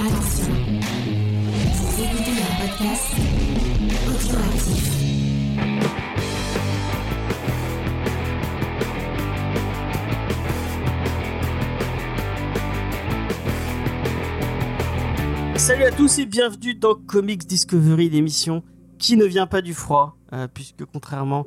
[0.00, 0.54] Attention,
[1.74, 3.14] vous écoutez un podcast.
[15.56, 18.62] Salut à tous et bienvenue dans Comics Discovery, l'émission
[18.98, 21.44] qui ne vient pas du froid, euh, puisque contrairement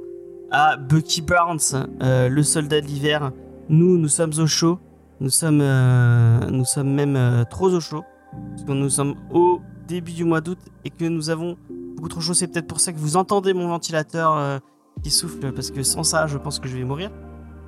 [0.51, 1.59] à Bucky Barnes,
[2.01, 3.31] euh, le soldat de l'hiver,
[3.69, 4.77] nous, nous sommes au chaud.
[5.21, 10.13] Nous sommes, euh, nous sommes même trop au chaud, parce que nous sommes au début
[10.13, 11.57] du mois d'août et que nous avons
[11.95, 12.33] beaucoup trop chaud.
[12.33, 14.59] C'est peut-être pour ça que vous entendez mon ventilateur euh,
[15.03, 17.11] qui souffle, parce que sans ça, je pense que je vais mourir.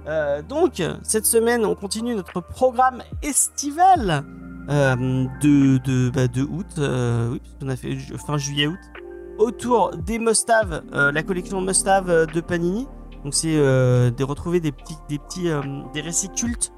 [0.07, 4.25] Euh, donc, cette semaine, on continue notre programme estival
[4.69, 7.95] euh, de, de, bah, août, oui, puisqu'on a fait
[8.25, 8.79] fin juillet-août,
[9.37, 12.87] autour des must-have, euh, la collection must-have euh, de Panini.
[13.23, 15.47] Donc, c'est de retrouver des petits, des petits,
[15.93, 16.73] des récits cultes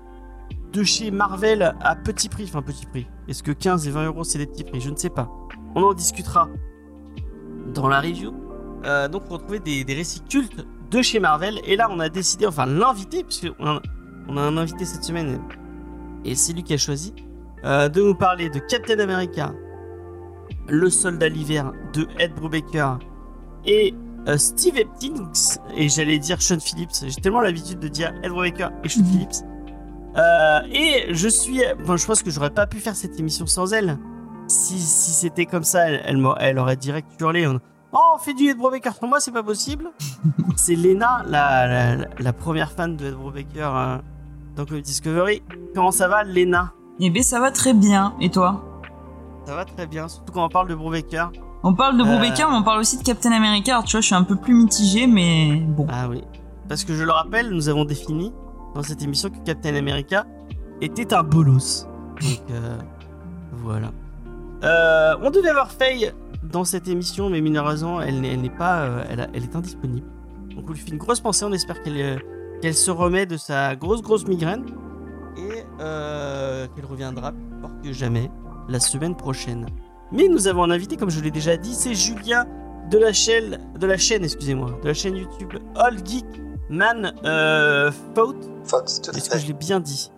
[0.75, 2.43] de chez Marvel à petit prix.
[2.43, 3.07] Enfin, petit prix.
[3.27, 4.81] Est-ce que 15 et 20 euros, c'est des petits prix?
[4.81, 5.29] Je ne sais pas.
[5.73, 6.49] On en discutera
[7.73, 8.34] dans la review.
[8.85, 11.59] Euh, donc, pour retrouver des, des récits cultes de chez Marvel.
[11.65, 13.81] Et là, on a décidé, enfin, l'invité, puisqu'on a,
[14.27, 15.40] on a un invité cette semaine,
[16.23, 17.13] et c'est lui qui a choisi,
[17.63, 19.53] euh, de nous parler de Captain America,
[20.68, 22.99] le soldat l'hiver de Ed Brubaker
[23.65, 23.93] et
[24.27, 27.03] euh, Steve Eptings, et j'allais dire Sean Phillips.
[27.07, 29.05] J'ai tellement l'habitude de dire Ed Brubaker et Sean Mhm.
[29.07, 29.35] Phillips.
[30.18, 31.62] Euh, et je suis.
[31.82, 33.98] Enfin, je pense que j'aurais pas pu faire cette émission sans elle.
[34.48, 37.48] Si, si c'était comme ça, elle, elle, aurait direct hurlé.
[37.48, 37.58] en-
[37.94, 39.90] Oh, on fait du Ed Brubaker pour moi, c'est pas possible.
[40.58, 43.98] c'est Lena, la, la, la première fan de Ed Brubaker euh,
[44.55, 45.41] dans Comic Discovery.
[45.74, 46.74] Comment ça va, Lena?
[46.99, 48.13] Eh bien, ça va très bien.
[48.21, 48.63] Et toi?
[49.46, 51.32] Ça va très bien, surtout quand on parle de Brubaker.
[51.63, 52.05] On parle de Euh.
[52.05, 53.71] Brubaker, mais on parle aussi de Captain America.
[53.74, 55.88] Alors, tu vois, je suis un peu plus mitigé, mais bon.
[55.90, 56.21] Ah oui.
[56.68, 58.34] Parce que je le rappelle, nous avons défini
[58.76, 60.27] dans cette émission que Captain America
[60.81, 61.87] était un bolos.
[62.21, 62.77] Donc euh,
[63.54, 63.91] voilà.
[64.63, 66.12] Euh, on devait avoir Faye
[66.44, 69.03] dans cette émission, mais malheureusement, elle n'est elle n'est pas, euh,
[69.34, 70.07] elle, est indisponible.
[70.56, 71.46] Donc on lui fait une grosse pensée.
[71.46, 74.66] On espère qu'elle se remet de sa grosse grosse migraine
[75.38, 78.30] et qu'elle reviendra plus fort que jamais
[78.68, 79.66] la semaine prochaine.
[80.12, 82.46] Mais nous avons un invité, comme je l'ai déjà dit, c'est Julien
[82.92, 86.25] de la chaîne, de la chaîne, excusez-moi, de la chaîne YouTube All Geek
[86.70, 87.92] Man euh, à
[89.16, 90.12] Est-ce que je l'ai bien dit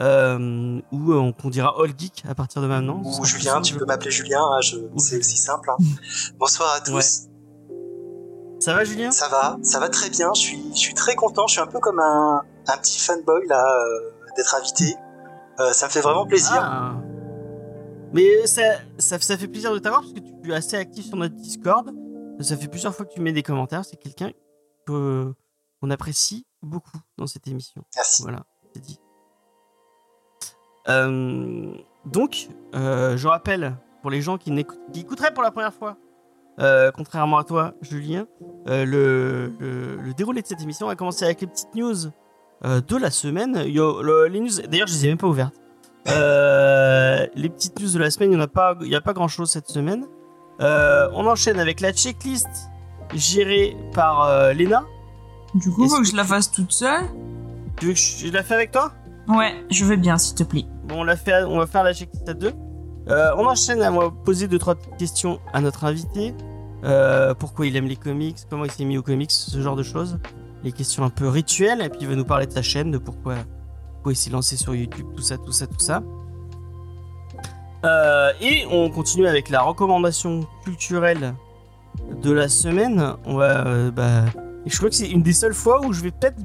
[0.00, 3.02] euh, Ou euh, qu'on dira All Geek à partir de maintenant.
[3.04, 5.70] Ou Julien, tu peux m'appeler Julien, hein, je- c'est aussi simple.
[5.70, 5.76] hein.
[6.38, 7.22] Bonsoir à tous.
[8.60, 9.10] Ça va, Julien?
[9.10, 10.32] Ça va, ça va très bien.
[10.34, 11.46] Je suis, je suis très content.
[11.46, 14.94] Je suis un peu comme un, un petit fanboy là euh, d'être invité.
[15.58, 16.58] Euh, ça me fait vraiment plaisir.
[16.60, 16.94] Ah.
[18.12, 18.62] Mais ça,
[18.98, 21.90] ça, ça fait plaisir de t'avoir parce que tu es assez actif sur notre Discord.
[22.40, 23.84] Ça fait plusieurs fois que tu mets des commentaires.
[23.84, 24.30] C'est quelqu'un
[24.86, 25.32] que-
[25.80, 27.82] qu'on apprécie beaucoup dans cette émission.
[27.96, 28.22] Merci.
[28.22, 28.98] Voilà, c'est dit.
[30.88, 31.72] Euh,
[32.06, 34.52] donc, euh, je rappelle, pour les gens qui,
[34.94, 35.96] écouteraient pour la première fois,
[36.58, 38.26] euh, contrairement à toi, Julien,
[38.66, 38.84] le,
[39.58, 41.94] le- le déroulé de cette émission a commencé avec les petites news
[42.64, 43.62] de la semaine.
[43.64, 45.54] Le- les news, d'ailleurs, je les ai même pas ouvertes.
[46.06, 49.50] Les petites news de la semaine, il n'y a, pas- y a pas grand chose
[49.50, 50.06] cette semaine.
[50.58, 52.48] On enchaîne avec la checklist
[53.14, 54.84] gérée par Lena.
[55.54, 57.04] Du coup, faut que que je la fasse toute seule.
[57.78, 58.92] Tu veux que je, je la fais avec toi?
[59.28, 60.66] Ouais, je veux bien, s'il te plaît.
[60.84, 62.52] Bon, on, l'a fait, on va faire la checklist à deux.
[63.08, 66.34] Euh, on enchaîne à moi poser deux trois questions à notre invité.
[66.84, 69.82] Euh, pourquoi il aime les comics, comment il s'est mis aux comics, ce genre de
[69.82, 70.18] choses.
[70.62, 71.80] Les questions un peu rituelles.
[71.82, 73.34] Et puis il va nous parler de sa chaîne, de pourquoi,
[73.94, 76.02] pourquoi il s'est lancé sur YouTube, tout ça, tout ça, tout ça.
[77.84, 81.34] Euh, et on continue avec la recommandation culturelle
[82.22, 83.14] de la semaine.
[83.24, 84.24] On va, euh, bah,
[84.66, 86.38] et je crois que c'est une des seules fois où je vais peut-être,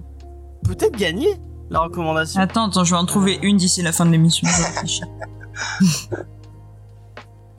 [0.64, 1.30] peut-être gagner
[1.70, 2.40] la recommandation.
[2.42, 4.48] Attends, attends, je vais en trouver une d'ici la fin de l'émission.
[4.86, 5.02] Je.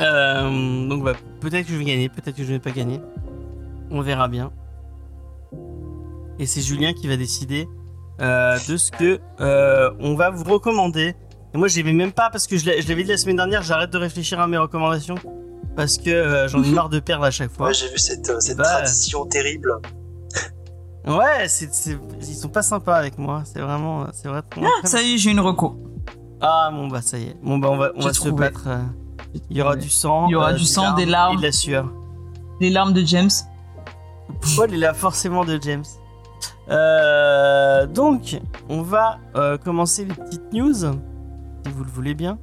[0.01, 3.01] Euh, donc bah, peut-être que je vais gagner, peut-être que je vais pas gagner.
[3.91, 4.53] On verra bien.
[6.39, 7.67] Et c'est Julien qui va décider
[8.21, 11.15] euh, de ce que euh, on va vous recommander.
[11.55, 13.37] Et moi, j'y vais même pas parce que je l'ai- je l'avais dit la semaine
[13.37, 15.15] dernière, j'arrête de réfléchir à mes recommandations
[15.77, 17.69] parce que euh, j'en ai marre de perdre à chaque fois.
[17.69, 19.73] Ouais, j'ai vu cette, euh, cette Bah, tradition terrible.
[21.07, 23.43] Ouais, c'est, c'est- ils sont pas sympas avec moi.
[23.45, 24.45] C'est vraiment, c'est vraiment.
[24.83, 25.81] Ah, ça y est, j'ai une reco.
[26.41, 27.37] Ah bon bah ça y est.
[27.43, 28.65] Bon bah on va, on va se battre.
[28.67, 28.83] euh,
[29.51, 30.27] Il y aura du sang.
[30.29, 31.35] Il y aura euh, du sang, des larmes.
[31.35, 31.93] et de la sueur.
[32.61, 33.31] Les larmes de James.
[34.57, 35.85] Paul est là forcément de James?
[36.69, 39.19] Euh, donc, on va
[39.65, 42.39] commencer les petites news, si vous le voulez bien.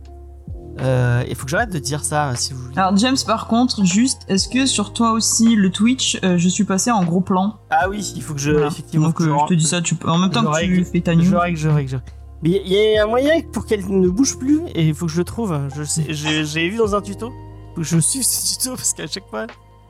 [0.81, 2.62] Euh, Il faut que j'arrête de dire ça, si vous.
[2.75, 6.64] Alors, James, par contre, juste, est-ce que sur toi aussi, le Twitch, euh, je suis
[6.64, 8.52] passé en gros plan Ah oui, il faut que je.
[8.52, 8.68] Voilà.
[8.68, 10.42] Effectivement, Donc, faut que euh, je je te dis ça, tu peux, en même temps
[10.54, 11.38] je que tu fais ta Je news.
[11.38, 12.12] règle, je règle, je règle.
[12.42, 15.12] Mais il y a un moyen pour qu'elle ne bouge plus et il faut que
[15.14, 15.58] je le trouve.
[15.75, 17.30] Je sais, j'ai vu dans un tuto.
[17.75, 19.48] Faut que je suive ce tuto parce qu'à chaque fois,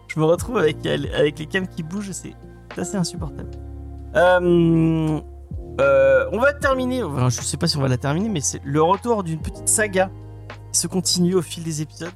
[0.08, 2.12] je me retrouve avec, avec les cams qui bougent.
[2.12, 2.36] C'est
[2.78, 3.50] assez insupportable.
[4.16, 5.20] Euh,
[5.82, 7.02] euh, on va terminer.
[7.04, 9.68] Enfin, je sais pas si on va la terminer, mais c'est le retour d'une petite
[9.68, 10.12] saga
[10.74, 12.12] se continue au fil des épisodes.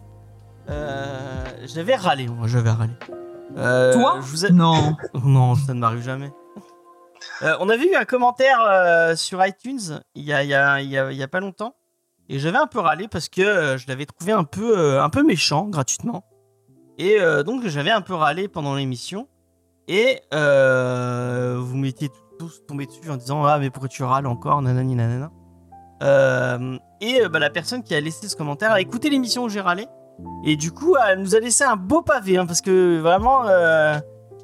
[0.70, 2.94] Euh, j'avais râlé, moi, j'avais râlé.
[3.56, 4.96] Euh, Toi je vous ai- Non.
[5.24, 6.32] non, ça ne m'arrive jamais.
[7.42, 10.82] Euh, on avait eu un commentaire euh, sur iTunes il y a, il y, a,
[10.82, 11.76] il y, a, il y a pas longtemps.
[12.30, 15.10] Et j'avais un peu râlé parce que euh, je l'avais trouvé un peu, euh, un
[15.10, 16.26] peu méchant gratuitement.
[16.98, 19.28] Et euh, donc j'avais un peu râlé pendant l'émission.
[19.88, 24.62] Et euh, vous m'étiez tous tombés dessus en disant Ah, mais pourquoi tu râles encore?
[24.62, 25.32] Nanani nanana.
[26.04, 29.50] Euh, et euh, bah, la personne qui a laissé ce commentaire a écouté l'émission où
[29.50, 29.88] j'ai râlé.
[30.46, 32.38] Et du coup, elle nous a laissé un beau pavé.
[32.38, 33.98] hein, parce que vraiment, euh,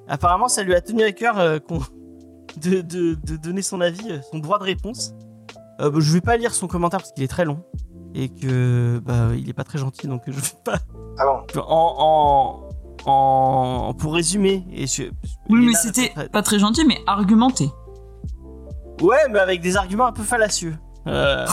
[0.07, 1.59] apparemment, ça lui a tenu à cœur euh,
[2.61, 5.13] de, de- de donner son avis, euh, son droit de réponse.
[5.81, 7.63] Euh, bah, je vais pas lire son commentaire parce qu'il est très long.
[8.15, 10.07] Et que bah, il est pas très gentil.
[10.07, 10.77] Donc je vais pas.
[11.17, 11.61] Ah bon?
[11.67, 12.69] En,
[13.07, 14.63] en, en- pour résumer.
[14.71, 15.03] Et je-
[15.49, 17.69] Oui, mais c'était pas très gentil, mais argumenté.
[19.01, 20.75] Ouais, mais avec des arguments un peu fallacieux.
[21.07, 21.45] Euh,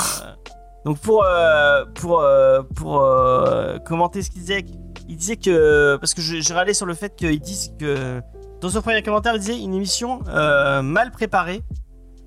[0.84, 3.04] donc pour euh, pour euh, pour
[3.84, 4.64] commenter ce qu'il disait,
[5.08, 8.20] il disait que parce que j'ai râlé sur le fait qu'ils disent que
[8.60, 10.20] dans son premier commentaire, il disait une émission
[10.82, 11.62] mal préparée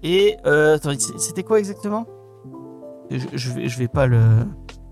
[0.04, 0.38] et
[1.18, 2.06] c'était quoi exactement?
[3.12, 4.22] Je, vais pas le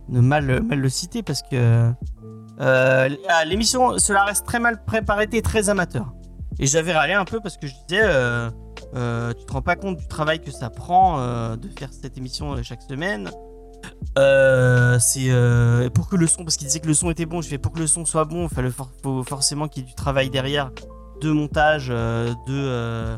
[0.10, 1.92] ne mal mal le citer parce que
[3.46, 6.14] l'émission cela reste très mal préparée et très amateur.
[6.60, 8.04] Et j'avais râlé un peu parce que je disais
[8.96, 12.18] euh, tu te rends pas compte du travail que ça prend euh, de faire cette
[12.18, 13.30] émission euh, chaque semaine?
[14.16, 17.58] C'est pour que le son, parce qu'il disait que le son était bon, je fais
[17.58, 18.72] pour que le son soit bon, il
[19.02, 20.72] faut forcément qu'il y ait du travail derrière,
[21.22, 23.18] de montage, de,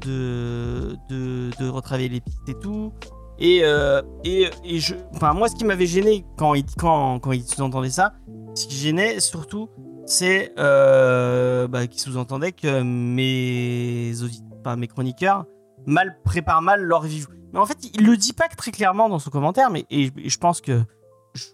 [0.00, 2.92] de, de, retravailler les pistes et tout.
[3.38, 3.62] Et,
[4.24, 7.90] et, et je, enfin, moi, ce qui m'avait gêné quand il, quand, quand il sous-entendait
[7.90, 8.12] ça,
[8.54, 9.70] ce qui gênait surtout,
[10.04, 15.46] c'est bah, qu'il sous-entendait que mes auditeurs, enfin, mes chroniqueurs,
[15.86, 17.26] mal préparent mal leur review.
[17.52, 20.38] Mais en fait, il le dit pas très clairement dans son commentaire, mais et, je
[20.38, 20.82] pense que
[21.34, 21.44] je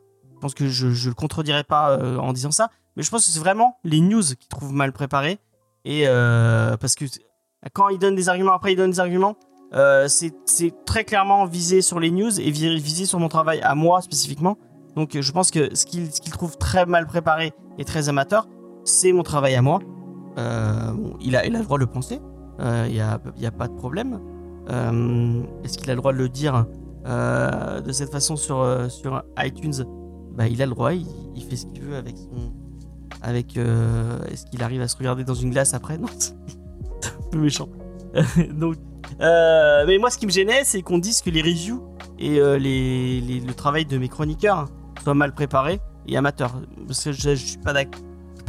[0.41, 3.39] pense que je, le contredirai pas euh, en disant ça, mais je pense que c'est
[3.39, 5.39] vraiment les news qui trouvent mal préparés
[5.85, 7.05] et euh, parce que
[7.73, 9.37] quand il donne des arguments après il donne des arguments,
[9.75, 10.35] euh, c'est
[10.85, 14.59] très clairement visé sur les news et vi- visé sur mon travail à moi spécifiquement.
[14.97, 18.49] Donc je pense que ce qu'il trouve très mal préparé et très amateur,
[18.85, 19.79] c'est mon travail à moi.
[21.21, 22.21] Il, a, il a le droit de le penser,
[22.59, 24.21] il n'y a, pas de problème.
[24.71, 26.67] Euh, Est-ce qu'il a le droit de le dire
[27.07, 28.87] euh, de cette façon sur, euh,
[29.39, 29.85] iTunes?
[30.37, 31.07] Bah, Il a le droit, il,
[31.49, 32.53] fait ce qu'il veut avec son.
[33.23, 33.57] Avec.
[33.57, 35.99] euh, Est-ce qu'il arrive à se regarder dans une glace après?
[35.99, 36.35] Non, c'est
[37.07, 37.69] un peu méchant.
[38.55, 38.77] Donc,
[39.21, 41.83] euh, mais moi, ce qui me gênait, c'est qu'on dise que les reviews
[42.19, 44.69] et euh, le travail de mes chroniqueurs
[45.03, 46.55] soient mal préparés et amateurs.
[46.87, 47.75] Parce que je, je suis pas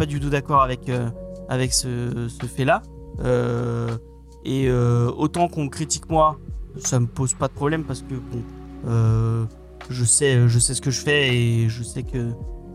[0.06, 1.10] du tout d'accord avec, euh,
[1.50, 2.82] ce fait-là.
[3.20, 3.98] Euh,
[4.46, 6.38] et euh, autant qu'on critique moi,
[6.78, 8.16] ça me pose pas de problème parce que
[8.88, 9.46] euh,
[9.90, 12.32] je sais, je sais ce que je fais et je sais que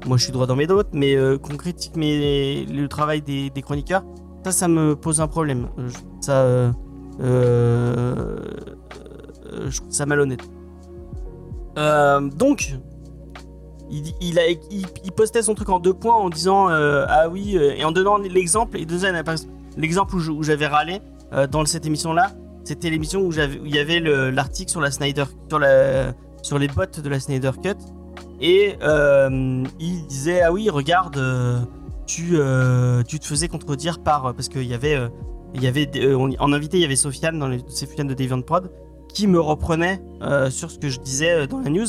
[0.07, 0.89] moi je suis droit dans mes doutes.
[0.93, 4.05] Mais qu'on critique le travail des, chroniqueurs,
[4.45, 5.69] ça, ça me pose un problème.
[6.21, 6.73] Ça,
[7.21, 8.31] je
[9.77, 10.43] trouve ça malhonnête.
[11.77, 12.75] Donc,
[13.91, 18.17] il, il, postait son truc en deux points en disant ah oui et en donnant
[18.17, 21.01] l'exemple et par exemple, l'exemple où j'avais râlé
[21.33, 22.33] euh, dans cette émission là
[22.65, 25.25] c'était l'émission où, il y avait le- l'article sur la Snyder
[26.43, 27.77] sur les bottes de la Snyder Cut
[28.41, 31.61] et euh, il disait ah oui regarde euh,
[32.07, 32.39] tu
[33.07, 34.99] tu te faisais contredire par parce qu'il y avait
[35.55, 35.89] il y avait
[36.39, 38.71] en invité il y avait Sofiane dans les Sofiane de Deviant Prod
[39.15, 40.03] qui me reprenait
[40.51, 41.87] sur ce que je disais dans la news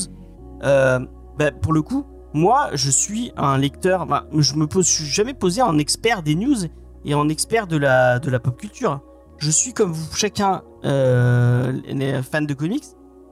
[1.40, 2.04] bah, pour le coup,
[2.34, 4.04] moi, je suis un lecteur.
[4.04, 6.56] bah, je me suis jamais posé en expert des news
[7.04, 9.00] et en expert de la de la pop culture.
[9.38, 12.84] Je suis comme vous, chacun euh, fans de comics.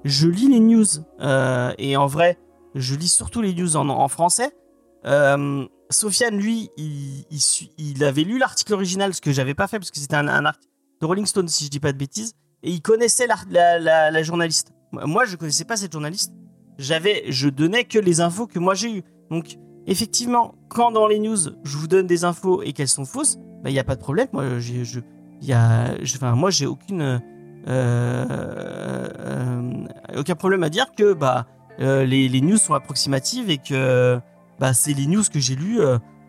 [0.05, 0.87] Je lis les news
[1.21, 2.39] euh, et en vrai,
[2.75, 4.57] je lis surtout les news en, français.
[5.05, 7.25] Euh, Sofiane, lui, il,
[7.79, 10.45] il, avait lu l'article original, ce que j'avais pas fait parce que c'était un, un
[10.47, 12.33] article de Rolling Stone, si je dis pas de bêtises,
[12.63, 13.79] et il connaissait la-
[14.11, 14.73] la journaliste.
[14.93, 16.33] Moi, je connaissais pas cette journaliste
[16.79, 19.03] j'avais, je donnais que les infos que moi j'ai eues.
[19.31, 23.37] Donc, effectivement, quand dans les news, je vous donne des infos et qu'elles sont fausses,
[23.63, 24.29] bah, il n'y a pas de problème.
[24.33, 25.01] Moi, j'ai, je,
[25.43, 27.19] y a, je- enfin, moi, j'ai aucune, euh,
[27.69, 29.09] euh,
[30.17, 31.47] aucun problème à dire que, bah,
[31.81, 34.19] euh, les, les news sont approximatives et que,
[34.59, 35.81] bah, c'est les news que j'ai lues,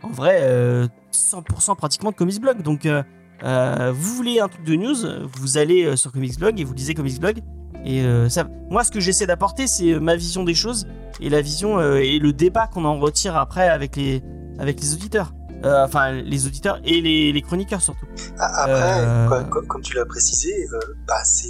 [0.03, 2.61] en vrai, euh, 100% pratiquement de Comics Blog.
[2.61, 4.95] Donc, vous voulez un truc de news,
[5.35, 7.39] vous allez sur Comics Blog et vous lisez Comics Blog.
[7.85, 10.87] Et ça, moi, ce que j'essaie d'apporter, c'est ma vision des choses
[11.21, 14.21] et la vision et le débat qu'on en retire après avec les,
[14.59, 15.33] avec les auditeurs.
[15.65, 18.05] Euh, enfin, les auditeurs et les, les chroniqueurs surtout.
[18.37, 19.27] A- Après, Euh,
[19.67, 21.49] comme tu l'as précisé, euh, bah, c'est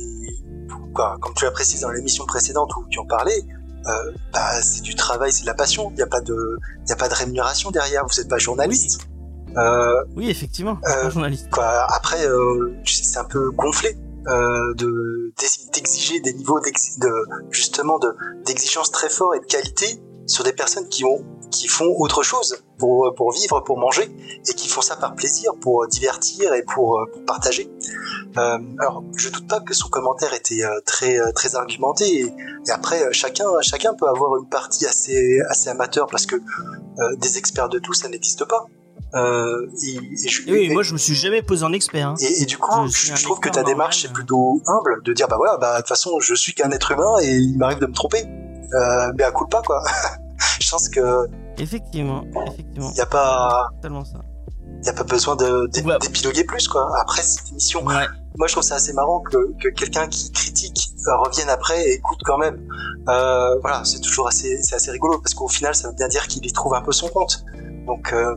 [0.94, 3.42] quoi, comme tu l'as précisé dans l'émission précédente où tu en parlais,
[4.34, 5.90] bah, c'est du travail, c'est de la passion.
[5.92, 8.04] Il n'y a pas de, il y a pas de rémunération derrière.
[8.08, 9.02] Vous n'êtes pas journaliste.
[10.16, 11.50] Oui, effectivement, un journaliste.
[11.52, 11.66] quoi.
[11.94, 12.24] Après,
[12.86, 16.68] c'est un peu gonflé de d'ex- d'exiger des niveaux de
[17.52, 18.08] justement de
[18.46, 22.58] d'exigence très forts et de qualité sur des personnes qui ont qui font autre chose
[22.78, 24.04] pour pour vivre, pour manger
[24.48, 27.70] et qui font ça par plaisir, pour divertir et pour, euh, pour partager.
[28.38, 32.26] Euh, alors, je doute pas que son commentaire était euh, très euh, très argumenté et,
[32.68, 37.16] et après euh, chacun chacun peut avoir une partie assez assez amateur parce que euh,
[37.18, 38.66] des experts de tout ça n'existe pas.
[39.16, 42.10] Euh, et, et je- Et oui, et- moi, je me suis jamais posé en expert.
[42.10, 42.14] hein.
[42.20, 45.58] et, du coup, Je trouve que ta démarche est plutôt humble de dire bah voilà,
[45.58, 48.24] bah de toute façon, je suis qu'un être humain et il m'arrive de me tromper.
[48.74, 49.82] Euh, mais à coup pas quoi.
[50.60, 54.20] je pense que Effectivement, effectivement, y a pas tellement ça.
[54.86, 55.98] y a pas besoin de Ouais.
[56.00, 56.90] d'épiloguer plus quoi.
[57.02, 58.06] Après cette émission, Ouais.
[58.38, 61.94] moi je trouve ça assez marrant que, que quelqu'un qui critique euh, revienne après et
[61.96, 62.58] écoute quand même.
[63.10, 66.28] Euh, voilà, c'est toujours assez c'est assez rigolo parce qu'au final ça veut bien dire
[66.28, 67.44] qu'il y trouve un peu son compte.
[67.88, 68.36] Donc euh,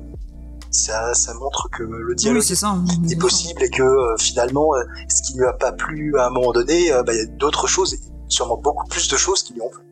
[0.71, 2.75] ça ça montre que le dialogue Oui, ça.
[3.11, 6.31] est possible et que euh, finalement, euh, ce qui lui a pas plu à un
[6.31, 9.43] moment donné, euh, bah, il y a d'autres choses, et sûrement beaucoup plus de choses
[9.43, 9.83] qui lui ont plu.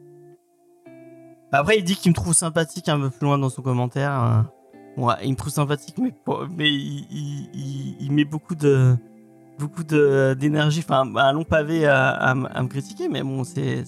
[1.52, 4.12] Après, il dit qu'il me trouve sympathique un peu plus loin dans son commentaire.
[4.97, 5.02] euh.
[5.02, 6.12] Ouais, il me trouve sympathique, mais,
[6.71, 8.97] il, il- il- il met beaucoup de
[9.59, 13.85] beaucoup d'énergie, enfin un long pavé à, à m- à me critiquer, mais bon, c'est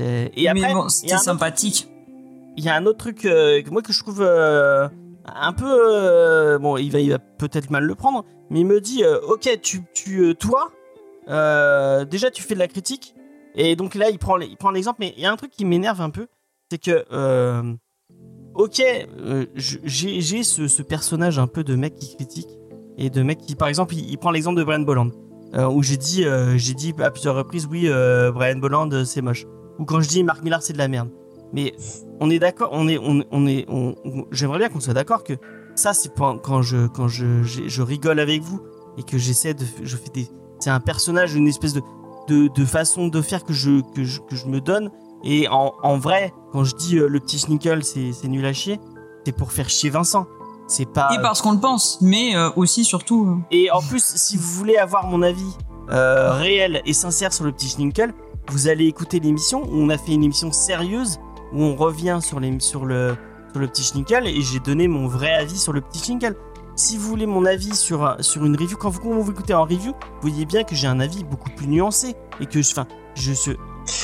[0.00, 1.88] et après bon, c'était sympathique.
[2.56, 4.88] il y a un autre truc euh, que moi que je trouve euh,
[5.26, 8.80] un peu euh, bon il va il va peut-être mal le prendre mais il me
[8.80, 10.72] dit ok tu tu toi
[12.04, 13.14] déjà tu fais de la critique
[13.54, 15.64] et donc là il prend il prend l'exemple mais il y a un truc qui
[15.64, 16.26] m'énerve un peu
[16.72, 17.74] c'est que euh,
[18.54, 22.48] ok euh, j'ai ce, personnage un peu de mec qui critique
[22.96, 25.10] et de mec qui par exemple il, prend l'exemple de Brian Bolland
[25.52, 26.24] euh, où j'ai dit
[26.56, 27.90] j'ai dit à plusieurs reprises oui
[28.32, 29.44] Brian Bolland c'est moche
[29.78, 31.10] ou quand je dis Marc Millar c'est de la merde
[31.52, 31.74] mais
[32.20, 33.66] on est d'accord, on est, on, est,
[34.30, 35.34] j'aimerais bien qu'on soit d'accord que
[35.74, 38.62] ça, c'est quand je, quand je, je rigole avec vous
[38.96, 40.28] et que j'essaie de, je fais des,
[40.60, 41.82] c'est un personnage, une espèce de,
[42.28, 44.90] de, de façon de faire que je, que je, que je me donne.
[45.24, 48.80] Et en, en vrai, quand je dis euh, le petit Schnickel, c'est, nul à chier,
[49.24, 50.26] c'est pour faire chier Vincent.
[50.68, 51.10] C'est pas.
[51.14, 53.26] Et parce qu'on le pense, mais euh, aussi surtout.
[53.28, 55.56] euh, Et en plus, si vous voulez avoir mon avis
[56.38, 58.14] réel et sincère sur le petit Schninkel,
[58.50, 61.18] vous allez écouter l'émission où on a fait une émission sérieuse
[61.52, 63.16] où on revient sur, les, sur, le,
[63.52, 66.34] sur le petit Schninkel et j'ai donné mon vrai avis sur le petit Schninkel.
[66.74, 69.64] Si vous voulez mon avis sur, sur une review, quand vous, quand vous écoutez en
[69.64, 72.72] review, vous voyez bien que j'ai un avis beaucoup plus nuancé et que je,
[73.14, 73.52] je, je-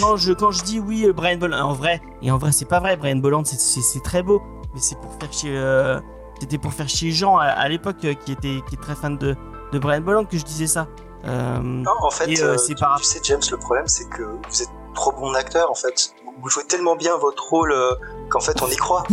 [0.00, 2.64] quand je, quand je dis oui, euh, Brian Bolland, en vrai, et en vrai, c'est
[2.64, 4.42] pas vrai, Brian Bolland, c'est- très beau,
[4.74, 6.00] mais c'est pour faire chier, euh,
[6.40, 9.16] c'était pour faire chier Jean à, à l'époque euh, qui était, qui est très fan
[9.18, 9.36] de,
[9.72, 10.86] de Brian Bolland que je disais ça.
[11.24, 14.70] Non, en fait, c'est tu, par- tu sais, James, le problème, c'est que vous êtes
[14.94, 16.14] trop bon acteur, en fait.
[16.40, 17.74] Vous jouez tellement bien votre rôle
[18.30, 19.02] qu'en fait, on y croit.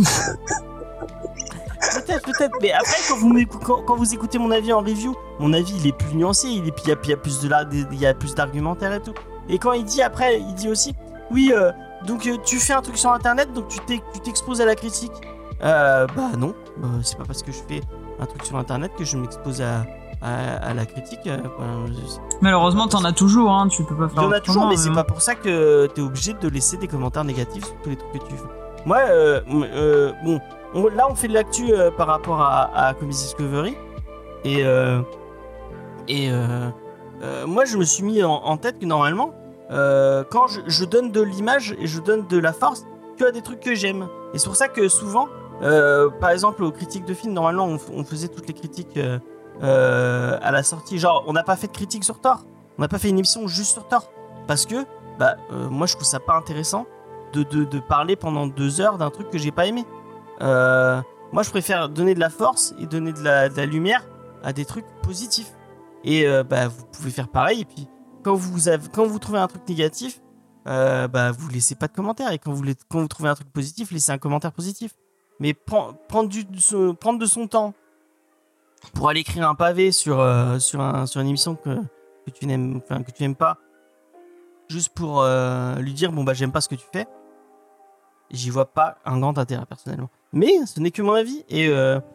[2.06, 3.32] Peut-être, peut-être, mais après, quand vous,
[3.64, 6.66] quand, quand vous écoutez mon avis en review, mon avis il est plus nuancé, il
[6.68, 8.34] est, il y a, puis il y a plus de la- il y a plus
[8.34, 9.12] d'argumentaire et tout.
[9.48, 10.94] Et quand il dit après, il dit aussi,
[11.30, 11.70] oui, euh,
[12.06, 14.74] donc euh, tu fais un truc sur internet, donc tu t'ex- tu t'exposes à la
[14.74, 15.12] critique.
[15.64, 16.54] Euh, bah non,
[17.02, 17.80] c'est pas parce que je fais
[18.20, 19.86] un truc sur internet que je m'expose à,
[20.22, 21.20] à, à la critique.
[21.26, 21.86] enfin,
[22.42, 24.22] Malheureusement, t'en as toujours, hein, tu peux pas faire.
[24.22, 24.94] y en a toujours, mais c'est euh.
[24.94, 28.12] pas pour ça que t'es obligé de laisser des commentaires négatifs sur tous les trucs
[28.12, 28.84] que tu fais.
[28.84, 28.98] Moi,
[30.24, 30.40] bon,
[30.74, 33.76] on- là on fait de l'actu par rapport à, à Comedy Discovery.
[34.44, 34.60] Et,
[36.08, 36.30] et
[37.22, 39.34] euh, moi je me suis mis en, tête que normalement,
[39.70, 42.84] euh, quand je, donne de l'image et je donne de la force,
[43.16, 44.08] tu as des trucs que j'aime.
[44.34, 45.28] Et c'est pour ça que souvent,
[45.62, 48.98] euh, par exemple aux critiques de films, normalement on, faisait toutes les critiques
[49.62, 50.98] à la sortie.
[50.98, 52.44] Genre, on n'a pas fait de critique sur Thor.
[52.78, 54.10] On n'a pas fait une émission juste sur Thor.
[54.46, 54.84] Parce que,
[55.18, 55.36] bah,
[55.70, 56.86] moi je trouve ça pas intéressant
[57.32, 59.84] de, de, parler pendant deux heures d'un truc que j'ai pas aimé.
[60.40, 64.06] Moi je préfère donner de la force et donner de la lumière
[64.44, 65.52] à des trucs positifs.
[66.06, 67.60] Et euh, bah, vous pouvez faire pareil.
[67.60, 67.86] Et puis,
[68.22, 70.22] quand vous, avez, quand vous trouvez un truc négatif,
[70.66, 72.32] euh, bah, vous laissez pas de commentaire.
[72.32, 74.92] Et quand vous, quand vous trouvez un truc positif, laissez un commentaire positif.
[75.40, 76.46] Mais prend- prendre, du,
[76.98, 77.74] prendre de son temps
[78.94, 81.76] pour aller écrire un pavé sur, euh, sur, un, sur une émission que,
[82.24, 83.58] que tu n'aimes que tu n'aimes pas,
[84.68, 87.06] juste pour euh, lui dire bon bah j'aime pas ce que tu fais,
[88.30, 90.08] j'y vois pas un grand intérêt personnellement.
[90.32, 91.68] Mais ce n'est que mon avis et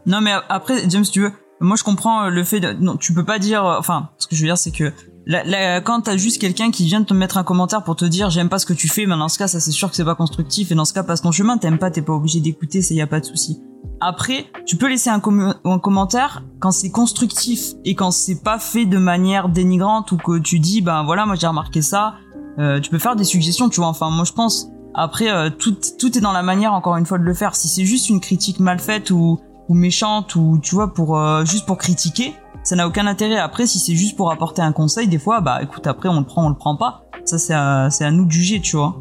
[0.05, 2.73] Non, mais après, James, si tu veux, moi je comprends euh, le fait de.
[2.73, 3.65] Non, tu peux pas dire.
[3.65, 4.91] euh, Enfin, ce que je veux dire, c'est que
[5.25, 8.05] la, la- quand t'as juste quelqu'un qui vient de te mettre un commentaire pour te
[8.05, 9.95] dire j'aime pas ce que tu fais, mais dans ce cas, ça c'est sûr que
[9.95, 12.39] c'est pas constructif, et dans ce cas, passe ton chemin, t'aimes pas, t'es pas obligé
[12.39, 13.61] d'écouter, ça y a pas de souci.
[14.03, 15.21] Après, tu peux laisser un,
[15.63, 20.39] un commentaire quand c'est constructif et quand c'est pas fait de manière dénigrante ou que
[20.39, 22.15] tu dis ben voilà moi j'ai remarqué ça.
[22.57, 23.89] Euh, tu peux faire des suggestions, tu vois.
[23.89, 24.69] Enfin moi je pense.
[24.95, 27.55] Après euh, tout tout est dans la manière encore une fois de le faire.
[27.55, 29.39] Si c'est juste une critique mal faite ou
[29.69, 33.37] ou méchante ou tu vois pour euh, juste pour critiquer, ça n'a aucun intérêt.
[33.37, 36.25] Après si c'est juste pour apporter un conseil, des fois bah écoute après on le
[36.25, 37.03] prend on le prend pas.
[37.25, 38.95] Ça c'est à, c'est à nous de juger, tu vois.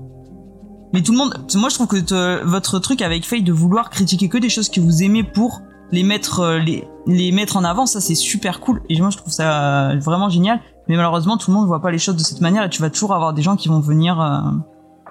[0.92, 4.28] Mais tout le monde, moi je trouve que votre truc avec Faye de vouloir critiquer
[4.28, 5.60] que des choses que vous aimez pour
[5.92, 8.82] les mettre, euh, les, les mettre en avant, ça c'est super cool.
[8.88, 10.60] Et moi je trouve ça euh, vraiment génial.
[10.88, 12.90] Mais malheureusement tout le monde voit pas les choses de cette manière et tu vas
[12.90, 14.40] toujours avoir des gens qui vont venir, euh,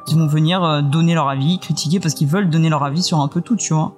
[0.05, 3.19] qui vont venir euh, donner leur avis, critiquer parce qu'ils veulent donner leur avis sur
[3.21, 3.95] un peu tout, tu vois.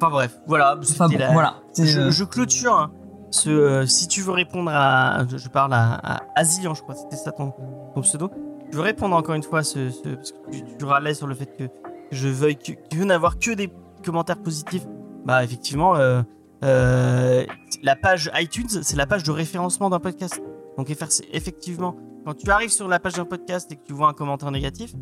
[0.00, 0.76] Enfin bref, voilà.
[0.78, 1.54] Enfin c'était bon, la- voilà.
[1.78, 2.90] Je, euh, je clôture hein,
[3.30, 3.50] ce.
[3.50, 5.24] euh, si tu veux répondre à.
[5.28, 7.52] Je, parle à, à Asilian, je crois, c'était ça ton,
[7.94, 8.30] ton pseudo.
[8.70, 9.90] Je veux répondre encore une fois à ce.
[9.90, 11.64] ce- parce que tu, tu râlais sur le fait que
[12.10, 13.72] je veuille que, tu veux n'avoir que des
[14.04, 14.84] commentaires positifs.
[15.24, 16.22] Bah, effectivement, euh,
[16.64, 17.44] euh,
[17.82, 20.42] la page iTunes, c'est la page de référencement d'un podcast.
[20.76, 24.08] Donc, effe- effectivement, quand tu arrives sur la page d'un podcast et que tu vois
[24.08, 24.92] un commentaire négatif,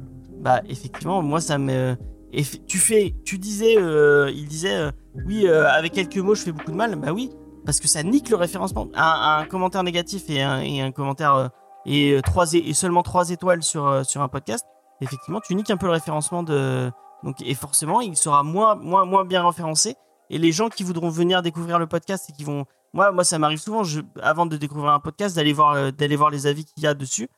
[0.41, 1.97] bah, effectivement, moi, ça me.
[2.33, 3.15] Eff- Tu fais.
[3.25, 3.77] Tu disais.
[3.79, 4.75] euh, il disait.
[4.75, 4.91] euh,
[5.27, 6.97] oui, euh, avec quelques mots, je fais beaucoup de mal.
[6.97, 7.31] Bah oui,
[7.67, 8.89] parce que ça nique le référencement.
[8.95, 11.51] Un, un commentaire négatif et un, et commentaire
[11.87, 14.65] et, trois et seulement 3 étoiles sur, sur un podcast,
[15.01, 16.91] effectivement, tu niques un peu le référencement de.
[17.25, 19.97] Donc, et forcément, il sera moins, moins, moins bien référencé.
[20.31, 22.65] Et les gens qui voudront venir découvrir le podcast et qui vont.
[22.95, 23.83] Moi, moi ça m'arrive souvent,
[24.23, 27.29] avant de découvrir un podcast, d'aller voir, d'aller voir les avis qu'il y a dessus.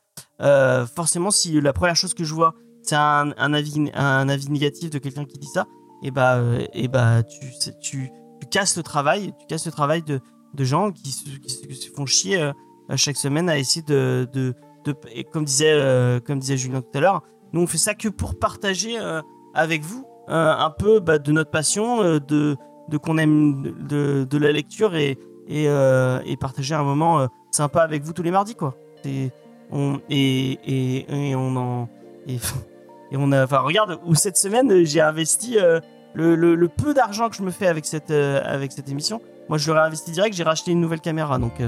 [0.95, 2.53] Forcément, si la première chose que je vois,
[2.85, 5.65] c'est un, un, avis, un avis négatif de quelqu'un qui dit ça,
[6.03, 7.39] et bah, euh, et bah tu,
[7.81, 10.19] tu, tu casses le travail, tu casses le travail de,
[10.53, 12.51] de gens qui se, qui se- font chier euh,
[12.95, 14.53] chaque semaine à essayer de, de,
[14.85, 17.21] de- et comme disait, euh, comme disait Julien tout à l'heure,
[17.53, 19.21] nous on fait ça que pour partager euh,
[19.53, 22.55] avec vous euh, un peu bah, de notre passion, euh, de,
[22.89, 27.27] de qu'on aime de, de la lecture et, et, euh, et partager un moment euh,
[27.51, 28.75] sympa avec vous tous les mardis quoi.
[29.05, 29.31] Et
[29.71, 31.89] on et, et, et on en
[32.27, 32.37] et,
[33.17, 35.79] on a enfin regarde où cette semaine euh, j'ai investi euh,
[36.13, 39.21] le, peu d'argent que je me fais avec cette euh, avec cette émission.
[39.49, 41.61] Moi je l'aurais investi direct, j'ai racheté une nouvelle caméra donc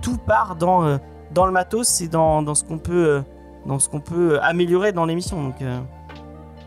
[0.00, 0.98] tout part dans
[1.34, 3.22] dans le matos et dans, dans ce qu'on peut
[3.66, 5.56] dans ce qu'on peut améliorer dans l'émission donc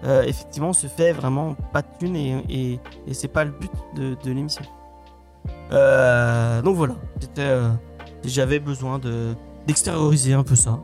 [0.03, 3.71] effectivement on se fait vraiment pas de thunes et, et, et c'est pas le but
[3.95, 4.63] de, de l'émission.
[5.71, 6.95] Donc voilà,
[8.23, 9.33] j'avais besoin de
[9.65, 10.79] d'extérioriser un peu ça.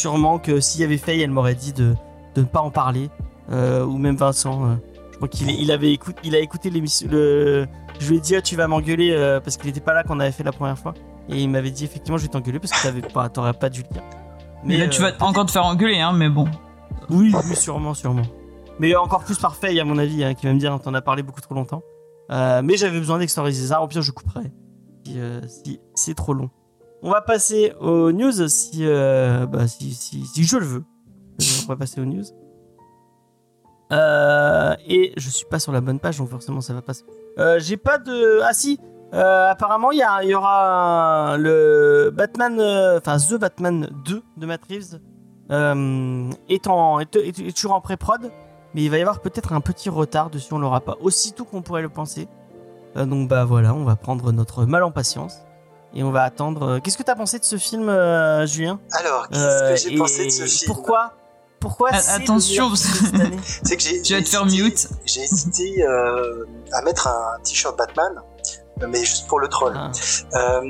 [0.00, 1.94] Sûrement que s'il y avait Faye, elle m'aurait dit de,
[2.34, 3.10] de ne pas en parler,
[3.50, 4.64] euh, ou même Vincent.
[4.64, 4.74] euh,
[5.12, 7.06] je crois qu'il il avait écouté, il a écouté l'émission.
[7.10, 7.66] Je
[8.08, 10.20] lui ai dit ah, tu vas m'engueuler euh, parce qu'il n'était pas là quand on
[10.20, 10.94] avait fait la première fois,
[11.28, 13.82] et il m'avait dit effectivement je vais t'engueuler parce que t'avais pas, t'aurais pas dû
[13.82, 14.02] le dire.
[14.64, 16.46] mais là tu vas encore te faire engueuler, hein, mais bon.
[17.10, 18.22] oui, oui, sûrement, sûrement.
[18.78, 21.02] Mais encore plus par Faye, à mon avis, hein, qui va me dire t'en as
[21.02, 21.82] parlé beaucoup trop longtemps.
[22.30, 23.82] Euh, mais j'avais besoin d'extoriser ça.
[23.82, 24.50] Au pire, je couperai
[25.04, 26.48] si, euh, si c'est trop long.
[27.02, 30.84] On va passer aux news si, euh, bah, si, si, si je le veux.
[31.64, 32.24] On va passer aux news.
[33.92, 37.04] Euh, et je suis pas sur la bonne page, donc forcément ça va passer.
[37.38, 38.40] Euh, J'ai pas de.
[38.42, 38.78] Ah si
[39.12, 42.60] Apparemment, il y, aura le Batman.
[42.98, 45.00] Enfin, The Batman 2 de Matt Reeves
[46.48, 48.30] est, toujours en pré-prod,
[48.74, 51.62] mais il va y avoir peut-être un petit retard dessus, on l'aura pas aussitôt qu'on
[51.62, 52.28] pourrait le penser.
[52.94, 55.40] Donc bah voilà, on va prendre notre mal en patience
[55.94, 56.62] et on va attendre.
[56.68, 58.78] euh, Qu'est-ce que t'as pensé de ce film, euh, Julien?
[58.92, 60.72] Alors, qu'est-ce Euh, que j'ai et pensé de ce film?
[60.72, 61.12] Pourquoi
[61.60, 62.70] Pourquoi attention,
[63.64, 64.88] C'est que j'ai Tu vas j'ai te faire hésité- mute.
[65.06, 68.14] J'ai hésité euh, à mettre un t-shirt Batman,
[68.88, 69.74] mais juste pour le troll.
[69.76, 69.90] Ah.
[70.34, 70.62] Euh,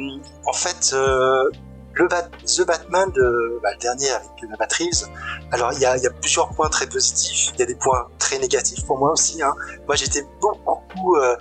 [0.46, 1.44] en fait, euh,
[1.92, 5.06] le Bat- The Batman, de, bah, le dernier avec euh, Matt Reeves,
[5.52, 7.74] alors il y a, il y a plusieurs points très positifs, il y a des
[7.76, 9.40] points très négatifs pour moi aussi.
[9.42, 9.54] Hein.
[9.86, 11.36] Moi j'étais beaucoup euh,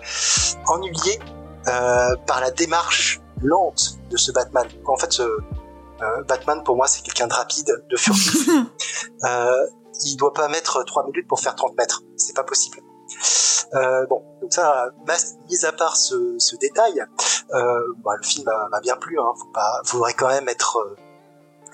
[0.67, 1.19] ennuyé
[1.67, 4.67] euh, par la démarche lente de ce Batman.
[4.85, 8.49] En fait, ce, euh, Batman pour moi c'est quelqu'un de rapide, de furtif.
[9.23, 9.67] euh,
[10.05, 12.79] il doit pas mettre 3 minutes pour faire 30 mètres, c'est pas possible.
[13.73, 14.89] Euh, bon, donc ça,
[15.49, 17.03] mis à part ce, ce détail,
[17.53, 19.19] euh, bah, le film m'a bien plu.
[19.19, 19.33] Hein.
[19.37, 20.95] Faut pas, faudrait quand même être euh,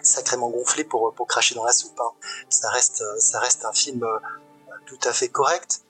[0.02, 2.00] sacrément gonflé pour pour cracher dans la soupe.
[2.00, 2.12] Hein.
[2.50, 4.20] Ça reste, ça reste un film euh,
[4.86, 5.82] tout à fait correct.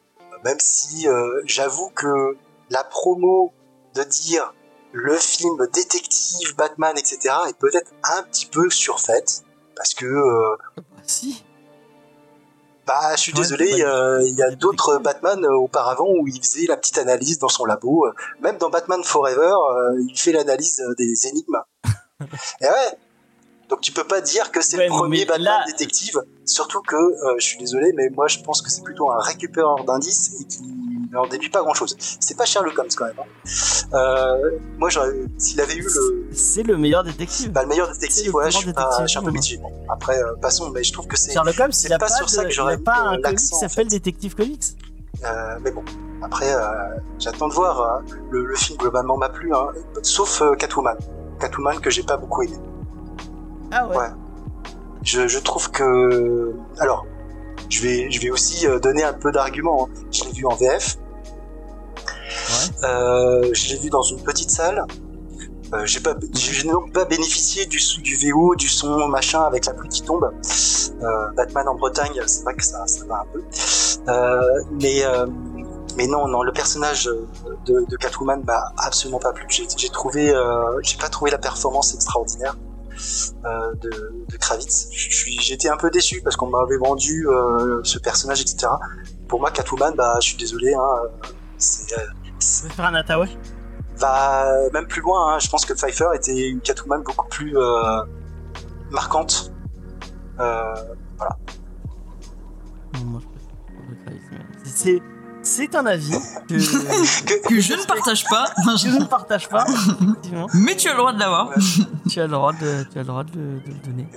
[0.43, 2.37] Même si euh, j'avoue que
[2.69, 3.53] la promo
[3.95, 4.53] de dire
[4.97, 9.43] le film détective Batman, etc., est peut-être un petit peu surfaite
[9.75, 11.43] parce que euh, Bah, si.
[12.87, 14.99] bah, je suis Ouais, désolé, euh, il y a d'autres.
[14.99, 18.05] Batman euh, auparavant où il faisait la petite analyse dans son labo.
[18.39, 21.61] Même dans Batman Forever, euh, il fait l'analyse des énigmes.
[22.61, 22.97] Et ouais.
[23.67, 26.95] Donc tu peux pas dire que c'est Ouais, le premier Batman là- détective, surtout que
[26.95, 30.45] euh, je suis désolé, mais moi je pense que c'est plutôt un récupéreur d'indices et
[30.45, 30.61] qui
[31.15, 31.95] n'en déduit pas grand chose.
[31.99, 33.15] C'est pas Sherlock Holmes quand même.
[33.19, 33.47] hein.
[33.93, 37.51] Euh, moi, j'aurais- s'il avait eu le, C'est le meilleur détective.
[37.51, 39.59] bah, le meilleur détective, ouais, je suis, pas, je suis un peu mitigé.
[39.89, 41.31] Après, euh, passons, mais je trouve que c'est.
[41.33, 43.53] Sherlock Holmes, c'est pas pas, sur ça de- que j'aurais pas euh, un comics qui
[43.53, 43.91] en s'appelle fait.
[43.99, 44.63] Détective Comics.
[45.23, 45.83] Euh, mais bon,
[46.21, 46.59] après, euh,
[47.19, 47.81] j'attends de voir.
[47.81, 47.99] euh,
[48.31, 49.67] le, le film globalement m'a plu, hein,
[50.03, 50.97] sauf Catwoman.
[51.39, 52.57] Catwoman que j'ai pas beaucoup aimé.
[53.71, 53.95] Ah ouais.
[53.97, 54.07] Ouais.
[55.03, 56.53] Je, je trouve que.
[56.79, 57.05] Alors,
[57.69, 59.87] je vais, je vais aussi donner un peu d'arguments.
[59.89, 60.03] hein.
[60.11, 60.97] Je l'ai vu en VF.
[62.83, 64.85] Euh, je l'ai vu dans une petite salle.
[65.73, 67.79] Euh, j'ai pas, j'ai donc pas bénéficié du,
[68.21, 70.31] VO, du son machin avec la pluie qui tombe.
[71.01, 73.43] Euh, Batman en Bretagne, c'est vrai que ça, ça va un peu.
[74.07, 75.03] Euh, mais,
[75.97, 77.05] mais non, non, le personnage
[77.65, 79.45] de, de Catwoman m'a absolument pas plu.
[79.49, 80.33] J'ai, j'ai trouvé,
[80.83, 82.55] j'ai pas trouvé la performance extraordinaire
[83.43, 83.89] de,
[84.29, 84.87] de Kravitz.
[84.91, 87.27] J'étais un peu déçu parce qu'on m'avait vendu
[87.83, 88.67] ce personnage, etc.
[89.27, 90.87] Pour moi, Catwoman, bah, je suis désolé, hein,
[91.57, 91.95] c'est,
[92.79, 93.29] un Attaway
[93.97, 95.35] va même plus loin.
[95.35, 95.39] hein.
[95.39, 98.01] Je pense que Pfeiffer était une Catwoman beaucoup plus euh,
[98.91, 99.51] marquante.
[100.39, 100.73] Euh,
[102.93, 105.01] mais C'est
[105.41, 106.11] c'est un avis
[106.49, 109.63] que, que- Que je ne partage pas, que je ne partage pas.
[110.01, 110.47] Effectivement.
[110.55, 111.51] mais tu as le droit de l'avoir.
[112.09, 114.07] Tu as le droit de, tu as le droit de, le- de le donner.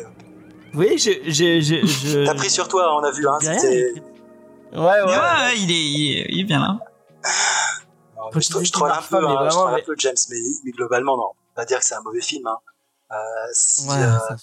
[0.75, 2.25] Oui, je, je, je, je...
[2.27, 3.27] T'as pris sur toi, on a vu.
[3.29, 3.93] Hein, j'ai.
[4.73, 5.03] Ouais, ouais.
[5.03, 6.79] Ouais, ouais, il, est, il, est, il est bien là.
[8.35, 10.41] Je, je troll un peu, pas, mais hein, vraiment, troll un mais- peu James, mais,
[10.64, 11.31] mais globalement non.
[11.57, 12.47] On va dire que c'est un mauvais film.
[12.47, 12.57] Hein.
[13.11, 13.14] Euh,
[13.53, 14.35] si, Ouais, euh,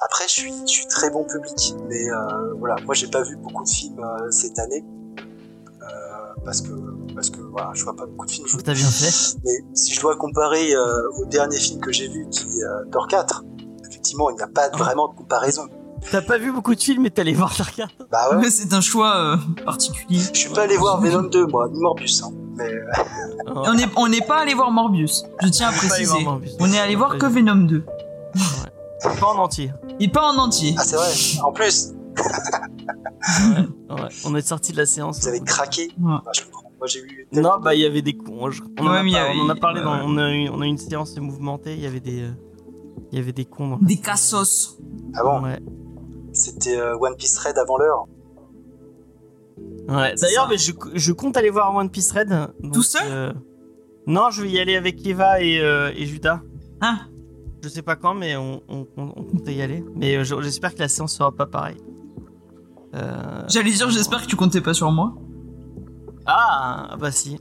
[0.00, 3.36] après, je suis, je suis très bon public, mais euh, voilà, moi j'ai pas vu
[3.36, 4.84] beaucoup de films euh, cette année
[5.82, 6.70] euh, parce que
[7.14, 8.46] parce que voilà, je vois pas beaucoup de films.
[8.48, 9.36] Je- T'as bien fait.
[9.44, 12.84] Mais si je dois comparer euh, au dernier film que j'ai vu, qui est euh,
[12.92, 13.44] Thor 4,
[13.88, 14.76] effectivement, il n'y a pas Ah.
[14.76, 15.68] vraiment de comparaison.
[16.10, 17.88] T'as pas vu beaucoup de films, mais t'es allé voir Knight.
[18.10, 18.36] Bah ouais.
[18.42, 20.20] Mais c'est un choix euh, particulier.
[20.32, 22.22] Je suis pas allé voir Venom 2, moi, ni Morbius.
[22.22, 22.30] Hein.
[22.56, 22.86] Mais euh,
[23.48, 26.24] Et On n'est on n'est pas allé voir Morbius, je tiens à préciser.
[26.60, 27.84] On est allé voir que Venom 2.
[29.20, 29.72] Pas en entier.
[30.00, 30.74] Et pas en entier.
[30.78, 31.10] ah, c'est vrai.
[31.42, 31.92] En plus,
[33.90, 35.20] Ouais, on est sorti de la séance.
[35.20, 35.84] vous avez craqué.
[36.00, 36.16] Ouais.
[36.24, 36.42] Bah, je.
[36.78, 37.26] Moi, j'ai eu.
[37.32, 38.50] Non, bah il y avait des cons.
[38.50, 40.00] je- On, a y on en a parlé ouais, dans.
[40.04, 41.74] On a, eu, on a eu une séance mouvementée.
[41.74, 42.22] Il y avait des.
[42.22, 42.30] euh,
[43.12, 43.68] Il y avait des cons.
[43.68, 44.76] dans- Des cassos.
[45.14, 45.42] Ah bon?
[45.42, 45.58] Ouais.
[46.34, 48.04] C'était euh, One Piece Red avant l'heure.
[49.88, 50.12] Ouais.
[50.16, 52.28] C'est D'ailleurs, je, je compte aller voir One Piece Red.
[52.60, 53.32] donc, Tout seul euh,
[54.06, 56.40] Non, je vais y aller avec Eva et, euh, et Judas.
[56.80, 56.98] Hein
[57.62, 59.84] Je sais pas quand, mais on, on, on, on compte y aller.
[59.94, 61.78] Mais euh, je- j'espère que la séance sera pas pareille.
[62.94, 65.14] Euh, J'allais dire, j'espère que tu comptais pas sur moi.
[66.26, 67.38] Ah, ah, bah si.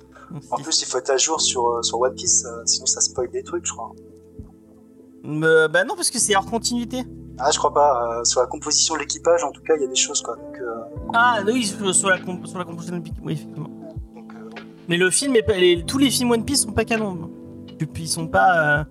[0.52, 3.30] En plus, il faut être à jour sur, sur One Piece, euh, sinon ça spoil
[3.32, 3.92] des trucs, je crois.
[5.24, 7.04] Bah non, parce que c'est hors continuité.
[7.40, 8.20] Ah, je crois pas.
[8.20, 10.36] euh, sur la composition de l'équipage, en tout cas, il y a des choses, quoi.
[10.36, 13.70] Donc, euh, Ah oui, sur la, comp- sur la composition de oui, effectivement.
[14.16, 14.50] donc, euh,
[14.88, 17.30] Mais le film, est pas, les- tous les films One Piece sont pas canons.
[17.98, 18.86] Ils sont pas.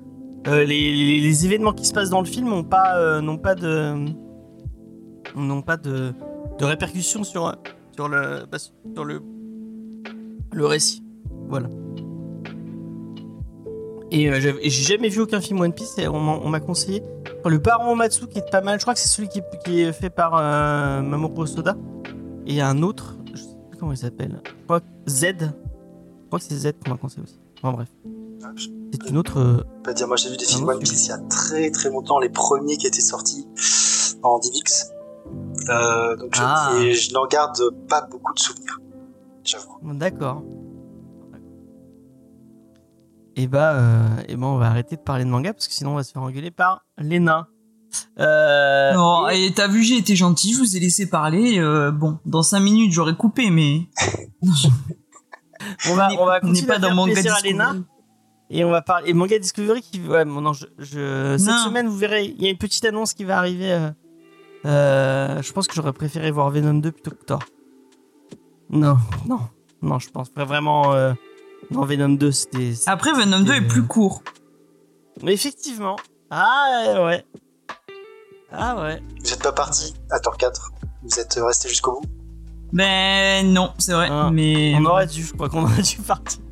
[0.46, 3.94] les, les- les événements qui se passent dans le film n'ont pas, n'ont pas de,
[5.36, 6.12] n'ont pas de,
[6.58, 7.54] de répercussions sur,
[7.94, 9.22] sur le, bah, sur le,
[10.52, 11.02] le récit.
[11.48, 11.68] Voilà.
[14.10, 17.02] Et euh, j'ai jamais vu aucun film One Piece et on m'a conseillé.
[17.44, 19.80] Le Baron Omatsu qui est pas mal, je crois que c'est celui qui, est- qui
[19.82, 21.76] est fait par euh, Mamoru Soda.
[22.46, 24.40] Et un autre, je sais plus comment il s'appelle.
[24.44, 25.22] Je crois que Z.
[25.40, 25.46] Je
[26.28, 27.38] crois que c'est Z qu'on m'a conseillé aussi.
[27.62, 27.88] Enfin bref.
[28.92, 29.38] C'est une autre.
[29.38, 31.18] euh, peux pas dire, moi j'ai vu des Ah films One Piece il y a
[31.18, 33.46] très très longtemps, les premiers qui étaient sortis
[34.22, 34.90] en DivX.
[35.68, 36.72] Euh, donc, je, Ah.
[36.80, 38.80] je n'en garde pas beaucoup de souvenirs,
[39.44, 39.78] j'avoue.
[39.94, 40.42] D'accord.
[43.36, 45.92] Et bah, euh, et ben on va arrêter de parler de manga parce que sinon
[45.92, 47.46] on va se faire engueuler par les nains.
[48.18, 51.58] Euh, Non, et- t'as vu, j'ai été gentil, je vous ai laissé parler.
[51.58, 53.88] euh, bon, dans 5 minutes, j'aurais coupé, mais.
[55.90, 57.72] on va, on va continuer pas à dans faire Manga plaisir à les nains.
[57.74, 57.88] Discovery.
[58.50, 59.10] Et on va parler.
[59.10, 60.00] Et Manga Discovery qui.
[60.06, 61.64] Ouais, bon, non, je, je- Cette Non.
[61.64, 63.88] semaine, vous verrez, il y a une petite annonce qui va arriver.
[64.64, 67.40] je pense que j'aurais préféré voir Venom 2 plutôt que Thor.
[68.70, 69.40] Non, non,
[69.82, 70.92] non, je pense vraiment.
[71.72, 72.72] Non, Venom 2, c'était.
[72.86, 74.22] Après, Venom 2 est plus court.
[75.22, 75.96] Mais effectivement.
[76.30, 77.24] Ah ouais.
[78.50, 79.02] Ah ouais.
[79.24, 82.06] Vous êtes pas parti à Thor 4 Vous êtes resté jusqu'au bout
[82.72, 84.74] Ben non, c'est vrai, Ah, mais.
[84.76, 86.40] On aurait dû, je crois qu'on aurait dû partir.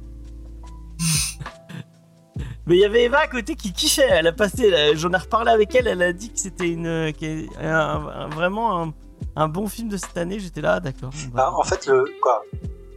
[2.66, 4.06] Mais il y avait Eva à côté qui kiffait.
[4.08, 5.88] Elle a passé, j'en ai reparlé avec elle.
[5.88, 8.94] Elle a dit que c'était une, qu'elle- un- un- vraiment un,
[9.34, 10.38] un bon film de cette année.
[10.38, 11.10] J'étais là, d'accord.
[11.32, 12.42] on va- Ah, En fait, le quoi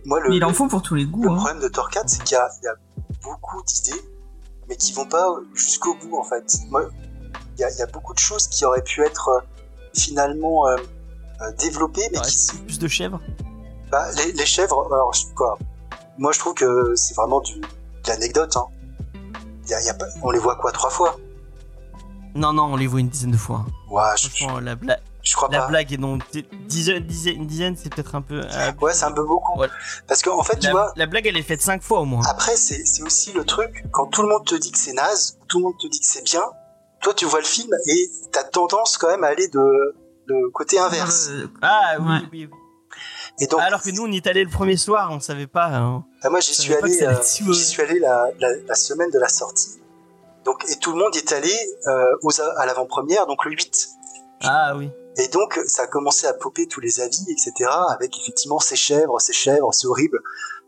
[0.05, 1.23] Moi, le, Mais il en faut pour tous les goûts.
[1.23, 1.35] Le Hein.
[1.35, 2.75] problème de Thor 4, c'est qu'il y, a- il y a
[3.23, 4.01] beaucoup d'idées,
[4.67, 6.57] mais qui vont pas jusqu'au bout, en fait.
[6.69, 6.83] Moi,
[7.57, 9.39] il y, a- il y a beaucoup de choses qui auraient pu être euh,
[9.95, 10.75] finalement euh,
[11.41, 13.19] euh, développées, mais Ouais, qui sont Plus de chèvres.
[13.91, 15.57] bah, les, les chèvres, alors je- quoi
[16.17, 17.67] Moi je trouve que c'est vraiment du, de
[18.07, 18.55] l'anecdote.
[18.57, 18.65] Hein.
[19.65, 21.15] Il y a- il y a pas- on les voit quoi trois fois?
[22.35, 23.65] Non, non, on les voit une dizaine de fois.
[23.89, 25.67] Ouais, je, je, la, bla- je crois la pas.
[25.69, 26.19] blague est non.
[26.67, 28.41] Dizaine, dizaine, une dizaine, c'est peut-être un peu.
[28.41, 29.57] euh, Ouais, c'est un peu beaucoup.
[29.59, 29.69] Ouais.
[30.07, 32.21] Parce qu'en fait, tu la, vois, la blague, elle est faite cinq fois au moins.
[32.29, 35.37] après c'est c'est aussi le truc quand tout le monde te dit que c'est naze,
[35.47, 36.43] tout le monde te dit que c'est bien.
[37.01, 39.59] Toi, tu vois le film et t'as tendance quand même à aller de
[40.27, 41.27] le côté inverse.
[41.31, 42.19] Euh, Ah oui, Ouais.
[42.31, 42.57] oui, oui.
[43.39, 45.65] Et donc, Alors que nous, on y est allé le premier soir, on savait pas.
[45.67, 46.05] hein.
[46.21, 49.17] bah, moi, j'y on suis allé, euh, j'y suis allé la, la, la semaine de
[49.19, 49.79] la sortie.
[50.45, 51.51] Donc, et tout le monde y est allé
[51.87, 53.89] euh, aux, à l'avant-première, donc le 8.
[54.43, 54.89] Ah oui.
[55.17, 59.19] Et donc, ça a commencé à popper tous les avis, etc., avec effectivement ces chèvres,
[59.19, 60.19] ces chèvres, c'est horrible.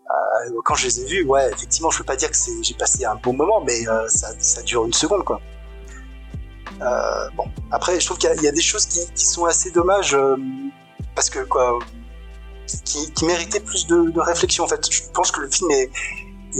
[0.05, 3.05] Euh, quand je les ai vus, ouais, effectivement, je peux pas dire que j'ai passé
[3.05, 5.41] un bon moment, mais euh, ça, ça dure une seconde, quoi.
[6.81, 9.71] Euh, bon, après, je trouve qu'il y y a des choses qui, qui sont assez
[9.71, 10.35] dommages, euh,
[11.15, 11.79] parce que, quoi,
[12.83, 14.91] qui, qui méritaient plus de, de réflexion, en fait.
[14.91, 15.89] Je pense que le film est,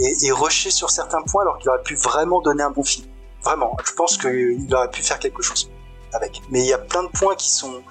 [0.00, 3.06] est, est rushé sur certains points, alors qu'il aurait pu vraiment donner un bon film.
[3.44, 5.70] Vraiment, je pense qu'il aurait pu faire quelque chose
[6.16, 6.42] avec.
[6.50, 7.82] Mais il y a plein de points qui sont,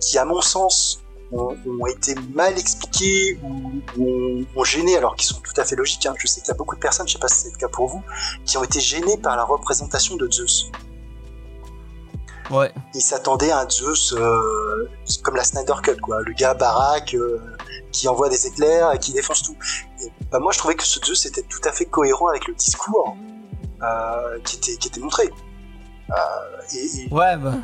[0.00, 1.02] qui à mon sens
[1.32, 5.64] ont, ont été mal expliqués ou, ou ont, ont gêné, alors qu'ils sont tout à
[5.64, 6.06] fait logiques.
[6.06, 6.14] Hein.
[6.18, 7.68] Je sais qu'il y a beaucoup de personnes, je sais pas si c'est le cas
[7.68, 8.02] pour vous,
[8.44, 10.70] qui ont été gênées par la représentation de Zeus.
[12.50, 12.72] Ouais.
[12.94, 14.88] Ils s'attendaient à un Zeus euh,
[15.22, 17.38] comme la Snyder Cut, quoi, le gars baraque euh,
[17.92, 19.56] qui envoie des éclairs et qui défonce tout.
[20.02, 22.54] Et, bah, moi, je trouvais que ce Zeus était tout à fait cohérent avec le
[22.54, 23.16] discours
[23.82, 25.30] euh, qui était qui était montré.
[26.10, 26.14] Euh,
[26.74, 27.54] et, et Ouais, bah.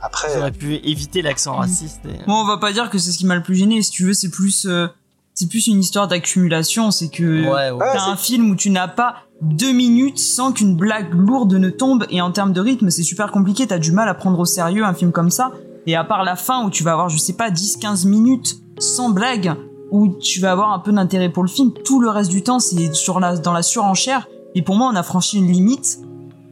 [0.00, 2.00] après, J'aurais pu éviter l'accent raciste.
[2.06, 3.82] et- Moi, on va pas dire que c'est ce qui m'a le plus gêné.
[3.82, 4.86] Si tu veux, c'est plus, euh,
[5.34, 6.90] c'est plus une histoire d'accumulation.
[6.90, 7.86] C'est que Ouais, ouais.
[7.92, 12.06] T'as un film où tu n'as pas deux minutes sans qu'une blague lourde ne tombe.
[12.10, 13.66] Et en termes de rythme, c'est super compliqué.
[13.66, 15.52] T'as du mal à prendre au sérieux un film comme ça.
[15.86, 19.08] Et à part la fin où tu vas avoir, je sais pas, 10-15 minutes sans
[19.10, 19.54] blague,
[19.90, 22.58] où tu vas avoir un peu d'intérêt pour le film, tout le reste du temps,
[22.58, 24.28] c'est sur la, dans la surenchère.
[24.54, 25.98] Et pour moi, on a franchi une limite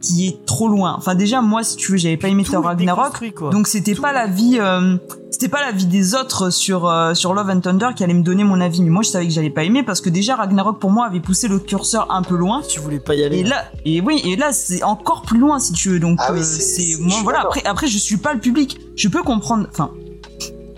[0.01, 0.95] qui est trop loin.
[0.97, 3.13] Enfin, déjà, moi, si tu veux, j'avais pas aimé Thor Ragnarok.
[3.51, 4.95] Donc c'était pas la vie, euh,
[5.29, 8.23] c'était pas la vie des autres sur euh, sur Love and Thunder qui allait me
[8.23, 8.81] donner mon avis.
[8.81, 11.19] Mais moi je savais que j'allais pas aimer parce que déjà Ragnarok pour moi avait
[11.19, 12.61] poussé le curseur un peu loin.
[12.67, 13.39] tu voulais pas y aller.
[13.39, 15.99] Et là, et oui, et là c'est encore plus loin si tu veux.
[15.99, 17.41] Donc Ah euh, c'est- moi suis voilà.
[17.41, 18.79] Après après je suis pas le public.
[18.95, 19.67] Je peux comprendre.
[19.69, 19.91] Enfin,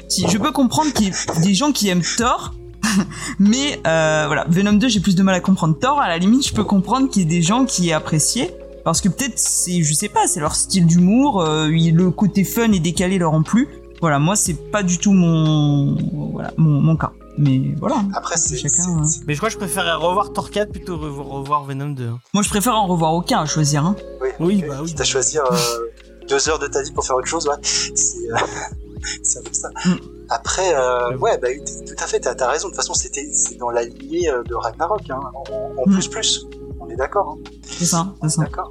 [0.08, 2.54] si je peux comprendre qu'il y ait des gens qui aiment Thor.
[3.40, 5.78] Mais euh, voilà, Venom 2, j'ai plus de mal à comprendre.
[5.80, 8.52] Thor, à la limite, je peux comprendre qu'il y ait des gens qui aient apprécié.
[8.84, 12.72] Parce que peut-être, c'est, je sais pas, c'est leur style d'humour, euh, le côté fun
[12.72, 13.68] et décalé leur ont plu.
[14.02, 15.96] Voilà, moi, c'est pas du tout mon,
[16.34, 17.12] voilà, mon, mon cas.
[17.38, 17.98] Mais voilà.
[18.16, 19.04] après c'est, Chacun, c'est- hein.
[19.06, 22.08] c'est- Mais je crois que je préférerais revoir Thor 4 plutôt que revoir, Venom 2.
[22.08, 22.20] hein.
[22.34, 23.86] Moi, je préfère en revoir aucun à choisir.
[23.86, 23.96] Hein.
[24.22, 24.70] Oui, Oui, ok.
[24.70, 24.88] bah oui.
[24.90, 25.56] Quitte à choisir euh,
[26.30, 27.56] deux heures de ta vie pour faire autre chose, ouais.
[27.62, 28.36] C'est, euh,
[29.24, 29.70] c'est un peu ça.
[29.86, 29.96] Mm.
[30.30, 31.48] Après, euh, ouais, bah,
[31.88, 32.68] tout à fait, t'as, t'as raison.
[32.68, 35.20] De toute façon, c'était, c'est dans la lignée de Ragnarok, hein.
[35.52, 35.94] En, en Mm.
[35.94, 36.46] plus, plus.
[36.82, 37.52] On est d'accord, hein.
[37.64, 38.42] C'est ça, c'est ça.
[38.44, 38.70] D'accord.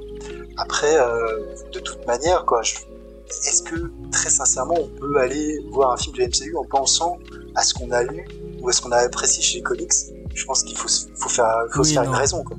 [0.57, 1.39] Après, euh,
[1.73, 2.75] de toute manière, quoi, je-
[3.47, 7.17] est-ce que, très sincèrement, on peut aller voir un film de MCU en pensant
[7.55, 8.27] à ce qu'on a lu
[8.61, 9.91] ou à ce qu'on a apprécié chez les comics?
[10.35, 12.09] Je pense qu'il faut, se- faut faire, faut se faire non.
[12.11, 12.57] une raison, quoi.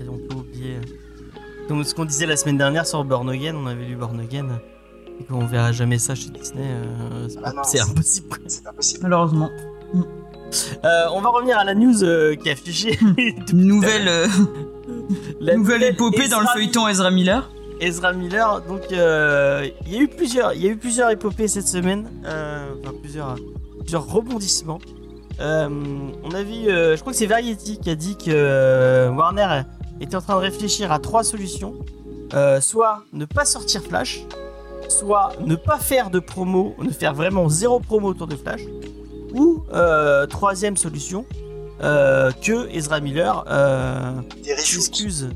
[0.00, 0.78] Et on peut oublier.
[1.68, 4.60] Comme ce qu'on disait la semaine dernière sur Born Again, on avait lu Born Again.
[5.20, 7.82] Et qu'on verra jamais ça chez Disney, euh, c'est Ah pas- non, c'est c'est-
[8.68, 9.02] impossible.
[9.02, 9.50] Malheureusement.
[10.84, 14.26] Euh, on va revenir à la news euh, qui a affiché Une nouvelle, euh,
[15.40, 17.50] la nouvelle épopée dans le feuilleton Ezra Miller.
[17.80, 18.62] Ezra Miller.
[18.62, 22.94] Donc, il y a eu plusieurs, il y a eu plusieurs épopées cette semaine, enfin
[23.00, 23.36] plusieurs,
[23.80, 24.78] plusieurs rebondissements.
[25.40, 29.62] On a vu, je crois que c'est Variety qui a dit que Warner
[30.00, 31.74] était en train de réfléchir à trois solutions.
[32.60, 34.22] Soit ne pas sortir Flash,
[34.88, 38.62] soit ne pas faire de promo, ne faire vraiment zéro promo autour de Flash,
[39.36, 41.24] ou euh, troisième solution,
[41.82, 45.28] euh, que Ezra Miller euh, Des s'excuse.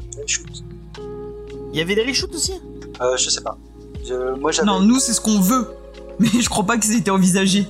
[1.72, 2.54] Il y avait des reshoots aussi?
[3.00, 3.56] Euh, je sais pas.
[4.04, 4.50] Je- moi.
[4.64, 5.68] Non, nous c'est ce qu'on veut.
[6.18, 7.66] Mais je crois pas que c'était envisagé.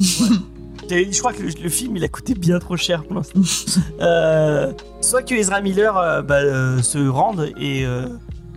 [0.00, 3.40] Je crois que le, le film il a coûté bien trop cher pour l'instant.
[4.00, 8.08] Euh, soit que Ezra Miller euh, bah, euh, se rende et, euh,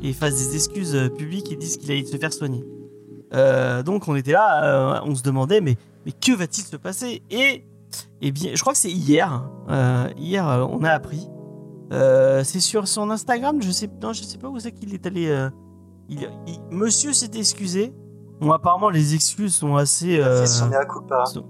[0.03, 2.63] et fasse des excuses euh, publiques et dise qu'il allait se faire soigner.
[3.33, 7.21] Euh, donc on était là, euh, on se demandait mais, mais que va-t-il se passer?
[7.29, 7.65] Et
[8.21, 9.43] eh bien, je crois que c'est hier.
[9.69, 11.27] euh, hier, on a appris.
[11.91, 13.61] C'est sur son Instagram.
[13.61, 15.47] Je sais, non, je sais pas où c'est qu'il est allé.
[16.09, 17.93] il, il- monsieur s'est excusé.
[18.39, 20.07] Bon, apparemment les excuses sont assez.
[20.15, 21.25] Il a fait son mea culpa.
[21.25, 21.45] sont-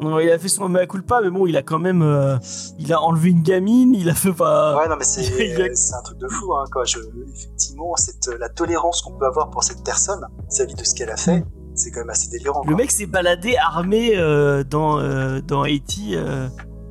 [0.00, 2.36] Non, il a fait son mea culpa, mais bon, il a quand même, euh,
[2.78, 4.76] il a enlevé une gamine, il a fait pas.
[4.76, 5.20] Ouais, non, mais c'est
[5.62, 6.84] a- c'est un truc de fou, hein, quoi.
[6.84, 6.98] Je,
[7.32, 11.16] effectivement, cette, la tolérance qu'on peut avoir pour cette personne, vis-à-vis de ce qu'elle a
[11.16, 12.62] fait, c'est quand même assez délirant.
[12.64, 12.76] Le quoi.
[12.76, 16.16] mec s'est baladé armé euh, dans euh, dans Haïti.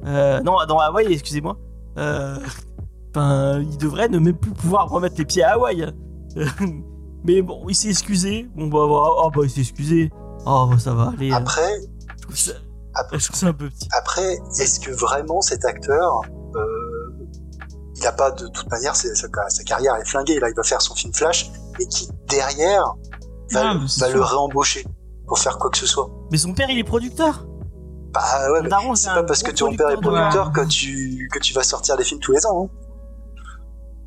[0.05, 1.57] non, dans Hawaï, excusez-moi.
[1.97, 5.85] Enfin, il devrait ne même plus pouvoir remettre les pieds à Hawaï.
[7.25, 8.49] Mais bon, il s'est excusé.
[8.55, 10.09] Bon bah, bah, oh, bah il s'est excusé.
[10.45, 11.31] Oh bah ça va aller.
[11.31, 11.69] Après,
[12.17, 12.53] Je trouve ça,
[12.93, 13.87] après, je trouve ça un peu petit.
[13.97, 16.21] après, est-ce que vraiment cet acteur,
[16.55, 17.27] euh,
[17.95, 20.39] il a pas de toute manière, c'est- sa, sa carrière est flinguée.
[20.39, 22.95] Là, il va faire son film Flash, et qui derrière
[23.51, 24.85] va, Ah, c'est va le réembaucher
[25.27, 26.09] pour faire quoi que ce soit.
[26.31, 27.45] Mais son père, il est producteur.
[28.13, 30.65] Bah ouais, mais daron, c'est c'est pas parce que ton père est producteur de- que
[30.67, 32.65] tu que tu vas sortir des films tous les ans.
[32.65, 32.69] hein.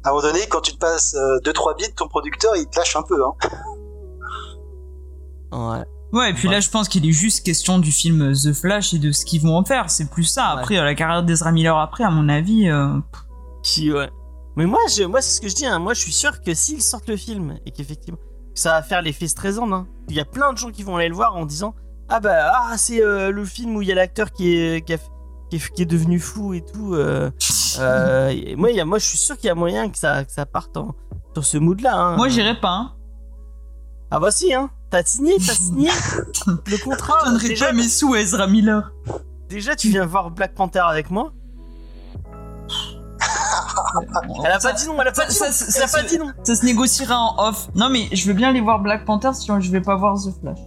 [0.05, 2.97] À un moment donné, quand tu te passes 2-3 bits, ton producteur il te lâche
[2.97, 3.19] un peu.
[3.25, 3.33] Hein.
[5.53, 5.85] Ouais.
[6.15, 8.99] Ouais, et puis là, je pense qu'il est juste question du film The Flash et
[8.99, 9.91] de ce qu'ils vont en faire.
[9.91, 10.47] C'est plus ça.
[10.47, 12.89] Après, euh, la carrière d'Ezra Miller, après, à mon avis, euh,
[13.65, 14.09] Qui, ouais.
[14.57, 15.67] Mais moi, je, moi, c'est ce que je dis.
[15.67, 15.81] Hein.
[15.81, 18.21] Moi, je suis sûr que s'ils sortent le film et qu'effectivement,
[18.55, 19.71] ça va faire l'effet stressant.
[19.73, 19.89] Hein.
[20.09, 21.75] Il y a plein de gens qui vont aller le voir en disant
[22.09, 24.93] Ah bah, ah, c'est euh, le film où il y a l'acteur qui est, qui,
[24.95, 24.99] a-
[25.51, 26.95] qui est, qui est devenu fou et tout.
[26.95, 27.33] euh,
[27.81, 30.25] euh, et moi, y a, moi, je suis sûr qu'il y a moyen que ça,
[30.25, 30.95] que ça parte en,
[31.33, 31.97] sur ce mood-là.
[31.97, 32.17] Hein.
[32.17, 32.71] moi, j'irais pas.
[32.71, 32.93] Hein.
[34.13, 34.71] Ah bah si, hein.
[34.95, 35.91] T'as signé, t'as signé
[36.47, 37.15] le contrat.
[37.25, 38.93] Je donnerais déjà, pas mes sous à Ezra Miller.
[39.49, 41.33] déjà, tu viens voir Black Panther avec moi.
[44.45, 45.53] Elle a pas dit non, elle a pas ça- dit ça- non.
[45.53, 46.31] ça- Elle a ça- pas dit non.
[46.45, 47.69] Ça se négociera en off.
[47.75, 50.31] Non, mais je veux bien aller voir Black Panther si je vais pas voir The
[50.41, 50.59] Flash.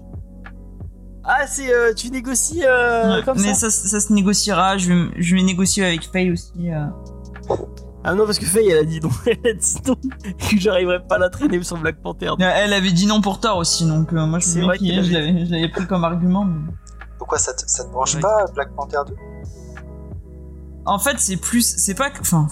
[1.23, 3.69] Ah, c'est euh, tu négocies euh, Ouais, comme mais ça.
[3.69, 4.77] ça, ça se négociera.
[4.77, 6.51] Je vais, je vais négocier avec Faye aussi.
[6.69, 6.85] euh.
[8.03, 9.09] Ah non, parce que Faye, elle a dit non.
[9.25, 9.95] Elle a dit non.
[9.95, 12.31] Que j'arriverais pas à la traîner sur Black Panther.
[12.39, 15.69] Elle avait dit non pour Thor aussi, donc euh, moi je, vrai l'avais je l'avais
[15.69, 16.45] pris comme argument.
[16.45, 16.71] mais-
[17.17, 18.21] Pourquoi ça te, ça te branche Ouais.
[18.21, 19.13] pas Black Panther 2
[20.85, 22.47] En fait, c'est plus, c'est pas, que- enfin,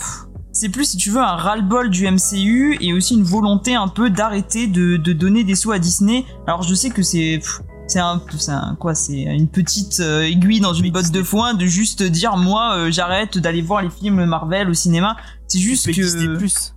[0.51, 4.09] c'est plus si tu veux un ras-le-bol du MCU et aussi une volonté un peu
[4.09, 6.25] d'arrêter de, de donner des sous à Disney.
[6.47, 7.39] Alors je sais que c'est,
[7.87, 11.53] c'est un, c'est un quoi, c'est une petite euh, aiguille dans une botte de foin
[11.53, 15.15] de juste dire moi euh, j'arrête d'aller voir les films Marvel au cinéma.
[15.47, 16.73] C'est juste que, Disney Plus.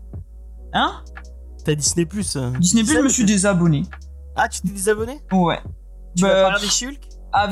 [0.74, 1.02] hein,
[1.64, 2.36] T'as Disney Plus.
[2.36, 2.50] euh.
[2.58, 3.82] Disney Plus, je me suis désabonné.
[4.36, 5.58] Ah, tu t'es désabonné Ouais.
[6.16, 7.00] Tu Bah, vas pas regarder Shulk
[7.32, 7.48] ah,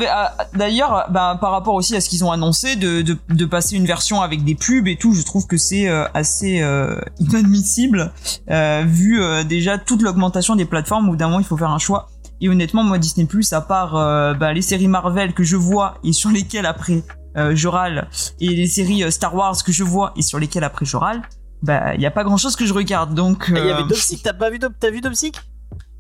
[0.55, 3.85] D'ailleurs, bah, par rapport aussi à ce qu'ils ont annoncé de, de, de passer une
[3.87, 8.13] version avec des pubs et tout, je trouve que c'est euh, assez euh, inadmissible
[8.51, 11.09] euh, vu déjà toute l'augmentation des plateformes.
[11.11, 12.09] Bout d'un moment, il faut faire un choix.
[12.41, 13.93] Et honnêtement, moi, Disney Plus, à part
[14.39, 17.03] bah, les séries Marvel que je vois et sur lesquelles après
[17.37, 18.09] euh, je râle,
[18.41, 21.23] et les séries euh, Star Wars que je vois et sur lesquelles après je râle,
[21.63, 23.15] bah il y a pas grand chose que je regarde.
[23.15, 25.41] Donc, Il y avait euh, Dopsic, t'as pas vu Dop- T'as vu Dopsic?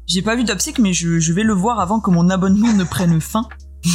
[0.06, 2.84] J'ai pas vu Dopsic, mais je, je vais le voir avant que mon abonnement ne
[2.84, 3.46] prenne fin.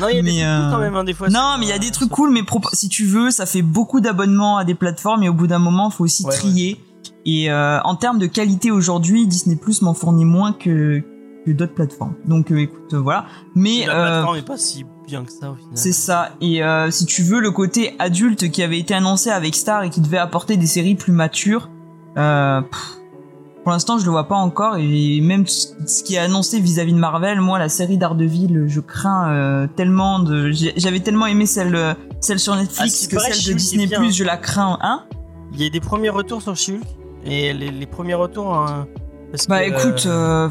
[0.00, 1.28] Non, il y a des Mais, trucs euh, cool quand même, hein, des fois.
[1.28, 4.00] Non, mais il y a des trucs cool, mais si tu veux, ça fait beaucoup
[4.00, 6.80] d'abonnements à des plateformes et au bout d'un moment, faut aussi Ouais, trier.
[7.26, 11.02] Et euh, en termes de qualité aujourd'hui, Disney Plus m'en fournit moins que,
[11.46, 12.14] que d'autres plateformes.
[12.26, 13.26] Donc euh, écoute, euh, voilà.
[13.54, 15.70] Mais La euh, plateforme est pas si bien que ça au final.
[15.74, 16.30] c'est ça.
[16.40, 20.00] Et si tu veux, le côté adulte qui avait été annoncé avec Star et qui
[20.00, 21.68] devait apporter des séries plus matures,
[22.14, 22.96] pff,
[23.62, 24.76] pour l'instant, je le vois pas encore.
[24.78, 29.30] Et même ce qui est annoncé vis-à-vis de Marvel, moi, la série Daredevil, je crains
[29.30, 30.50] euh, tellement de.
[30.76, 34.08] J'avais tellement aimé celle, celle sur Ah, Netflix qui que celle de Disney bien, Plus,
[34.08, 34.12] hein.
[34.12, 34.78] je la crains.
[34.80, 35.04] Hein
[35.52, 36.82] Il y a des premiers retours sur Shulk.
[37.24, 38.54] Et les, les premiers retours.
[38.54, 38.86] hein,
[39.30, 40.50] parce Bah que, écoute, euh, euh,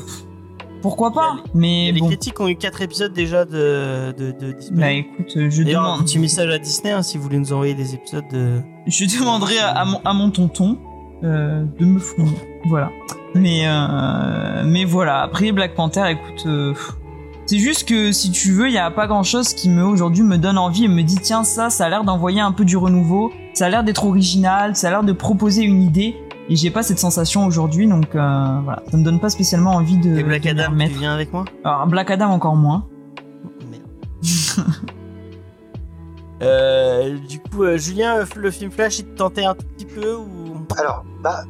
[0.82, 2.08] pourquoi pas Mais les bon.
[2.08, 4.80] critiques ont eu 4 épisodes déjà de, de, de disponibles.
[4.82, 6.06] Bah écoute, euh, je D'ailleurs, un demande.
[6.06, 8.62] petit message à Disney hein, si vous voulez nous envoyer des épisodes de.
[8.88, 10.78] Je demanderai à, à mon, à mon tonton
[11.24, 12.34] euh, de me fournir.
[12.68, 12.90] Voilà.
[13.36, 15.22] Mais euh, mais voilà.
[15.22, 16.74] Après Black Panther, écoute, euh,
[17.46, 20.24] c'est juste que si tu veux, il y a pas grand chose qui me aujourd'hui
[20.24, 22.78] me donne envie et me dit tiens ça, ça a l'air d'envoyer un peu du
[22.78, 26.16] renouveau, ça a l'air d'être original, ça a l'air de proposer une idée.
[26.50, 29.98] Et j'ai pas cette sensation aujourd'hui, donc euh, voilà, ça me donne pas spécialement envie
[29.98, 30.18] de.
[30.18, 32.88] Et Black de Adam, tu viens avec moi Alors Black Adam encore moins.
[33.70, 33.84] Merde.
[36.42, 40.16] Euh, du coup, euh, Julien, le film Flash, il te tentait un tout petit peu
[40.16, 41.44] ou Alors, bah,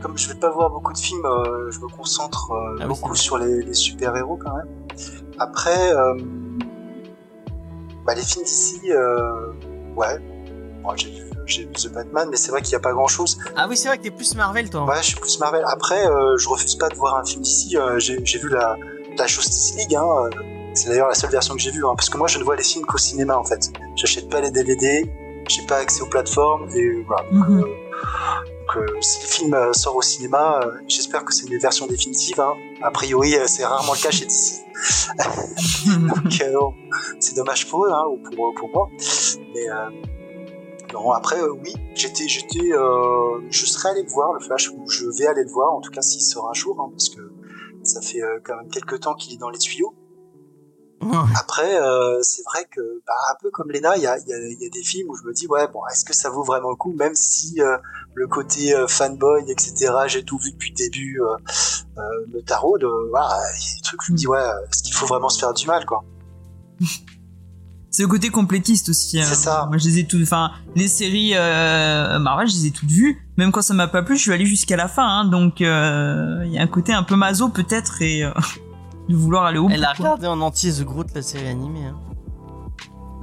[0.00, 3.14] comme je vais pas voir beaucoup de films, euh, je me concentre euh, Ah beaucoup
[3.14, 4.68] sur les, les super-héros quand même.
[5.38, 6.14] Après, euh,
[8.06, 9.52] bah, les films d'ici, euh,
[9.94, 10.18] ouais.
[10.82, 13.38] Bon, j'ai vu, j'ai vu The Batman, mais c'est vrai qu'il n'y a pas grand-chose.
[13.56, 14.84] Ah oui, c'est vrai que t'es plus Marvel, toi.
[14.84, 15.62] Ouais, je suis plus Marvel.
[15.66, 17.76] Après, euh, je refuse pas de voir un film d'ici.
[17.76, 18.76] euh, j'ai j'ai vu la,
[19.18, 19.94] la Justice League.
[19.94, 20.30] Hein, euh,
[20.74, 22.56] c'est d'ailleurs la seule version que j'ai vue, hein, parce que moi, je ne vois
[22.56, 23.70] les films qu'au cinéma en fait.
[23.96, 25.10] J'achète pas les DVD.
[25.48, 27.24] j'ai pas accès aux plateformes et voilà.
[27.32, 27.58] Mhm.
[27.58, 31.58] Euh, donc, euh, si le film euh, sort au cinéma, euh, j'espère que c'est une
[31.58, 32.38] version définitive.
[32.40, 32.52] Hein.
[32.82, 34.62] A priori, euh, c'est rarement le cas chez DC.
[35.86, 36.56] Donc, euh,
[37.18, 38.88] c'est dommage pour eux, hein, ou pour, pour moi.
[39.54, 39.90] Mais euh,
[40.92, 44.88] non, après, euh, oui, j'étais, j'étais, euh, je serais allé le voir le Flash, ou
[44.88, 47.20] je vais aller le voir, en tout cas s'il sort un jour, hein, parce que
[47.82, 49.94] ça fait euh, quand même quelques temps qu'il est dans les tuyaux.
[51.34, 54.34] Après, euh, c'est vrai que, bah, un peu comme Lena, il y a, il y,
[54.34, 56.28] a, il y a des films où je me dis, ouais, bon, est-ce que ça
[56.28, 57.78] vaut vraiment le coup, même si euh,
[58.12, 61.20] le côté fanboy, etc., j'ai tout vu depuis le début,
[62.28, 64.92] me taraude, voilà, il y a des trucs où je me dis, ouais, est-ce qu'il
[64.92, 66.04] faut vraiment se faire du mal, quoi
[67.92, 69.18] C'est le côté complétiste aussi.
[69.20, 69.24] hein.
[69.26, 69.66] C'est ça.
[69.68, 73.26] Moi, je les ai toutes, enfin, les séries euh, Marvel, je les ai toutes vues.
[73.36, 75.06] Même quand ça m'a pas plu, je suis allé jusqu'à la fin.
[75.06, 75.24] hein.
[75.24, 78.30] donc, euh, il y a un côté un peu maso peut-être et euh,
[79.08, 79.74] de vouloir aller au bout.
[79.74, 81.84] Elle a regardé en entier The Groot, la série animée.
[81.86, 81.96] Hein.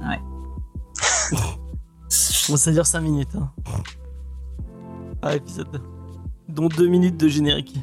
[0.06, 0.20] Ouais.
[2.48, 3.34] bon, ça dure 5 minutes.
[3.36, 3.50] Hein.
[5.22, 5.80] Par épisode.
[6.48, 7.74] Dont 2 minutes de générique.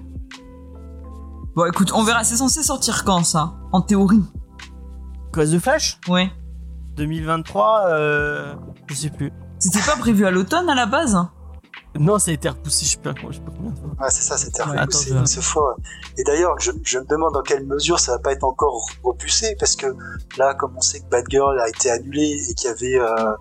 [1.56, 2.24] Bon, écoute, on verra.
[2.24, 3.56] C'est censé sortir quand ça?
[3.72, 4.24] En théorie.
[5.34, 6.00] Quoi, The Flash?
[6.08, 6.32] Ouais.
[6.96, 8.54] 2023, euh,
[8.88, 9.32] je sais plus.
[9.60, 11.18] C'était pas prévu à l'automne à la base
[11.98, 13.90] Non, ça a été repoussé, je sais pas, je sais pas combien de fois.
[14.00, 15.76] Ouais, c'est ça, c'était Ouais, repoussé attends, une seule fois.
[16.18, 19.56] Et d'ailleurs, je, je me demande dans quelle mesure ça va pas être encore repoussé,
[19.60, 19.88] parce que
[20.38, 23.34] là, comme on sait que Bad Girl a été annulé et qu'il y avait, euh,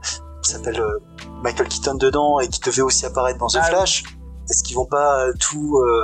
[0.42, 0.98] s'appelle euh,
[1.42, 3.70] Michael Keaton dedans et qui devait aussi apparaître dans The Ah oui.
[3.70, 4.02] Flash,
[4.50, 6.02] est-ce qu'ils vont pas tout euh,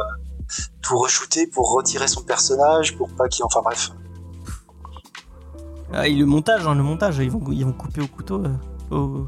[0.83, 3.91] tout re-shooter pour retirer son personnage, pour pas qu'il, enfin bref.
[5.93, 8.43] Ah, et le montage, hein, le montage, ils vont, ils vont couper au couteau.
[8.93, 9.25] euh,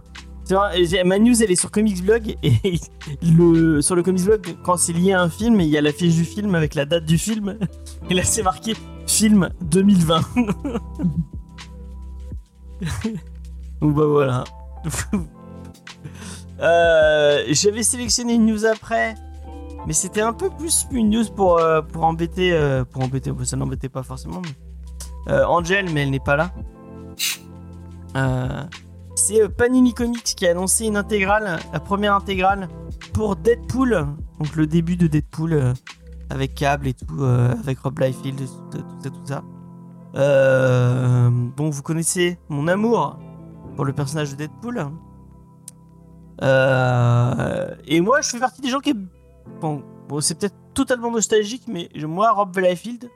[0.50, 2.52] vrai, ma news elle est sur Comics Blog et
[3.22, 5.92] le, sur le Comics Blog, quand c'est lié à un film, il y a la
[5.92, 7.58] fiche du film avec la date du film
[8.10, 8.74] et là c'est marqué
[9.06, 10.20] film 2020.
[13.80, 14.44] Donc bah voilà.
[16.60, 19.14] Euh, J'avais sélectionné une news après,
[19.86, 22.52] mais c'était un peu plus une news pour, euh, pour embêter.
[22.52, 24.42] euh, pour embêter, ça n'embêtait pas forcément.
[25.28, 26.50] Euh, Angel, mais elle n'est pas là.
[28.16, 28.62] Euh,
[29.14, 32.68] c'est euh, Panini Comics qui a annoncé une intégrale, la première intégrale
[33.12, 34.06] pour Deadpool,
[34.38, 35.72] donc le début de Deadpool euh,
[36.30, 38.38] avec Cable et tout, avec Rob Liefeld,
[38.70, 39.42] tout, tout ça, tout ça.
[41.56, 43.18] Bon, vous connaissez mon amour
[43.76, 44.78] pour le personnage de Deadpool.
[47.86, 48.94] Et moi, je fais partie des gens qui.
[49.60, 53.10] Bon, bon c'est peut-être totalement nostalgique, mais moi, Rob Liefeld,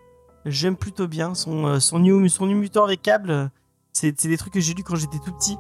[0.47, 3.51] j'aime plutôt bien son, euh, son, new, son new mutant avec câble.
[3.93, 5.57] C'est c'est des trucs que j'ai lus quand j'étais tout petit.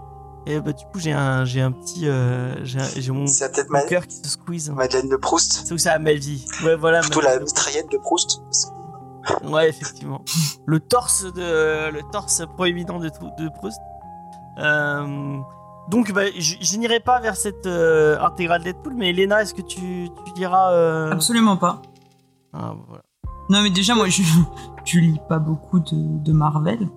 [0.48, 2.06] Et bah, du coup, j'ai un, j'ai un petit.
[2.08, 3.24] euh, j'ai mon,
[3.70, 4.70] mon cœur qui se squeeze.
[4.70, 6.46] Madeleine de Proust, C'est où ça a ma vie.
[6.64, 7.00] Ouais, voilà.
[7.00, 8.40] plutôt ma- la mitraillette de Proust.
[9.44, 10.22] Ouais, effectivement.
[10.66, 13.80] le torse de le torse proéminent de, de Proust.
[14.58, 15.36] Euh,
[15.90, 19.62] donc, bah, je, je n'irai pas vers cette euh, intégrale Deadpool, mais Elena, est-ce que
[19.62, 21.10] tu, tu diras euh...
[21.12, 21.82] Absolument pas.
[22.52, 23.02] ah, voilà.
[23.48, 24.22] Non, mais déjà, moi, je,
[24.84, 25.92] je lis pas beaucoup de,
[26.24, 26.88] de Marvel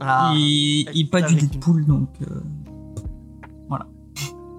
[0.00, 0.32] Ah.
[0.36, 2.08] et, et pas du une- Deadpool, donc.
[2.22, 2.26] euh,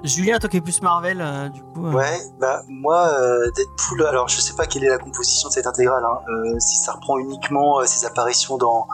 [0.04, 1.86] Julien, toi qui es plus Marvel, euh, du coup.
[1.88, 5.54] euh, Ouais, bah moi euh, Deadpool, alors je sais pas quelle est la composition de
[5.54, 8.88] cette intégrale, hein, euh, si ça reprend uniquement euh, ses apparitions dans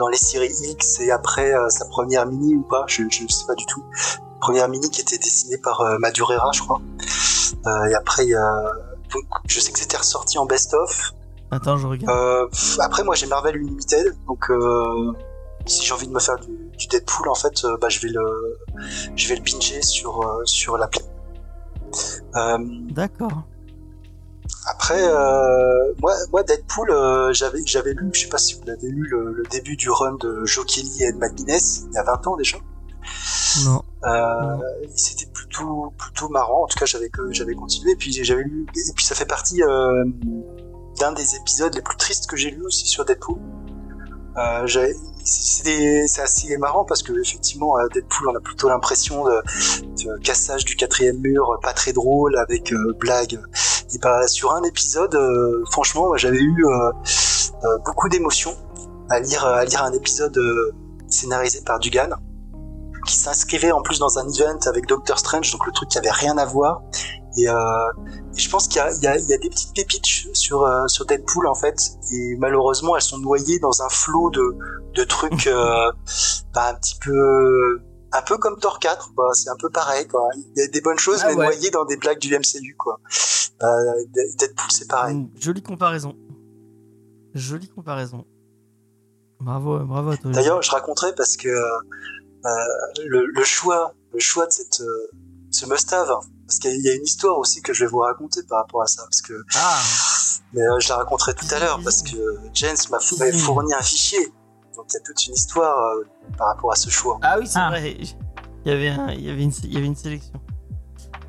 [0.00, 3.46] dans les séries X et après euh, sa première mini ou pas, je je sais
[3.46, 3.82] pas du tout.
[4.40, 6.80] Première mini qui était dessinée par euh, Madureira, je crois.
[7.66, 8.62] Euh, et après il y a
[9.14, 11.12] donc, je sais que c'était ressorti en best of.
[11.50, 12.16] Attends, je regarde.
[12.16, 15.12] Euh, pff, après moi j'ai Marvel Unlimited, donc euh,
[15.66, 18.08] si j'ai envie de me faire du, du Deadpool en fait, euh, bah je vais
[18.08, 18.58] le
[19.16, 21.00] je vais le pincher sur sur l'appli.
[22.36, 22.58] Euh,
[22.90, 23.44] D'accord.
[24.70, 28.88] Après, euh, moi, moi, Deadpool, euh, j'avais, j'avais lu, je sais pas si vous l'avez
[28.88, 32.02] lu, le, le début du run de Joe Kelly et Ed McGuinness, il y a
[32.04, 32.58] 20 ans déjà.
[33.64, 33.82] Non.
[34.04, 34.56] Euh,
[34.94, 36.64] c'était plutôt, plutôt marrant.
[36.64, 37.92] En tout cas, j'avais j'avais continué.
[37.92, 39.62] Et puis j'avais lu, et puis ça fait partie
[40.98, 43.38] d'un des épisodes les plus tristes que j'ai lu aussi sur Deadpool.
[44.36, 44.66] Euh,
[45.24, 50.76] c'est assez marrant parce que effectivement, à Deadpool, on a plutôt l'impression de, cassage du
[50.76, 53.40] quatrième mur, pas très drôle avec euh, blagues.
[53.94, 56.92] Et bah sur un épisode, euh, franchement, j'avais eu euh,
[57.64, 58.54] euh, beaucoup d'émotions
[59.08, 60.74] à lire à lire un épisode euh,
[61.08, 62.10] scénarisé par Dugan
[63.06, 66.10] qui s'inscrivait en plus dans un event avec Doctor Strange, donc le truc qui avait
[66.10, 66.82] rien à voir.
[67.36, 67.54] Et, euh,
[68.34, 70.04] et je pense qu'il y a, y, y des petites pépites
[70.34, 71.76] sur euh, sur Deadpool en fait,
[72.12, 74.56] et malheureusement elles sont noyées dans un flot de
[74.94, 75.92] de trucs euh,
[76.54, 77.80] bah, un petit peu
[78.12, 80.80] un peu comme Thor 4 quoi c'est un peu pareil quoi il y a des
[80.80, 81.44] bonnes choses Ah mais ouais.
[81.46, 82.98] noyées dans des blagues du MCU quoi
[83.60, 83.68] bah,
[84.38, 86.16] Deadpool c'est pareil Une jolie comparaison.
[87.34, 88.24] Jolie comparaison.
[89.38, 90.30] Bravo, bravo à toi.
[90.32, 91.48] D'ailleurs, je raconterai parce que
[93.06, 94.82] le, le choix, le choix de cette
[95.50, 96.10] ce must-have.
[96.48, 98.86] Parce qu'il y a une histoire aussi que je vais vous raconter par rapport à
[98.86, 99.02] ça.
[99.04, 99.78] Parce que, Ah,
[100.54, 102.16] mais euh, je la raconterai tout à l'heure parce que
[102.54, 104.32] James m'a fourni un fichier.
[104.74, 106.04] Donc il y a toute une histoire euh,
[106.38, 107.18] par rapport à ce choix.
[107.22, 107.68] ah oui, c'est Ah.
[107.70, 107.96] vrai.
[108.64, 110.32] Il y avait, un- il y avait une, il y avait une sélection.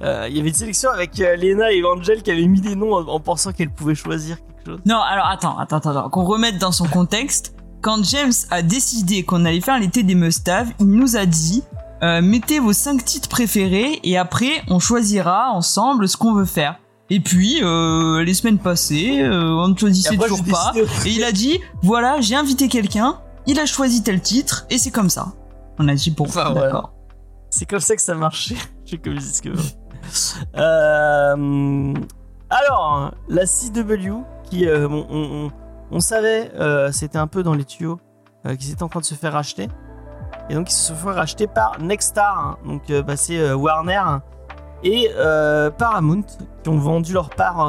[0.01, 2.75] Euh, il y avait une sélection avec euh, Lena et Angel qui avaient mis des
[2.75, 4.79] noms en, en pensant qu'elles pouvaient choisir quelque chose.
[4.85, 7.53] Non, alors attends, attends, attends, qu'on remette dans son contexte.
[7.81, 11.63] Quand James a décidé qu'on allait faire l'été des must-have, il nous a dit
[12.03, 16.79] euh, mettez vos cinq titres préférés et après on choisira ensemble ce qu'on veut faire.
[17.09, 20.73] Et puis euh, les semaines passées, euh, on ne choisissait après, toujours j'ai pas.
[21.05, 24.91] Et il a dit voilà, j'ai invité quelqu'un, il a choisi tel titre et c'est
[24.91, 25.33] comme ça.
[25.79, 26.93] On a dit bon, Enfin, d'accord.
[27.49, 29.75] C'est comme ça que ça marchait chez Comics Discovery.
[30.57, 31.93] Euh,
[32.49, 35.51] alors, la CW, qui, on, on- on-
[35.91, 36.51] on savait,
[36.91, 37.99] c'était un peu dans les tuyaux,
[38.59, 39.67] qu'ils étaient en train de se faire racheter.
[40.49, 42.57] Et donc, ils se fait racheter par Nexstar, hein.
[42.65, 44.01] donc euh, bah, c'est euh, Warner
[44.83, 46.23] et euh, Paramount,
[46.63, 47.67] qui ont vendu leur part,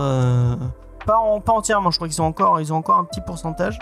[1.04, 3.78] pas, en- pas entièrement, je crois qu'ils ont encore, ils ont encore un petit pourcentage.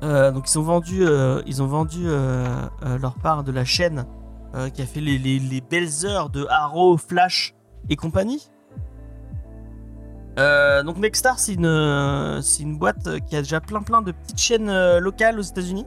[0.00, 1.04] Donc ils ont vendu,
[1.46, 4.06] ils ont vendu leur part de la chaîne
[4.72, 7.54] qui a fait les, les- les belles heures de Arrow, Flash
[7.90, 8.48] et compagnie.
[10.36, 15.40] Donc Nexstar, c'est une, une boîte qui a déjà plein plein de petites chaînes locales
[15.40, 15.86] aux États-Unis.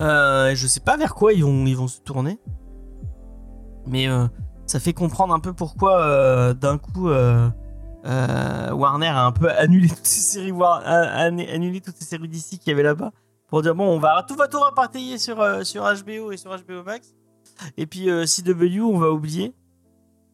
[0.00, 2.38] Euh, je sais pas vers quoi ils vont, ils vont se tourner.
[3.86, 4.26] Mais euh,
[4.66, 7.10] ça fait comprendre un peu pourquoi euh, d'un coup
[8.04, 12.70] Warner a un peu annulé toutes ces séries, War- annulé toutes ces séries d'ici qu'il
[12.70, 13.12] y avait là-bas
[13.48, 16.82] pour dire bon on va tout va tout repartailler sur sur HBO et sur HBO
[16.84, 17.14] Max
[17.76, 19.54] et puis CW on va oublier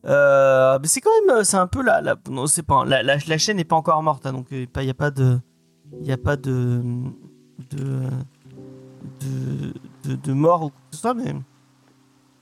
[0.04, 3.56] mais c'est quand même c'est un peu la, la non c'est pas la, la, chaîne
[3.56, 5.38] n'est pas encore morte hein, donc il y a pas de
[6.00, 6.80] il y a pas de
[9.20, 11.34] de, de, mort ou quoi que ce soit mais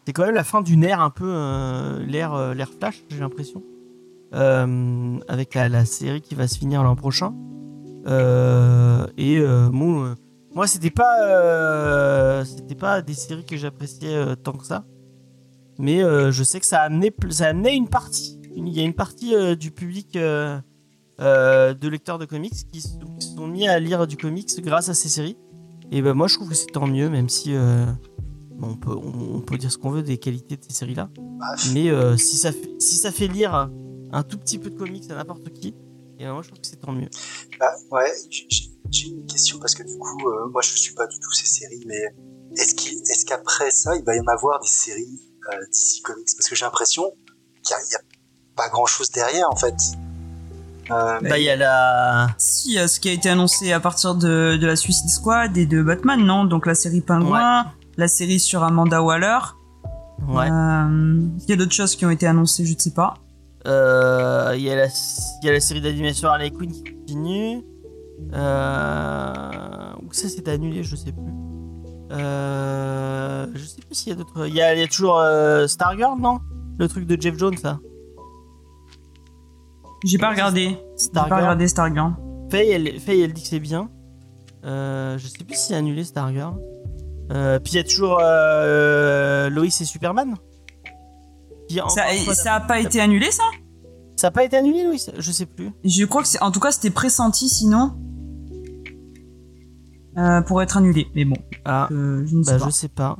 [0.06, 3.18] c'est quand même la fin d'une ère un peu euh, l'ère euh, l'ère flash j'ai
[3.18, 3.62] l'impression.
[4.34, 7.34] Euh, avec la, série qui va se finir l'an prochain.
[8.06, 10.14] Euh, et bon,
[10.54, 14.84] moi c'était pas c'était pas des séries que j'appréciais tant que ça.
[15.78, 18.40] Mais je sais que ça a amené pl- ça une partie.
[18.54, 22.82] Il y a une partie du public de lecteurs de comics qui
[23.18, 25.36] qui sont mis à lire du comics grâce à ces séries
[25.90, 27.86] et ben moi je trouve que c'est tant mieux même si euh,
[28.60, 31.10] on peut on, on peut dire ce qu'on veut des qualités de ces séries là
[31.16, 33.70] Bah, mais euh, si ça fait, si ça fait lire
[34.12, 35.74] un tout petit peu de comics à n'importe qui
[36.18, 37.08] et ben moi je trouve que c'est tant mieux.
[37.60, 38.10] Bah, ouais,
[38.90, 41.46] j'ai une question parce que du coup, euh, moi je suis pas du tout ces
[41.46, 42.02] séries, mais
[42.56, 45.20] est-ce qu'après ça, il va y en avoir des séries
[45.70, 46.28] DC Comics?
[46.36, 47.12] Parce que j'ai l'impression
[47.62, 48.00] qu'il n'y a,
[48.56, 49.74] pas grand-chose derrière en fait.
[50.90, 53.72] Euh, bah il y a la Si, il y a ce qui a été annoncé
[53.72, 56.44] à partir de, de la Suicide Squad et de Batman, non?
[56.44, 57.66] Donc la série Pingouin,
[57.96, 59.38] la série sur ouais Amanda Waller.
[60.28, 63.14] Euh, il y a d'autres choses qui ont été annoncées, je ne sais pas.
[63.66, 64.86] Euh, Il y, a la-
[65.42, 67.62] il y a la série d'animation Harley Quinn qui continue.
[68.32, 71.32] Euh, ou ça s'est annulé, je sais plus.
[72.12, 74.46] Euh, je sais plus s'il y a d'autres.
[74.46, 76.38] Il y a, il y a toujours euh, Stargirl, non?
[76.78, 77.78] Le truc de Jeff Jones, ça.
[80.04, 80.76] J'ai pas regardé.
[80.98, 82.12] J'ai pas regardé Stargirl.
[82.50, 83.90] Faye, elle, Faye, elle dit que c'est bien.
[84.64, 86.54] Euh, je sais plus si c'est annulé Stargirl.
[87.32, 90.34] Euh, puis il y a toujours euh, Lois et Superman.
[91.68, 93.42] Qui, Ça, fois, ça a pas été annulé, ça?
[94.16, 95.72] Ça a pas été annulé, Lois Je sais plus.
[95.84, 97.96] Je crois que c'est, en tout cas, c'était pressenti, sinon,
[100.18, 101.08] euh, pour être annulé.
[101.14, 101.88] Mais bon, Ah.
[101.90, 102.64] je ne sais Bah, pas.
[102.66, 103.18] je sais pas.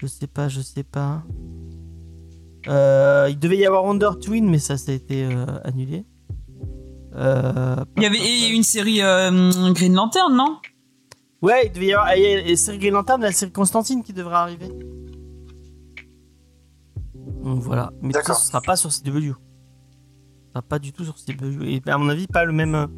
[0.00, 1.22] Je sais pas, je sais pas.
[2.68, 6.04] Euh, il devait y avoir Wonder Twin, mais ça, ça a été euh, annulé.
[7.14, 10.58] Euh, Il y avait une série euh, Green Lantern, non?
[11.42, 12.16] Ouais, il devait y avoir.
[12.16, 14.68] Il y a la série Green Lantern et la série Constantine qui devrait arriver.
[17.42, 17.92] Donc voilà.
[18.00, 19.20] Mais tout ça, ce sera pas sur CW.
[19.20, 21.64] Ce sera pas du tout sur CW.
[21.64, 22.88] Et à mon avis, pas le même,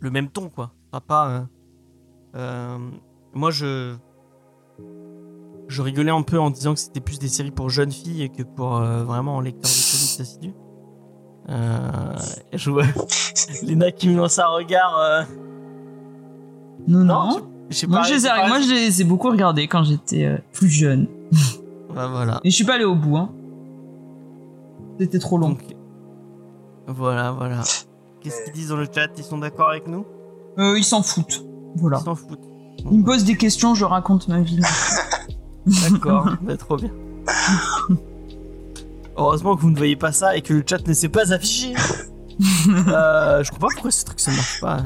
[0.00, 0.72] le même ton, quoi.
[0.84, 1.28] Ce sera pas.
[1.28, 1.40] euh,
[2.36, 2.78] euh,
[3.34, 3.94] moi, je.
[5.70, 8.42] Je rigolais un peu en disant que c'était plus des séries pour jeunes filles que
[8.42, 10.52] pour euh, vraiment un lecteur de comics assidu.
[11.48, 12.16] Euh,
[12.52, 12.82] je vois
[13.62, 14.98] Léna qui me lance un regard.
[14.98, 15.22] euh,
[16.88, 17.40] Non, non, non.
[17.70, 18.04] je sais Moi, pas.
[18.04, 21.06] je les ai, moi, je les ai beaucoup regardés quand j'étais euh, plus jeune.
[21.94, 22.40] Bah, voilà.
[22.44, 23.30] Et je suis pas allé au bout, hein.
[25.00, 25.48] C'était trop long.
[25.50, 25.62] Donc,
[26.86, 27.62] voilà, voilà.
[28.20, 29.08] Qu'est-ce qu'ils disent dans le chat?
[29.16, 30.06] Ils sont d'accord avec nous?
[30.60, 31.44] Euh, ils s'en foutent.
[31.74, 31.98] Voilà.
[32.00, 32.38] Ils s'en foutent.
[32.92, 34.60] Ils me posent des questions, je raconte ma vie.
[35.66, 36.90] D'accord, bah, trop bien.
[39.16, 41.74] Heureusement que vous ne voyez pas ça et que le chat ne s'est pas affiché.
[42.68, 44.78] euh, je comprends pas pourquoi ce truc ça marche pas.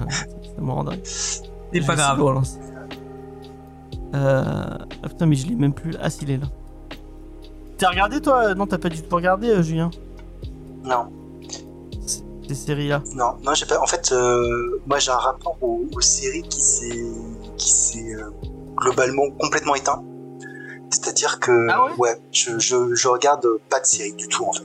[0.57, 1.01] Ça me rend dingue.
[1.05, 2.21] C'est pas grave.
[4.15, 4.79] Euh...
[5.03, 5.95] Ah putain, mais je l'ai même plus.
[6.01, 6.47] Ah, s'il est là.
[7.79, 8.55] T'as regardé toi?
[8.55, 9.91] Non, t'as pas du tout regardé, euh, Julien?
[10.85, 11.07] Non,
[12.47, 13.81] Ces séries-là non, non, j'ai pas.
[13.81, 17.05] En fait, euh, moi j'ai un rapport aux, aux séries qui s'est,
[17.57, 18.31] qui s'est euh,
[18.77, 20.03] globalement complètement éteint.
[20.95, 24.63] C'est-à-dire que, Ah ouais je, je, je regarde pas de séries du tout en fait.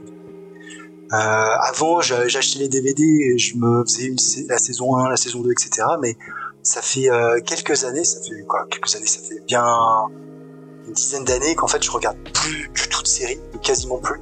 [1.11, 4.17] Euh, avant, j'a- j'achetais les DVD, et je me faisais une
[4.47, 5.88] la saison 1, la saison 2, etc.
[6.01, 6.15] Mais
[6.61, 9.65] ça fait euh, quelques années, ça fait quoi Quelques années, ça fait bien
[10.86, 14.19] une dizaine d'années qu'en fait je regarde plus du tout de séries, quasiment plus.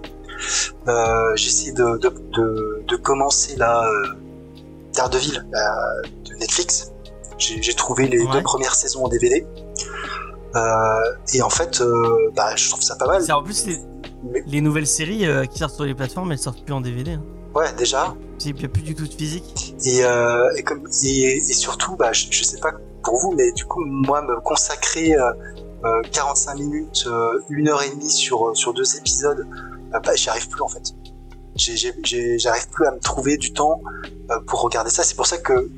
[0.87, 4.07] Euh, j'ai essayé de, de, de, de commencer là euh,
[4.93, 5.45] Daredevil
[6.25, 6.91] de Netflix.
[7.37, 8.31] J'ai j'ai trouvé les Ouais.
[8.31, 9.45] deux premières saisons en DVD.
[10.55, 10.99] Euh,
[11.33, 13.21] et en fait, euh, bah, je trouve ça pas mal.
[13.21, 13.77] C'est en plus les,
[14.23, 17.11] Mais- les nouvelles séries euh, qui sortent sur les plateformes, elles sortent plus en DVD.
[17.13, 17.23] Hein.
[17.55, 18.15] Ouais, déjà.
[18.45, 19.75] Il n'y a plus du tout de physique.
[19.85, 22.71] Et, euh, et, comme, et, et surtout, bah, je, je sais pas
[23.03, 25.31] pour vous, mais du coup, moi, me consacrer euh,
[25.85, 29.47] euh, 45 minutes, euh, une heure et demie sur, sur deux épisodes,
[29.91, 30.83] bah, j'y arrive plus en fait.
[31.55, 33.81] J'arrive plus à me trouver du temps
[34.47, 35.03] pour regarder ça.
[35.03, 35.69] C'est pour ça que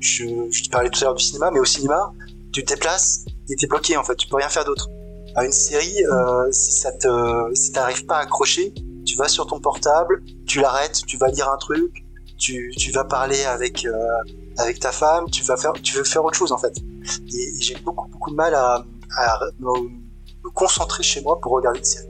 [0.00, 2.12] je, je te parlais tout à l'heure du cinéma, mais au cinéma,
[2.52, 4.16] tu te déplaces et t'es bloqué en fait.
[4.16, 4.88] Tu peux rien faire d'autre.
[5.34, 8.72] À une série, euh, si ça te, si t'arrives pas à accrocher,
[9.06, 12.04] tu vas sur ton portable, tu l'arrêtes, tu vas lire un truc,
[12.38, 13.92] tu, tu vas parler avec euh,
[14.56, 16.76] avec ta femme, tu vas faire tu veux faire autre chose en fait.
[17.32, 18.84] Et, et j'ai beaucoup beaucoup de mal à,
[19.16, 19.88] à me,
[20.44, 22.08] me concentrer chez moi pour regarder une série.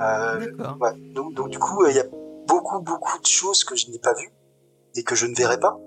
[0.00, 0.38] Euh,
[0.80, 0.92] ouais.
[1.14, 2.06] Donc donc du coup il y a
[2.46, 4.30] beaucoup beaucoup de choses que je n'ai pas vues
[4.94, 5.78] et que je ne verrai pas.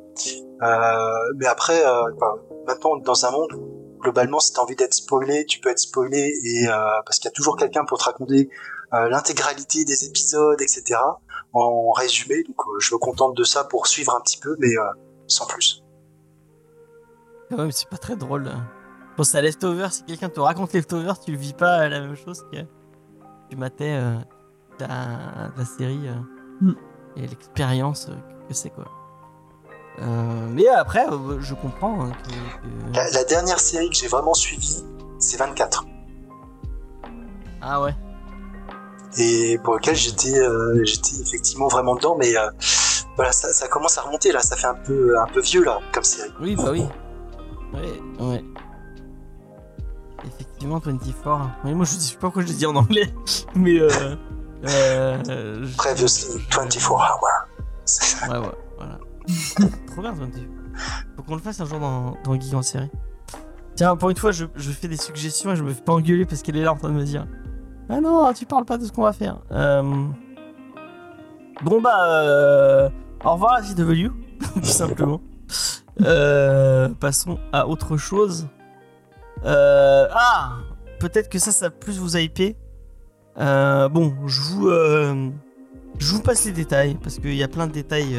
[0.62, 2.36] Euh, mais après euh, bah,
[2.68, 6.34] maintenant dans un monde où globalement si t'as envie d'être spoilé, tu peux être spoilé
[6.43, 6.74] et euh,
[7.05, 8.49] parce qu'il y a toujours quelqu'un pour te raconter
[8.93, 10.99] euh, l'intégralité des épisodes, etc.
[11.53, 14.78] En résumé, donc euh, je me contente de ça pour suivre un petit peu, mais
[14.78, 14.84] euh,
[15.28, 15.84] sans plus.
[17.49, 18.49] Quand même, c'est pas très drôle.
[19.18, 22.16] Bon, c'est à Leftover, si quelqu'un te raconte Leftover, tu le vis pas la même
[22.16, 22.57] chose que
[23.49, 24.18] tu matais euh,
[24.80, 26.16] la, la série euh,
[26.62, 26.74] Mm.
[27.18, 28.86] et l'expérience euh, que c'est quoi.
[29.99, 34.07] Euh, mais après, euh, je comprends hein, que, que- La, la dernière série que j'ai
[34.07, 34.83] vraiment suivie,
[35.19, 35.85] c'est 24,
[37.61, 37.93] Ah ouais.
[39.17, 42.49] et pour lequel j'étais euh, j'étais effectivement vraiment dedans, mais euh,
[43.17, 45.79] voilà, ça, ça commence à remonter là, ça fait un peu un peu vieux là
[45.91, 46.31] comme série.
[46.39, 46.85] Oui, bah oui.
[47.73, 48.43] Ouais, ouais.
[50.25, 51.49] Effectivement, 24.
[51.63, 53.13] Mais moi, je sais pas pourquoi je le dis en anglais.
[53.55, 53.89] Mais euh.
[54.65, 57.19] euh je- Previously 24 Hours.
[58.29, 58.99] Ouais, ouais, voilà.
[59.88, 60.45] Trop bien, 24.
[61.15, 62.89] Faut qu'on le fasse un jour dans, dans Geek en série.
[63.76, 66.26] Tiens, pour une fois, je, je fais des suggestions et je me fais pas engueuler
[66.26, 67.28] parce qu'elle est là en train de me dire
[67.89, 69.39] Ah non, tu parles pas de ce qu'on va faire.
[69.51, 69.82] Euh...
[71.63, 72.22] Bon, bah.
[72.24, 72.89] Euh...
[73.24, 74.09] Au revoir, la CW,
[74.55, 75.22] tout simplement.
[76.01, 78.47] Euh, passons à autre chose.
[79.45, 80.53] Euh, ah
[80.99, 82.53] Peut-être que ça, ça plus vous hyper.
[83.38, 84.69] Bon, je vous,
[85.99, 88.17] je vous passe les détails parce qu'il y a plein de détails.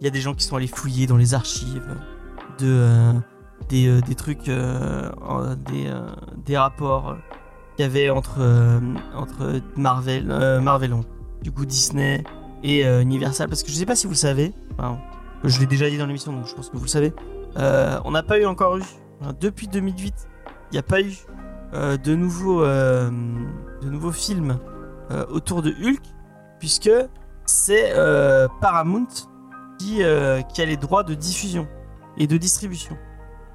[0.00, 1.94] Il y a des gens qui sont allés fouiller dans les archives
[2.58, 3.12] de euh,
[3.68, 5.10] des, euh, des trucs, euh,
[5.68, 5.92] des,
[6.46, 7.16] des rapports
[7.76, 8.40] qu'il y avait entre
[9.14, 10.26] entre Marvel,
[10.62, 10.94] Marvel,
[11.42, 12.24] du coup Disney
[12.62, 13.48] et Universal.
[13.48, 14.54] Parce que je sais pas si vous le savez.
[15.44, 17.12] je l'ai déjà dit dans l'émission, donc je pense que vous le savez.
[17.56, 18.82] On n'a pas eu encore eu
[19.38, 20.14] depuis 2008.
[20.70, 21.12] Il n'y a pas eu
[21.74, 23.10] de nouveaux de
[23.88, 24.58] nouveaux films
[25.30, 26.02] autour de Hulk,
[26.58, 26.90] puisque
[27.44, 27.92] c'est
[28.62, 29.08] Paramount
[29.80, 31.66] qui, euh, qui a les droits de diffusion
[32.18, 32.98] et de distribution.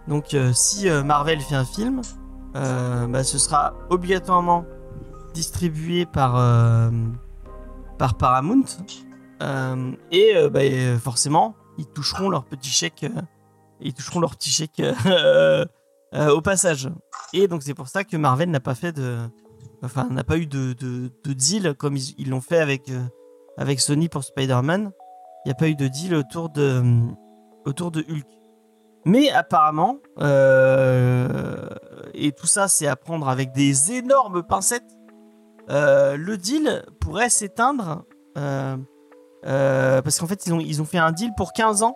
[0.07, 2.01] Donc euh, si euh, Marvel fait un film,
[2.53, 4.65] bah, ce sera obligatoirement
[5.33, 6.33] distribué par,
[7.97, 8.63] par Paramount.
[10.11, 10.61] Et bah,
[11.03, 13.05] forcément, ils toucheront leur petit chèque.
[13.81, 14.81] ils toucheront leur petit chèque
[16.13, 16.89] au passage.
[17.33, 19.17] Et donc c'est pour ça que Marvel n'a pas fait de,
[19.83, 22.89] enfin n'a pas eu de, de, de deal comme ils l'ont fait avec
[23.57, 24.93] avec Sony pour Spider-Man.
[25.45, 26.81] Il n'y a pas eu de deal autour de
[27.65, 28.25] autour de Hulk.
[29.05, 31.67] Mais apparemment, euh,
[32.15, 34.83] et tout ça c'est à prendre avec des énormes pincettes.
[35.69, 38.05] euh, le deal pourrait s'éteindre
[38.37, 38.75] euh,
[39.45, 41.95] euh, parce qu'en fait ils ont ils ont fait un deal pour 15 ans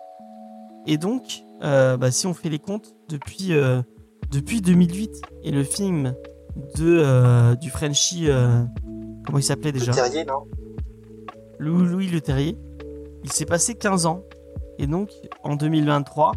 [0.86, 3.82] et donc euh, bah, si on fait les comptes depuis euh,
[4.30, 5.10] depuis 2008
[5.44, 6.14] et le film
[6.76, 8.62] de euh, du Frenchie euh,
[9.26, 9.90] comment il s'appelait déjà?
[9.92, 10.44] Le terrier, non?
[11.58, 12.56] Louis, Louis Le Terrier
[13.24, 14.24] il s'est passé 15 ans.
[14.78, 15.10] Et donc
[15.42, 16.32] en 2023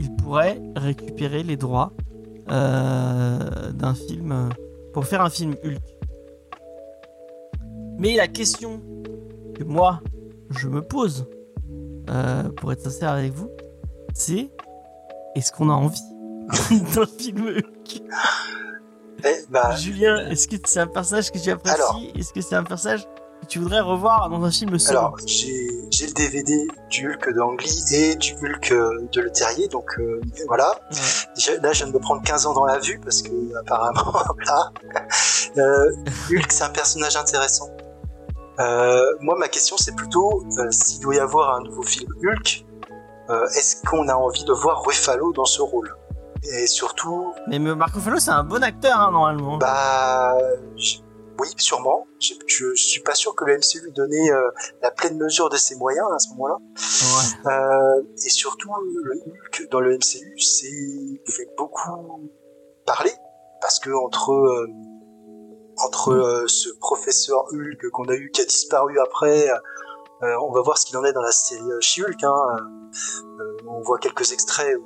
[0.00, 1.92] il pourrait récupérer les droits
[2.50, 4.48] euh, d'un film euh,
[4.92, 5.82] pour faire un film Hulk.
[7.98, 8.82] Mais la question
[9.54, 10.00] que moi
[10.50, 11.26] je me pose
[12.10, 13.50] euh, pour être sincère avec vous
[14.14, 14.50] c'est
[15.36, 16.00] est-ce qu'on a envie
[16.94, 18.02] d'un film Hulk?
[19.26, 22.12] Eh, bah, Julien, est-ce que c'est un personnage que tu apprécies?
[22.14, 23.06] Est-ce que c'est un personnage
[23.44, 27.82] que tu voudrais revoir dans un film solo alors, j'ai le DVD du Hulk d'Angly
[27.92, 30.70] et du Hulk euh, de Le Terrier, donc euh, voilà.
[30.90, 31.58] Ouais.
[31.62, 33.30] Là, je viens de me prendre 15 ans dans la vue parce que
[33.60, 34.72] apparemment, voilà.
[35.56, 35.92] Euh,
[36.30, 37.68] Hulk, c'est un personnage intéressant.
[38.60, 42.64] Euh, moi, ma question, c'est plutôt s'il doit y avoir un nouveau film Hulk,
[43.56, 45.94] est-ce qu'on a envie de voir Ruffalo dans ce rôle?
[46.52, 49.56] Et surtout, Mais Marco Ruffalo, c'est un bon acteur, hein, normalement.
[49.56, 50.36] bah,
[50.76, 50.96] je-
[51.38, 52.06] oui, sûrement.
[52.20, 54.50] Je, je suis pas sûr que le MCU lui donnait euh,
[54.82, 56.56] la pleine mesure de ses moyens à ce moment-là.
[56.56, 57.52] Ouais.
[57.52, 62.30] Euh, et surtout, le Hulk dans le MCU, c'est fait beaucoup
[62.86, 63.12] parler
[63.60, 64.68] parce que entre euh,
[65.78, 69.48] entre euh, ce professeur Hulk qu'on a eu qui a disparu après,
[70.22, 72.24] on va voir ce qu'il en est dans la série She-Hulk.
[72.24, 72.56] Hein,
[73.68, 74.78] on voit quelques extraits.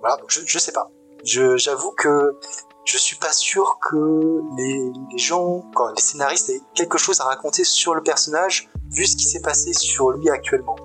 [0.00, 0.90] Voilà, donc je, je sais pas.
[1.22, 2.36] J'avoue que
[2.84, 7.24] je suis pas sûr que les, les gens, quand les scénaristes aient quelque chose à
[7.24, 10.76] raconter sur le personnage vu ce qui s'est passé sur lui actuellement.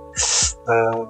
[0.70, 1.06] Euh,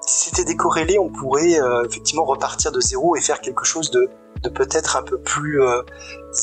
[0.00, 4.08] si c'était décorrélé, on pourrait euh, effectivement repartir de zéro et faire quelque chose de,
[4.42, 5.82] de peut-être un peu plus euh,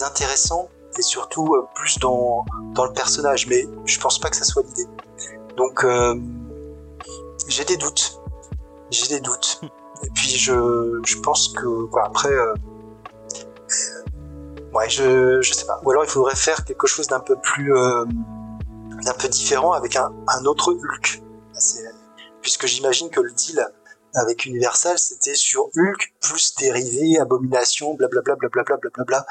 [0.01, 3.47] intéressant et surtout euh, plus dans, dans le personnage.
[3.47, 4.87] Mais je pense pas que ça soit l'idée.
[5.55, 6.15] Donc euh,
[7.47, 8.21] j'ai des doutes.
[8.91, 9.61] J'ai des doutes.
[10.05, 12.53] Et puis je, je pense que voilà, après euh,
[14.73, 15.79] ouais je, je sais pas.
[15.83, 18.05] Ou alors il faudrait faire quelque chose d'un peu plus euh,
[19.03, 21.21] d'un peu différent avec un, un autre Hulk.
[22.41, 23.65] Puisque j'imagine que le deal
[24.15, 29.25] avec Universal, c'était sur Hulk plus dérivés, abomination, blablabla, blablabla, blablabla,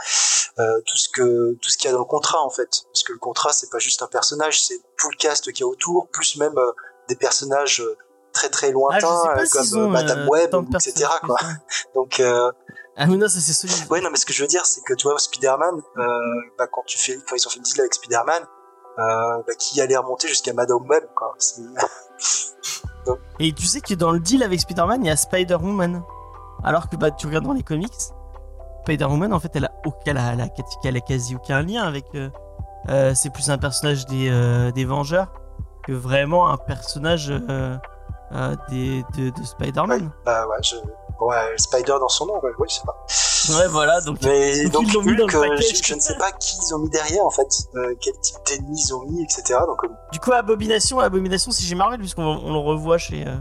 [0.58, 2.84] euh, tout ce que tout ce qu'il y a dans le contrat en fait.
[2.92, 5.62] Parce que le contrat, c'est pas juste un personnage, c'est tout le cast qu'il y
[5.62, 6.72] a autour, plus même euh,
[7.08, 7.96] des personnages euh,
[8.32, 11.06] très très Ah, lointains euh, comme ont Madame Web, etc.
[11.24, 11.36] Quoi.
[11.94, 12.50] Donc euh,
[12.96, 13.90] Ah, mais non, ça c'est solide.
[13.90, 16.02] Ouais, non, mais ce que je veux dire, c'est que tu vois, Spider-Man, euh,
[16.58, 18.42] bah, quand tu fais, quand ils ont fait le deal avec Spider-Man,
[18.98, 21.34] euh, bah, qui allait remonter jusqu'à Madame Web, quoi.
[23.40, 26.02] Et tu sais que dans le deal avec Spider-Man, il y a Spider-Woman.
[26.62, 27.92] Alors que bah, tu regardes dans les comics,
[28.84, 30.48] Spider-Woman, en fait, elle a, aucun, elle a, elle a-
[30.84, 32.04] elle a quasi aucun lien avec.
[32.14, 32.28] euh,
[32.88, 35.32] euh, c'est plus un personnage des, des Vengeurs
[35.84, 37.28] que vraiment un personnage
[38.68, 40.10] des, de, de Spider-Man.
[40.24, 40.76] Bah, ouais, je,
[41.26, 43.58] ouais, Spider dans son nom, ouais, ouais, je sais pas.
[43.58, 44.18] Ouais, voilà, donc.
[44.22, 45.76] Mais Donc, ils dans le package.
[45.76, 48.36] je, je ne sais pas qui ils ont mis derrière, en fait, euh, quel type
[48.46, 49.58] d'ennemis ils ont mis, etc.
[49.66, 53.26] Donc, euh, Du coup, Abomination, Abomination, c'est chez Marvel, puisqu'on on le revoit chez.
[53.26, 53.34] euh,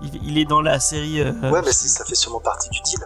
[0.00, 1.22] il, il est dans la série.
[1.22, 2.98] ouais, mais ça fait sûrement partie du deal.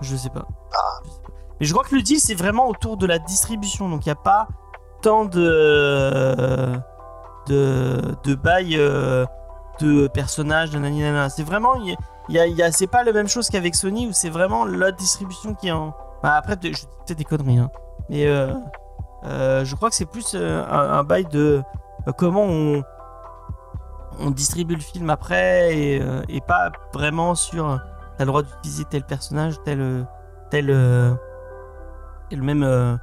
[0.00, 0.46] Je sais pas.
[0.74, 1.00] Ah.
[1.04, 1.28] Je sais pas.
[1.60, 3.88] Mais je crois que le deal, c'est vraiment autour de la distribution.
[3.88, 4.48] Donc, il n'y a pas
[5.02, 6.74] tant de.
[7.46, 8.00] de.
[8.24, 8.76] de bail
[9.80, 11.28] de personnages, de nani nana.
[11.28, 11.74] C'est vraiment.
[12.28, 15.68] Y a, c'est pas la même chose qu'avec Sony où c'est vraiment la distribution qui
[15.68, 15.94] est en.
[16.22, 17.70] Bah, après, je dis peut-être des conneries, hein.
[18.08, 18.52] Mais euh,
[19.24, 21.62] euh, je crois que c'est plus euh, un, bail de
[22.16, 22.82] comment on.
[24.30, 27.80] distribue le film après et, pas vraiment sur
[28.18, 30.06] t'as le droit d'utiliser tel personnage, tel,
[30.50, 30.66] tel,
[32.32, 32.98] même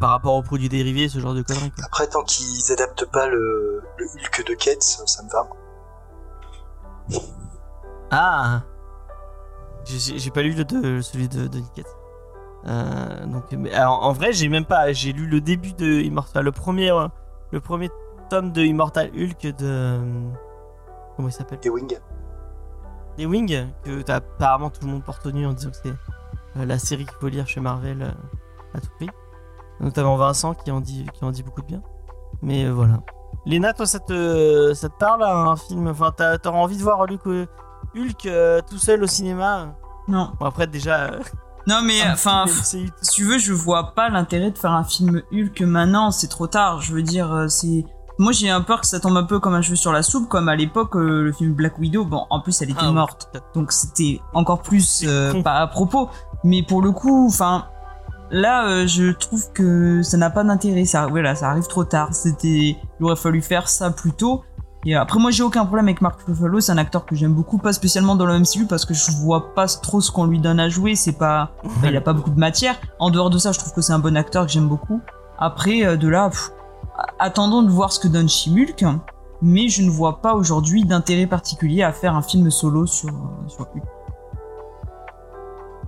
[0.00, 1.72] par rapport aux produits dérivés, ce genre de conneries.
[1.84, 5.48] Après, tant qu'ils adaptent pas le, le Hulk de Kate, ça me va.
[8.10, 8.62] Ah,
[9.84, 11.86] j'ai pas lu le de, celui de, de Niket.
[12.66, 16.44] Euh, donc, mais, alors, en vrai, j'ai même pas, j'ai lu le début de Immortal,
[16.44, 17.08] le premier, euh,
[17.52, 17.90] le premier
[18.28, 20.30] tome de Immortal Hulk de euh,
[21.16, 21.60] comment il s'appelle?
[21.60, 21.98] Des Wings.
[23.18, 25.94] Les Wings, que t'as apparemment tout le monde porte au nu en disant que c'est
[26.56, 28.10] euh, la série qu'il faut lire chez Marvel euh,
[28.74, 29.08] à tout prix.
[29.80, 31.82] Notamment Vincent qui en dit, qui en dit beaucoup de bien.
[32.42, 33.00] Mais euh, voilà.
[33.46, 36.10] Léna, toi, ça te, ça te parle un film Enfin,
[36.42, 37.46] t'auras envie de voir Luke, euh,
[37.96, 39.68] Hulk euh, tout seul au cinéma?
[40.08, 40.32] Non.
[40.40, 41.04] Bon, après, déjà.
[41.12, 41.20] euh,
[41.68, 45.60] Non, mais enfin, si tu veux, je vois pas l'intérêt de faire un film Hulk
[45.62, 46.80] maintenant, c'est trop tard.
[46.80, 47.84] Je veux dire, c'est.
[48.18, 50.28] Moi, j'ai un peur que ça tombe un peu comme un cheveu sur la soupe,
[50.28, 52.04] comme à l'époque, euh, le film Black Widow.
[52.04, 53.30] Bon, en plus, elle était Ah, morte.
[53.54, 55.04] Donc, c'était encore plus
[55.44, 56.08] pas à propos.
[56.44, 57.66] Mais pour le coup, enfin.
[58.30, 60.84] Là, euh, je trouve que ça n'a pas d'intérêt.
[60.84, 62.14] Ça, voilà, ça arrive trop tard.
[62.14, 64.42] C'était, il aurait fallu faire ça plus tôt.
[64.84, 66.60] Et après, moi, j'ai aucun problème avec Mark Ruffalo.
[66.60, 69.52] C'est un acteur que j'aime beaucoup, pas spécialement dans le MCU parce que je vois
[69.54, 70.94] pas trop ce qu'on lui donne à jouer.
[70.94, 71.52] C'est pas,
[71.82, 72.76] il a pas beaucoup de matière.
[73.00, 75.00] En dehors de ça, je trouve que c'est un bon acteur que j'aime beaucoup.
[75.38, 76.30] Après, euh, de là,
[77.18, 78.84] attendons de voir ce que donne Chimulk.
[79.42, 83.48] Mais je ne vois pas aujourd'hui d'intérêt particulier à faire un film solo sur, euh,
[83.48, 83.82] sur Hulk.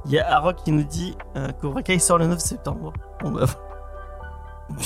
[0.08, 2.94] Il y a Arok qui nous dit euh, Cobra Kai sort le 9 septembre.
[3.20, 3.44] Bon, bah.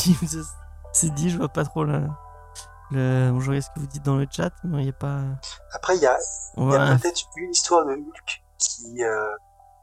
[0.93, 2.01] C'est dit, je vois pas trop le.
[2.91, 3.31] le...
[3.31, 5.20] Bon, je regarde ce que vous dites dans le chat, mais il n'y a pas.
[5.73, 6.16] Après, il y a,
[6.57, 9.25] peut-être une histoire de Hulk qui, euh,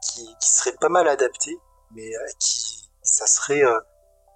[0.02, 1.58] qui, qui serait pas mal adaptée.
[1.92, 3.80] mais euh, qui ça serait euh,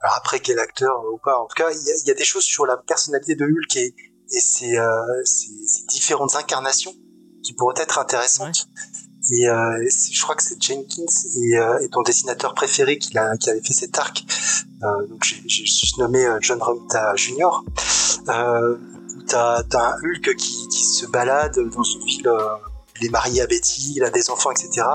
[0.00, 1.38] alors après quel acteur ou pas.
[1.38, 3.44] En tout cas, il y a, il y a des choses sur la personnalité de
[3.44, 3.94] Hulk et,
[4.32, 4.78] et ses,
[5.24, 6.94] ses, ses différentes incarnations
[7.44, 8.66] qui pourraient être intéressantes.
[9.32, 11.04] Et euh, je crois que c'est Jenkins
[11.36, 14.24] et, euh, et ton dessinateur préféré qui, a, qui avait fait cet arc.
[14.82, 15.64] Euh, donc j'ai
[15.98, 17.62] nommé John Romita Jr.
[18.28, 18.76] Euh,
[19.28, 22.30] t'as un Hulk qui, qui se balade dans une ville.
[23.00, 24.86] il est marié à Betty, il a des enfants, etc.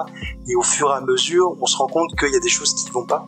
[0.47, 2.73] Et au fur et à mesure, on se rend compte qu'il y a des choses
[2.75, 3.25] qui vont pas.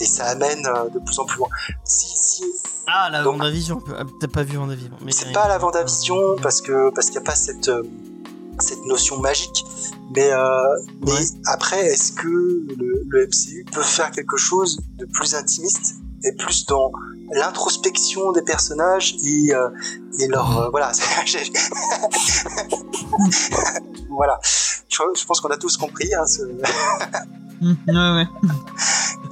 [0.00, 1.48] Et ça amène de plus en plus loin.
[1.84, 2.44] Si, si,
[2.88, 3.80] Ah, la Donc- Vendavision.
[3.96, 4.90] Ah, T'as pas vu Vendavision.
[5.04, 7.70] mais- c'est pas la Vendavision parce que parce qu'il n'y a pas cette
[8.58, 9.64] cette notion magique.
[10.16, 10.60] Mais euh,
[11.02, 11.20] mais Ouais.
[11.46, 15.94] après, est-ce que le, le MCU peut faire quelque chose de plus intimiste
[16.24, 16.90] et plus dans
[17.32, 19.68] l'introspection des personnages et euh,
[20.18, 20.90] et leur euh, voilà.
[24.08, 24.38] voilà.
[24.88, 26.12] Je, je pense qu'on a tous compris.
[26.14, 26.42] Hein, ce...
[27.62, 28.26] Ouais, ouais.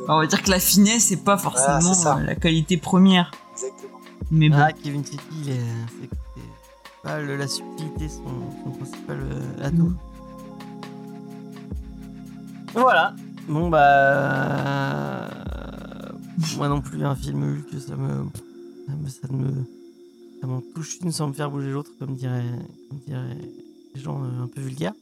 [0.07, 3.31] On va dire que la finesse, c'est pas forcément euh, la qualité première.
[3.55, 4.01] Exactement.
[4.31, 4.57] Mais bon.
[4.59, 6.11] Ah, Kevin Feige, il est-
[7.03, 8.25] pas le- la subtilité son,
[8.65, 9.19] son principal
[9.63, 9.77] atout.
[9.77, 9.93] Non.
[12.75, 13.15] Voilà.
[13.49, 15.29] Bon bah
[16.57, 18.27] moi non plus un film Hulk ça me
[18.87, 19.65] ça me ça me
[20.41, 22.45] ça m'en touche une sans me faire bouger l'autre comme dirait
[22.89, 23.37] comme diraient
[23.95, 24.93] les gens euh, un peu vulgaires.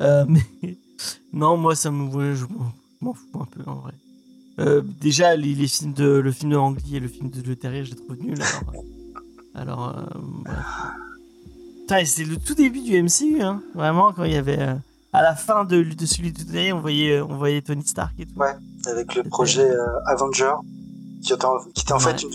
[0.00, 0.76] Euh, mais
[1.32, 2.44] non moi ça me je
[3.00, 3.92] m'en- fous un peu en vrai.
[4.58, 7.84] Euh, déjà les, films de le film de Angly et le film de Le Terrier
[7.84, 8.42] je les trouve nuls
[9.54, 9.98] alors alors
[11.88, 14.74] euh, c'est le tout début du MCU hein vraiment quand il y avait euh,
[15.12, 18.26] à la fin de, de celui de Terrier on voyait on voyait Tony Stark et
[18.26, 18.38] tout.
[18.38, 18.54] Ouais.
[18.86, 20.52] Avec le projet euh, Avenger,
[21.22, 22.02] qui était en, qui était en Ouais.
[22.12, 22.30] fait une,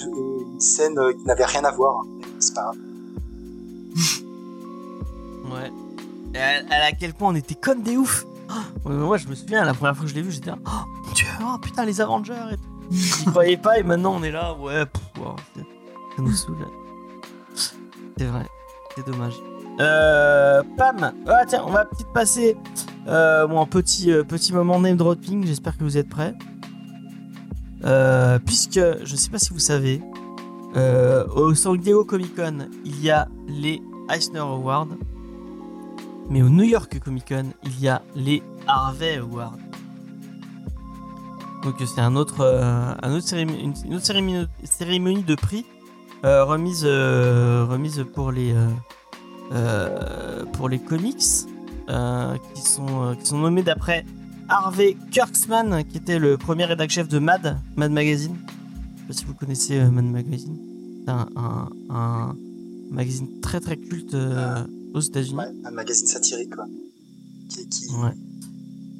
[0.54, 1.96] une scène euh, qui n'avait rien à voir.
[2.20, 2.76] Mais C'est pas grave.
[5.52, 5.72] Ouais.
[6.34, 8.26] Et à, à quel point on était comme des oufs.
[8.86, 10.70] Oh, moi, je me souviens, la première fois que je l'ai vu, j'étais là, oh
[11.06, 12.64] mon dieu, oh putain, les Avengers et tout.
[12.92, 16.58] J'y croyais pas, et maintenant on est là, ouais, pff, wow, c'est- ça nous saoule.
[18.18, 18.48] C'est vrai,
[18.96, 19.34] c'est dommage.
[19.80, 22.56] Euh, Pam, ah tiens, on va peut-être passer
[23.08, 26.36] euh, un petit, euh, petit moment name dropping, j'espère que vous êtes prêts.
[28.46, 30.02] Puisque, je sais pas si vous savez,
[31.36, 34.88] au San Diego Comic Con, il y a les Eisner Awards.
[36.30, 39.58] Mais au New York Comic Con, il y a les Harvey Awards.
[41.64, 42.36] Donc c'est une, autre
[44.64, 45.66] cérémonie, de prix
[46.24, 46.86] remise,
[48.14, 48.56] pour les,
[50.54, 51.22] pour les comics
[51.90, 54.06] euh, qui, sont, euh, qui sont nommés d'après
[54.50, 58.36] Harvey Kurtzman, qui était le premier rédacteur chef de Mad, Mad Magazine.
[58.38, 60.58] Je sais pas si vous connaissez euh, Mad Magazine.
[61.06, 62.36] C'est un, un, un
[62.90, 65.36] magazine très très culte euh, aux États-Unis.
[65.38, 66.66] Ouais, un magazine satirique, quoi.
[67.50, 68.12] Qui, qui, Ouais.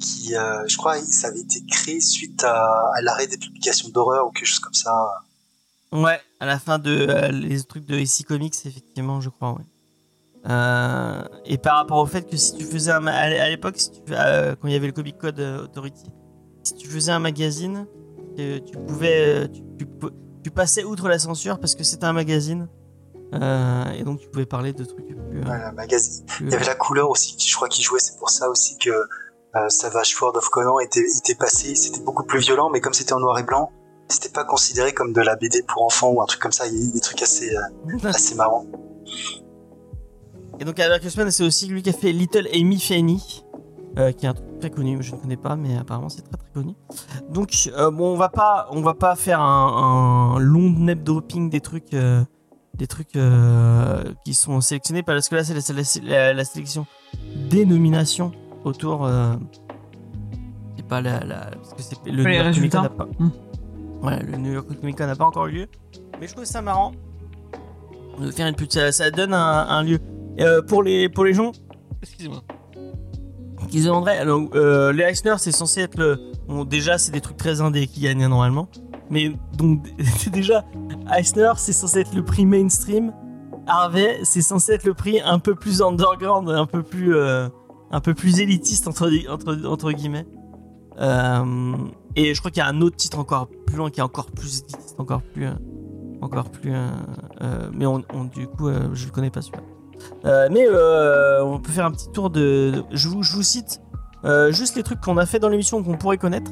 [0.00, 4.26] qui euh, je crois, ça avait été créé suite à, à l'arrêt des publications d'horreur
[4.26, 4.92] ou quelque chose comme ça.
[5.92, 9.64] Ouais, à la fin de euh, les trucs de AC Comics, effectivement, je crois, ouais.
[10.48, 14.54] Euh, et par rapport au fait que si tu faisais un à l'époque, si euh,
[14.60, 16.10] quand il y avait le Comic Code euh, Authority,
[16.62, 17.86] si tu faisais un magazine,
[18.36, 19.86] tu pouvais, tu,
[20.42, 22.68] tu passais outre la censure parce que c'était un magazine,
[23.34, 25.16] euh, et donc tu pouvais parler de trucs plus.
[25.46, 26.24] un magazine.
[26.26, 28.00] plus- Il y avait la couleur aussi, qui, je crois, qui jouait.
[28.00, 28.90] C'est pour ça aussi que
[29.68, 31.74] Savage Sword of Conan était, était passé.
[31.74, 33.70] C'était beaucoup plus violent, mais comme c'était en noir et blanc,
[34.08, 36.66] c'était pas considéré comme de la BD pour enfants ou un truc comme ça.
[36.66, 37.54] Il y a des trucs assez,
[38.04, 38.66] assez marrants.
[40.60, 43.44] Et donc Albert Kussman, c'est aussi lui qui a fait Little Amy Fanny,
[43.98, 46.36] euh, qui est un truc très connu, je ne connais pas, mais apparemment c'est très
[46.36, 46.74] très connu.
[47.30, 51.50] Donc euh, bon, on va pas, on va pas faire un, un long nap dropping
[51.50, 52.22] des trucs, euh,
[52.74, 53.16] des trucs
[54.24, 56.86] qui sont sélectionnés parce que là c'est la, c'est la- la sélection
[57.50, 58.32] des nominations
[58.64, 59.08] autour.
[60.76, 63.08] C'est pas la, la parce que c'est le les New York Comic Con n'a pas.
[63.18, 63.30] Hmm.
[64.02, 65.66] Ouais, le New York Comic Con n'a pas encore eu lieu,
[66.20, 66.92] mais je trouve ça marrant
[68.20, 69.98] de faire une petite, ça, ça donne un, un lieu.
[70.40, 71.52] Euh, pour les pour les gens,
[72.02, 72.42] excusez-moi,
[73.68, 76.18] qui se demanderaient, alors, euh, les Eisner c'est censé être le,
[76.48, 78.68] bon déjà c'est des trucs très indés qui gagnent normalement,
[79.10, 79.84] mais donc
[80.32, 80.64] déjà
[81.16, 83.12] Eisner c'est censé être le prix mainstream,
[83.66, 87.48] Harvey c'est censé être le prix un peu plus underground, un peu plus euh,
[87.92, 90.26] un peu plus élitiste entre entre entre guillemets.
[91.00, 91.74] Euh,
[92.16, 94.30] et je crois qu'il y a un autre titre encore plus loin qui est encore
[94.30, 95.46] plus élitiste, encore plus
[96.20, 99.62] encore plus euh, mais on, on- du coup je le connais pas celui-là.
[100.24, 102.84] Euh, mais euh, on peut faire un petit tour de.
[102.92, 103.80] je, vous, je vous cite
[104.24, 106.50] euh, juste les trucs qu'on a fait dans l'émission qu'on pourrait connaître.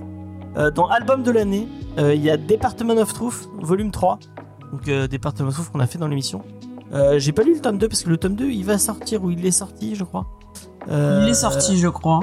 [0.74, 1.66] Dans album de l'année,
[1.96, 4.18] il y a Department of Truth, volume 3.
[4.70, 6.42] Donc Department of Truth qu'on a fait dans l'émission.
[7.16, 9.30] J'ai pas lu le tome 2 parce que le tome 2 il va sortir ou
[9.30, 10.26] il est sorti, je crois.
[10.90, 12.20] Il est sorti, je crois.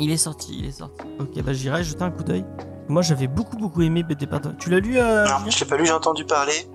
[0.00, 1.00] Il est sorti, il est sorti.
[1.20, 2.44] Ok, bah j'irai jeter un coup d'œil.
[2.90, 4.54] Moi, j'avais beaucoup, beaucoup aimé Département.
[4.58, 6.66] Tu l'as lu euh, Non, je l'ai pas lu, j'ai entendu parler.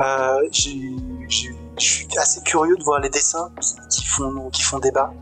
[0.00, 0.70] Euh, je
[1.78, 5.12] suis assez curieux de voir les dessins qui, qui font, qui font débat.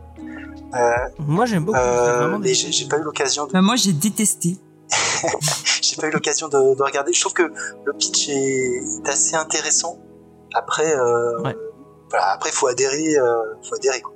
[0.73, 0.79] Euh,
[1.19, 1.77] Moi, j'aime beaucoup.
[1.77, 4.57] euh, mais j'ai j'ai pas eu l'occasion de, Bah, moi, j'ai détesté.
[5.81, 7.11] j'ai pas eu l'occasion de, de regarder.
[7.11, 7.51] Je trouve que
[7.85, 9.99] le pitch est, est assez intéressant.
[10.53, 11.55] Après, euh, Ouais.
[12.09, 13.25] voilà, après faut adhérer, euh,
[13.67, 13.99] faut adhérer.
[14.01, 14.13] Quoi.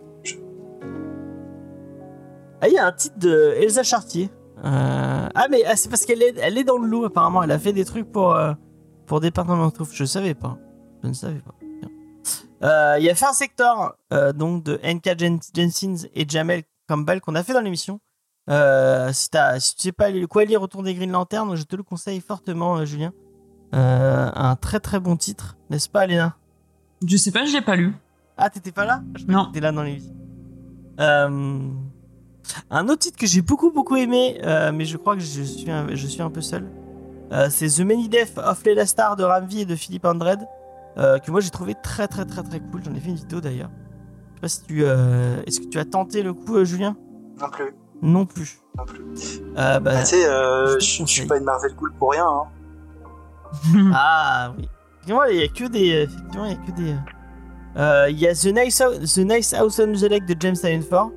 [2.62, 4.30] Ah, il y a un titre de Elsa Chartier.
[4.64, 7.42] Euh, Ah, mais ah, c'est parce qu'elle est, elle est dans le lot, apparemment.
[7.44, 8.54] Elle a fait des trucs pour, euh,
[9.08, 10.58] pour Département de Je savais pas.
[11.04, 11.54] Je ne savais pas.
[12.64, 15.18] Euh, Il y a Fair Sector, euh, donc de N.K.
[15.18, 18.00] Jen- Jensins et Jamel Campbell, qu'on a fait dans l'émission.
[18.52, 21.82] Euh, si, si tu sais pas quoi lire autour des Green Lantern, je te le
[21.84, 23.14] conseille fortement, euh, Julien.
[23.74, 26.36] Euh, un très très bon titre, n'est-ce pas, Léna?
[27.08, 27.96] Je sais pas, je l'ai pas lu.
[28.38, 29.02] Ah, t'étais pas là?
[29.16, 29.50] Je Non.
[29.52, 30.14] T'es là dans l'émission.
[31.00, 31.60] Euh,
[32.70, 35.70] un autre titre que j'ai beaucoup beaucoup aimé, euh, mais je crois que je suis
[35.72, 36.66] un, je suis un peu seul.
[37.32, 40.40] euh, c'est The Many Deaths of Leila Star de Ramvi et de Philippe Andred,
[40.98, 42.82] euh, que moi j'ai trouvé très très très très cool.
[42.84, 43.70] J'en ai fait une vidéo d'ailleurs.
[43.72, 46.96] Je sais pas si tu, est-ce que tu as tenté le coup, Julien?
[47.40, 48.60] Non plus, Non plus.
[48.78, 49.02] non plus.
[49.56, 52.26] Bah, Bah, tu sais, je je suis pas une Marvel cool pour rien.
[52.28, 52.44] Hein.
[53.94, 54.68] Ah oui.
[55.04, 55.88] Effectivement, il y a que des.
[56.04, 56.96] Effectivement, il y a que des.
[57.78, 60.56] euh, Il y a The Nice, House- The nice House on the Lake de James
[60.56, 61.12] Tynion.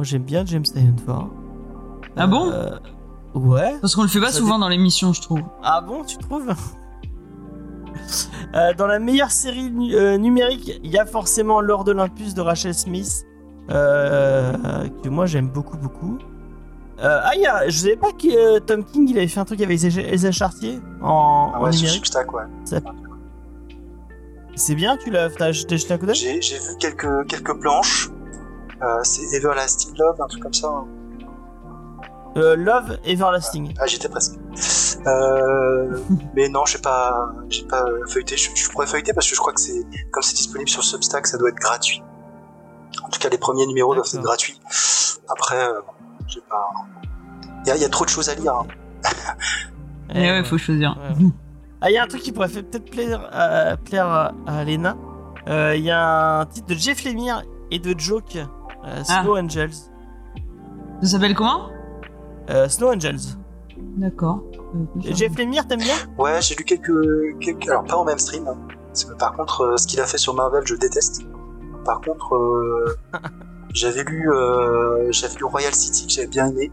[0.00, 0.64] Moi, j'aime bien James
[1.04, 1.28] Ford.
[2.16, 2.70] Ah bon Euh,
[3.34, 3.76] Ouais.
[3.82, 5.42] Parce qu'on le fait pas Ça souvent dans l'émission, je trouve.
[5.62, 6.54] Ah bon, tu trouves?
[8.54, 12.40] Euh, Dans la meilleure série nu- euh, numérique, il y a forcément Lord Olympus de
[12.40, 13.26] Rachel Smith,
[13.68, 16.16] euh, que moi j'aime beaucoup beaucoup.
[17.00, 19.40] Euh, ah, il y a, je savais pas que euh, Tom King il avait fait
[19.40, 22.06] un truc avec Elsa- Chartier en, Ah en ouais, sur numérique.
[22.06, 22.44] Substack, ouais.
[24.54, 26.14] C'est bien, tu l'as t'as t'as jeté un coup d'œil?
[26.16, 28.08] J'ai j'ai vu quelques, quelques planches.
[28.82, 30.68] Euh, c'est Everlasting Love, un truc comme ça.
[30.68, 30.84] hein.
[32.36, 33.74] Euh, Love Everlasting.
[33.80, 34.36] Ah, j'étais presque.
[35.06, 35.98] Euh,
[36.34, 38.36] mais non, j'ai pas, j'ai pas feuilleté.
[38.36, 41.26] Je, je pourrais feuilleter parce que je crois que c'est, comme c'est disponible sur Substack,
[41.26, 42.02] ça doit être gratuit.
[43.04, 44.60] En tout cas, les premiers numéros doivent être gratuits.
[45.28, 45.80] Après, euh,
[46.28, 46.70] j'ai pas.
[47.64, 48.54] Il y, a- il y a trop de choses à lire.
[48.54, 48.66] hein.
[50.14, 50.96] Eh Eh ouais, faut choisir.
[50.98, 51.30] Ouais, ouais.
[51.80, 54.96] Ah, il y a un truc qui pourrait peut-être plaire, à- plaire à, à Lena.
[55.48, 58.38] Euh, Il y a un titre de Jeff Lemire et de Joke,
[58.84, 59.22] euh, Ah.
[59.22, 59.72] Snow Angels.
[61.02, 61.68] Ça s'appelle comment
[62.50, 63.20] Euh, Snow Angels.
[63.96, 64.42] D'accord.
[64.74, 68.46] Euh, Jeff Lemire, t'aimes bien Ouais, j'ai lu quelques, quelques, alors pas en même stream.
[68.48, 68.56] hein.
[69.18, 71.22] Par contre, euh, ce qu'il a fait sur Marvel, je déteste.
[71.84, 72.96] Par contre, euh,
[73.74, 76.70] j'avais lu, euh, j'avais lu Royal City que j'avais bien aimé.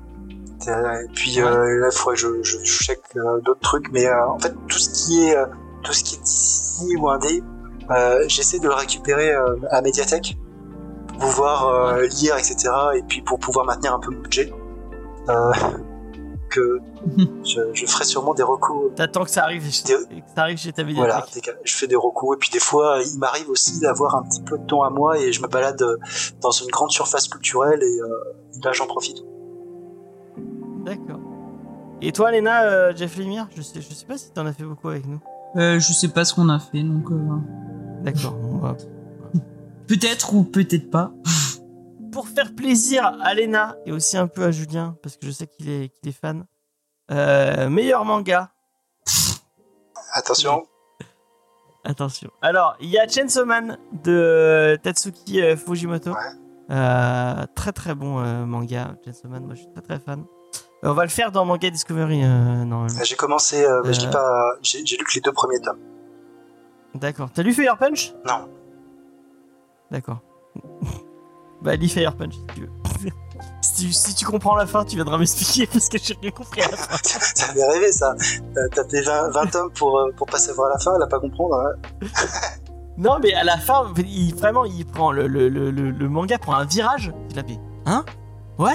[0.67, 3.91] Et puis euh, là, il faudrait que je, je, je check euh, d'autres trucs.
[3.91, 5.45] Mais euh, en fait, tout ce qui est, euh,
[5.83, 7.43] tout ce qui est d'ici ou indé,
[7.91, 10.46] euh, j'essaie de le récupérer euh, à pour
[11.19, 12.69] pouvoir euh, lire, etc.
[12.95, 14.51] Et puis pour pouvoir maintenir un peu mon budget.
[15.29, 15.51] Euh,
[16.49, 16.79] que
[17.43, 20.57] je, je ferai sûrement des recos T'attends que ça arrive, chez- Des- que ça arrive
[20.57, 23.81] chez ta voilà, des je fais des recours et puis des fois il m'arrive aussi
[23.81, 25.97] d'avoir un petit peu de temps à moi et je me balade euh,
[26.39, 28.07] dans une grande surface culturelle et euh,
[28.63, 29.17] là j'en profite.
[30.85, 31.19] D'accord.
[32.01, 34.63] Et toi, Lena, euh, Jeff Lemire, je sais, je sais pas si t'en as fait
[34.63, 35.19] beaucoup avec nous.
[35.57, 37.17] Euh, je sais pas ce qu'on a fait, donc euh,
[38.03, 38.35] D'accord.
[39.87, 41.11] Peut-être ou peut-être pas.
[42.11, 45.45] Pour faire plaisir à Lena et aussi un peu à Julien, parce que je sais
[45.45, 46.45] qu'il est, qu'il est fan.
[47.11, 48.51] Euh, meilleur manga.
[50.13, 50.65] Attention,
[51.83, 52.29] Attention.
[52.41, 56.11] Alors, il y a Chainsaw Man de Tatsuki euh, Fujimoto.
[56.11, 56.17] Ouais.
[56.69, 59.45] Euh, très très bon euh, manga, Chainsaw Man.
[59.45, 60.25] Moi, je suis très très fan.
[60.83, 63.03] On va le faire dans Manga Discovery, euh, normalement.
[63.03, 65.79] j'ai commencé, euh, mais je dis pas, j'ai j'ai lu que les deux premiers tomes.
[66.93, 67.29] D'accord.
[67.33, 68.13] T'as lu Fire Punch?
[68.25, 68.47] Non.
[69.91, 70.19] D'accord.
[71.61, 72.69] bah, lis Fire Punch si tu veux.
[73.61, 76.61] si, tu, si tu comprends la fin, tu viendras m'expliquer parce que j'ai rien compris
[76.61, 76.97] à la fin.
[77.03, 78.15] ça m'avait rêvé ça.
[78.57, 81.19] Euh, Taper 20, 20 tomes pour, euh, pour pas savoir la fin, elle a pas
[81.19, 81.55] comprendre.
[81.55, 82.07] hein.
[82.97, 86.65] Non, mais à la fin, il, vraiment, il prend le, le, le, manga prend un
[86.65, 87.13] virage.
[87.29, 88.03] Il la fait, hein?
[88.57, 88.73] What?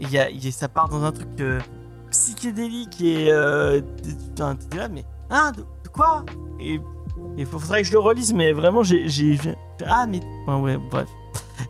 [0.00, 1.60] Et y a, y a- ça part dans un truc euh,
[2.10, 6.24] psychédélique et euh, t'es- là, mais hein de, de quoi?
[6.58, 6.80] Et
[7.36, 9.08] il faudrait que je le relise, mais vraiment, j'ai-
[9.86, 11.08] ah mais enfin, ouais, bref.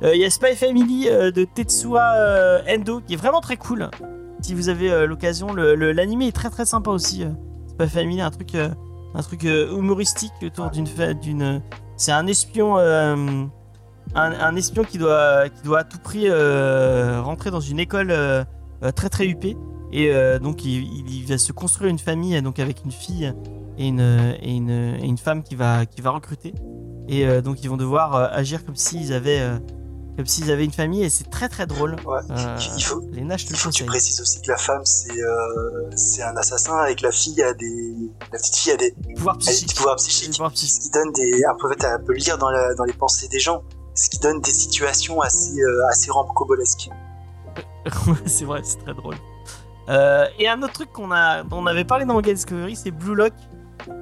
[0.03, 3.57] Euh, Il y a Spy Family euh, de Tetsuya euh, Endo qui est vraiment très
[3.57, 3.91] cool.
[4.41, 7.25] Si vous avez l'occasion, l'anime est très très sympa aussi.
[7.69, 8.55] Spy Family, un truc.
[8.55, 10.87] un truc humoristique autour d'une
[11.21, 11.61] d'une
[11.97, 13.49] c'est un espion un,
[14.15, 18.15] un espion qui doit qui doit à tout prix rentrer dans une école
[18.95, 19.57] très très huppée
[19.93, 23.33] et donc il, il- va se construire une famille donc avec une fille
[23.79, 24.01] et une
[24.43, 26.53] et une, une femme qui va qui va recruter
[27.09, 29.59] et euh, donc ils vont devoir euh, agir comme s'ils avaient euh,
[30.17, 31.97] comme s'ils avaient une famille et c'est très très drôle.
[32.05, 32.19] Ouais.
[32.31, 35.15] Euh, Il faut, les te il faut que tu précises aussi que la femme, c'est
[35.97, 37.95] c'est un assassin et que la fille a des.
[38.33, 39.75] La petite fille a des, Pouvoir psychique.
[39.75, 40.33] pouvoirs psychiques.
[40.33, 40.83] pouvoirs Ce psychiques.
[40.83, 41.45] qui donne des.
[41.45, 43.63] Un peu, un peu lire dans, la, dans les pensées des gens.
[43.95, 45.57] Ce qui donne des situations assez,
[45.91, 46.91] assez ramcobolesques.
[48.07, 49.15] Ouais, c'est vrai, c'est très drôle.
[50.39, 53.15] Et un autre truc qu'on a, dont on avait parlé dans Manga Discovery, c'est Blue
[53.15, 53.33] Lock.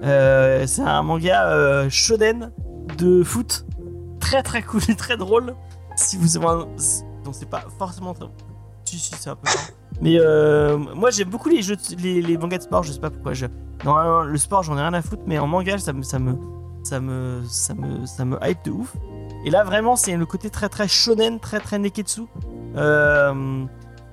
[0.03, 2.51] C'est un manga shonen
[2.99, 3.67] de foot,
[4.21, 5.55] très très cool et très drôle.
[5.97, 6.59] Si vous avez un...
[7.25, 8.27] donc c'est pas forcément très...
[8.85, 9.49] Si si c'est un peu.
[10.01, 12.83] Mais euh, moi j'aime beaucoup les jeux, les, mangas de sport.
[12.83, 13.33] Je sais pas pourquoi.
[13.33, 13.47] Je...
[13.85, 16.37] Normalement le sport j'en ai rien à foutre, mais en manga ça me ça me
[16.85, 18.97] ça me ça me ça me hype de ouf.
[19.45, 22.23] Et là vraiment c'est le côté très très shonen, très très neketsu.
[22.77, 23.65] Euh,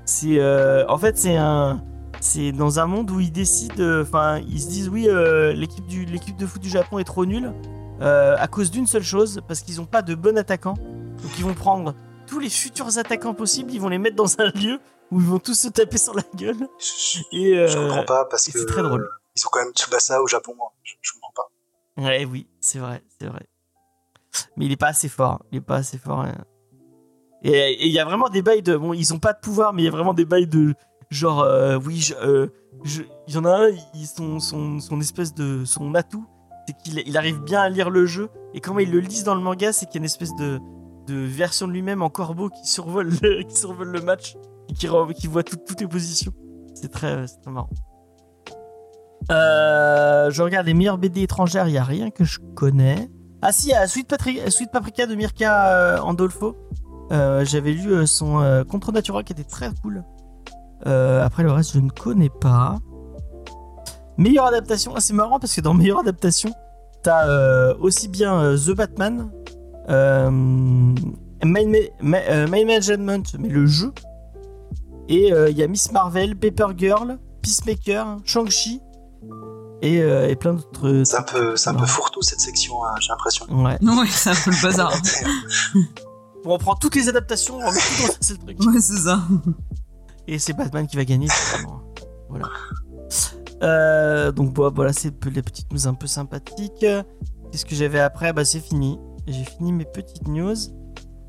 [0.05, 1.81] c'est euh, en fait c'est un
[2.19, 6.05] c'est dans un monde où ils décident enfin ils se disent oui euh, l'équipe du
[6.05, 7.53] l'équipe de foot du Japon est trop nulle
[8.01, 11.43] euh, à cause d'une seule chose parce qu'ils ont pas de bon attaquant donc ils
[11.45, 11.93] vont prendre
[12.27, 14.79] tous les futurs attaquants possibles ils vont les mettre dans un lieu
[15.11, 18.25] où ils vont tous se taper sur la gueule Je, et euh, je comprends pas
[18.25, 18.57] parce que.
[18.59, 19.07] c'est très drôle.
[19.35, 20.53] Ils ont quand même Tsubasa au Japon.
[20.61, 20.69] hein.
[20.83, 22.03] Je, je comprends pas.
[22.03, 23.45] ouais oui c'est vrai c'est vrai
[24.57, 26.33] mais il est pas assez fort il est pas assez fort hein.
[27.43, 29.83] et il y a vraiment des bails de bon ils ont pas de pouvoir mais
[29.83, 30.73] il y a vraiment des bails de
[31.11, 32.47] genre euh, oui je, euh,
[33.27, 36.25] il y en a un il, son, son, son espèce de son atout
[36.67, 39.35] c'est qu'il il arrive bien à lire le jeu et comment il le lise dans
[39.35, 40.59] le manga c'est qu'il y a une espèce de,
[41.07, 44.35] version de lui-même en corbeau qui survole le, match
[44.69, 44.87] et qui,
[45.27, 46.31] voit tout- toutes les positions.
[46.73, 47.69] C'est très, très marrant.
[49.31, 53.09] Euh, je regarde les meilleures BD étrangères il y a rien que je connais.
[53.41, 54.13] Ah si y a Sweet,
[54.49, 56.55] Sweet Paprika de Mirka euh, Andolfo.
[57.11, 60.03] Euh, j'avais lu euh, son euh, Contre Natura qui était très cool.
[60.87, 62.77] Euh, après le reste, je ne connais pas.
[64.17, 66.51] Meilleure adaptation, ah, c'est marrant parce que dans meilleure adaptation,
[67.01, 69.29] t'as euh, aussi bien euh, The Batman,
[69.89, 70.95] euh, Mind,
[71.43, 73.91] Ma- Ma- euh, Management, mais le jeu,
[75.09, 78.81] et euh, il y a Miss Marvel, Paper Girl, Peacemaker, Shang-Chi,
[79.81, 81.01] et, euh, et plein d'autres.
[81.03, 83.45] C'est un peu, c'est un peu fourre-tout cette section, hein, j'ai l'impression.
[83.49, 83.77] Ouais.
[83.81, 84.93] Ouais, c'est un peu le bazar.
[86.45, 88.59] Bon, on prend toutes les adaptations, on met tout dans ce truc.
[88.59, 89.21] ouais, c'est ça.
[90.27, 91.27] Et c'est Batman qui va gagner.
[91.29, 91.81] forcément.
[92.29, 92.47] voilà.
[93.63, 96.85] Euh, donc voilà, c'est les petites news un peu sympathiques.
[97.51, 98.33] Qu'est-ce que j'avais après?
[98.33, 98.99] Bah c'est fini.
[99.27, 100.55] J'ai fini mes petites news.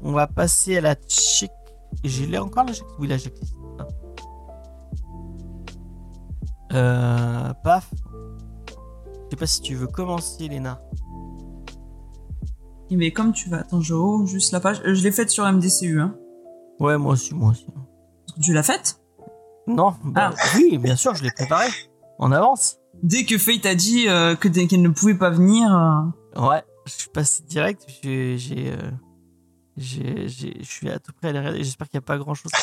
[0.03, 1.51] On va passer à la check.
[2.03, 2.87] J'ai l'air encore la check?
[2.99, 3.55] Oui, la checklist.
[3.79, 3.87] Ah.
[6.73, 7.89] Euh, paf.
[8.69, 10.83] Je sais pas si tu veux commencer, Léna.
[12.91, 14.81] Eh Mais comme tu vas, attends, je haut juste la page.
[14.85, 16.17] Euh, Je l'ai faite sur MDCU, hein.
[16.81, 17.67] Ouais, moi aussi, moi aussi.
[18.43, 19.01] Tu l'as faite?
[19.67, 21.69] Non, bah, oui, bien sûr, je l'ai préparé.
[22.19, 22.77] En avance.
[23.03, 25.75] Dès que Fate a dit euh, que qu'elle ne pouvait pas venir.
[25.75, 27.85] euh, Ouais, je suis passé direct.
[28.03, 28.91] J'ai, euh,
[29.77, 31.63] je suis à tout près à regarder.
[31.65, 32.53] J'espère qu'il n'y a pas grand chose.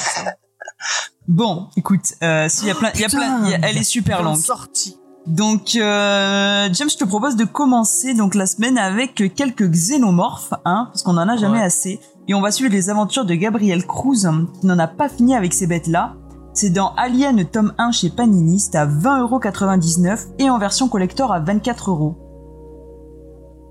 [1.27, 3.83] Bon, écoute, s'il y a plein, il y a plein, il y a- elle est
[3.83, 4.37] super longue.
[4.37, 4.97] Sortie.
[5.27, 10.89] Donc, euh, James, je te propose de commencer donc la semaine avec quelques xénomorphes, hein,
[10.91, 11.63] parce qu'on en a jamais Ouais.
[11.63, 11.99] assez.
[12.27, 15.35] Et on va suivre les aventures de Gabriel Cruz, hein, qui n'en a pas fini
[15.35, 16.15] avec ces bêtes-là.
[16.53, 21.39] C'est dans Alien tome 1 chez Panini, c'est à 20,99€ et en version collector à
[21.39, 22.15] 24€.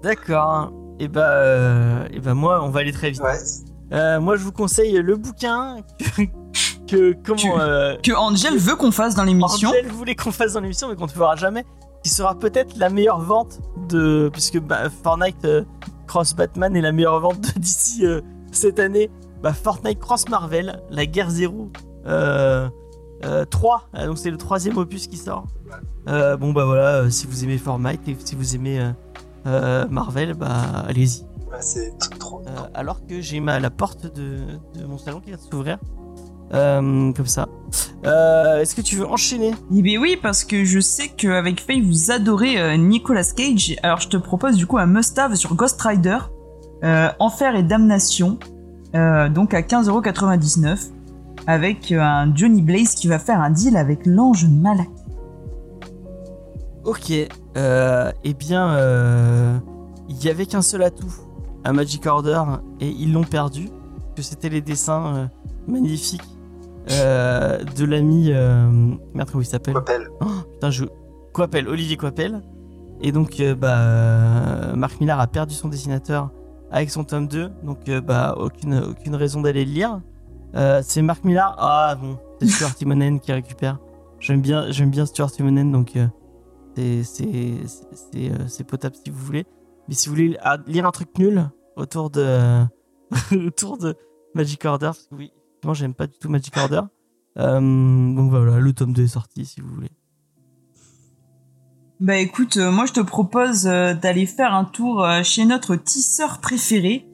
[0.02, 0.72] D'accord.
[0.98, 3.22] Et bah, euh, et bah moi, on va aller très vite.
[3.22, 3.38] Ouais.
[3.92, 6.22] Euh, moi, je vous conseille le bouquin que,
[6.86, 9.68] que comment Tu- euh, Que Angel veut qu'on fasse dans l'émission.
[9.70, 11.64] Angel voulait qu'on fasse dans l'émission, mais qu'on ne fera jamais.
[12.02, 15.64] Qui sera peut-être la meilleure vente de, puisque bah, Fortnite euh,
[16.06, 18.04] Cross Batman est la meilleure vente de d'ici
[18.52, 19.10] cette année.
[19.42, 21.70] Bah, Fortnite Cross Marvel, la guerre zéro.
[22.06, 22.68] Euh,
[23.24, 25.46] euh, 3, euh, donc c'est le troisième opus qui sort.
[26.08, 28.90] Euh, bon bah voilà, euh, si vous aimez Fortnite et si vous aimez euh,
[29.46, 31.22] euh, Marvel, bah allez-y.
[31.50, 32.42] Ouais, c'est trop.
[32.46, 34.38] Euh, alors que j'ai ma la porte de,
[34.78, 35.78] de mon salon qui vient de s'ouvrir.
[36.52, 37.46] Euh, comme ça.
[38.04, 39.52] Euh, Est-ce que tu veux enchaîner?
[39.72, 43.76] Eh bien oui, parce que je sais qu'avec Faye, vous adorez euh, Nicolas Cage.
[43.84, 46.18] Alors je te propose du coup un must-have sur Ghost Rider,
[46.82, 48.38] euh, Enfer et Damnation,
[48.96, 50.90] euh, donc à 15,99€,
[51.46, 54.88] avec euh, un Johnny Blaze qui va faire un deal avec l'ange Malak.
[56.84, 57.12] Ok.
[57.56, 59.58] Euh, eh bien, euh,
[60.08, 61.12] il y avait qu'un seul atout
[61.64, 62.42] à Magic Order
[62.80, 63.68] et ils l'ont perdu.
[64.16, 65.26] Que c'était les dessins euh,
[65.68, 66.22] magnifiques
[66.90, 68.30] euh, de l'ami.
[68.32, 68.68] euh,
[69.14, 69.74] merde, comment il s'appelle?
[69.74, 70.08] Coppel.
[70.20, 70.84] Oh, Putain, je.
[71.32, 72.42] Coppel, Olivier Coppel.
[73.02, 76.30] Et donc, euh, bah, Marc Millar a perdu son dessinateur
[76.70, 77.50] avec son tome 2.
[77.64, 80.00] Donc, euh, bah, aucune, aucune raison d'aller le lire.
[80.54, 81.54] Euh, c'est Marc Millar.
[81.58, 83.78] Ah bon, c'est Stuart Timonen qui récupère.
[84.18, 86.06] J'aime bien, j'aime bien Stuart Timonen, donc euh,
[86.76, 89.46] c'est c'est c'est euh, c'est potable si vous voulez.
[89.88, 92.64] Mais si vous voulez ah, lire un truc nul autour de
[93.46, 93.96] autour de
[94.34, 95.32] Magic Order, parce que oui,
[95.64, 96.82] moi j'aime pas du tout Magic Order.
[97.38, 99.92] Euh, donc voilà, le tome 2 est sorti si vous voulez.
[102.00, 107.08] Bah écoute, moi je te propose d'aller faire un tour chez notre tisseur préféré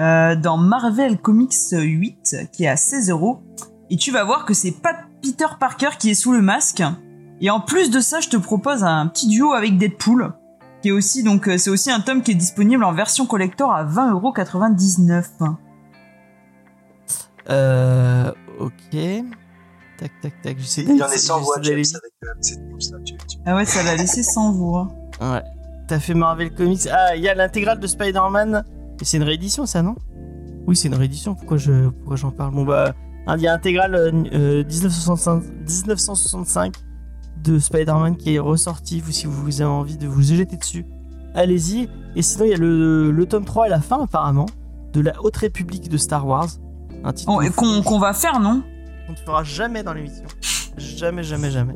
[0.00, 3.40] euh, dans Marvel Comics 8 qui est à 16 euros.
[3.90, 6.82] Et tu vas voir que c'est pas Peter Parker qui est sous le masque.
[7.40, 10.32] Et en plus de ça, je te propose un petit duo avec Deadpool.
[10.82, 13.72] Qui est aussi, donc, euh, c'est aussi un tome qui est disponible en version collector
[13.72, 15.56] à 20,99€.
[17.50, 18.72] Euh, ok.
[19.98, 20.58] Tac, tac, tac.
[20.58, 22.98] J'essaie Il y en a j'essaie- 100 voix, James, avec euh, cette news là.
[23.04, 24.88] Tu, tu- Ah ouais, ça l'a laissé sans voix.
[25.20, 25.42] Ouais.
[25.88, 26.86] T'as fait Marvel Comics.
[26.90, 28.64] Ah, il y a l'intégrale de Spider-Man.
[29.00, 29.94] Et c'est une réédition, ça, non?
[30.66, 31.34] Oui, c'est une réédition.
[31.34, 32.54] Pourquoi je, pourquoi j'en parle?
[32.54, 32.94] Bon, bah,
[33.26, 36.74] hein, il y a l'intégrale euh, euh, 1965, 1965
[37.42, 39.00] de Spider-Man qui est ressorti.
[39.00, 40.86] Vous, si vous avez envie de vous jeter dessus,
[41.34, 41.88] allez-y.
[42.16, 44.46] Et sinon, il y a le, le tome 3 et la fin, apparemment,
[44.92, 46.48] de la Haute République de Star Wars.
[47.02, 48.62] Un titre Oh, qu'on va faire, non?
[49.06, 50.24] Qu'on ne fera jamais dans l'émission.
[50.78, 51.74] Jamais, jamais, jamais.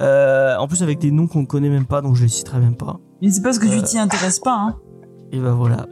[0.00, 2.58] Euh, en plus, avec des noms qu'on ne connaît même pas, donc je les citerai
[2.58, 2.98] même pas.
[3.22, 3.82] Mais c'est parce que tu Euh.
[3.82, 4.76] t'y intéresses pas, hein.
[5.32, 5.86] Et bah voilà.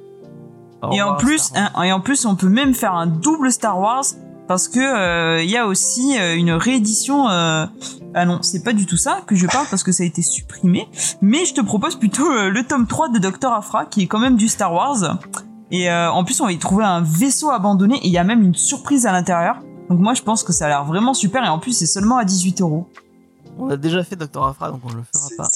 [0.93, 4.05] Et en plus, hein, et en plus, on peut même faire un double Star Wars
[4.47, 7.28] parce que euh, il y a aussi euh, une réédition.
[7.28, 7.66] euh,
[8.15, 10.23] Ah non, c'est pas du tout ça que je parle parce que ça a été
[10.23, 10.89] supprimé.
[11.23, 14.19] Mais je te propose plutôt euh, le tome 3 de Dr Afra qui est quand
[14.20, 15.19] même du Star Wars.
[15.70, 18.24] Et euh, en plus, on va y trouver un vaisseau abandonné et il y a
[18.24, 19.56] même une surprise à l'intérieur.
[19.89, 22.16] Donc moi, je pense que ça a l'air vraiment super et en plus, c'est seulement
[22.19, 22.89] à 18 euros.
[23.59, 24.44] On a déjà fait Dr.
[24.44, 25.48] Afra, donc on le fera pas.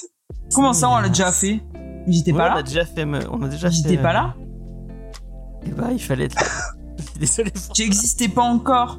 [0.54, 1.60] Comment ça, on l'a déjà fait?
[2.06, 3.04] J'étais Ouais, pas On a là déjà fait.
[3.04, 4.34] mais- On a déjà J'étais fait, pas euh, là?
[5.66, 6.46] Et bah, il fallait être là.
[7.20, 8.98] Désolé pour J'existais pas encore.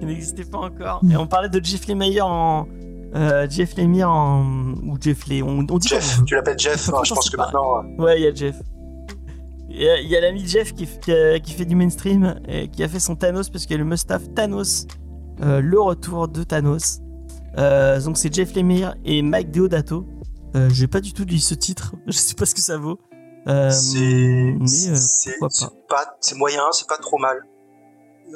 [0.00, 1.00] Il n'existait pas encore.
[1.10, 2.66] Et on parlait de Jeff Lemire en.
[3.14, 4.44] Euh, Jeff Lemire en.
[4.84, 5.46] Ou Jeff Lemire.
[5.46, 7.82] On, on dit Jeff, tu l'appelles Jeff Non, Je pense que pas maintenant.
[7.82, 8.02] euh.
[8.02, 8.56] Ouais, il y a Jeff.
[9.70, 12.82] Il y a, l'ami Jeff qui, f- qui, a- qui fait du mainstream et qui
[12.82, 14.86] a fait son Thanos parce qu'il y a le Mustapha Thanos.
[15.42, 17.00] euh, le retour de Thanos.
[17.58, 20.06] Euh, donc c'est Jeff Lemire et Mike Deodato.
[20.56, 21.94] Euh, J'ai pas du tout lu ce titre.
[22.06, 22.98] Je sais pas ce que ça vaut.
[23.48, 25.48] Euh, c'est euh, c'est pas.
[25.88, 27.42] pas c'est moyen, c'est pas trop mal.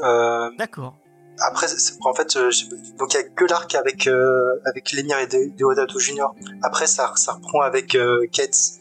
[0.02, 0.96] Euh, D'accord.
[1.38, 1.66] après,
[2.04, 2.50] en fait, euh,
[2.98, 6.34] donc il y a que l'arc avec euh, avec Lemire et De- Deodato Junior.
[6.62, 8.80] Après, ça ça reprend avec euh, Ketz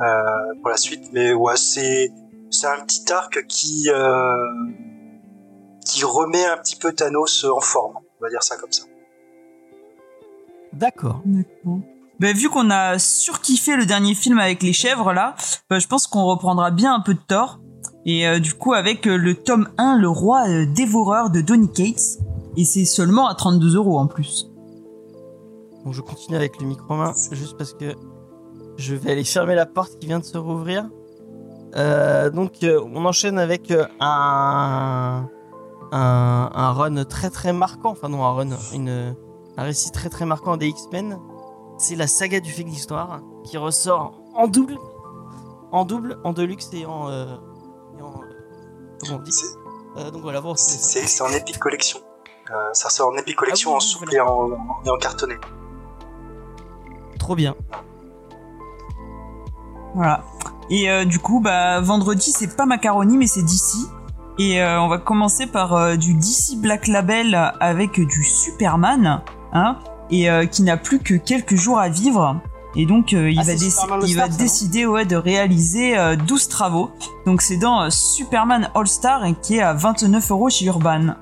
[0.00, 0.22] euh,
[0.60, 2.10] pour la suite, mais ouais, c'est
[2.50, 4.36] c'est un petit arc qui euh,
[5.86, 7.96] qui remet un petit peu Thanos en forme.
[8.20, 8.82] On va dire ça comme ça.
[10.72, 11.22] D'accord.
[11.24, 11.78] D'accord.
[12.20, 15.34] Ben, vu qu'on a surkiffé le dernier film avec les chèvres là,
[15.70, 17.60] ben, je pense qu'on reprendra bien un peu de Thor.
[18.04, 21.72] Et euh, du coup avec euh, le tome 1, le roi euh, dévoreur de Donny
[21.72, 22.18] Cates.
[22.58, 24.50] Et c'est seulement à 32 euros en plus.
[25.90, 27.94] Je continue avec le micro main juste parce que
[28.76, 30.90] je vais aller fermer la porte qui vient de se rouvrir.
[31.74, 35.26] Donc on enchaîne avec un,
[35.92, 38.50] un un run très très marquant, enfin non un run,
[39.56, 41.16] un récit très très marquant des X-Men.
[41.82, 44.76] C'est la saga du fait de l'histoire qui ressort en double,
[45.72, 47.24] en double, en deluxe et en, euh,
[47.98, 48.26] et en euh,
[49.00, 49.32] comment on dit.
[49.32, 49.46] C'est
[49.96, 52.00] Euh, donc voilà, vous c'est c'est en Epic Collection.
[52.50, 54.18] Euh, ça sort en Epic Collection Ah oui, en souple voilà.
[54.18, 54.50] et en,
[54.84, 55.36] et en cartonné.
[57.18, 57.56] trop bien.
[59.94, 60.22] Voilà.
[60.68, 63.88] Et euh, du coup, bah, vendredi, c'est pas Macaroni, mais c'est DC.
[64.38, 69.22] Et euh, on va commencer par euh, du DC Black Label avec du Superman,
[69.54, 69.78] hein,
[70.10, 72.40] et euh, qui n'a plus que quelques jours à vivre.
[72.76, 75.98] Et donc, euh, il Ah, va, il va All-Star, ça, non décider ouais, de réaliser
[75.98, 76.90] euh, 12 travaux.
[77.26, 81.14] Donc, c'est dans euh, Superman All-Star et qui est à 29 euros chez Urban.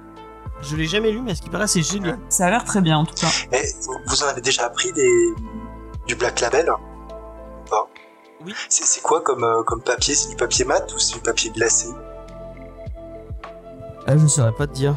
[0.61, 2.19] Je l'ai jamais lu, mais à ce qui paraît, c'est génial.
[2.29, 3.29] Ça a l'air très bien en tout cas.
[3.53, 3.63] Et
[4.07, 5.29] vous en avez déjà appris des,
[6.07, 6.71] du Black Label?
[8.45, 8.55] Oui.
[8.69, 10.15] C'est quoi comme, euh, comme papier?
[10.15, 11.89] C'est du papier mat ou c'est du papier glacé?
[14.07, 14.95] Ah, je saurais pas te dire.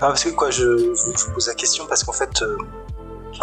[0.00, 2.56] Ah, parce que quoi, je, je vous pose la question parce qu'en fait, euh,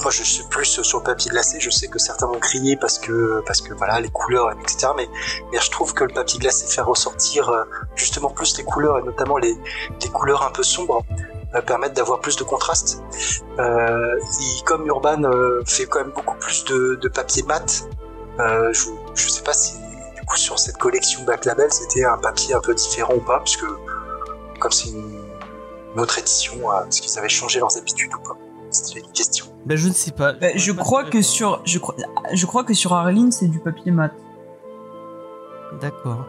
[0.01, 1.59] moi je suis plus sur le papier glacé.
[1.59, 4.87] Je sais que certains vont crier parce que parce que voilà les couleurs etc.
[4.97, 5.09] Mais
[5.51, 7.63] mais je trouve que le papier glacé fait ressortir euh,
[7.95, 9.55] justement plus les couleurs et notamment les
[10.01, 11.03] les couleurs un peu sombres
[11.55, 13.01] euh, permettent d'avoir plus de contraste.
[13.59, 15.21] Et comme Urban
[15.65, 17.87] fait quand même beaucoup plus de, de papier mat,
[18.39, 19.75] euh, je je sais pas si
[20.15, 23.39] du coup sur cette collection Back Label c'était un papier un peu différent ou pas
[23.39, 23.65] puisque
[24.59, 25.24] comme c'est une
[25.95, 28.35] une autre édition, euh, est-ce qu'ils avaient changé leurs habitudes ou pas
[28.69, 29.45] C'était une question.
[29.65, 30.33] Ben, je ne sais pas.
[30.33, 31.95] Bah, je crois que sur, je crois,
[32.33, 34.11] je crois que sur Arline, c'est du papier mat.
[35.81, 36.25] D'accord.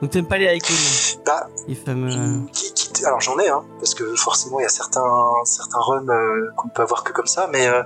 [0.00, 2.10] Donc t'aimes pas les icônes, Bah, les fameux.
[2.52, 5.02] qui, qui- alors j'en ai, hein, parce que forcément il y a certains,
[5.44, 7.82] certains runs euh, qu'on ne peut avoir que comme ça, mais euh,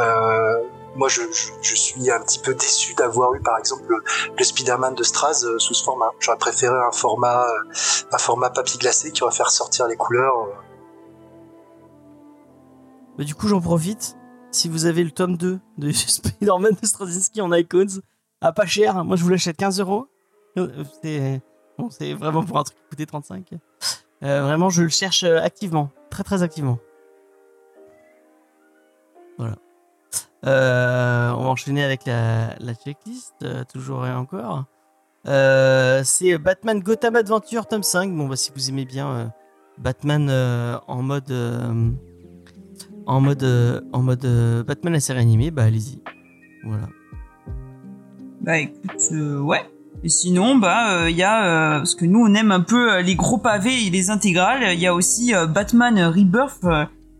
[0.00, 0.58] euh,
[0.96, 1.22] moi, je,
[1.62, 5.74] suis un petit peu déçu d'avoir eu, par exemple, le, Spider-Man de Straz euh, sous
[5.74, 6.10] ce format.
[6.18, 7.72] J'aurais préféré un format, euh,
[8.12, 10.48] un format papier glacé qui aurait fait ressortir les couleurs.
[13.18, 13.24] euh.
[13.24, 14.16] Du coup, j'en profite.
[14.50, 18.00] Si vous avez le tome 2 de Spider-Man de Straczynski en icons,
[18.40, 20.08] à pas cher, moi je vous l'achète 15 euros.
[21.02, 21.40] C'est
[21.78, 23.46] bon, vraiment pour un truc qui coûtait 35.
[24.22, 26.78] Euh, vraiment, je le cherche activement, très très activement.
[29.38, 29.56] Voilà.
[30.46, 32.54] Euh, on va enchaîner avec la,
[32.84, 34.64] checklist, euh, toujours et encore.
[35.28, 38.14] Euh, c'est Batman Gotham Adventure tome 5.
[38.14, 39.32] Bon, bah, si vous aimez bien
[39.78, 40.30] Batman
[40.86, 41.32] en mode
[43.06, 46.02] en mode en mode Batman la série animée, bah allez-y.
[46.64, 46.88] Voilà.
[48.40, 49.62] Bah écoute, ouais.
[50.02, 53.36] Et sinon, bah il y a parce que nous on aime un peu les gros
[53.36, 54.72] pavés et les intégrales.
[54.72, 56.64] Il y a aussi Batman Rebirth,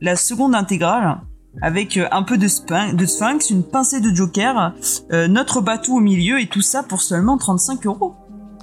[0.01, 1.21] la seconde intégrale,
[1.63, 4.75] avec euh, un peu de, sphin- de Sphinx, une pincée de Joker,
[5.13, 8.15] euh, notre bateau au milieu et tout ça pour seulement 35 euros.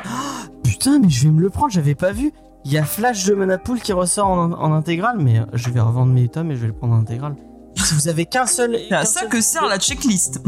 [0.63, 2.31] Putain, mais je vais me le prendre, j'avais pas vu.
[2.65, 5.79] Il y a Flash de Manapool qui ressort en, en intégrale, mais euh, je vais
[5.79, 7.35] revendre mes tomes et je vais le prendre en intégrale.
[7.75, 10.41] Si vous avez qu'un seul, C'est à ça seul- que sert la checklist.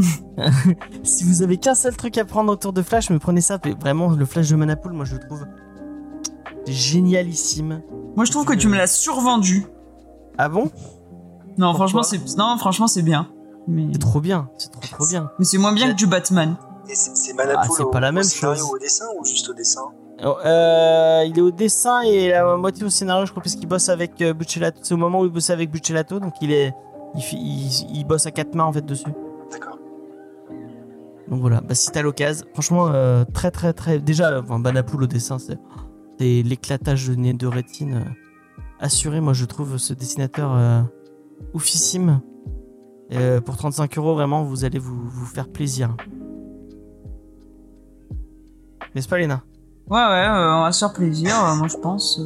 [1.03, 3.60] si vous avez qu'un seul truc à prendre autour de Flash, mais prenez ça.
[3.64, 5.45] mais Vraiment, le Flash de Manapool, moi je le trouve
[6.68, 7.82] génialissime.
[8.16, 9.66] Moi je trouve que tu me l'as survendu.
[10.38, 10.72] Ah bon?
[11.60, 13.27] Non, Pourquoi franchement c'est non, franchement c'est bien.
[13.68, 15.30] Mais, C'est trop bien, c'est trop trop bien.
[15.38, 16.56] mais c'est moins bien que du Batman.
[16.90, 18.72] Et c'est Manapool Ah, au, pas la au même scénario chose.
[18.73, 19.81] au dessin ou juste au dessin?
[20.26, 23.68] Oh, euh, il est au dessin et la moitié au scénario, je crois, parce qu'il
[23.68, 24.80] bosse avec euh, Buccellato.
[24.81, 26.73] C'est au moment où il bossait avec Buccellato, donc il est,
[27.15, 29.11] il, il, il bosse à quatre mains en fait dessus.
[29.52, 29.77] D'accord.
[31.30, 33.99] Donc voilà, bah, si t'as l'occasion, franchement, euh, très très très.
[33.99, 35.60] Déjà, enfin, Banapool au dessin, c'est
[36.19, 38.10] c'est l'éclatage de nez de rétine euh,
[38.80, 39.22] assuré.
[39.22, 40.81] Moi, je trouve ce dessinateur euh,
[41.53, 42.22] oufissime.
[43.11, 45.95] Euh, pour 35 euros, vraiment, vous allez vous, vous faire plaisir.
[48.95, 49.44] N'est-ce pas, Léna?
[49.90, 52.20] Ouais, ouais, euh, on va se faire plaisir, euh, moi je pense.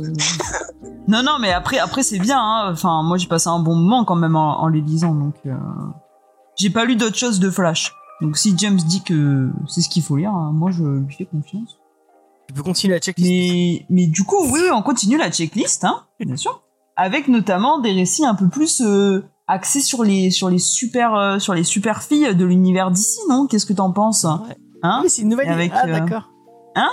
[1.08, 2.38] non, non, mais après, après c'est bien.
[2.38, 2.72] Hein.
[2.74, 5.36] Enfin, moi j'ai passé un bon moment quand même en, en les lisant, donc
[6.58, 7.94] j'ai pas lu d'autre chose de Flash.
[8.22, 11.26] Donc si James dit que c'est ce qu'il faut lire, hein, moi je lui fais
[11.26, 11.80] confiance.
[12.48, 13.30] Tu peux continuer la checklist?
[13.30, 16.64] Mais, mais du coup, oui, on continue la checklist, hein, bien sûr,
[16.96, 21.40] avec notamment des récits un peu plus euh, axés sur les sur les super euh,
[21.40, 23.48] sur les super filles de l'univers d'ici, non?
[23.48, 24.24] Qu'est-ce que t'en penses?
[24.26, 24.56] Ouais.
[24.84, 25.00] Hein?
[25.04, 26.30] Oui, c'est une nouvelle Avec, Ah, euh, d'accord.
[26.76, 26.90] Hein?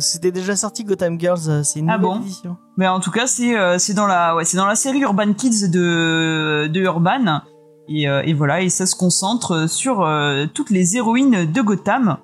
[0.00, 2.20] C'était déjà sorti Gotham Girls, c'est une Ah nouvelle bon?
[2.24, 2.56] édition.
[2.76, 5.32] Mais en tout cas, c'est euh, c'est dans la ouais, c'est dans la série Urban
[5.34, 7.40] Kids de de Urban
[7.88, 12.18] et, euh, et voilà et ça se concentre sur euh, toutes les héroïnes de Gotham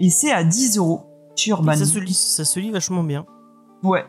[0.00, 1.02] et c'est à 10 euros
[1.36, 1.72] chez Urban.
[1.72, 3.24] Et Ça se, lit, ça se lit vachement bien.
[3.84, 4.04] Ouais.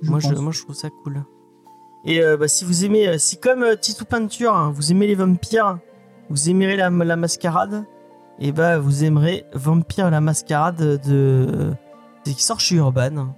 [0.00, 1.22] Je Moi je, moi, je trouve ça cool.
[2.06, 5.06] Et euh, bah, si vous aimez, euh, si comme euh, Titou Peinture, hein, vous aimez
[5.06, 5.78] les vampires,
[6.30, 7.84] vous aimerez la, mascarade,
[8.38, 11.72] et bah vous aimerez Vampire la mascarade de.
[12.24, 13.34] Qui sort chez Urban.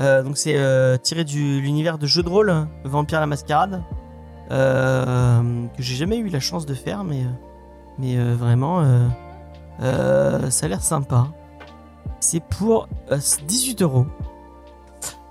[0.00, 0.56] Euh, donc c'est
[1.02, 3.82] tiré de l'univers de jeu de rôle, hein, Vampire la mascarade,
[4.48, 7.24] que j'ai jamais eu la chance de faire, mais,
[7.98, 8.84] mais vraiment,
[9.80, 11.26] ça a l'air sympa.
[12.20, 14.06] C'est pour euh, 18 euros.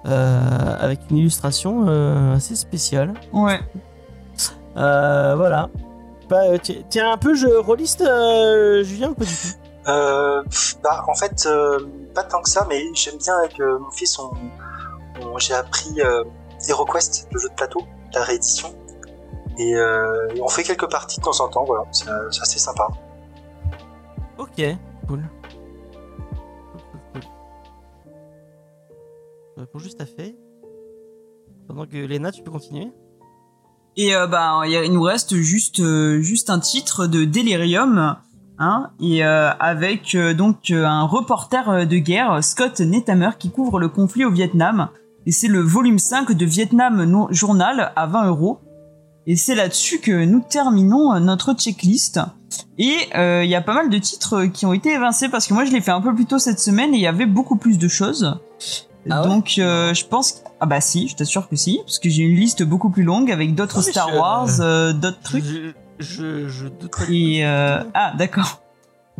[0.06, 3.14] Euh, avec une illustration euh, assez spéciale.
[3.34, 3.60] Ouais.
[4.78, 5.70] Euh, voilà.
[6.30, 9.90] Bah, euh, tu tu es un peu jeu rôliste, euh, Julien, ou pas du tout?
[9.90, 11.80] Euh, pff, bah, en fait, euh,
[12.16, 14.32] pas tant que ça, mais j'aime bien avec euh, mon fils, on,
[15.22, 16.24] on- j'ai appris euh,
[16.70, 17.82] HeroQuest, le jeu de plateau,
[18.14, 18.74] la réédition.
[19.58, 22.88] Et euh, on fait quelques parties de temps en temps, voilà, c'est assez sympa.
[24.38, 24.62] Ok,
[25.08, 25.24] cool,
[29.60, 30.38] Je réponds juste à fait.
[31.68, 32.94] Pendant que Léna, tu peux continuer
[33.98, 38.15] Et euh, bah il nous reste juste euh, juste un titre de Delirium.
[38.57, 43.90] Hein, et euh, avec euh, donc un reporter de guerre, Scott Netamer, qui couvre le
[43.90, 44.88] conflit au Vietnam.
[45.26, 48.61] Et c'est le volume 5 de Vietnam Journal à 20 euros.
[49.27, 52.22] Et c'est là-dessus que nous terminons notre checklist.
[52.77, 55.65] Et il y a pas mal de titres qui ont été évincés parce que moi
[55.65, 57.77] je l'ai fait un peu plus tôt cette semaine et il y avait beaucoup plus
[57.77, 58.40] de choses.
[59.10, 60.38] Ah ouais Donc euh, je pense que...
[60.60, 63.31] ah bah si, je t'assure que si, parce que j'ai une liste beaucoup plus longue
[63.31, 65.44] avec d'autres Ah, Star je- Wars, euh, d'autres trucs.
[65.44, 67.03] Je, je, je doute pas.
[67.10, 68.61] Et euh, ah d'accord.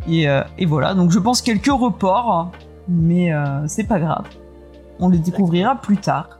[0.08, 2.50] Et, euh, et voilà, donc je pense quelques reports,
[2.88, 4.24] mais euh, c'est pas grave.
[4.98, 6.38] On les découvrira plus tard.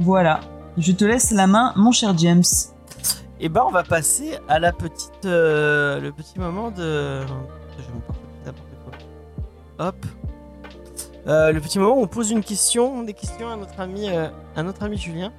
[0.00, 0.40] Voilà.
[0.76, 2.44] Je te laisse la main, mon cher James.
[3.40, 7.20] Et ben, on va passer à la petite, euh, le petit moment de.
[8.44, 9.86] N'importe quoi?
[9.86, 9.96] Hop.
[11.28, 14.28] Euh, le petit moment où on pose une question, des questions à notre ami, euh,
[14.56, 15.32] à notre ami Julien.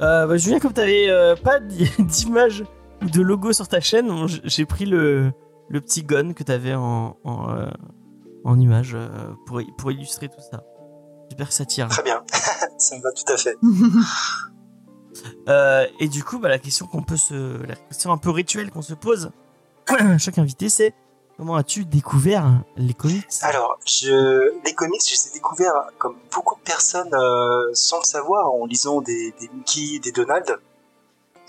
[0.00, 2.64] Euh, bah, Julien, comme t'avais euh, pas d'i- d'image
[3.02, 4.10] ou de logo sur ta chaîne,
[4.44, 5.32] j'ai pris le,
[5.68, 7.68] le petit gun que t'avais en, en,
[8.44, 8.96] en image
[9.46, 10.62] pour, pour illustrer tout ça.
[11.30, 11.88] J'espère que ça tire.
[11.88, 12.22] Très bien,
[12.78, 13.56] ça me va tout à fait.
[16.00, 18.82] Et du coup, bah, la question qu'on peut se, la question un peu rituelle qu'on
[18.82, 19.30] se pose,
[19.86, 20.94] à chaque invité, c'est
[21.38, 22.44] comment as-tu découvert
[22.76, 23.24] les comics?
[23.42, 28.04] Alors, je, les comics, je les ai découverts comme beaucoup de personnes euh, sans le
[28.04, 30.58] savoir en lisant des, des Mickey, des Donald.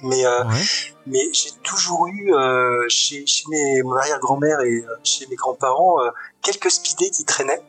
[0.04, 0.62] Mais, euh, Ouais.
[1.08, 6.02] mais j'ai toujours eu euh, chez, chez mes, mon arrière-grand-mère et euh, chez mes grands-parents
[6.02, 6.10] euh,
[6.42, 7.62] quelques speedés qui traînaient.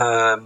[0.00, 0.36] Euh,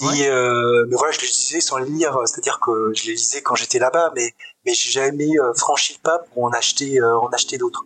[0.00, 0.18] Ouais.
[0.20, 3.42] et, euh, mais voilà, je les lisais sans les lire, c'est-à-dire que je les lisais
[3.42, 4.32] quand j'étais là-bas, mais
[4.64, 7.84] mais j'ai jamais euh, franchi le pas pour en acheter euh, en acheter d'autres.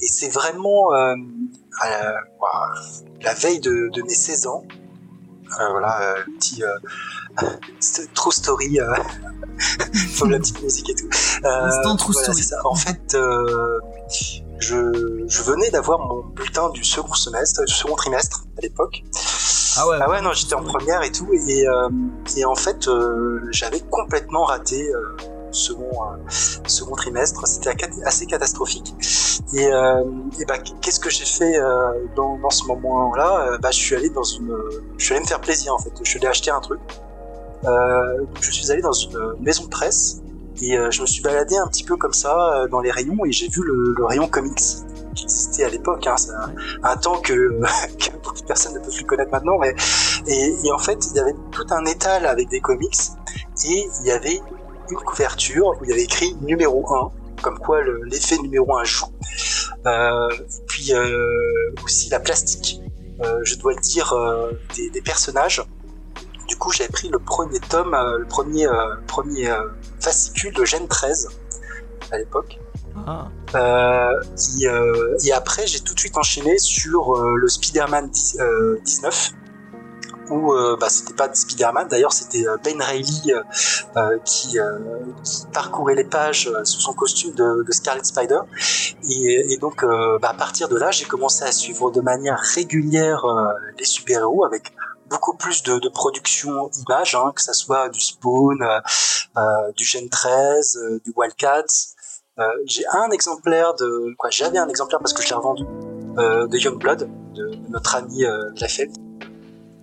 [0.00, 1.14] Et c'est vraiment euh,
[1.80, 2.14] à
[3.22, 4.64] la, veille de, de mes 16 ans,
[5.58, 6.62] voilà, petit
[8.14, 8.78] true story,
[10.14, 11.08] faut la petite musique et tout.
[11.44, 12.42] Instant true voilà, story.
[12.42, 12.56] ça.
[12.64, 13.16] En fait,
[14.60, 19.02] je, je venais d'avoir mon bulletin du second semestre, du second trimestre à l'époque.
[19.76, 19.98] Ah ouais.
[20.00, 21.88] Ah ouais, non, j'étais en première et tout, et, euh,
[22.36, 25.16] et en fait, euh, j'avais complètement raté euh,
[25.52, 26.16] second, euh,
[26.66, 27.46] second trimestre.
[27.46, 27.74] C'était
[28.04, 28.94] assez catastrophique.
[29.54, 30.04] Et, euh,
[30.38, 33.58] et bah, qu'est-ce que j'ai fait euh, dans, ce moment-là?
[33.60, 34.54] Bah, je suis allé dans une,
[34.98, 35.92] je suis allé me faire plaisir en fait.
[36.02, 36.80] Je suis allé acheter un truc.
[37.62, 40.22] Je suis allé dans une maison de presse
[40.62, 43.48] et je me suis baladé un petit peu comme ça dans les rayons et j'ai
[43.48, 44.60] vu le, rayon comics
[45.14, 46.06] qui existait à l'époque.
[46.06, 46.14] Hein,
[46.82, 47.32] un, temps que,
[47.98, 49.58] que beaucoup de personnes ne peuvent plus connaître maintenant.
[49.58, 49.74] Mais
[50.26, 52.96] et en fait, il y avait tout un étal avec des comics
[53.64, 54.40] et il y avait
[54.90, 57.10] une couverture où il y avait écrit numéro 1,
[57.42, 59.06] comme quoi le- l'effet numéro 1 joue.
[59.86, 61.26] Euh, et puis euh,
[61.84, 62.80] aussi la plastique,
[63.22, 65.62] euh, je dois le dire, euh, des, des personnages.
[66.48, 69.54] Du coup, j'avais pris le premier tome, le premier, euh, premier
[70.00, 71.28] fascicule de Gen 13
[72.10, 72.58] à l'époque.
[73.06, 73.28] Ah.
[73.54, 74.20] Euh,
[74.60, 78.80] et, euh, et après, j'ai tout de suite enchaîné sur euh, le Spider-Man 10, euh,
[78.84, 79.32] 19,
[80.30, 83.32] où euh, bah, c'était pas Spider-Man, d'ailleurs c'était euh, Ben Reilly
[83.96, 84.58] euh, qui,
[85.52, 88.40] parcourait les pages sous son costume de, Scarlet Spider.
[89.08, 93.24] Et, donc, bah, à partir de là, j'ai commencé à suivre de manière régulière
[93.78, 94.72] les super-héros avec
[95.08, 98.58] beaucoup plus de, de production images, hein, que ça soit du Spawn,
[99.76, 101.94] du Gen 13, euh, du Wildcats.
[102.38, 106.56] Euh, j'ai un exemplaire de quoi j'avais un exemplaire parce que je l'ai revendu de
[106.56, 108.24] Youngblood de, de notre ami.
[108.24, 108.50] Euh,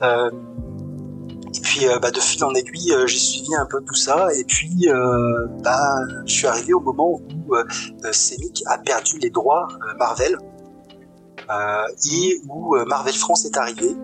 [0.02, 4.28] et puis euh, bah, de fil en aiguille euh, j'ai suivi un peu tout ça
[4.36, 5.96] et puis euh, bah
[6.26, 7.64] je suis arrivé au moment où euh,
[8.06, 10.38] euh, Semic a perdu les droits euh, Marvel
[11.50, 13.96] euh, et où euh, Marvel France est arrivé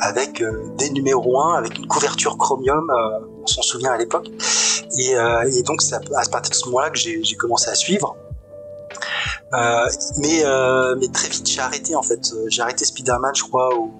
[0.00, 4.28] avec euh, des numéros 1 avec une couverture chromium euh, on s'en souvient à l'époque
[4.98, 6.00] et, euh, donc c'est à,
[6.30, 8.16] partir de ce moment-là que j'ai commencé à suivre.
[9.52, 9.86] Euh,
[10.18, 12.20] mais, euh, mais très vite j'ai arrêté en fait.
[12.34, 13.90] Euh, J'ai arrêté Spider-Man je crois au-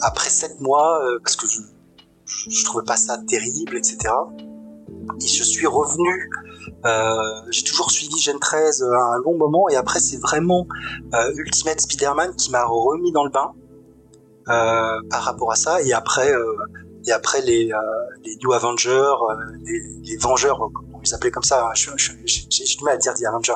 [0.00, 1.60] après 7 mois euh, parce que je,
[2.26, 3.98] je, trouvais pas ça terrible etc.
[5.20, 6.30] Et je suis revenu.
[6.84, 7.16] Euh,
[7.50, 10.66] j'ai toujours suivi Gen 13 euh, un long moment et après c'est vraiment
[11.14, 13.52] euh, Ultimate Spider-Man qui m'a remis dans le bain
[14.46, 16.32] par rapport à ça et après
[17.06, 17.72] et après les,
[18.24, 19.14] les New Avengers,
[19.64, 20.70] les, les Vengeurs,
[21.06, 23.52] on les appelait comme ça, hein, j'ai du mal à dire The Avengers.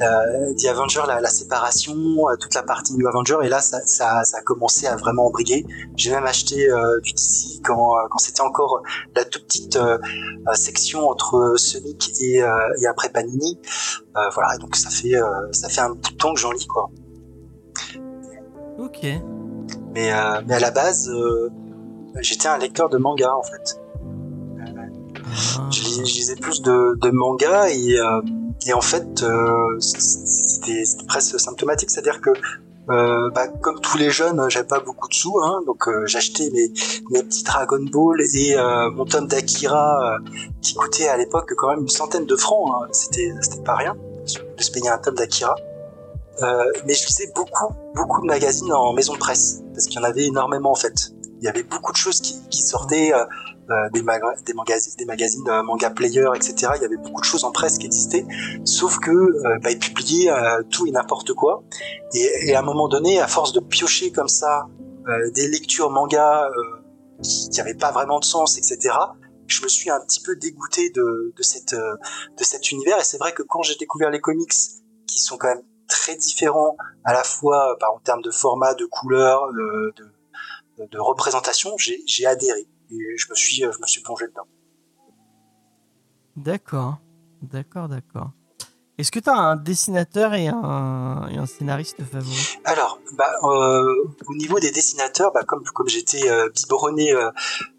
[0.00, 1.94] Euh, The Avengers, la, la séparation,
[2.28, 5.26] euh, toute la partie New Avengers, et là ça, ça, ça a commencé à vraiment
[5.26, 5.66] embriguer.
[5.96, 8.82] J'ai même acheté euh, du DC quand, euh, quand c'était encore
[9.14, 9.98] la toute petite euh,
[10.54, 12.36] section entre Sonic et,
[12.80, 13.58] et après Panini.
[14.14, 15.14] Voilà, et donc ça fait,
[15.52, 16.90] ça fait un bout de temps que j'en lis quoi.
[18.78, 19.02] Ok.
[19.94, 20.12] Mais,
[20.46, 21.10] mais à la base,
[22.20, 23.80] j'étais un lecteur de manga en fait.
[25.34, 25.68] Ah.
[25.70, 28.20] je, je lisais plus de, de mangas et, euh,
[28.66, 32.30] et en fait euh, c'était presque symptomatique c'est à dire que
[32.90, 36.50] euh, bah, comme tous les jeunes j'avais pas beaucoup de sous hein, donc euh, j'achetais
[36.50, 36.70] mes,
[37.10, 40.30] mes petits Dragon Ball et euh, mon tome d'Akira euh,
[40.60, 42.88] qui coûtait à l'époque quand même une centaine de francs hein.
[42.92, 43.32] c'était
[43.64, 45.56] pas rien de se payer un tome d'Akira
[46.40, 50.06] mais je lisais beaucoup beaucoup de magazines en maison de presse parce qu'il y en
[50.06, 53.12] avait énormément en fait il y avait beaucoup de choses qui, qui sortaient
[53.70, 56.72] euh, des, des magazines, des magazines euh, manga player, etc.
[56.76, 58.26] Il y avait beaucoup de choses en presse qui existaient,
[58.64, 61.62] sauf que euh, bah, ils publiaient euh, tout et n'importe quoi.
[62.12, 64.66] Et, et à un moment donné, à force de piocher comme ça
[65.34, 66.48] des lectures manga
[67.22, 68.96] qui n'avaient pas vraiment de sens, etc.
[69.46, 72.98] Je me suis un petit peu dégoûté de, de cette de cet univers.
[72.98, 74.54] Et c'est vrai que quand j'ai découvert les comics,
[75.06, 78.86] qui sont quand même très différents à la fois par en termes de format, de
[78.86, 79.94] couleur, de,
[80.78, 84.46] de, de représentation, j'ai adhéré et je me suis je me suis plongé dedans.
[86.36, 86.98] D'accord.
[87.42, 88.30] D'accord, d'accord.
[88.96, 92.58] Est-ce que tu as un dessinateur et un, et un scénariste favori?
[92.64, 93.92] Alors, bah, euh,
[94.28, 97.30] au niveau des dessinateurs, bah, comme, comme j'étais euh, biberonné euh,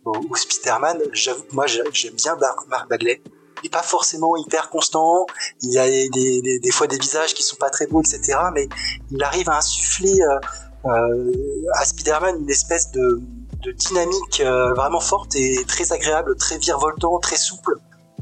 [0.04, 2.36] au, au Spider-Man, j'avoue que moi j'aime bien
[2.68, 3.22] Marc Bagley.
[3.64, 5.26] Il est pas forcément hyper constant,
[5.62, 8.38] il y a des, des, des fois des visages qui sont pas très beaux, etc.
[8.54, 8.68] Mais
[9.10, 10.40] il arrive à insuffler euh,
[10.86, 11.34] euh,
[11.76, 13.22] à Spider-Man une espèce de,
[13.66, 17.80] de dynamique euh, vraiment forte et très agréable, très virevoltant, très souple.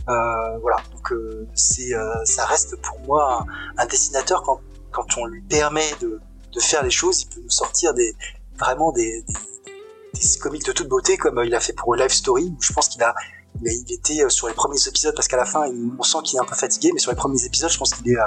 [0.10, 1.92] Euh, voilà, donc euh, c'est,
[2.26, 3.46] ça reste pour moi
[3.78, 6.20] un, dessinateur quand, on lui permet de,
[6.60, 8.16] faire les choses, il peut nous sortir des
[8.60, 12.62] vraiment des, des, comics de toute beauté comme il a fait pour Life Story où
[12.62, 13.16] je pense qu'il a
[13.62, 16.38] il, a- était sur les premiers épisodes parce qu'à la fin il- on sent qu'il
[16.38, 18.18] est un peu fatigué mais sur les premiers épisodes je pense qu'il est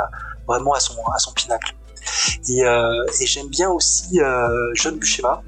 [0.49, 1.77] vraiment à son à son pinacle
[2.49, 4.19] et, et j'aime bien aussi
[4.75, 5.45] John Buscema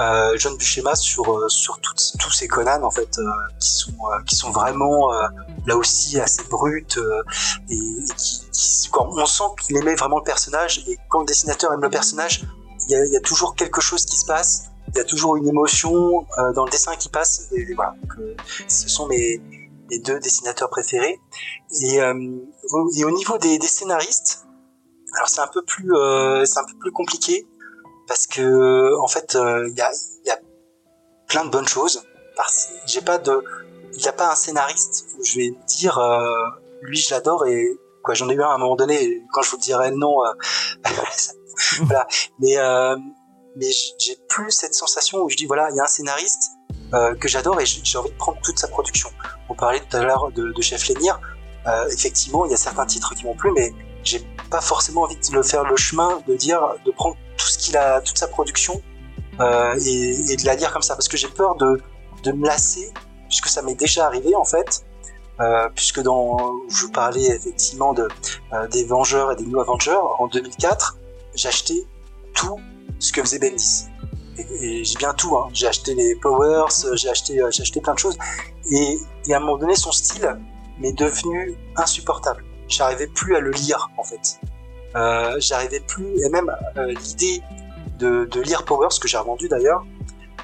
[0.00, 3.24] euh, John Buscema sur euh, sur toutes- tous ces Conan en fait euh,
[3.60, 5.22] qui sont euh, qui sont vraiment euh,
[5.66, 6.98] là aussi assez brutes
[7.70, 11.26] et, et qui, qui- quand on sent qu'il aimait vraiment le personnage et quand le
[11.26, 12.44] dessinateur aime le personnage
[12.86, 15.36] il y a, y a toujours quelque chose qui se passe il y a toujours
[15.36, 17.92] une émotion dans le dessin qui passe et voilà.
[18.00, 18.12] Donc,
[18.68, 19.38] ce sont mes,
[19.90, 21.20] mes deux dessinateurs préférés.
[21.82, 22.14] Et, euh,
[22.70, 24.46] au, et au niveau des, des scénaristes
[25.16, 27.46] alors c'est un peu plus euh, c'est un peu plus compliqué
[28.08, 29.90] parce que en fait euh, il y a
[30.24, 30.38] il y a
[31.28, 32.02] plein de bonnes choses.
[32.86, 33.44] J'ai pas de
[33.94, 36.28] il n'y a pas un scénariste où je vais dire euh,
[36.82, 39.50] lui je l'adore et quoi j'en ai eu un à un moment donné quand je
[39.50, 40.32] vous dirai nom euh,
[41.82, 42.06] voilà.
[42.38, 42.96] Mais euh,
[43.56, 43.68] mais
[43.98, 46.52] j'ai plus cette sensation où je dis voilà il y a un scénariste
[46.94, 49.10] euh, que j'adore et j'ai envie de prendre toute sa production.
[49.48, 51.20] On parlait tout à l'heure de, Chef Lénire.
[51.66, 53.74] Euh, effectivement il y a certains titres qui m'ont plu mais
[54.04, 57.58] j'ai pas forcément envie de le faire le chemin de dire de prendre tout ce
[57.58, 58.82] qu'il a toute sa production
[59.40, 61.80] euh, et, et de la lire comme ça parce que j'ai peur de
[62.24, 62.92] de me lasser
[63.28, 64.84] puisque ça m'est déjà arrivé en fait
[65.40, 66.36] euh, puisque dans
[66.68, 68.08] je vous parlais effectivement de
[68.52, 70.96] euh, des Vengeurs et des New Avengers en 2004
[71.34, 71.86] j'ai acheté
[72.34, 72.58] tout
[72.98, 73.86] ce que faisait Bendis.
[74.36, 75.48] Et, et j'ai bien tout hein.
[75.52, 78.18] j'ai acheté les Powers j'ai acheté euh, j'ai acheté plein de choses.
[78.72, 80.36] Et, et à un moment donné son style
[80.80, 82.44] m'est devenu insupportable.
[82.66, 84.40] J'arrivais plus à le lire en fait
[84.96, 87.42] euh, j'arrivais plus et même euh, l'idée
[87.98, 89.84] de, de lire Powers que j'ai revendu d'ailleurs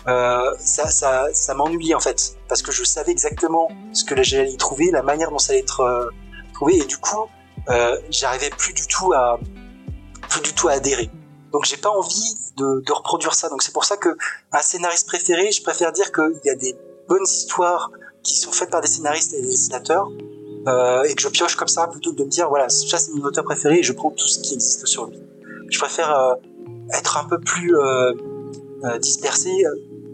[0.06, 4.52] euh, ça, ça, ça m'ennuyait en fait parce que je savais exactement ce que j'allais
[4.52, 6.10] y trouver, la manière dont ça allait être euh,
[6.52, 7.26] trouvé et du coup
[7.70, 9.38] euh, j'arrivais plus du tout à
[10.28, 11.10] plus du tout à adhérer.
[11.52, 13.48] Donc j'ai pas envie de, de reproduire ça.
[13.48, 14.10] Donc c'est pour ça que
[14.52, 16.76] un scénariste préféré, je préfère dire qu'il y a des
[17.08, 17.90] bonnes histoires
[18.22, 20.08] qui sont faites par des scénaristes et des dessinateurs
[20.66, 23.12] euh, et que je pioche comme ça plutôt que de me dire voilà ça c'est
[23.12, 25.18] mon auteur préféré et je prends tout ce qui existe sur lui.
[25.70, 26.34] Je préfère euh,
[26.92, 28.12] être un peu plus euh,
[28.84, 29.50] euh, dispersé.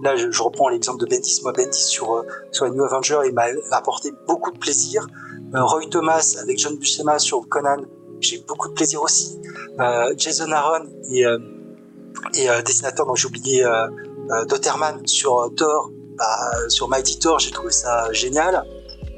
[0.02, 1.40] Là, je, je reprends l'exemple de Bendis.
[1.42, 2.22] Moi, Bendis sur euh,
[2.52, 5.06] sur les New Avengers, il m'a apporté beaucoup de plaisir.
[5.52, 7.82] Roy Thomas avec John Buscema sur Conan,
[8.20, 9.40] j'ai beaucoup de plaisir aussi.
[10.16, 11.24] Jason Aaron et
[12.34, 13.66] et dessinateur dont j'ai oublié
[14.48, 18.64] Dotterman sur Thor, bah, sur Mighty Thor, j'ai trouvé ça génial.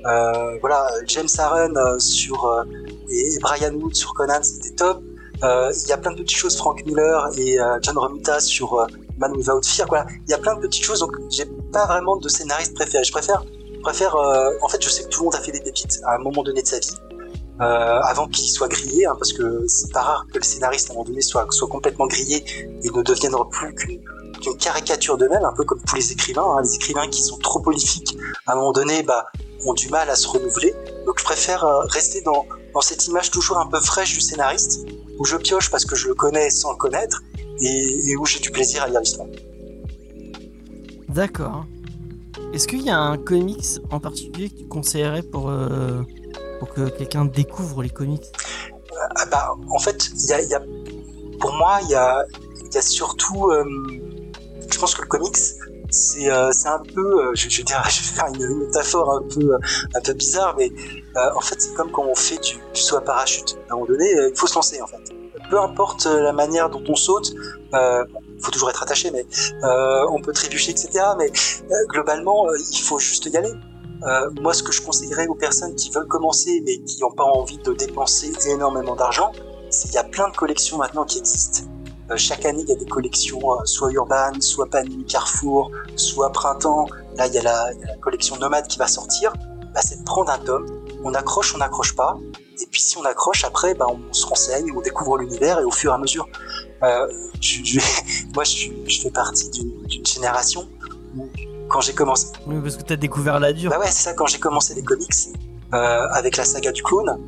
[0.07, 2.65] Euh, voilà, James Aaron euh, sur euh,
[3.09, 5.03] et, Brian Wood sur Conan, c'était top.
[5.43, 8.87] Il y a plein de petites choses, Frank Miller et John Romita sur
[9.19, 9.89] Man Without Fear.
[9.89, 11.01] Voilà, il y a plein de petites choses.
[11.01, 13.03] Donc, j'ai pas vraiment de scénariste préféré.
[13.03, 13.43] Je préfère,
[14.63, 16.45] en fait, je sais que tout le monde a fait des pépites à un moment
[16.45, 16.95] donné de sa vie.
[17.59, 20.95] Avant qu'il soit grillé, hein, parce que c'est pas rare que le scénariste à un
[20.95, 22.45] moment donné soit, soit complètement grillé
[22.85, 24.01] et ne devienne plus qu'une
[24.43, 26.45] qu'une caricature d'eux-mêmes, un peu comme tous les écrivains.
[26.45, 28.17] Hein, les écrivains qui sont trop prolifiques,
[28.47, 29.27] à un moment donné, bah,
[29.65, 30.75] ont du mal à se renouveler.
[31.07, 32.45] Donc je préfère euh, rester dans,
[32.75, 34.87] dans cette image toujours un peu fraîche du scénariste,
[35.19, 37.23] où je pioche parce que je le connais sans le connaître,
[37.61, 39.29] et, et où j'ai du plaisir à lire l'histoire.
[41.09, 41.65] D'accord.
[42.53, 46.03] Est-ce qu'il y a un comics en particulier que tu conseillerais pour, euh,
[46.59, 48.25] pour que quelqu'un découvre les comics?
[49.17, 50.63] Ah bah, en fait, y a, il y a-
[51.41, 52.25] pour moi, il y a,
[52.73, 53.65] y a surtout, euh,
[54.73, 55.37] je pense que le comics,
[55.91, 59.59] c'est euh, un peu, euh, je, vais je vais faire une, métaphore un peu,
[59.95, 60.71] un peu bizarre, mais
[61.17, 63.59] euh, en fait, c'est comme quand on fait du, du saut à parachute.
[63.69, 65.03] À un moment donné, euh, il faut se lancer, en fait.
[65.51, 67.33] Peu importe euh, la manière dont on saute,
[67.75, 68.05] euh,
[68.35, 69.27] il faut toujours être attaché, mais
[69.63, 71.05] euh, on peut trébucher, etc.
[71.19, 73.53] Mais euh, globalement, euh, il faut juste y aller.
[74.05, 77.25] Euh, moi, ce que je conseillerais aux personnes qui veulent commencer, mais qui n'ont pas
[77.25, 79.31] envie de dépenser énormément d'argent,
[79.71, 81.72] c'est qu'il y a plein de collections maintenant qui existent.
[82.13, 86.31] Euh, chaque année, il y a des collections, euh, soit Urban, soit Panini Carrefour, soit
[86.31, 86.87] Printemps.
[87.17, 89.33] Là, il y, a la, il y a la collection Nomade qui va sortir.
[89.75, 90.67] Bah, c'est de prendre un tome,
[91.03, 92.17] on accroche, on n'accroche pas.
[92.61, 95.71] Et puis si on accroche, après, bah, on se renseigne, on découvre l'univers et au
[95.71, 96.29] fur et à mesure.
[96.83, 97.07] Euh,
[97.41, 97.81] je, je-
[98.35, 100.69] moi, je, je fais partie d'une génération
[101.17, 101.29] où,
[101.69, 103.71] quand j'ai commencé, Oui, parce que t'as découvert la dure.
[103.71, 105.11] bah ouais, c'est ça, quand j'ai commencé les comics,
[105.73, 107.19] euh, avec la saga du clone,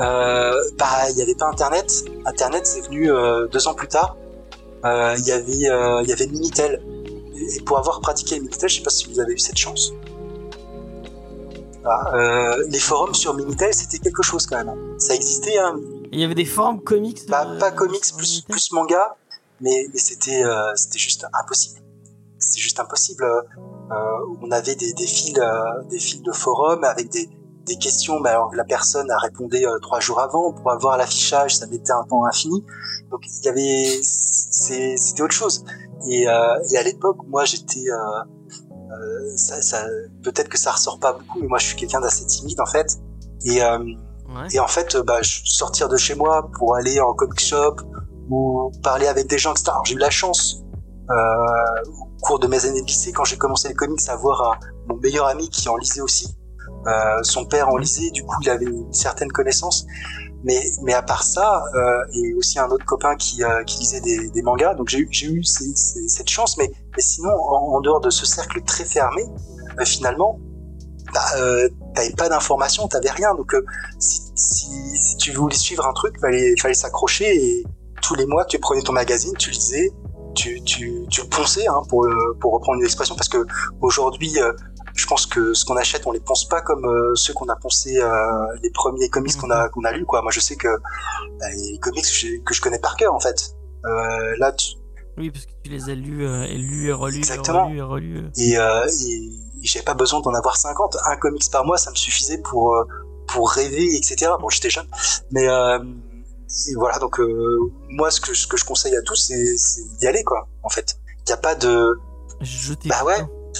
[0.00, 2.04] euh, bah il n'y avait pas Internet.
[2.24, 3.10] Internet c'est venu
[3.50, 4.16] deux ans plus tard.
[4.84, 6.82] Euh, Il y avait euh, il y avait Minitel.
[7.56, 9.92] Et pour avoir pratiqué Minitel, je sais pas si vous avez eu cette chance.
[11.82, 14.74] Voilà, euh, les forums sur Minitel c'était quelque chose quand même.
[14.98, 15.76] Ça existait, hein,
[16.12, 17.22] Il y avait des forums comics.
[17.28, 19.16] bah, pas comics, plus, plus manga,
[19.60, 21.80] mais, mais c'était euh, c'était juste impossible.
[22.38, 23.24] C'est juste impossible.
[23.24, 23.94] Euh,
[24.42, 27.28] on avait des, des fils euh, des fils de forum avec des,
[27.64, 28.20] des questions.
[28.20, 31.92] Bah, alors, la personne a répondu euh, trois jours avant pour avoir l'affichage, ça mettait
[31.92, 32.64] un temps infini.
[33.10, 35.64] Donc il y avait c'était autre chose.
[36.08, 36.32] Et, euh,
[36.72, 37.96] et à l'époque, moi j'étais euh,
[38.92, 39.84] euh, ça, ça,
[40.22, 42.98] peut-être que ça ressort pas beaucoup, mais moi je suis quelqu'un d'assez timide en fait.
[43.44, 43.78] Et euh,
[44.32, 44.46] Ouais.
[44.52, 47.74] et en fait, euh, bah, je- sortir de chez moi pour aller en comic shop
[48.30, 49.70] ou parler avec des gens, etc.
[49.72, 50.62] Alors, j'ai eu la chance,
[51.10, 51.14] euh,
[51.90, 54.58] au cours de mes années de lycée, quand j'ai commencé les comics, à voir un-
[54.88, 56.28] mon meilleur ami qui en lisait aussi.
[56.86, 56.92] Euh,
[57.24, 59.84] son père en lisait, du coup, il avait une certaine connaissance.
[60.42, 64.42] Mais, mais à part ça, euh, et aussi un autre copain qui, euh, lisait des,
[64.42, 66.56] mangas, donc j'ai eu, ces- ces- cette chance.
[66.56, 69.22] Mais, mais sinon, en, dehors de ce cercle très fermé,
[69.78, 70.38] euh, finalement,
[71.12, 73.34] bah, euh, t'avais pas d'informations, t'avais rien.
[73.34, 73.64] Donc, euh,
[73.98, 77.64] si, tu voulais suivre un truc, fallait, fallait s'accrocher et
[78.02, 79.90] tous les mois, tu prenais ton magazine, tu lisais,
[80.34, 82.06] tu, tu, tu le ponçais, hein, pour,
[82.40, 83.44] pour reprendre une expression, parce que
[83.82, 84.38] aujourd'hui,
[84.94, 87.56] je pense que ce qu'on achète, on les ponce pas comme euh, ceux qu'on a
[87.56, 90.22] poncé euh, les premiers comics qu'on a qu'on a lus, quoi.
[90.22, 92.04] Moi, je sais que bah, les comics
[92.44, 93.54] que, je connais par cœur, en fait.
[93.84, 94.74] Euh, là, tu-
[95.18, 97.68] Oui, parce que tu les as lus, euh, et lus et relus, Exactement.
[97.70, 98.58] et relus et relus.
[98.58, 98.86] euh.
[99.06, 99.14] et,
[99.62, 102.82] et j'avais pas besoin d'en avoir 50 un comics par mois ça me suffisait pour
[103.28, 104.86] pour rêver etc bon j'étais jeune
[105.30, 105.78] mais euh,
[106.68, 107.58] et voilà donc euh,
[107.90, 110.96] moi ce que ce que je conseille à tous c'est d'y aller quoi en fait
[111.26, 111.90] il y a pas de
[112.86, 113.18] bah ouais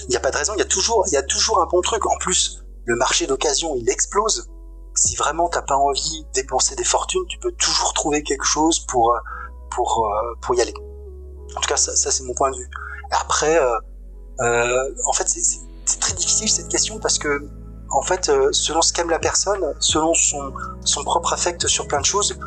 [0.08, 1.66] il y a pas de raison il y a toujours il y a toujours un
[1.66, 2.06] bon truc.
[2.06, 4.48] En plus le marché d'occasion il explose.
[4.94, 8.80] Si vraiment t'as pas envie de dépenser des fortunes tu peux toujours trouver quelque chose
[8.86, 9.18] pour euh,
[9.70, 10.74] pour euh, pour y aller.
[11.56, 12.70] En tout cas ça, c'est mon point de vue.
[13.10, 15.58] Après euh, en fait c'est-
[16.00, 17.42] très difficile cette question parce que
[17.90, 20.52] en fait selon ce qu'aime la personne selon son
[20.84, 22.38] son propre affect sur plein de choses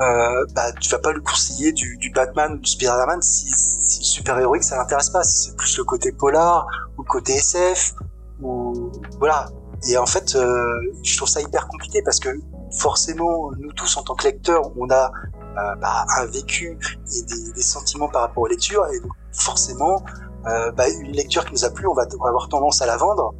[0.00, 4.00] euh, bah tu vas pas lui conseiller du, du Batman ou du Spider-Man si, si
[4.00, 5.22] le super héroïque ça l'intéresse pas.
[5.22, 6.66] Si c'est plus le côté polar
[6.96, 7.94] ou le côté SF
[8.40, 9.48] ou voilà.
[9.88, 12.30] Et en fait euh, je trouve ça hyper compliqué parce que
[12.78, 15.10] forcément nous tous en tant que lecteurs on a
[15.58, 16.78] euh, bah, un vécu
[17.16, 18.86] et des, des sentiments par rapport aux lectures.
[18.92, 20.02] Et donc forcément
[20.46, 22.86] euh, bah, une lecture qui nous a plu, on va, on va avoir tendance à
[22.86, 23.34] la vendre,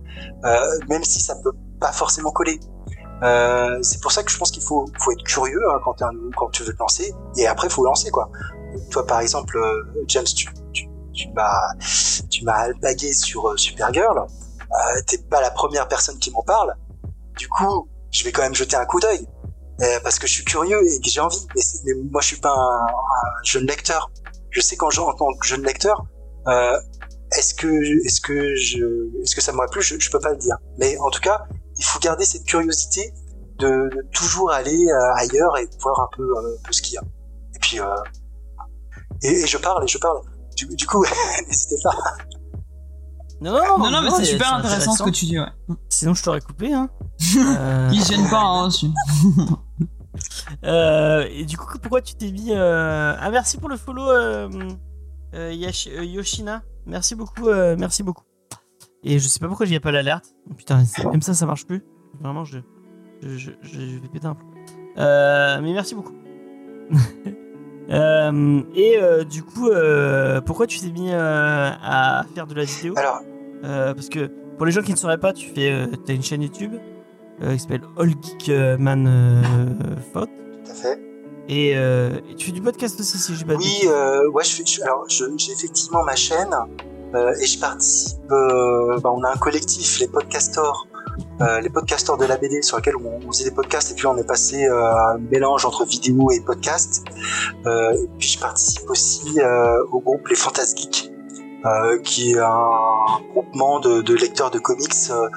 [0.44, 2.58] euh, même si ça peut pas forcément coller.
[3.22, 6.10] Euh, c'est pour ça que je pense qu'il faut, faut être curieux hein, quand, un-
[6.36, 8.30] quand tu veux te lancer, et après faut lancer quoi.
[8.90, 11.74] Toi par exemple, euh, James, tu, tu, tu m'as
[12.30, 14.18] tu m'as alpagué sur euh, Supergirl.
[14.18, 16.74] Euh, T'es pas la première personne qui m'en parle.
[17.36, 19.26] Du coup, je vais quand même jeter un coup d'œil
[19.80, 21.44] euh, parce que je suis curieux et que j'ai envie.
[21.56, 24.10] Mais, moi, je suis pas un, un jeune lecteur.
[24.50, 26.04] Je sais quand en tant que jeune lecteur,
[26.46, 26.78] euh,
[27.36, 27.66] est-ce que
[28.06, 28.78] est-ce que je
[29.22, 29.82] est-ce que ça m'aurait plu?
[29.82, 31.42] Je, je peux pas le dire mais en tout cas
[31.78, 33.12] il faut garder cette curiosité
[33.58, 36.82] de, de toujours aller euh, ailleurs et de voir un peu, euh, un peu ce
[36.82, 37.02] qu'il y a
[37.54, 37.86] et puis euh,
[39.22, 40.20] et, et je parle et je parle
[40.56, 41.04] du, du coup
[41.48, 41.90] n'hésitez pas
[43.40, 45.46] Non, non, Non, non, mais c'est super intéressant ce que tu dis, ouais.
[45.88, 46.90] Sinon, je t'aurais coupé, hein.
[47.36, 48.68] Euh, Il gêne pas, hein,
[50.64, 52.50] euh, et du coup, pourquoi tu t'es mis.
[52.52, 53.14] Euh...
[53.18, 54.48] Ah, merci pour le follow, euh,
[55.34, 56.62] euh, Yash- euh, Yoshina.
[56.86, 58.24] Merci beaucoup, euh, merci beaucoup.
[59.04, 60.34] Et je sais pas pourquoi j'y ai pas l'alerte.
[60.50, 61.82] Oh, Putain, même ça, ça marche plus.
[62.20, 62.58] Vraiment, je,
[63.22, 64.48] je, je, je vais péter un plomb.
[64.98, 66.14] Euh, mais merci beaucoup.
[67.90, 72.92] Euh, et euh, du coup, euh, pourquoi tu t'es mis à faire de la vidéo?
[72.98, 73.22] Alors
[73.62, 74.26] parce que
[74.58, 76.74] pour les gens qui ne sauraient pas, tu fais, as une chaîne YouTube
[77.40, 79.42] qui s'appelle All Geek Man
[80.12, 80.28] Faute.
[80.66, 81.00] tout à fait
[81.48, 83.88] Et, et tu fais du podcast aussi, si j'ai pas oui
[84.34, 86.54] ouais je, fais- je- alors j'ai effectivement ma chaîne
[87.14, 90.86] et je participe euh, bah, on a un collectif les podcastors
[91.40, 94.06] euh, les podcasteurs de la BD sur lequel on, on faisait des podcasts et puis
[94.06, 97.04] on est passé euh, à un mélange entre vidéo et podcast.
[97.66, 101.12] Euh, et puis je participe aussi euh, au groupe Les Fantas Geeks,
[101.64, 105.28] euh, qui est un groupement de, de lecteurs de comics euh,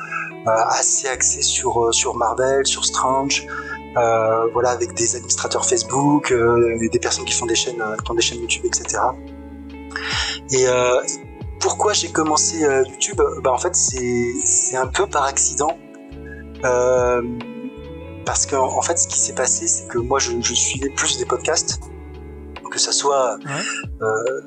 [0.48, 3.45] euh, assez axé sur euh, sur Marvel, sur Strange.
[3.98, 8.10] Euh, voilà, avec des administrateurs Facebook, euh, des personnes qui font des chaînes, euh, qui
[8.10, 9.03] ont des chaînes YouTube, etc.
[10.52, 11.02] Et euh,
[11.61, 15.77] pourquoi j'ai commencé euh, YouTube bah, En fait, c'est un peu par accident.
[16.63, 17.21] Euh,
[18.25, 21.17] parce que en fait, ce qui s'est passé, c'est que moi, je, je suivais plus
[21.17, 21.79] des podcasts,
[22.71, 23.38] que ça soit
[24.01, 24.41] euh,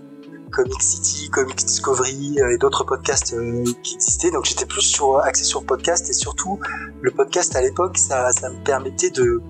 [0.50, 4.30] Comic City, Comic Discovery euh, et d'autres podcasts euh, qui existaient.
[4.30, 6.58] Donc, j'étais plus sur axé sur podcast et surtout,
[7.00, 9.42] le podcast à l'époque, ça, ça me permettait de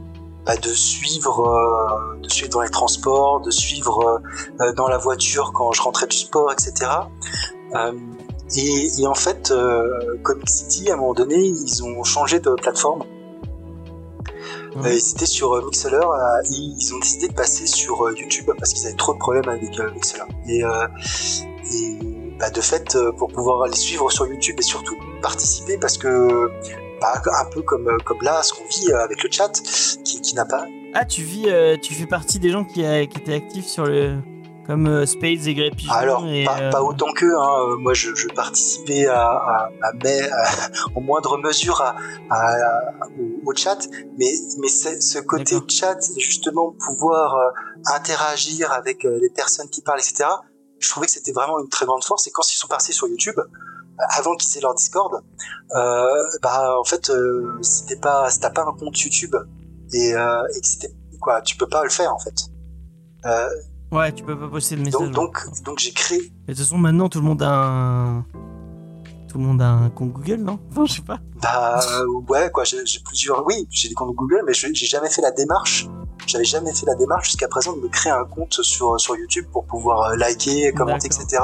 [0.46, 4.20] bah, de suivre, euh, de suivre dans les transports, de suivre
[4.60, 6.90] euh, dans la voiture quand je rentrais du sport, etc.
[8.56, 9.52] Et, et, en fait,
[10.22, 13.02] Comic City, à un moment donné, ils ont changé de plateforme.
[14.76, 14.98] Ouais.
[14.98, 16.00] C'était sur Mixler
[16.50, 20.24] ils ont décidé de passer sur YouTube parce qu'ils avaient trop de problèmes avec Mixler.
[20.48, 21.98] Et, et
[22.38, 26.50] bah, de fait, pour pouvoir les suivre sur YouTube et surtout participer parce que
[27.00, 29.52] bah, un peu comme, comme là, ce qu'on vit avec le chat,
[30.04, 30.66] qui, qui n'a pas.
[30.94, 33.84] Ah, tu vis, euh, tu fais partie des gens qui, a, qui étaient actifs sur
[33.84, 34.16] le.
[34.66, 37.36] Comme euh, Spades et Grey Pigeon Alors, et, pas, euh, pas autant qu'eux.
[37.38, 37.76] Hein.
[37.80, 41.96] Moi, je, je participais à, à, à, à, en moindre mesure à,
[43.18, 43.86] au, au, chat,
[44.18, 47.36] mais, mais ce côté chat, justement, pouvoir
[47.94, 50.30] interagir avec les personnes qui parlent, etc.,
[50.80, 52.26] je trouvais que c'était vraiment une très grande force.
[52.26, 53.40] Et quand ils sont passés sur YouTube,
[53.98, 55.22] avant qu'ils aient leur Discord,
[55.74, 56.06] euh,
[56.42, 59.34] bah en fait euh, si t'es pas si t'as pas un compte YouTube
[59.92, 62.34] et, euh, et que c'était quoi, tu peux pas le faire en fait.
[63.94, 65.10] Euh, ouais, tu peux pas poster le message.
[65.10, 66.32] Donc donc, donc j'ai créé.
[66.46, 68.26] Mais de toute façon maintenant tout le monde a un
[69.28, 70.58] tout le monde a un compte Google, non?
[70.70, 71.18] Enfin, je sais pas.
[71.42, 71.80] Bah
[72.28, 73.44] ouais quoi, j'ai plusieurs.
[73.46, 75.88] Oui, j'ai des comptes Google, mais j'ai jamais fait la démarche
[76.26, 79.46] j'avais jamais fait la démarche jusqu'à présent de me créer un compte sur sur YouTube
[79.52, 81.42] pour pouvoir liker, commenter, etc.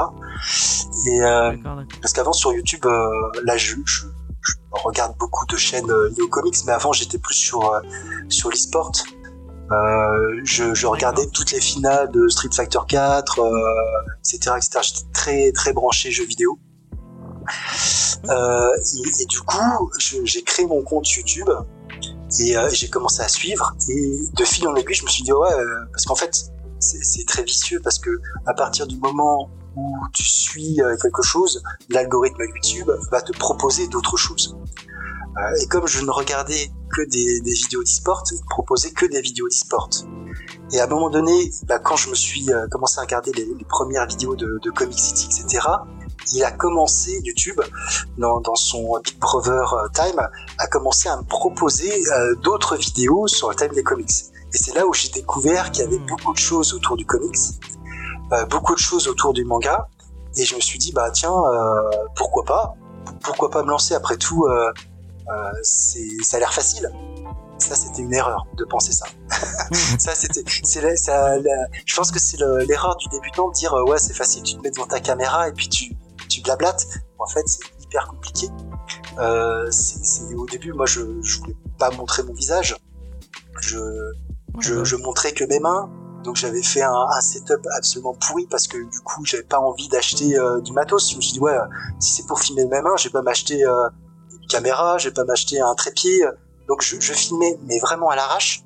[1.05, 1.55] Et euh,
[2.01, 3.09] parce qu'avant sur YouTube, euh,
[3.43, 4.05] là je, je,
[4.41, 7.81] je, regarde beaucoup de chaînes liées aux comics, mais avant j'étais plus sur
[8.29, 8.91] sur l'e-sport.
[9.71, 13.39] Euh, je, je regardais toutes les finales de Street Fighter 4,
[14.19, 14.79] etc., etc.
[14.81, 16.59] J'étais très très branché jeux vidéo.
[18.23, 21.49] Et, et, du coup, j'ai créé mon compte YouTube
[22.39, 25.33] et euh, j'ai commencé à suivre et de fil en aiguille je me suis dit
[25.33, 28.09] ouais euh, parce qu'en fait c'est très vicieux parce que
[28.47, 33.87] à partir du moment où tu suis euh, quelque chose l'algorithme YouTube va te proposer
[33.87, 35.00] d'autres choses euh,
[35.61, 39.47] et comme je ne regardais que des, des vidéos d'e-sport il proposait que des vidéos
[39.47, 39.89] d'e-sport
[40.73, 43.65] et à un moment donné bah, quand je me suis commencé à regarder les, les
[43.65, 45.59] premières vidéos de, de Comic City etc
[46.33, 47.59] il a commencé, YouTube,
[48.17, 50.21] dans, dans son Big Brother Time,
[50.57, 54.11] a commencé à me proposer euh, d'autres vidéos sur le thème des comics.
[54.53, 57.37] Et c'est là où j'ai découvert qu'il y avait beaucoup de choses autour du comics,
[58.33, 59.87] euh, beaucoup de choses autour du manga.
[60.37, 62.75] Et je me suis dit, bah tiens, euh, pourquoi pas?
[63.21, 64.71] Pourquoi pas me lancer Après tout, euh, euh,
[65.63, 66.91] ça a l'air facile.
[67.57, 69.05] Ça, c'était une erreur de penser ça.
[69.99, 72.37] ça, c'était, c'est, ça, la, je pense que c'est
[72.67, 75.51] l'erreur du débutant de dire, ouais, c'est facile, tu te mets devant ta caméra et
[75.51, 75.95] puis tu,
[76.27, 76.87] tu blablates.
[77.19, 78.49] En fait, c'est hyper compliqué.
[79.19, 82.75] Euh, c'est au début, moi, je, je voulais pas montrer mon visage.
[83.59, 83.77] Je,
[84.59, 85.89] je, je montrais que mes mains.
[86.23, 89.87] Donc j'avais fait un, un, setup absolument pourri parce que du coup j'avais pas envie
[89.89, 91.09] d'acheter euh, du matos.
[91.11, 91.57] Je me suis dit ouais,
[91.99, 93.89] si c'est pour filmer mes mains, je vais pas m'acheter euh,
[94.51, 96.23] caméra, je vais pas m'acheter un trépied.
[96.67, 98.63] Donc je, filmais mais vraiment à l'arrache.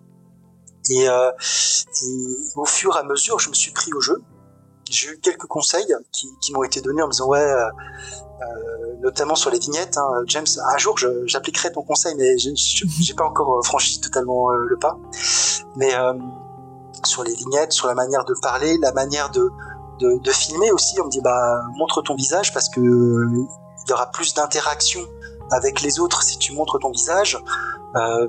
[0.90, 4.22] Et, euh, et au fur et à mesure, je me suis pris au jeu
[4.90, 9.49] j'ai eu quelques conseils qui, m'ont été donnés en me disant ouais, euh, notamment sur
[9.49, 9.98] les vignettes.
[9.98, 14.78] Hein, James, un jour j'appliquerai ton conseil, mais j'ai pas encore franchi totalement euh, le
[14.78, 14.98] pas.
[15.76, 16.14] Mais euh,
[17.03, 19.49] sur les vignettes, sur la manière de parler, la manière de,
[19.99, 23.94] de, de filmer aussi, on me dit bah montre ton visage parce que il y
[23.94, 25.02] aura plus d'interaction
[25.52, 27.38] avec les autres si tu montres ton visage.
[27.96, 28.28] Euh,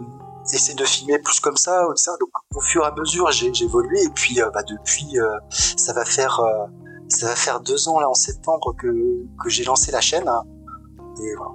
[0.55, 2.13] essayer de filmer plus comme ça, ça.
[2.21, 5.93] Donc au fur et à mesure, j'ai évolué et puis euh, bah, depuis, euh, ça
[5.93, 6.67] va faire euh,
[7.09, 8.89] ça va faire deux ans là en septembre que
[9.43, 10.31] que j'ai lancé la chaîne.
[11.23, 11.53] Et voilà.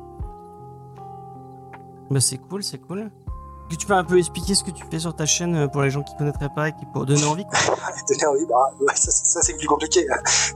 [2.10, 3.12] Bah c'est cool, c'est cool.
[3.70, 5.90] Que tu peux un peu expliquer ce que tu fais sur ta chaîne pour les
[5.90, 7.46] gens qui connaîtraient pas et qui pour donner envie
[8.10, 10.06] Donner envie, bah ouais, ça, ça c'est plus compliqué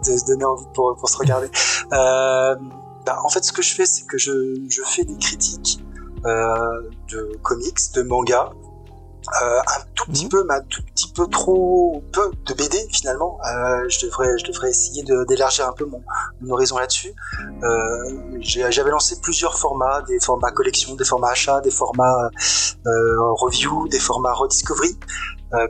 [0.06, 1.50] de se donner envie pour, pour se regarder.
[3.06, 5.80] Bah, en fait, ce que je fais, c'est que je, je fais des critiques
[6.26, 8.52] euh, de comics, de manga,
[9.42, 10.30] euh, un tout petit mmh.
[10.30, 13.40] peu, mais un tout petit peu trop peu de BD finalement.
[13.46, 16.02] Euh, je devrais, je devrais essayer d'élargir un peu mon,
[16.42, 17.14] mon horizon là-dessus.
[17.64, 22.30] Euh, J'avais lancé plusieurs formats, des formats collection, des formats achat, des formats
[22.86, 24.98] review, des formats rediscovery.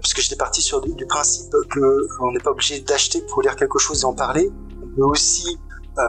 [0.01, 3.55] Puisque j'étais parti sur du, du principe que on n'est pas obligé d'acheter pour lire
[3.55, 4.51] quelque chose et en parler.
[4.81, 5.59] On peut aussi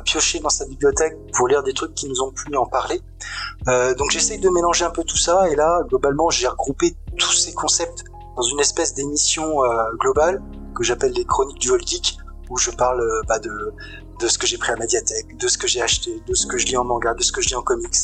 [0.05, 3.01] piocher dans sa bibliothèque pour lire des trucs qui nous ont plu et en parler.
[3.69, 7.33] Euh, donc j'essaye de mélanger un peu tout ça et là globalement j'ai regroupé tous
[7.33, 8.05] ces concepts
[8.37, 9.69] dans une espèce d'émission euh,
[9.99, 10.43] globale
[10.75, 12.19] que j'appelle les chroniques du Volgeek
[12.51, 13.51] où je parle euh, bah, de
[14.21, 16.57] de ce que j'ai pris à médiathèque, de ce que j'ai acheté, de ce que
[16.57, 17.95] je lis en manga, de ce que je lis en comics,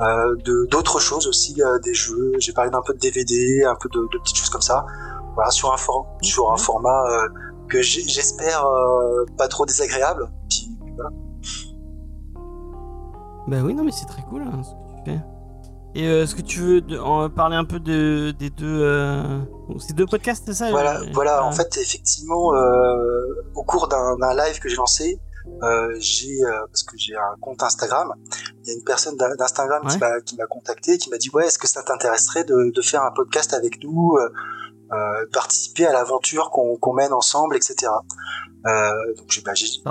[0.00, 2.34] euh, de d'autres choses aussi, euh, des jeux.
[2.38, 4.86] J'ai parlé d'un peu de DVD, un peu de, de, petites choses comme ça.
[5.34, 7.04] Voilà sur un for sur un format
[7.68, 8.64] que j'espère
[9.36, 10.28] pas trop désagréable.
[10.48, 10.77] Puis.
[13.48, 15.20] Bah oui, non, mais c'est très cool hein, ce que tu fais.
[15.94, 19.38] Et euh, est-ce que tu veux de- en parler un peu de, des deux, euh,
[19.78, 21.38] ces deux podcasts, c'est ça Voilà, euh, voilà.
[21.38, 25.18] euh, En fait, effectivement, euh, au cours d'un live que j'ai lancé,
[25.62, 28.12] euh, j'ai euh, parce que j'ai un compte Instagram,
[28.62, 30.08] il y a une personne d'In- d'Instagram qui Ouais.
[30.10, 33.02] m'a qui m'a contacté, qui m'a dit ouais, est-ce que ça t'intéresserait de, de faire
[33.02, 34.18] un podcast avec nous,
[34.92, 37.92] euh, euh, participer à l'aventure qu'on qu'on mène ensemble, etc.
[38.66, 39.82] Euh, donc j'ai bah, j'ai dit,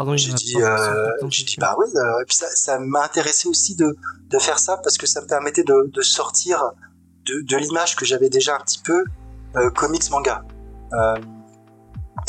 [0.61, 1.60] euh, j'ai dit truc.
[1.60, 1.86] bah oui.
[1.95, 3.95] euh, et puis ça, ça m'a intéressé aussi de,
[4.30, 6.72] de faire ça parce que ça me permettait de, de sortir
[7.26, 9.03] de, de l'image que j'avais déjà un petit peu
[9.56, 10.44] euh, comics manga.
[10.94, 11.15] Euh,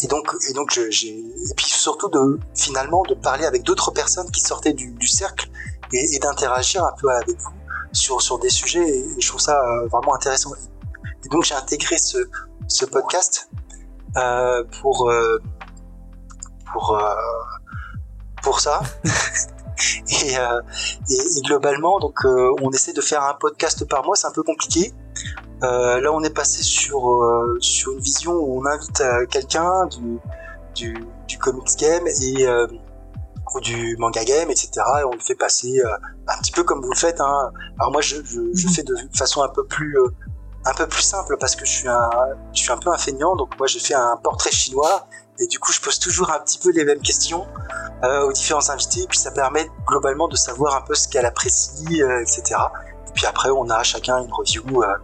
[0.03, 4.31] et donc, et donc, j'ai et puis surtout de finalement de parler avec d'autres personnes
[4.31, 5.51] qui sortaient du, du cercle
[5.93, 7.51] et, et d'interagir un peu avec vous
[7.93, 8.89] sur sur des sujets.
[8.89, 10.53] Et, je trouve ça euh, vraiment intéressant.
[11.25, 12.19] Et donc j'ai intégré ce
[12.69, 13.51] ce podcast
[14.17, 15.39] euh, pour euh,
[16.73, 17.15] pour euh,
[18.43, 18.81] pour ça.
[19.05, 20.61] et, euh,
[21.11, 24.17] et, et globalement, donc euh, on essaie de faire un podcast par mois.
[24.17, 24.93] C'est un peu compliqué.
[25.63, 30.19] Euh, là, on est passé sur euh, sur une vision où on invite quelqu'un du,
[30.75, 32.67] du du comics game et euh,
[33.55, 34.71] ou du manga game, etc.
[35.01, 35.89] Et on le fait passer euh,
[36.29, 37.21] un petit peu comme vous le faites.
[37.21, 37.51] Hein.
[37.79, 40.09] Alors moi, je, je, je fais de façon un peu plus euh,
[40.65, 42.11] un peu plus simple parce que je suis un
[42.53, 43.37] je suis un peu un feignant.
[43.37, 45.07] Donc moi, j'ai fait un portrait chinois
[45.41, 47.47] et du coup, je pose toujours un petit peu les mêmes questions
[48.03, 49.07] euh, aux différents invités.
[49.09, 52.61] Puis ça permet globalement de savoir un peu ce qu'elle apprécie, euh, etc.
[53.09, 54.83] Et puis après, on a chacun une review.
[54.83, 54.95] euh.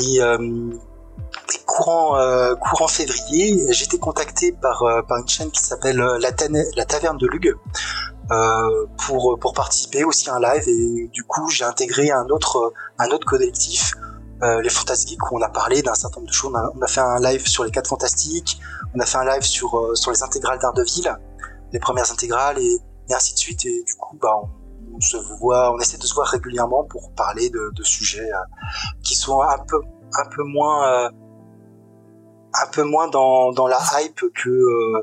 [0.00, 0.20] Et,
[1.64, 2.18] courant
[2.56, 7.54] courant février, j'ai été contacté par par une chaîne qui s'appelle la, Taverne de Lug
[8.30, 10.68] euh, pour pour participer aussi à un live.
[10.68, 13.92] Et du coup, j'ai intégré un autre un autre collectif.
[14.42, 16.50] Euh, les Fantastiques où on a parlé d'un certain nombre de choses.
[16.54, 18.58] On a, on a fait un live sur les quatre Fantastiques,
[18.94, 21.14] on a fait un live sur euh, sur les intégrales d'Ardeville,
[21.72, 22.80] les premières intégrales et,
[23.10, 23.66] et ainsi de suite.
[23.66, 24.48] Et du coup, bah, on,
[24.96, 28.38] on se voit, on essaie de se voir régulièrement pour parler de, de sujets euh,
[29.02, 29.78] qui sont un peu
[30.14, 31.10] un peu moins euh,
[32.54, 35.02] un peu moins dans, dans la hype que euh,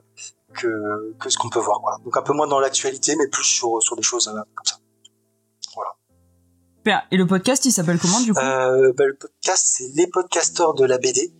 [0.55, 1.97] que que ce qu'on peut voir quoi.
[2.03, 4.77] Donc un peu moins dans l'actualité, mais plus sur sur des choses euh, comme ça.
[6.87, 7.03] Super.
[7.11, 10.73] Et le podcast, il s'appelle comment du coup Euh, bah, le podcast, c'est les podcasteurs
[10.73, 11.33] de la BD.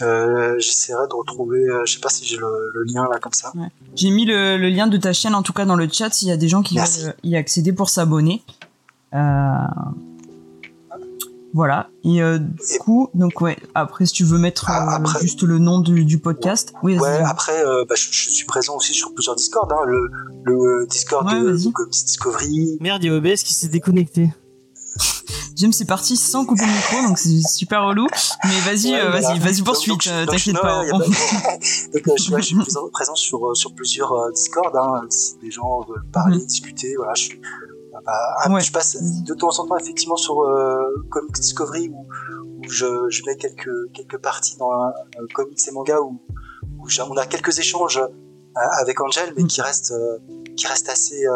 [0.00, 3.32] Euh, J'essaierai de retrouver, euh, je sais pas si j'ai le, le lien là comme
[3.34, 3.52] ça.
[3.94, 6.28] J'ai mis le, le lien de ta chaîne en tout cas dans le chat s'il
[6.28, 7.02] y a des gens qui Merci.
[7.04, 8.42] veulent y accéder pour s'abonner.
[9.14, 9.18] Euh,
[11.52, 11.88] Voilà.
[12.04, 13.56] Et euh, du coup, donc ouais.
[13.74, 16.72] Après, si tu veux mettre Ah, euh, après- juste le nom du, du podcast.
[16.82, 16.98] Oui.
[16.98, 19.70] Ouais, après, euh, bah, je, je suis présent aussi sur plusieurs Discord.
[19.72, 20.10] Hein, le,
[20.44, 21.52] le Discord Ouais, de,
[21.90, 22.78] Discovery.
[22.80, 24.30] Merde, il y a OBS qui s'est déconnecté.
[25.56, 28.06] James c'est parti sans couper le micro, donc c'est super relou.
[28.44, 29.28] Mais vas-y, Ouais, euh, voilà.
[29.28, 30.06] vas-y, vas-y poursuite.
[30.08, 30.82] euh, T'inquiète pas.
[30.92, 32.56] on- donc, euh, je, ouais, je suis
[32.92, 34.74] présent, sur, sur plusieurs euh, Discord.
[34.76, 37.38] Hein, si des gens veulent parler, discuter, voilà, je suis.
[37.38, 38.12] euh, bah,
[38.44, 38.58] ah.
[38.58, 40.76] Je passe de temps en temps effectivement sur euh,
[41.10, 42.06] Comics Discovery où,
[42.58, 44.92] où je, je mets quelques quelques parties dans un,
[45.34, 46.20] comics et manga où,
[47.08, 48.00] on a quelques échanges
[48.78, 49.46] avec Angel, mais Mm.
[49.46, 49.94] qui restent
[50.56, 51.32] qui restent assez euh,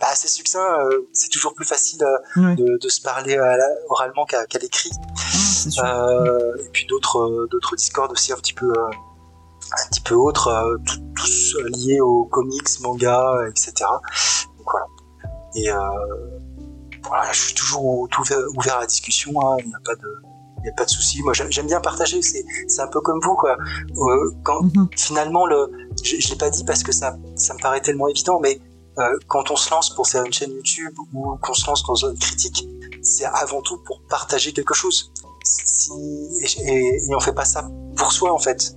[0.00, 0.80] bah, assez succincts.
[0.80, 4.90] euh, c'est toujours plus facile euh, de, de se parler la- oralement qu'à qu'à l'écrit.
[5.82, 10.14] Euh, et puis d'autres euh, d'autres Discord aussi un petit peu euh, un petit peu
[10.14, 13.72] autres euh, tout- tous liés aux comics manga euh, etc
[14.56, 14.86] donc voilà
[15.56, 15.78] et euh,
[17.08, 18.22] voilà je suis toujours tout
[18.56, 20.08] ouvert, à la discussion hein, il n'y a pas de
[20.62, 23.20] il y a pas de souci moi j'aime bien partager c'est c'est un peu comme
[23.22, 23.56] vous quoi
[23.96, 24.88] Euh, quand Mhm.
[24.96, 25.70] finalement le
[26.02, 28.60] je, je l'ai pas dit parce que ça ça me paraît tellement évident mais
[28.98, 31.94] euh, quand on se lance pour faire une chaîne YouTube ou qu'on se lance dans
[31.94, 32.68] une critique
[33.02, 35.12] c'est avant tout pour partager quelque chose
[35.44, 35.92] si,
[36.62, 38.76] et, et, on fait pas ça pour soi en fait.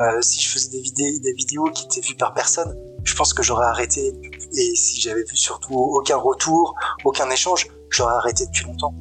[0.00, 2.74] Euh, si je faisais des, des vidéos qui étaient vues par personne,
[3.04, 4.12] je pense que j'aurais arrêté.
[4.56, 6.74] Et si j'avais vu surtout aucun retour,
[7.04, 8.94] aucun échange, j'aurais arrêté depuis longtemps.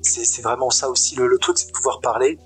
[0.00, 2.38] C'est vraiment ça aussi le, le truc, c'est de pouvoir parler,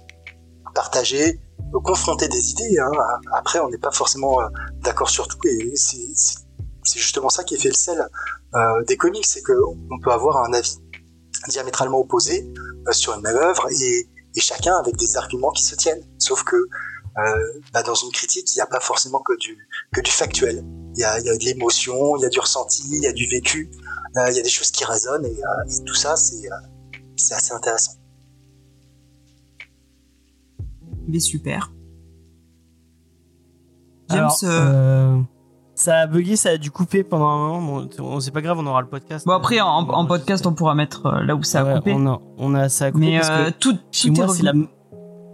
[0.74, 1.40] partager,
[1.74, 2.78] euh, confronter des idées.
[2.78, 2.90] Hein.
[3.32, 4.46] Après, on n'est pas forcément euh,
[4.82, 6.45] d'accord sur tout, et c'est
[6.86, 8.08] c'est- justement ça qui fait le sel
[8.54, 10.78] euh, des comics, c'est qu'on peut avoir un avis
[11.48, 12.50] diamétralement opposé
[12.88, 16.02] euh, sur une même œuvre et, et chacun avec des arguments qui se tiennent.
[16.18, 19.56] Sauf que euh, bah, dans une critique, il n'y a pas forcément que du
[19.92, 20.64] que du factuel.
[20.94, 23.06] Il y a, il y a de l'émotion, il y a du ressenti, il y
[23.06, 23.70] a du vécu,
[24.16, 26.56] euh, il y a des choses qui résonnent et, euh, et tout ça, c'est euh,
[27.16, 27.92] c'est assez intéressant.
[31.08, 31.72] Mais super.
[34.10, 35.22] James, Alors, euh, euh,
[35.76, 37.60] ça a bugué, ça a dû couper pendant un moment.
[37.60, 39.24] Bon, on- c'est pas grave, on aura le podcast.
[39.26, 41.92] bon après en, en podcast on pourra mettre euh, là où ça a Ouais, coupé.
[41.94, 44.28] On a, on a ça a coupé Mais parce euh, que tout, chez tout moi,
[44.34, 44.52] c'est la,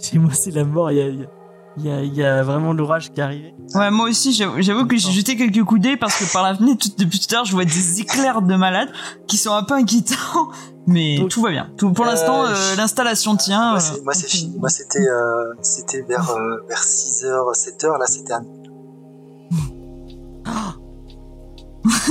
[0.01, 0.91] chez moi, c'est la mort.
[0.91, 3.55] Il y a, il y a- Il y a, vraiment l'orage qui est arrivé.
[3.75, 6.85] Ouais, moi aussi, j'avoue que j'ai jeté quelques coups d'œil parce que par la fenêtre,
[6.87, 8.91] tout- depuis tout à l'heure, je vois des éclairs de malades
[9.27, 10.51] qui sont un peu inquiétants.
[10.87, 11.71] Mais Donc, tout va bien.
[11.79, 13.71] Tout, pour euh, l'instant, euh, l'installation tient.
[14.05, 14.59] Moi, c'est, fini.
[14.59, 17.99] Moi, c'était, euh, c'était vers, euh, vers 6h, 7h.
[18.01, 18.45] Là, c'était un...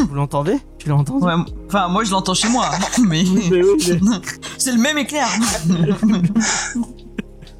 [0.08, 1.34] Vous l'entendez Tu Ouais,
[1.68, 2.66] enfin, moi, je l'entends chez moi,
[3.08, 4.18] mais Oui, mais oui, mais-
[4.58, 5.28] c'est le même éclair.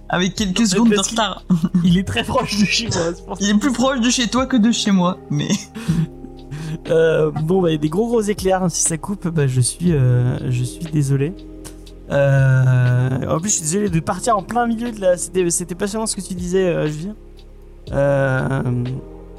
[0.10, 1.44] Avec quelques secondes de retard.
[1.86, 3.14] Il est très proche de chez moi.
[3.26, 3.38] pour.
[3.40, 5.48] Il est plus proche de chez toi que de chez moi, mais.
[6.90, 8.66] Euh, bon, bah, il y a des gros gros éclairs.
[8.70, 11.34] Si ça coupe, bah, je suis, euh, je suis désolé.
[12.10, 15.16] Euh, en plus, je suis désolé de partir en plein milieu de la.
[15.18, 17.16] C'était, c'était passionnant ce que tu disais, euh, Julien.
[17.94, 18.62] Euh,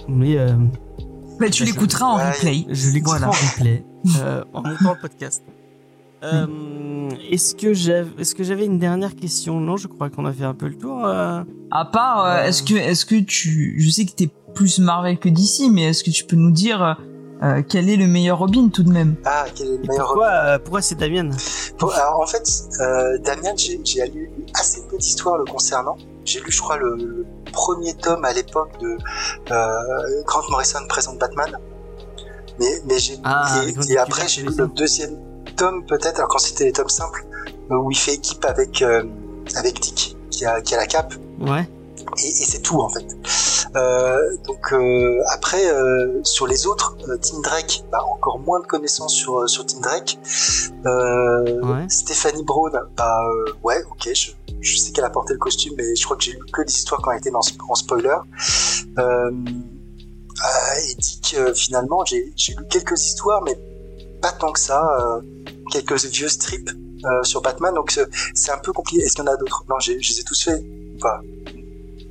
[0.09, 0.55] mais euh,
[1.47, 2.65] Bah, tu l'écouteras en replay.
[2.71, 3.29] je l'écouterai Voilà.
[3.29, 3.85] en replay
[4.21, 5.43] euh, en montant le podcast.
[6.25, 6.47] Euh,
[7.31, 9.59] est-ce que j'avais, est-ce que j'avais une dernière question?
[9.61, 11.05] Non, je crois qu'on a fait un peu le tour.
[11.05, 11.43] euh.
[11.71, 12.45] À part, euh, Euh.
[12.45, 16.05] est-ce que, est-ce que tu, je sais que t'es plus Marvel que DC, mais est-ce
[16.05, 16.97] que tu peux nous dire
[17.43, 19.17] euh, quel est le meilleur Robin tout de même?
[19.25, 21.31] Ah, quel est le Et meilleur pourquoi, euh, pourquoi c'est Damien?
[21.81, 22.49] Bon, alors, en fait,
[22.81, 25.97] euh, Damien, j'ai, j'ai lu assez peu d'histoires le concernant.
[26.25, 28.97] J'ai lu, je crois, le, le premier tome à l'époque de
[29.51, 31.59] euh, Grant Morrison présente Batman.
[32.59, 35.19] Mais, mais j'ai, Ah, et, après, j'ai lu le deuxième
[35.57, 37.25] tome, peut-être, alors quand c'était les tomes simples,
[37.71, 39.03] euh, où il fait équipe avec, euh,
[39.57, 41.15] avec Dick, qui a, qui a la cape.
[41.41, 41.69] Ouais.
[42.23, 43.07] Et, et c'est tout, en fait.
[43.75, 48.67] Euh, donc, euh, après, euh, sur les autres, euh, Tim Drake, bah, encore moins de
[48.67, 50.19] connaissances sur, euh, sur Tim Drake.
[50.87, 51.87] Euh, Ouais.
[51.89, 54.31] Stéphanie Brown, bah euh, ouais, ok, je,
[54.61, 56.73] je sais qu'elle a porté le costume, mais je crois que j'ai lu que des
[56.73, 58.17] histoires quand elle était dans, en spoiler.
[58.99, 59.31] Euh, euh,
[60.91, 63.57] et Dick, finalement, j'ai j'ai lu quelques histoires, mais
[64.21, 64.83] pas tant que ça.
[65.01, 65.21] euh,
[65.71, 66.71] quelques vieux strips
[67.05, 69.03] euh, sur Batman, donc c'est- un peu compliqué.
[69.05, 69.65] Est-ce qu'il y en a d'autres?
[69.71, 70.63] Non, je les ai tous faits.
[71.01, 71.21] pas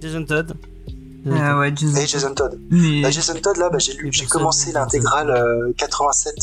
[0.02, 0.54] Jason Todd.
[1.28, 2.00] Euh, ouais, Jason.
[2.02, 2.60] Et Jason Todd.
[2.72, 6.34] Mais Bah, Jason Todd, là, bah, j'ai lu, j'ai commencé l'intégrale euh, 87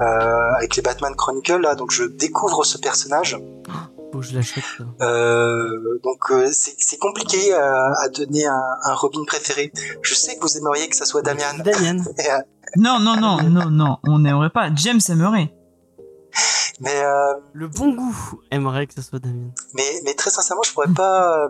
[0.00, 0.04] euh,
[0.56, 3.36] avec les Batman Chronicles, là, donc je découvre ce personnage.
[4.12, 4.62] Faut que je l'achète.
[4.78, 4.84] ça.
[5.04, 7.58] Euh, donc euh, c'est c'est compliqué euh,
[8.04, 9.72] à donner un, un Robin préféré.
[10.02, 11.58] Je sais que vous aimeriez que ça soit Damian.
[11.66, 12.38] Euh,
[12.76, 14.68] non, non, non, non, non, on n'aimerait pas.
[14.74, 15.52] James aimerait.
[16.80, 19.50] mais, euh, Le bon goût aimerait que ce soit Damien.
[19.74, 21.48] mais, mais très sincèrement, je pourrais pas, euh,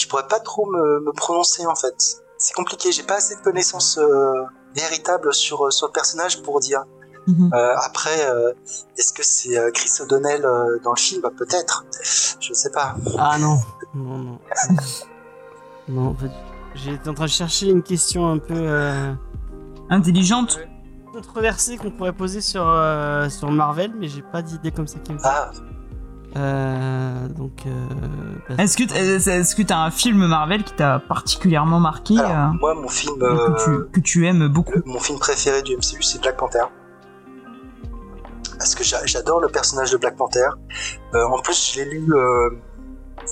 [0.00, 2.22] je pourrais pas trop me, me prononcer en fait.
[2.38, 2.90] C'est compliqué.
[2.92, 4.32] J'ai pas assez de connaissances euh,
[4.74, 6.84] véritables sur sur le personnage pour dire.
[7.26, 7.50] Mhm.
[7.52, 8.52] Euh, après, euh,
[8.96, 11.22] est-ce que c'est euh, Chris O'Donnell euh, dans le film?
[11.36, 11.84] Peut-être.
[12.40, 12.94] Je sais pas.
[13.18, 13.56] Ah non.
[13.94, 14.38] Non, non.
[15.88, 16.30] non, en fait,
[16.74, 19.12] j'étais en train de chercher une question un peu euh,
[19.90, 20.60] Intelligente.
[21.12, 25.12] controversée qu'on pourrait poser sur, euh, sur Marvel, mais j'ai pas d'idée comme ça qui
[25.12, 25.18] me.
[25.22, 25.50] Ah,
[26.36, 27.64] Euh, donc.
[27.66, 27.70] Euh,
[28.48, 32.30] bah, Est-ce que, est-ce est-ce que t'as un film Marvel qui t'a particulièrement marqué, alors,
[32.30, 34.72] euh, moi, mon film, que, euh, tu, que tu aimes beaucoup?
[34.74, 36.64] le- mon film préféré du MCU, c'est Black Panther.
[38.58, 40.48] Parce que j'a- j'adore le personnage de Black Panther.
[41.14, 42.50] Euh, en plus, je l'ai lu, euh,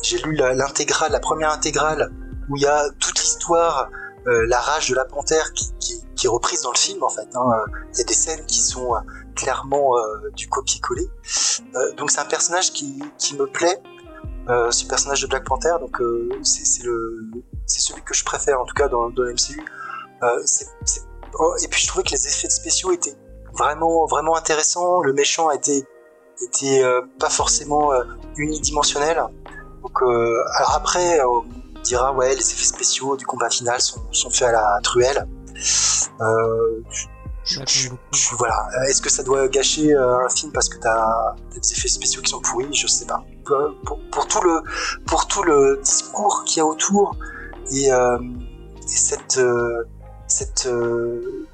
[0.02, 2.10] j'ai lu la- l'intégrale, la première intégrale,
[2.48, 3.88] où il y a toute l'histoire,
[4.26, 7.08] euh, la rage de la panthère qui, qui, qui est reprise dans le film en
[7.10, 7.28] fait.
[7.34, 7.40] hein.
[7.52, 8.98] Euh, Il y a des scènes qui sont euh,
[9.38, 11.08] clairement euh, du copier-coller.
[11.76, 13.78] Euh, donc c'est un personnage qui, qui me plaît,
[14.48, 15.74] euh, ce personnage de Black Panther.
[15.80, 15.96] Donc
[16.42, 19.62] c'est celui que je préfère en tout cas dans, dans le MCU.
[20.44, 21.02] C'est- c'est-
[21.38, 23.16] oh, et puis je trouvais que les effets spéciaux étaient
[23.52, 25.00] vraiment vraiment intéressants.
[25.02, 25.84] Le méchant était
[26.42, 26.82] était
[27.20, 27.90] pas forcément
[28.36, 29.22] unidimensionnel.
[29.82, 31.44] Donc alors après on
[31.84, 35.26] dira ouais les effets spéciaux du combat final sont, sont faits à la truelle.
[37.48, 38.68] Je- je- voilà.
[38.76, 41.88] Euh, Est-ce que ça doit gâcher euh, un film parce que t'as as des effets
[41.88, 42.68] spéciaux qui sont pourris?
[42.72, 43.22] Je sais pas.
[44.10, 44.60] Pour, tout le
[45.06, 47.16] pour tout le discours qu'il y a autour
[47.72, 48.18] et, euh,
[48.84, 49.84] et cette euh,
[50.26, 51.46] cette euh,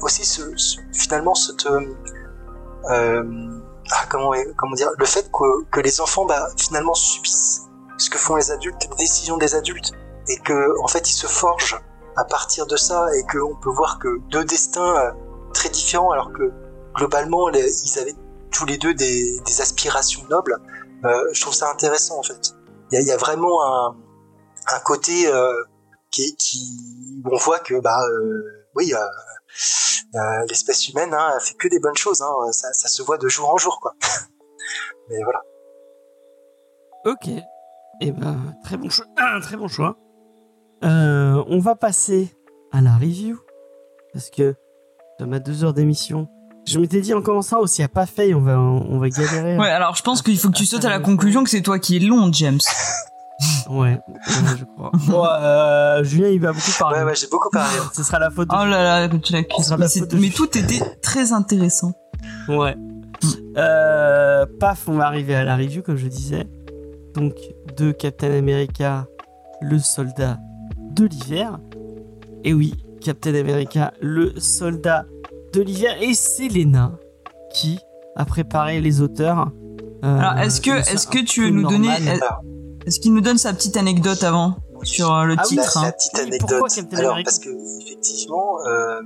[0.00, 3.58] aussi ce, ce- finalement cette euh,
[3.92, 4.90] ah, comment comment dire?
[4.98, 7.62] Le fait que, que les enfants bah, finalement subissent
[7.98, 9.92] ce que font les adultes, les décisions des adultes
[10.28, 11.80] et que en fait ils se forgent
[12.16, 15.10] à partir de ça et qu'on peut voir que deux destins euh,
[15.52, 16.52] très différents alors que
[16.94, 18.14] globalement ils avaient
[18.50, 20.56] tous les deux des, aspirations nobles.
[21.04, 22.54] Euh, je trouve ça intéressant en fait.
[22.92, 23.94] Il y a, vraiment
[24.66, 25.54] un, côté euh,
[26.10, 30.18] qui, qui on voit que bah euh, oui euh,
[30.48, 32.20] l'espèce humaine hein, fait que des bonnes choses.
[32.20, 33.94] Hein, ça, se voit de jour en jour quoi.
[35.08, 35.40] Mais voilà.
[37.04, 37.28] Ok.
[38.00, 39.06] Et ben, très bon choix.
[39.16, 39.96] Un très bon choix.
[40.82, 42.36] On va passer
[42.72, 43.38] à la review.
[44.12, 44.56] Parce que
[45.20, 46.28] ça m'a deux heures d'émission.
[46.66, 49.10] Je m'étais dit en commençant aussi, s'il n'y a pas fait, on va, on va
[49.10, 49.58] galérer.
[49.58, 51.78] Ouais, alors je pense qu'il faut que tu sautes à la conclusion que c'est toi
[51.78, 52.58] qui es long, James.
[53.70, 53.98] Ouais, ouais,
[54.58, 54.90] je crois.
[55.06, 56.98] Bon, euh, Julien, il va beaucoup parler.
[56.98, 57.74] Ouais, ouais, j'ai beaucoup parlé.
[57.78, 57.88] hein.
[57.94, 59.70] Ce sera la faute de Oh là là, tu l'accuses.
[59.70, 59.78] la
[60.18, 61.92] Mais, tout était très intéressant.
[62.48, 62.76] Ouais.
[63.56, 66.46] Euh, paf, on va arriver à la review, comme je disais.
[67.14, 67.32] Donc,
[67.78, 69.06] de Captain America,
[69.62, 70.36] le soldat
[70.90, 71.58] de l'hiver.
[72.44, 75.06] Et oui, Captain America, le soldat
[75.52, 75.96] de l'hiver.
[76.02, 76.92] Et c'est Lena
[77.52, 77.78] qui
[78.16, 79.50] a préparé les auteurs.
[80.04, 82.20] Euh, Alors, est-ce que, est-ce que tu veux nous donner, normal.
[82.86, 85.80] Est-ce qu'il nous donne sa petite anecdote avant sur euh, le Ah oui, titre la,
[85.80, 86.48] hein la petite Oui, anecdote.
[86.50, 89.00] pourquoi Captain Alors, America parce que effectivement, euh,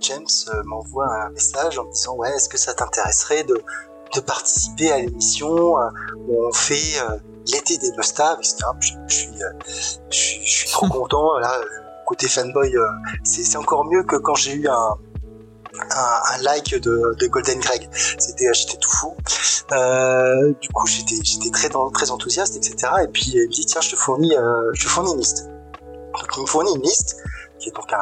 [0.00, 0.24] James
[0.64, 3.60] m'envoie un message en me disant ouais, est-ce que ça t'intéresserait de,
[4.14, 7.16] de participer à l'émission où on fait euh,
[7.52, 8.56] l'été des mustaches, etc.
[8.80, 9.28] Je, je suis,
[10.10, 11.38] je, suis, je suis trop content.
[11.38, 11.52] Là,
[12.06, 12.86] côté fanboy, euh,
[13.24, 14.96] c'est encore mieux que quand j'ai eu un
[15.90, 17.88] un, un like de, de Golden Greg.
[17.92, 19.14] C'était, j'étais tout fou.
[19.72, 22.92] Euh, du coup, j'étais, j'étais très, très enthousiaste, etc.
[23.04, 25.48] Et puis il me dit tiens, je te fournis, euh, je te fournis une liste.
[26.12, 27.16] Donc il me fournit une liste
[27.58, 27.98] qui est donc un,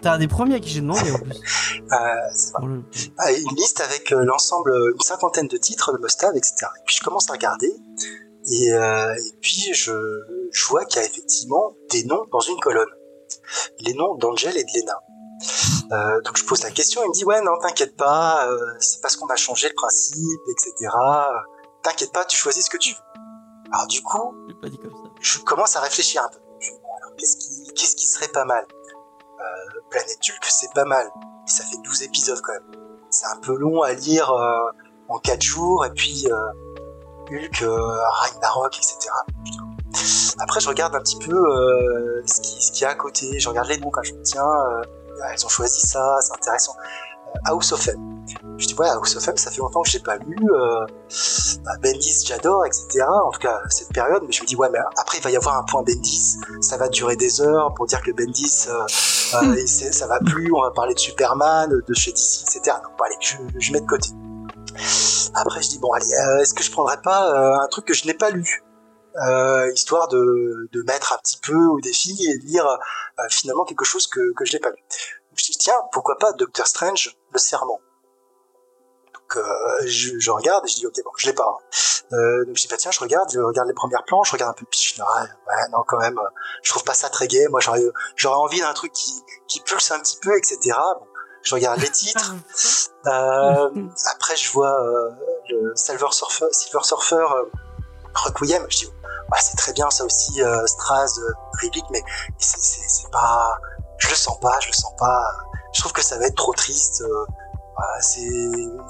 [0.00, 1.32] T'es un des premiers à qui j'ai demandé en plus.
[1.92, 2.80] euh,
[3.18, 6.66] ah, une liste avec l'ensemble, une cinquantaine de titres de Mustave, etc.
[6.76, 7.72] Et puis je commence à regarder,
[8.46, 9.92] et, euh, et puis je,
[10.52, 12.88] je vois qu'il y a effectivement des noms dans une colonne.
[13.80, 15.00] Les noms d'Angel et de Lena.
[15.92, 19.00] Euh, donc je pose la question, il me dit ouais non t'inquiète pas, euh, c'est
[19.02, 20.90] parce qu'on a changé le principe, etc.
[21.82, 23.00] T'inquiète pas, tu choisis ce que tu veux.
[23.72, 25.10] Alors du coup, Je l'ai pas dit comme ça.
[25.20, 26.38] je commence à réfléchir un peu.
[26.60, 28.64] Je me dis, bon, alors, qu'est-ce qui, qu'est-ce qui serait pas mal?
[29.40, 31.10] Euh, Planète Hulk, c'est pas mal.
[31.16, 32.70] Mais ça fait 12 épisodes quand même.
[33.10, 34.70] C'est un peu long à lire euh,
[35.08, 35.84] en 4 jours.
[35.84, 36.36] Et puis, euh,
[37.30, 37.78] Hulk, euh,
[38.22, 39.10] Ragnarok, etc.
[39.44, 40.34] Je.
[40.40, 43.38] Après, je regarde un petit peu euh, ce qu'il ce qu'il y a à côté.
[43.38, 44.82] Je regarde les noms quand je me dis, tiens, euh,
[45.32, 46.74] elles ont choisi ça, c'est intéressant.
[47.46, 47.96] House of M.
[48.58, 50.36] Je dis, ouais, House of M, ça fait longtemps que j'ai pas lu.
[50.52, 50.86] Euh,
[51.64, 53.04] bah, Bendis, j'adore, etc.
[53.24, 54.22] En tout cas, cette période.
[54.26, 56.36] Mais je me dis, ouais, mais après, il va y avoir un point Bendis.
[56.60, 58.82] Ça va durer des heures pour dire que Bendis, euh,
[59.42, 60.52] euh, c'est- ça va plus.
[60.54, 62.76] On va parler de Superman, de chez DC, etc.
[62.82, 64.10] Donc, allez, je, je mets de côté.
[65.34, 67.94] Après, je dis, bon, allez, euh, est-ce que je prendrais pas euh, un truc que
[67.94, 68.62] je n'ai pas lu?
[69.28, 72.66] Euh, histoire de, de mettre un petit peu au défi et de lire
[73.30, 74.76] finalement quelque chose que, que je n'ai pas lu.
[75.36, 77.80] Je dis, tiens, pourquoi pas Doctor Strange, le serment?
[79.14, 79.38] Donc
[79.86, 81.44] je, regarde et je dis ok bon je l'ai pas.
[81.48, 82.44] hein.
[82.46, 84.54] Donc je dis bah tiens je regarde, je regarde les premières planches, je regarde un
[84.54, 85.06] peu je dis ouais,
[85.48, 86.28] ouais non quand même, euh,
[86.62, 87.46] je trouve pas ça très gai.
[87.48, 87.82] Moi j'aurais
[88.16, 89.12] j'aurais envie d'un truc qui
[89.48, 90.76] qui pulse un petit peu etc.
[91.44, 92.34] je regarde les titres.
[93.06, 93.68] Euh,
[94.12, 95.10] après je vois euh,
[95.50, 97.44] le Silver Surfer, Silver Surfer euh,
[98.14, 98.66] Requiem.
[98.68, 102.02] Je dis ouais c'est très bien ça aussi euh, Straz, euh, Riddick, mais
[102.38, 103.58] c'est pas,
[103.98, 105.22] je le sens pas, je le sens pas.
[105.72, 107.02] Je trouve que ça va être trop triste.
[107.02, 107.26] euh,
[107.76, 108.30] voilà, c'est,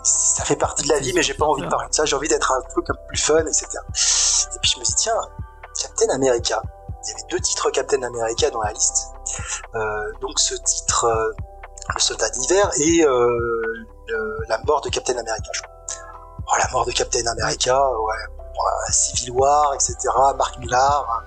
[0.04, 2.04] ça fait partie de la vie, mais j'ai pas envie de parler de ça.
[2.04, 3.66] J'ai envie d'être un truc un peu plus fun, etc.
[3.78, 5.18] Et puis je me dis tiens,
[5.80, 6.62] Captain America.
[7.02, 9.08] Il y avait deux titres Captain America dans la liste.
[9.74, 11.06] Euh, donc ce titre,
[11.94, 15.50] le Soldat d'hiver et euh, la mort de Captain America.
[15.52, 15.74] Je crois.
[16.46, 18.14] Oh, la mort de Captain America, ouais.
[18.90, 19.96] Civil War, etc.
[20.36, 21.22] Mark Millar.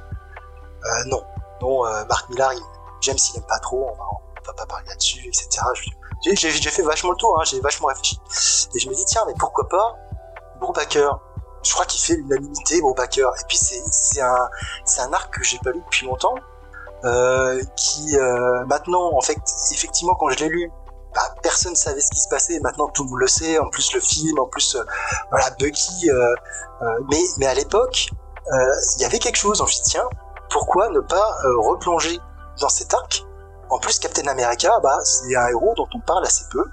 [0.86, 1.24] Euh, non,
[1.62, 2.62] non, euh, Mark Millar, il-
[3.02, 3.90] James il aime pas trop.
[3.92, 4.06] On va,
[4.48, 5.50] va pas parler là-dessus, etc.
[6.24, 6.36] J'ai,
[6.70, 8.20] fait vachement le tour, hein, j'ai vachement réfléchi.
[8.74, 9.96] Et je me dis, tiens, mais pourquoi pas
[10.60, 11.20] Brubaker?
[11.64, 13.30] Je crois qu'il fait l'unanimité, Brubaker.
[13.40, 14.50] Et puis c'est, un,
[15.00, 16.36] un arc que j'ai pas lu depuis longtemps,
[17.76, 19.38] qui euh, maintenant, en fait,
[19.72, 20.72] effectivement, quand je l'ai lu,
[21.16, 22.60] bah, personne savait ce qui se passait.
[22.60, 23.58] Maintenant, tout le monde le sait.
[23.60, 24.84] En plus, le film, en plus, euh,
[25.30, 26.10] voilà, Bucky.
[26.10, 26.34] euh,
[26.82, 28.10] euh, mais, mais à l'époque,
[28.54, 29.62] euh, il y avait quelque chose.
[29.62, 30.08] Me suis dit, tiens,
[30.50, 32.20] pourquoi ne pas euh, replonger
[32.60, 33.24] dans cet arc?
[33.70, 36.64] En plus, Captain America, bah, c'est un héros dont on parle assez peu.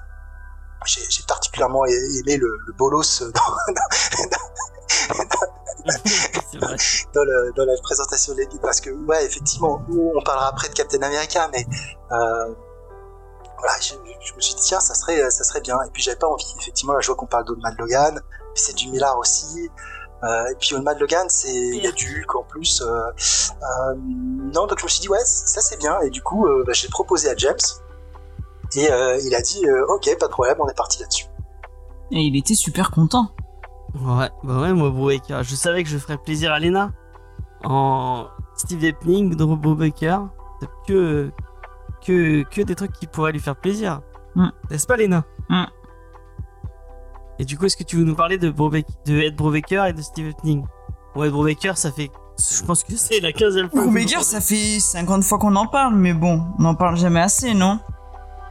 [0.87, 3.23] J'ai j'ai particulièrement aimé le, le bolos
[6.61, 6.77] vrai.
[7.15, 10.75] dans, le- dans la présentation de l'équipe parce que, ouais, effectivement, on parlera après de
[10.75, 11.67] Captain America, mais
[12.13, 12.55] euh,
[13.59, 15.77] voilà, je, je me suis dit, tiens, ça serait, ça serait bien.
[15.87, 18.21] Et puis, j'avais pas envie, effectivement, là, je vois qu'on parle d'Old Man Logan,
[18.55, 19.71] c'est du Millard aussi.
[20.23, 22.81] Euh, et puis Old Man Logan, c'est il y a du Hulk en plus.
[22.81, 26.01] Euh, euh, non, donc je me suis dit ouais, ça c'est bien.
[26.01, 27.57] Et du coup, euh, bah, j'ai proposé à James
[28.77, 31.27] et euh, il a dit euh, ok, pas de problème, on est parti là-dessus.
[32.11, 33.33] Et il était super content.
[34.01, 36.93] Ouais, bah ouais, moi, Brubaker, je savais que je ferais plaisir à Lena.
[37.65, 38.27] En
[38.57, 40.29] Steve Epning, de Brubaker,
[40.61, 41.31] c'est que,
[42.05, 44.01] que, que des trucs qui pourraient lui faire plaisir.
[44.35, 44.49] Mm.
[44.71, 45.65] N'est-ce pas, Lena Mm.
[47.39, 49.93] Et du coup, est-ce que tu veux nous parler de, Brubaker, de Ed Brubaker et
[49.93, 50.65] de Steve Epning
[51.15, 52.11] Ouais, Ed Brubaker, ça fait.
[52.39, 53.83] Je pense que c'est la 15e fois.
[53.83, 57.55] Brubaker, ça fait 50 fois qu'on en parle, mais bon, on n'en parle jamais assez,
[57.55, 57.79] non?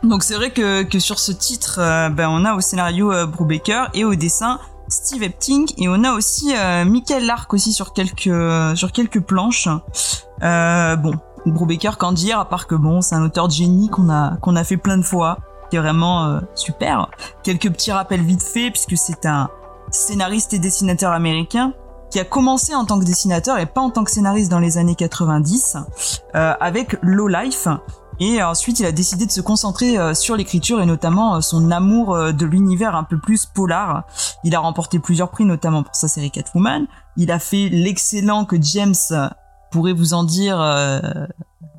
[0.04, 3.26] Donc c'est vrai que, que sur ce titre, euh, ben, on a au scénario euh,
[3.26, 7.94] Brubaker et au dessin Steve Epting et on a aussi euh, Michael Lark aussi sur
[7.94, 8.32] quelques
[8.76, 9.70] sur quelques planches.
[10.44, 11.14] Euh, bon,
[11.46, 14.56] Brubaker qu'en dire à part que bon, c'est un auteur de génie qu'on a qu'on
[14.56, 15.38] a fait plein de fois,
[15.70, 17.10] qui est vraiment euh, super.
[17.44, 19.50] Quelques petits rappels vite fait puisque c'est un
[19.90, 21.74] scénariste et dessinateur américain
[22.10, 24.78] qui a commencé en tant que dessinateur et pas en tant que scénariste dans les
[24.78, 25.78] années 90
[26.36, 27.68] euh, avec Low Life
[28.20, 31.72] et ensuite il a décidé de se concentrer euh, sur l'écriture et notamment euh, son
[31.72, 34.06] amour euh, de l'univers un peu plus polar.
[34.44, 36.88] Il a remporté plusieurs prix notamment pour sa série Catwoman.
[37.18, 38.96] Il a fait l'excellent que James
[39.74, 41.00] pourrait vous en dire euh,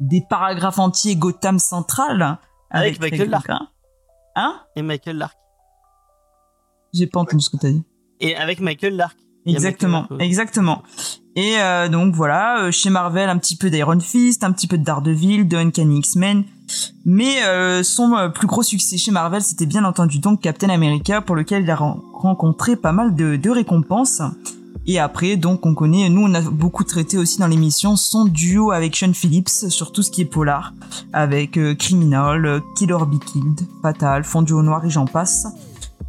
[0.00, 2.38] des paragraphes entiers Gotham Central
[2.70, 3.50] Avec Greg Michael Lark.
[4.34, 4.60] Hein?
[4.74, 5.36] Et Michael Lark.
[6.92, 7.84] J'ai pas entendu ce que t'as dit.
[8.20, 9.16] Et avec Michael Lark.
[9.46, 10.26] Exactement, Michael Lark, oui.
[10.26, 10.82] exactement.
[11.36, 14.78] Et euh, donc voilà, euh, chez Marvel, un petit peu d'Iron Fist, un petit peu
[14.78, 16.44] de Daredevil, de Uncanny X-Men.
[17.04, 21.20] Mais euh, son euh, plus gros succès chez Marvel, c'était bien entendu donc Captain America,
[21.20, 24.22] pour lequel il a ren- rencontré pas mal de, récompenses.
[24.86, 28.70] Et après, donc, on connaît, nous, on a beaucoup traité aussi dans l'émission son duo
[28.70, 30.72] avec Sean Phillips sur tout ce qui est polar,
[31.12, 35.46] avec euh, Criminal, Killer Be Killed, Fatal, Fondu au noir et j'en passe.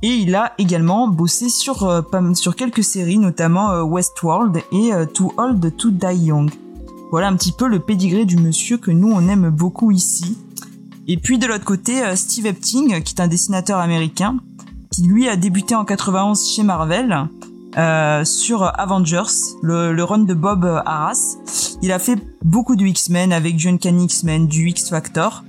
[0.01, 2.01] Et il a également bossé sur, euh,
[2.33, 6.51] sur quelques séries, notamment euh, Westworld et euh, Too Old to Die Young.
[7.11, 10.37] Voilà un petit peu le pédigré du monsieur que nous on aime beaucoup ici.
[11.07, 14.37] Et puis de l'autre côté, Steve Epting, qui est un dessinateur américain,
[14.91, 17.27] qui lui a débuté en 91 chez Marvel
[18.25, 21.37] sur Avengers, le, le run de Bob Arras.
[21.83, 25.43] Il a fait beaucoup de X-Men avec du Uncanny X-Men, du X-Factor.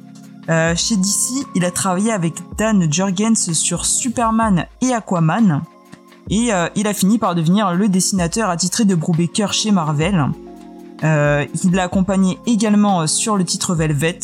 [0.49, 5.63] Euh, chez DC, il a travaillé avec Dan Jurgens sur Superman et Aquaman.
[6.29, 10.27] Et euh, il a fini par devenir le dessinateur attitré de Brubaker chez Marvel.
[11.05, 14.21] Euh, il l'a accompagné également euh, sur le titre Velvet.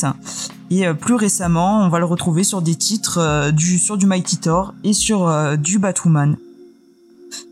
[0.71, 4.73] Et plus récemment, on va le retrouver sur des titres du, sur du Mighty Thor
[4.85, 6.39] et sur du Batwoman.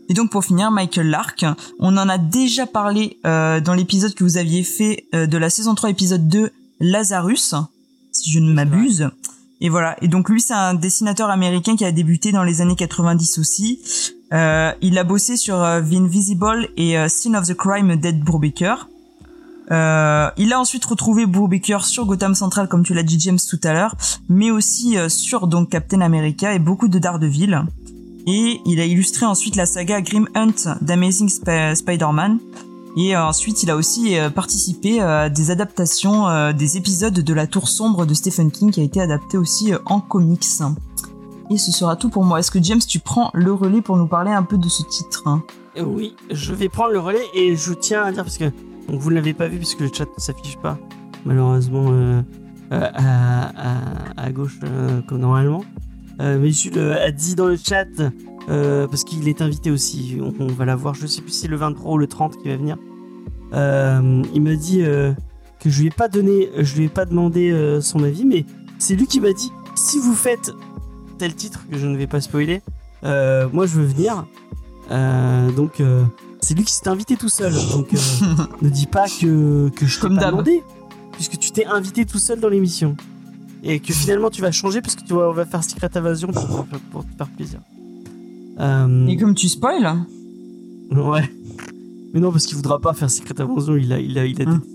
[0.09, 1.45] Et donc pour finir, Michael Lark,
[1.77, 5.91] on en a déjà parlé dans l'épisode que vous aviez fait de la saison 3
[5.91, 6.49] épisode 2
[6.79, 7.53] Lazarus,
[8.11, 9.09] si je ne m'abuse.
[9.61, 9.95] Et voilà.
[10.03, 13.79] Et donc lui, c'est un dessinateur américain qui a débuté dans les années 90 aussi.
[14.33, 18.21] Euh, il a bossé sur euh, The Invisible et euh, Scene of the Crime d'Ed
[18.23, 18.87] Brubaker.
[19.71, 23.59] Euh, il a ensuite retrouvé Brubaker sur Gotham Central, comme tu l'as dit James tout
[23.63, 23.95] à l'heure,
[24.27, 27.63] mais aussi sur donc Captain America et beaucoup de Daredevil.
[28.27, 32.39] Et il a illustré ensuite la saga Grim Hunt d'Amazing Sp- Spider-Man.
[32.97, 37.33] Et euh, ensuite, il a aussi euh, participé euh, à des adaptations des épisodes de
[37.33, 40.45] La Tour Sombre de Stephen King qui a été adapté aussi en comics.
[41.49, 42.39] Et ce sera tout pour moi.
[42.39, 45.23] Est-ce que James, tu prends le relais pour nous parler un peu de ce titre
[45.27, 45.43] hein?
[45.81, 48.51] Oui, je vais prendre le relais et je tiens à dire parce que
[48.89, 50.77] vous ne l'avez pas vu puisque le chat ne s'affiche pas
[51.25, 52.23] malheureusement
[52.71, 54.59] à, gauche
[55.07, 55.63] comme normalement.
[56.19, 57.87] Mais Jules a dit dans le chat
[58.49, 60.17] euh, parce qu'il est invité aussi.
[60.21, 60.95] On, on va la voir.
[60.95, 62.77] Je sais plus si c'est le 23 ou le 30 qui va venir.
[63.53, 65.13] Euh, il m'a dit euh,
[65.59, 68.45] que je lui ai pas donné, je lui ai pas demandé son avis, mais
[68.79, 70.51] c'est lui qui m'a dit si vous faites
[71.17, 72.61] tel titre que je ne vais pas spoiler,
[73.03, 74.25] moi je veux venir.
[75.55, 75.81] Donc
[76.39, 77.53] c'est lui qui s'est invité tout seul.
[77.71, 77.91] Donc
[78.61, 80.63] ne dis pas que, que je t'ai pas demandé,
[81.11, 82.95] puisque tu t'es invité tout seul dans l'émission.
[83.63, 86.29] Et que finalement tu vas changer parce que tu vas, on va faire Secret Invasion
[86.29, 87.59] pour, pour te faire plaisir.
[88.61, 89.83] Euh, Et comme tu spoil,
[90.91, 91.29] Ouais.
[92.13, 94.45] Mais non, parce qu'il voudra pas faire Secret Invasion, il a, il a, il a
[94.45, 94.67] détesté.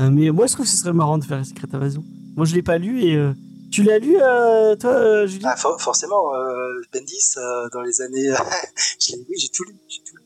[0.00, 2.04] Euh, mais moi je trouve que ce serait marrant de faire Secret Invasion.
[2.36, 3.16] Moi je l'ai pas lu et.
[3.16, 3.32] euh,
[3.72, 8.00] Tu l'as lu, euh, toi, euh, Julie Ah, for- forcément, euh, Bendis, euh, dans les
[8.00, 8.28] années...
[9.00, 9.74] je l'ai- oui, j'ai tout lu.
[9.88, 10.22] J'ai tout lu.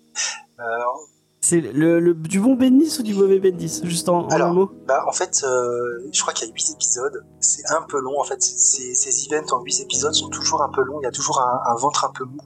[1.46, 4.54] C'est le, le- du bon Bendis ou du mauvais Bendis Juste en, en Alors, un
[4.54, 7.22] mot Bah, en fait, euh, je crois qu'il y a 8 épisodes.
[7.40, 8.40] C'est un peu long, en fait.
[8.40, 11.00] Ces, ces events en 8 épisodes sont toujours un peu longs.
[11.02, 12.38] Il y a toujours un, un ventre un peu mou.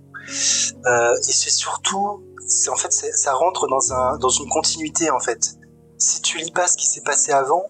[0.87, 2.25] Euh, et c'est surtout,
[2.73, 5.55] en fait, ça rentre dans un, dans une continuité, en fait.
[5.99, 7.62] Si tu lis pas ce qui s'est passé avant,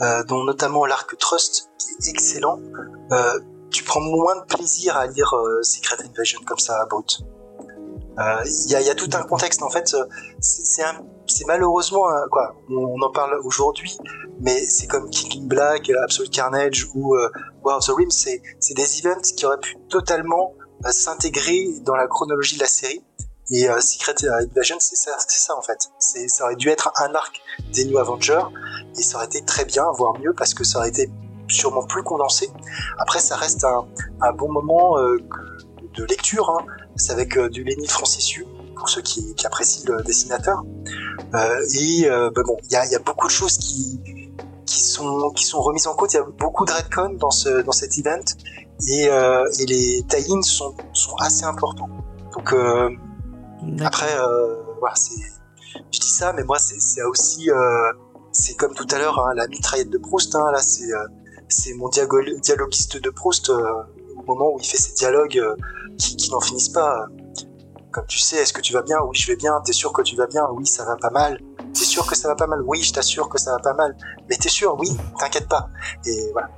[0.00, 2.58] euh, dont notamment l'arc Trust, qui est excellent,
[3.70, 7.20] tu prends moins de plaisir à lire Secret Invasion comme ça, brut.
[8.18, 9.94] Euh, Il y, a, il y a tout un contexte, en fait.
[9.94, 10.04] euh,
[10.40, 10.94] C'est un
[11.46, 13.96] malheureusement quoi on, en parle aujourd'hui
[14.40, 17.30] mais c'est comme King in Black Absolute Carnage ou euh,
[17.62, 20.52] War of the Realms c'est des events qui auraient pu totalement
[20.84, 23.02] euh, s'intégrer dans la chronologie de la série
[23.50, 26.92] et euh, Secret Invasion c'est ça c'est ça en fait c'est ça aurait dû être
[26.96, 27.40] un arc
[27.72, 28.44] des New Avengers
[28.98, 31.10] et ça aurait été très bien voire mieux parce que ça aurait été
[31.48, 32.50] sûrement plus condensé
[32.98, 33.86] après ça reste un,
[34.20, 35.16] un bon moment euh,
[35.94, 36.64] de lecture hein.
[36.96, 38.46] C'est avec euh, du Lenny Francissiu
[38.76, 40.62] pour ceux qui, qui apprécient le dessinateur
[41.34, 44.00] euh, et euh, bah bon, il y a, y a beaucoup de choses qui
[44.66, 46.12] qui sont qui sont remises en cause.
[46.12, 48.24] Il y a beaucoup de retcon dans ce dans cet event
[48.88, 51.88] et, euh, et les tie-ins sont sont assez importants.
[52.34, 52.88] Donc euh,
[53.80, 55.20] après, euh, voilà, c'est,
[55.92, 57.92] je dis ça, mais moi c'est, c'est aussi, euh,
[58.32, 60.34] c'est comme tout à l'heure, hein, la mitraillette de Proust.
[60.34, 61.06] Hein, là, c'est, euh,
[61.48, 63.62] c'est mon dialoguiste de Proust euh,
[64.26, 65.54] au moment où il fait ses dialogues euh,
[65.98, 67.06] qui, n'en finissent pas.
[67.90, 68.98] Comme tu sais, est-ce que tu vas bien?
[69.06, 69.60] Oui, je vais bien.
[69.64, 70.46] T'es sûr que tu vas bien?
[70.54, 71.38] Oui, ça va pas mal.
[71.74, 72.62] T'es sûr que ça va pas mal?
[72.66, 73.96] Oui, je t'assure que ça va pas mal.
[74.30, 74.74] Mais t'es sûr?
[74.78, 74.88] Oui,
[75.18, 75.68] t'inquiète pas.
[76.06, 76.48] Et voilà.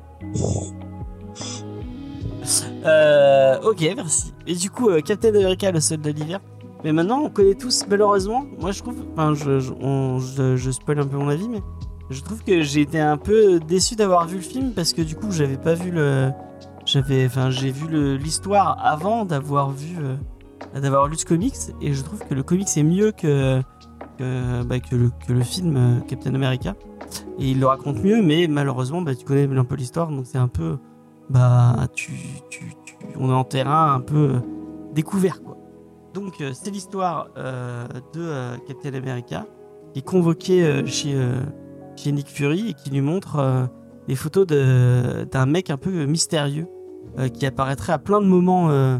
[2.84, 4.32] Euh, ok, merci.
[4.46, 6.40] Et du coup, euh, Captain America, le soldat d'hiver.
[6.84, 10.98] Mais maintenant, on connaît tous, malheureusement, moi je trouve, enfin, je, je, on- je spoil
[11.00, 11.62] un peu mon avis, mais
[12.10, 15.16] je trouve que j'ai été un peu déçu d'avoir vu le film parce que du
[15.16, 16.30] coup, j'avais pas vu le,
[16.84, 22.02] j'avais, enfin, j'ai vu l'histoire avant d'avoir vu, euh, d'avoir lu ce comics, et je
[22.02, 23.60] trouve que le comics est mieux que,
[24.18, 26.74] que, bah, le, que le film euh, Captain America.
[27.38, 30.38] Et il le raconte mieux, mais malheureusement, bah, tu connais un peu l'histoire, donc c'est
[30.38, 30.78] un peu
[31.30, 32.12] bah tu,
[32.50, 32.74] tu,
[33.16, 34.40] on est en terrain un peu euh,
[34.92, 35.56] découvert quoi.
[36.12, 39.46] Donc c'est l'histoire de Captain America
[39.92, 41.16] qui est convoqué chez,
[41.96, 43.68] chez Nick Fury et qui lui montre
[44.06, 46.68] des photos d'un mec un peu mystérieux
[47.18, 48.98] euh, qui apparaîtrait à plein de moments euh,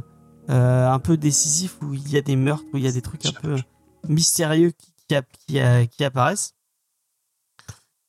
[0.51, 3.03] euh, un peu décisifs où il y a des meurtres, où il y a des
[3.03, 3.57] trucs un peu
[4.09, 5.59] mystérieux qui, qui, app- qui,
[5.91, 6.55] qui apparaissent.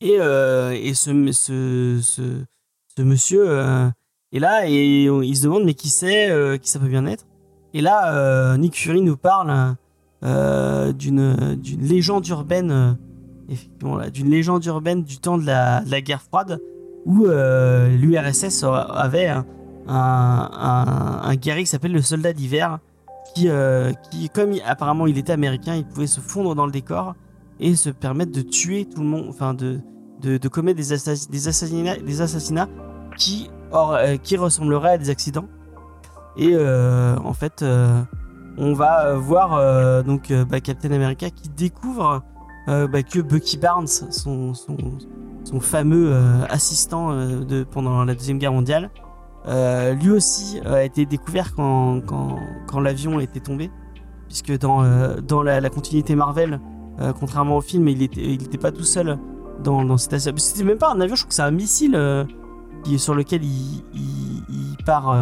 [0.02, 3.48] Et, et ce, ce, ce, monsieur
[4.34, 7.26] est là et on- il se demande mais qui c'est, qui ça peut bien être?
[7.73, 9.76] Et là, Nick Fury nous parle
[10.22, 12.98] d'une légende urbaine,
[13.49, 16.60] effectivement, d'une légende urbaine du temps de la, la guerre froide
[17.06, 19.34] où l'URSS avait
[19.88, 22.80] un, guerrier qui s'appelle le soldat d'hiver
[23.34, 27.16] qui, euh, qui, comme apparemment il était américain, il pouvait se fondre dans le décor
[27.60, 29.80] et se permettre de tuer tout le monde, enfin de,
[30.22, 30.95] de, commettre des,
[31.30, 32.70] des, assassinats, des assassinats
[33.18, 35.48] qui, or- euh, qui ressembleraient à des accidents.
[36.38, 37.64] Et euh, en fait,
[38.57, 42.24] on va voir donc bah, Captain America qui découvre
[42.68, 44.76] bah, que Bucky Barnes, son, son,
[45.45, 46.14] son fameux
[46.49, 48.91] assistant de, pendant la Deuxième Guerre mondiale,
[49.47, 53.72] euh, lui aussi euh, a été découvert quand, quand, quand l'avion était tombé.
[54.27, 56.59] Puisque dans, euh, dans la, la continuité Marvel,
[56.99, 59.17] euh, contrairement au film, il était, il était pas tout seul
[59.63, 60.34] dans, dans cet avion.
[60.38, 62.26] C'était même pas un avion, je crois que c'est un missile
[62.84, 65.15] qui, sur lequel il, il, il part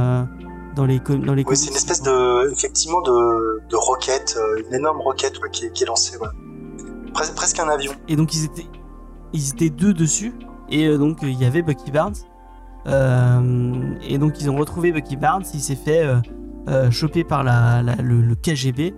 [0.76, 4.38] dans les, com- dans les Oui, c'est une espèce de, effectivement, de, de roquette,
[4.68, 6.18] une énorme roquette ouais, qui, est, qui est lancée.
[6.18, 6.28] Ouais.
[7.14, 7.92] Pres- presque un avion.
[8.08, 8.68] Et donc ils étaient,
[9.34, 10.34] ils étaient deux dessus.
[10.70, 12.16] Et donc il y avait Bucky Barnes.
[12.88, 15.44] Euh, et donc ils ont retrouvé Bucky Barnes.
[15.54, 16.18] Il s'est fait euh,
[16.68, 18.94] euh, choper par la, le, KGB.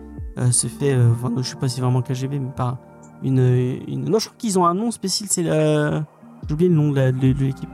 [0.51, 2.77] Se fait, enfin, je sais pas si vraiment KGB, mais par
[3.23, 3.77] une.
[3.87, 5.29] Non, je crois qu'ils ont un nom spécial.
[5.31, 6.03] C'est la.
[6.47, 7.69] J'ai oublié le nom de l'équipe.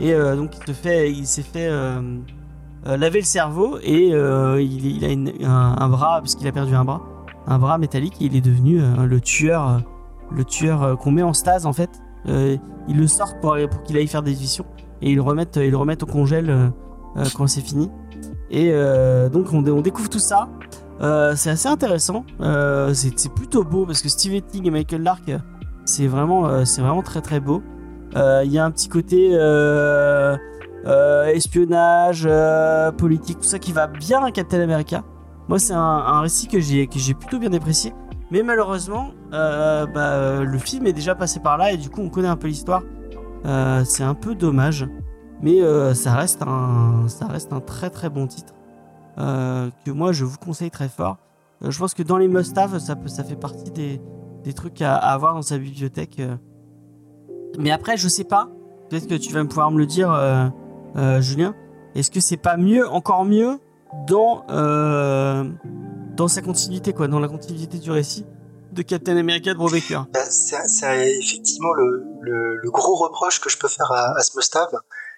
[0.00, 1.70] Et donc il se fait, il s'est fait
[2.84, 7.00] laver le cerveau et il, a un, bras parce qu'il a perdu un bras,
[7.46, 8.20] un bras métallique.
[8.20, 9.80] Et il est devenu le tueur.
[10.30, 12.02] le tueur qu'on met en stase en fait.
[12.26, 14.66] Ils le sortent pour, pour qu'il aille faire des visions
[15.04, 16.68] et ils le remettent, ils remettent au congèle euh,
[17.18, 17.90] euh, quand c'est fini.
[18.50, 20.48] Et euh, donc on, dé- on découvre tout ça.
[21.36, 22.24] C'est assez intéressant.
[22.94, 25.30] C'est plutôt beau parce que Steve Etting et Michael Lark,
[25.84, 27.62] c'est vraiment, c'est vraiment très très beau.
[28.14, 29.32] Il y a un petit côté
[31.34, 32.28] espionnage,
[32.96, 35.02] politique, tout ça qui va bien à Captain America.
[35.48, 37.92] Moi, c'est un, récit que j'ai plutôt bien apprécié.
[38.30, 42.28] Mais malheureusement, bah, le film est déjà passé par là et du coup on connaît
[42.28, 42.82] un peu l'histoire.
[43.44, 44.86] Euh, c'est un peu dommage,
[45.42, 48.54] mais euh, ça reste un, ça reste un très très bon titre
[49.18, 51.18] euh, que moi je vous conseille très fort.
[51.60, 54.00] Je pense que dans les must-have, ça, ça fait partie des,
[54.42, 56.20] des trucs à, avoir dans sa bibliothèque.
[57.58, 58.50] Mais après, je sais pas.
[58.90, 60.12] Peut-être que tu vas pouvoir me le dire,
[61.20, 61.54] Julien.
[61.94, 63.60] Est-ce que c'est pas mieux, encore mieux,
[64.06, 64.44] dans
[66.16, 68.26] dans sa continuité, quoi, dans la continuité du récit?
[68.74, 70.06] De Captain America de Brubaker.
[70.12, 74.32] Bah, c'est effectivement le, le, gros reproche que je peux faire à, à ce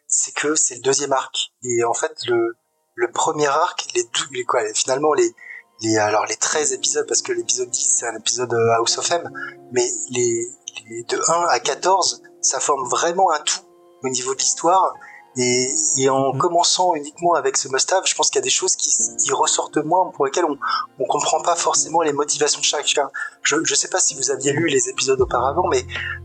[0.09, 1.53] c'est que c'est le deuxième arc.
[1.63, 2.57] Et en fait, le,
[2.95, 5.35] le premier arc, les, les quoi, finalement les
[5.83, 9.11] les alors les 13 épisodes parce que l'épisode 10 c'est un épisode euh, House of
[9.11, 9.29] M,
[9.73, 10.47] mais les,
[10.89, 13.61] les de 1 à 14, ça forme vraiment un tout
[14.03, 14.95] au niveau de l'histoire.
[15.39, 15.69] Et,
[15.99, 16.39] et en Mhm.
[16.39, 19.77] commençant uniquement avec ce must-have, je pense qu'il y a des choses qui, qui ressortent
[19.85, 20.57] moins, pour lesquelles on,
[20.99, 23.11] on comprend pas forcément les motivations de chacun.
[23.43, 25.85] Je, je sais pas si vous aviez lu les épisodes auparavant, mais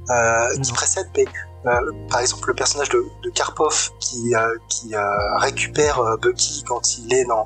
[0.10, 1.26] euh, qui précèdent, mais
[1.66, 6.98] euh, par exemple le personnage de, de Karpov qui, euh, qui euh, récupère Bucky quand
[6.98, 7.46] il est dans.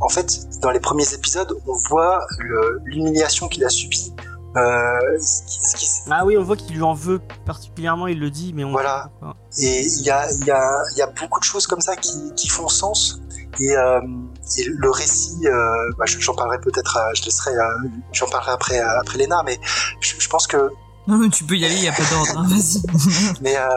[0.00, 2.26] En fait, dans les premiers épisodes, on voit
[2.84, 4.12] l'humiliation qu'il a subie.
[4.56, 8.18] Euh, ce qui- ce qui- Ah oui, on voit qu'il lui en veut particulièrement, il
[8.20, 9.10] le dit, mais on Voilà.
[9.58, 11.96] Et il y a, il y, a, il y a beaucoup de choses comme ça
[11.96, 13.20] qui, qui font sens.
[13.60, 14.00] Et, euh,
[14.58, 17.52] et le récit, euh, bah, je- j'en parlerai peut-être, je laisserai,
[18.12, 19.58] j'en parlerai après, après Léna, mais
[20.00, 20.70] je, je pense que,
[21.06, 22.80] Non, mais tu peux y aller, y a pas d'ordre, hein, vas-y.
[23.42, 23.68] mais euh,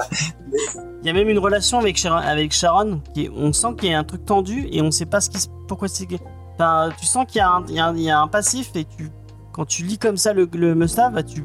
[1.02, 3.90] Il y a même une relation avec Sharon, avec Sharon qui est- on sent qu'il
[3.90, 5.38] y a un truc tendu et on sait pas ce qui
[5.68, 6.08] pourquoi c'est.
[6.54, 8.28] Enfin, tu sens qu'il y, a un- il y a un- il y a un
[8.28, 9.10] passif et tu,
[9.56, 11.44] quand tu lis comme ça le, le Mustave, bah, tu,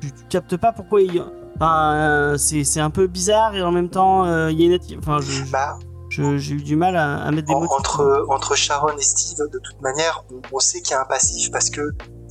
[0.00, 1.20] tu, tu captes pas pourquoi il.
[1.56, 4.98] Enfin, euh, c'est un peu bizarre et en même temps, euh, il y a une.
[4.98, 5.76] Enfin, je- je- bah,
[6.08, 7.66] j'ai eu du mal à, à mettre des en- mots.
[7.76, 11.04] entre, entre Sharon et Steve, de toute manière, on, on sait qu'il y a un
[11.06, 11.82] passif parce que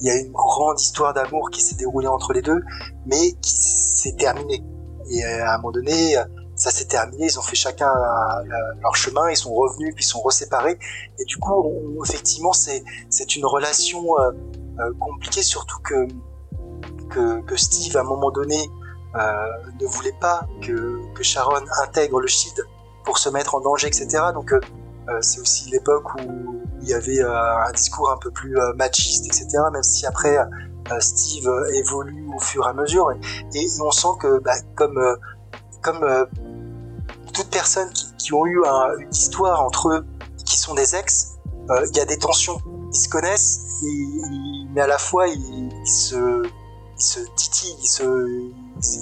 [0.02, 2.62] il y a une grande histoire d'amour qui s'est déroulée entre les deux,
[3.06, 4.64] mais qui s'est terminée.
[5.12, 6.16] Et euh, à un moment donné,
[6.56, 7.90] ça s'est terminé, ils ont fait chacun
[8.46, 10.78] le- leur chemin, ils sont revenus, puis ils sont reséparés.
[11.20, 14.04] Et du coup, on- effectivement, c'est c'est une relation
[14.80, 16.08] euh, compliquée, surtout que,
[17.42, 18.70] que Steve, à un moment donné,
[19.16, 19.20] euh,
[19.82, 22.58] ne voulait pas que, Sharon intègre le Shield
[23.04, 24.08] pour se mettre en danger, etc.
[24.34, 24.60] Donc euh,
[25.22, 29.48] c'est aussi l'époque où il y avait un discours un peu plus machiste, etc.
[29.74, 30.38] Même si après
[31.00, 33.12] Steve évolue au fur et à mesure,
[33.54, 35.00] et, on sent que bah, comme
[35.82, 36.28] comme
[37.34, 40.06] toutes personnes qui, ont eu un- une histoire entre eux,
[40.46, 41.38] qui sont des ex,
[41.92, 42.60] il y a des tensions.
[42.94, 46.44] Ils se connaissent, ils- mais à la fois ils, se
[46.98, 48.52] ils se titillent, ils se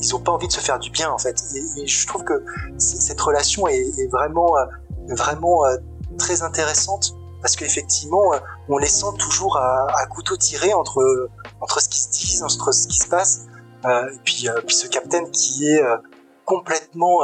[0.02, 1.42] ils ont pas envie de se faire du bien en fait.
[1.78, 2.44] Et, je trouve que
[2.78, 4.66] cette relation est, vraiment euh,
[5.10, 5.78] vraiment euh,
[6.18, 8.40] très intéressante parce qu'effectivement euh,
[8.70, 11.30] on les sent toujours à, couteau tiré entre
[11.62, 13.46] entre ce qui se dit, entre ce qui se passe
[13.86, 15.98] euh, et puis puis ce capitaine qui est euh,
[16.46, 17.20] complètement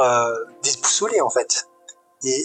[0.62, 1.68] déboussolé en fait
[2.22, 2.44] et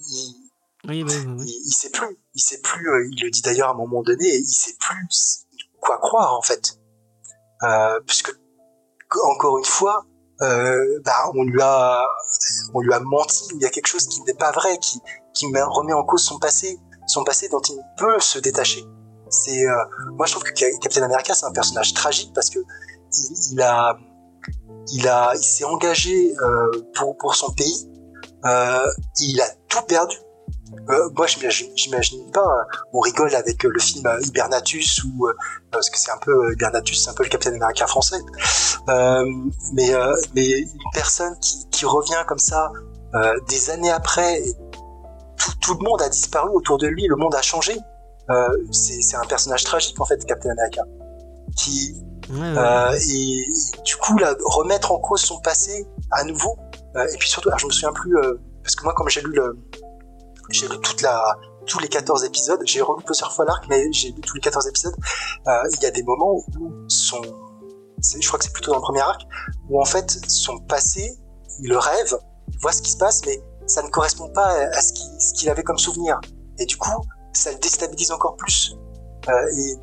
[0.00, 0.41] il,
[0.88, 2.88] Oui, oui, il, il sait plus, il sait plus.
[2.90, 5.46] euh, il le dit d'ailleurs à un moment donné, il sait plus
[5.80, 6.78] quoi croire en fait,
[7.62, 8.32] euh, puisque
[9.36, 10.04] encore une fois,
[10.40, 12.04] euh, bah, on lui a,
[12.74, 13.44] on lui a menti.
[13.54, 14.98] Il y a quelque chose qui n'est pas vrai, qui,
[15.34, 18.84] qui met- remet en cause son passé, son passé dont il peut se détacher.
[19.30, 19.74] C'est, euh,
[20.16, 23.60] moi je trouve que Ca- Captain America c'est un personnage tragique parce que il, il
[23.62, 23.96] a,
[24.90, 27.88] il a, il s'est engagé euh, pour pour son pays.
[28.44, 28.84] Euh,
[29.20, 30.16] il a tout perdu.
[30.90, 32.40] Euh, moi, j'imagine pas.
[32.40, 35.32] euh, On rigole avec euh, le film euh, Hibernatus ou euh,
[35.70, 38.18] parce que c'est un peu Hibernatus, c'est un peu le Capitaine Américain français.
[38.88, 39.24] Euh,
[39.74, 39.90] mais
[40.34, 42.70] mais une personne qui, qui revient comme ça
[43.48, 44.42] des années après,
[45.36, 47.76] tout, tout le monde a disparu autour de lui, le monde a changé.
[48.72, 50.82] C'est un personnage tragique en fait, Captain America,
[51.56, 51.94] qui
[52.30, 52.98] Ouais, ouais.
[53.10, 56.56] et, et du coup là remettre en cause son passé à nouveau
[56.94, 58.14] et puis surtout alors je me souviens plus
[58.62, 59.58] parce que moi comme j'ai lu le
[60.52, 62.60] j'ai lu toute la tous les 14 épisodes.
[62.64, 64.94] J'ai relu plusieurs fois l'arc mais j'ai lu tous les 14 épisodes.
[65.46, 66.44] Euh, il y a des moments où
[66.88, 69.22] son je crois que c'est plutôt dans le premier arc
[69.70, 71.16] où en fait son passé
[71.60, 72.16] il le rêve
[72.52, 74.92] il voit ce qui se passe mais ça ne correspond pas à ce
[75.34, 76.20] qu'il avait comme souvenir.
[76.58, 76.90] Et du coup
[77.32, 78.76] ça le déstabilise encore plus.
[79.28, 79.76] Euh, et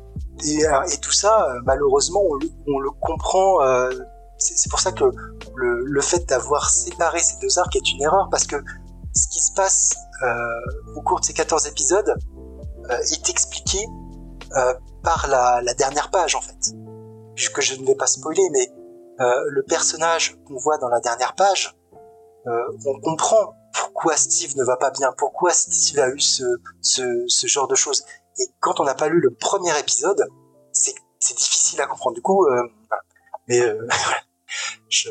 [0.44, 2.22] et, euh, tout ça, euh, malheureusement,
[2.66, 3.62] on le, comprend.
[3.62, 3.90] euh,
[4.38, 5.04] c'est c'est pour ça que
[5.54, 8.56] le, le fait d'avoir séparé ces deux arcs est une erreur, parce que
[9.14, 9.94] ce qui se passe
[10.96, 12.14] au cours de ces 14 épisodes
[12.90, 13.78] euh, est expliqué
[14.56, 16.74] euh, par la, la dernière page, en fait.
[17.54, 18.70] Que je ne vais pas spoiler, mais
[19.20, 21.76] euh, le personnage qu'on voit dans la dernière page,
[22.46, 22.50] euh,
[22.86, 26.44] on comprend pourquoi Steve ne va pas bien, pourquoi Steve a eu ce,
[26.80, 28.04] ce, ce genre de choses.
[28.38, 30.26] Et quand on n'a pas lu le premier épisode,
[30.72, 32.14] c'est difficile à comprendre.
[32.14, 32.62] Du coup, euh,
[33.46, 33.86] mais euh,
[34.88, 35.10] je,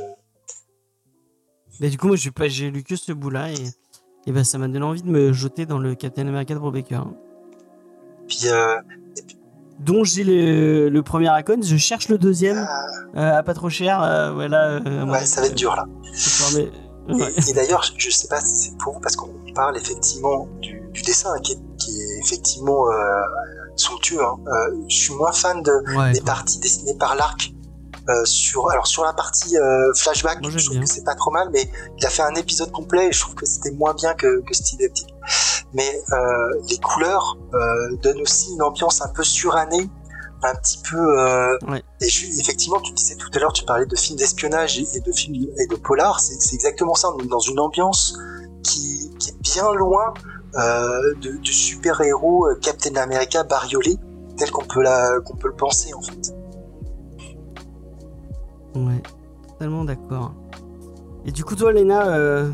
[1.80, 3.70] Mais du coup, moi, j'ai lu que ce bout-là et,
[4.28, 6.74] et ben, ça m'a donné envie de me jeter dans le Captain America de Bob
[6.74, 6.96] Baker.
[6.96, 7.14] hein.
[8.28, 8.76] puis euh,
[9.80, 12.58] Dont j'ai le, le premier Acon, je cherche le deuxième
[13.16, 14.04] euh, à pas trop cher.
[14.04, 14.82] euh, voilà.
[14.86, 15.86] euh, ouais, ça va être dur là.
[16.56, 16.70] mais-
[17.16, 17.32] ouais.
[17.48, 20.82] Et, et d'ailleurs, je- sais pas si c'est pour vous parce qu'on parle effectivement du,
[20.92, 23.22] du dessin qui est, qui est effectivement euh,
[23.78, 24.22] somptueux.
[24.24, 24.36] Hein.
[24.48, 27.52] Euh, je suis moins fan de, Ouais, des parties dessinées par l'arc.
[28.10, 30.86] Euh, sur alors sur la partie euh, flashback Moi, je trouve bien.
[30.88, 33.36] que c'est pas trop mal mais il a fait un épisode complet et je trouve
[33.36, 35.14] que c'était moins bien que, que Steve Eptic
[35.74, 36.18] mais euh,
[36.70, 39.90] les couleurs euh, donnent aussi une ambiance un peu surannée
[40.42, 41.84] un petit peu euh, Ouais.
[42.02, 45.02] et je, effectivement tu disais tout à l'heure tu parlais de films d'espionnage et, et
[45.02, 48.18] de films et de polar c'est exactement ça on est dans une ambiance
[48.64, 50.14] qui, qui est bien loin
[50.56, 53.98] euh, de, du super héros Captain America bariolé
[54.38, 56.34] tel qu'on peut la qu'on peut le penser en fait
[58.76, 59.02] Ouais,
[59.48, 60.34] totalement d'accord.
[61.26, 62.52] Et du coup, toi, Léna, euh,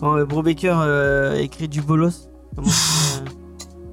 [0.00, 3.24] quand euh, Brubaker euh, écrit du bolos, comment euh,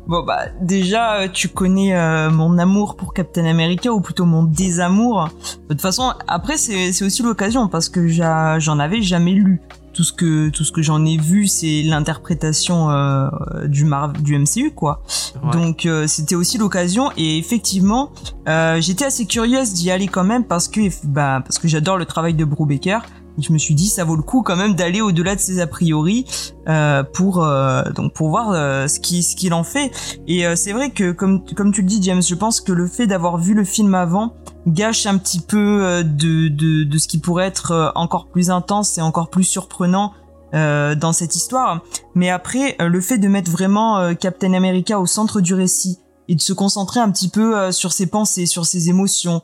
[0.08, 1.94] Bon bah déjà euh, tu connais
[2.30, 5.28] mon amour pour Captain America ou plutôt mon désamour.
[5.68, 9.62] De toute façon après c'est aussi l'occasion parce que j'en avais jamais lu.
[9.98, 13.30] Tout ce que tout ce que j'en ai vu c'est l'interprétation euh,
[13.66, 15.02] du Mar du MCU quoi.
[15.44, 15.50] Ouais.
[15.52, 18.12] Donc euh, c'était aussi l'occasion et effectivement
[18.48, 22.06] euh, j'étais assez curieuse d'y aller quand même parce que bah parce que j'adore le
[22.06, 23.02] travail de Brubaker.
[23.40, 25.68] Je me suis dit ça vaut le coup quand même d'aller au-delà de ses a
[25.68, 26.26] priori
[26.68, 29.92] euh, pour euh, donc pour voir euh, ce qui ce qu'il en fait.
[30.28, 32.88] Et euh, c'est vrai que comme comme tu le dis James je pense que le
[32.88, 34.34] fait d'avoir vu le film avant
[34.66, 38.50] gâche un petit peu euh, de, de de ce qui pourrait être euh, encore plus
[38.50, 40.14] intense et encore plus surprenant
[40.54, 41.82] dans cette histoire.
[42.16, 46.00] Mais après le fait de mettre vraiment Captain America au centre du récit
[46.30, 49.42] et de se concentrer un petit peu sur ses pensées sur ses émotions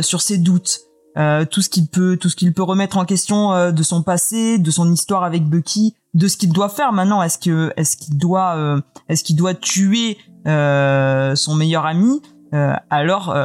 [0.00, 0.87] sur ses doutes
[1.18, 4.02] euh, tout ce qu'il peut tout ce qu'il peut remettre en question euh, de son
[4.02, 7.22] passé de son histoire avec Bucky de ce qu'il doit faire maintenant.
[7.22, 12.20] Est-ce que est-ce qu'il doit euh, est-ce qu'il doit tuer euh, son meilleur ami
[12.54, 13.36] euh, alors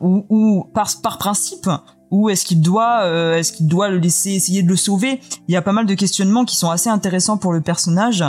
[0.00, 1.68] ou, ou par par principe
[2.12, 5.20] ou est-ce qu'il doit euh, est-ce qu'il doit le laisser essayer de le sauver?
[5.48, 8.22] Il y a pas mal de questionnements qui sont assez intéressants pour le personnage.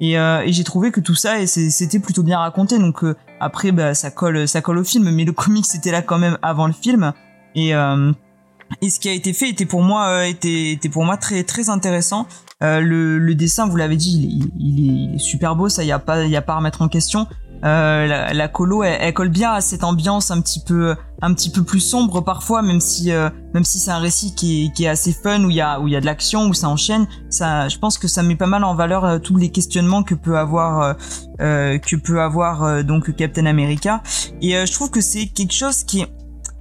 [0.00, 2.78] Et, euh, et j'ai trouvé que tout ça c'était plutôt bien raconté.
[2.78, 5.08] Donc euh, après bah, ça colle ça colle au film.
[5.10, 7.12] Mais le comic c'était là quand même avant le film
[7.58, 8.12] et euh,
[8.82, 11.42] et ce qui a été fait était pour moi euh, était était pour moi très
[11.44, 12.26] très intéressant.
[12.62, 16.00] Euh, le, dessin vous l'avez dit il est, il, il super beau ça y a
[16.00, 17.26] pas y a pas à remettre en question.
[17.60, 21.80] La, colo elle, colle bien à cette ambiance un petit peu un petit peu plus
[21.80, 23.10] sombre parfois même si
[23.52, 25.80] même si c'est un récit qui est, qui est assez fun où il y a
[25.80, 27.08] où il y a de l'action où ça enchaîne.
[27.30, 30.38] Ça je pense que ça met pas mal en valeur tous les questionnements que peut
[30.38, 30.96] avoir
[31.38, 34.02] que peut avoir donc Captain America.
[34.40, 36.08] Et je trouve que c'est quelque chose qui est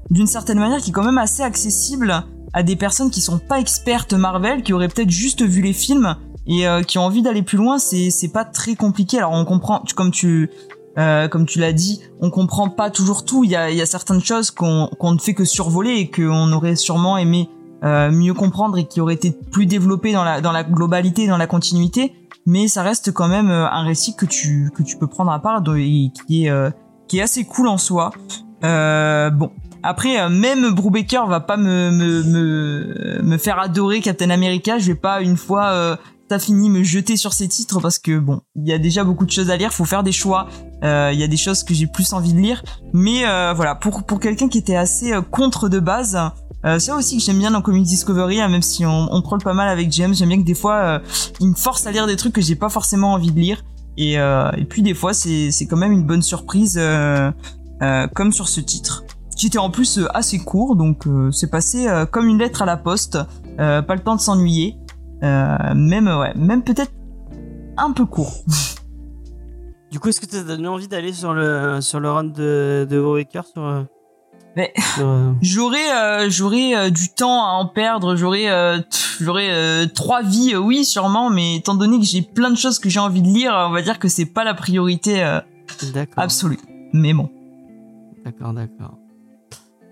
[0.09, 2.23] d'une certaine manière qui est quand même assez accessible
[2.53, 6.15] à des personnes qui sont pas expertes Marvel qui auraient peut-être juste vu les films
[6.47, 9.45] et euh, qui ont envie d'aller plus loin c'est c'est pas très compliqué alors on
[9.45, 10.49] comprend comme tu
[10.97, 13.43] euh, comme tu l'as dit, on comprend pas toujours tout.
[13.43, 16.51] Il y a, y a certaines choses qu'on qu'on ne fait que survoler et qu'on
[16.51, 17.49] aurait sûrement aimé
[17.83, 21.37] euh, mieux comprendre et qui auraient été plus développées dans la dans la globalité, dans
[21.37, 22.15] la continuité.
[22.47, 25.39] Mais ça reste quand même euh, un récit que tu que tu peux prendre à
[25.39, 26.71] part et qui est euh,
[27.07, 28.11] qui est assez cool en soi.
[28.63, 29.51] Euh, bon.
[29.83, 34.79] Après, euh, même Brubaker va pas me, me, me, me faire adorer Captain America.
[34.79, 35.95] Je vais pas une fois euh,
[36.27, 39.25] t'as fini me jeter sur ces titres parce que bon, il y a déjà beaucoup
[39.25, 39.73] de choses à lire.
[39.73, 40.47] Faut faire des choix.
[40.83, 42.63] Euh, Il y a des choses que j'ai plus envie de lire.
[42.93, 46.17] Mais euh, voilà, pour pour quelqu'un qui était assez euh, contre de base,
[46.79, 49.53] c'est aussi que j'aime bien dans Comic Discovery, hein, même si on, on troll pas
[49.53, 50.13] mal avec James.
[50.13, 51.01] J'aime bien que des fois,
[51.39, 53.63] il me force à lire des trucs que j'ai pas forcément envie de lire.
[53.95, 56.77] Et, et puis des fois, c'est quand même une bonne surprise,
[58.13, 59.05] comme sur ce titre
[59.37, 62.63] qui était en plus euh, assez court, donc euh, c'est passé euh, comme une lettre
[62.63, 63.17] à la poste.
[63.57, 64.75] Pas le temps de s'ennuyer.
[65.21, 66.91] Même ouais, même peut-être
[67.77, 68.33] un peu court.
[69.89, 72.85] Du coup, est-ce que tu as donné envie d'aller sur le, sur le run de,
[72.89, 73.85] de Waker sur,
[74.57, 74.73] Mais-
[75.41, 78.79] J'aurais euh, j'aurais euh, du temps à en perdre, j'aurais euh,
[79.21, 82.99] j'aurais trois vies, oui sûrement, mais étant donné que j'ai plein de choses que j'ai
[82.99, 85.23] envie de lire, on va dire que c'est pas la priorité
[86.17, 86.59] absolue.
[86.91, 87.29] Mais bon.
[88.25, 88.97] D'accord, d'accord.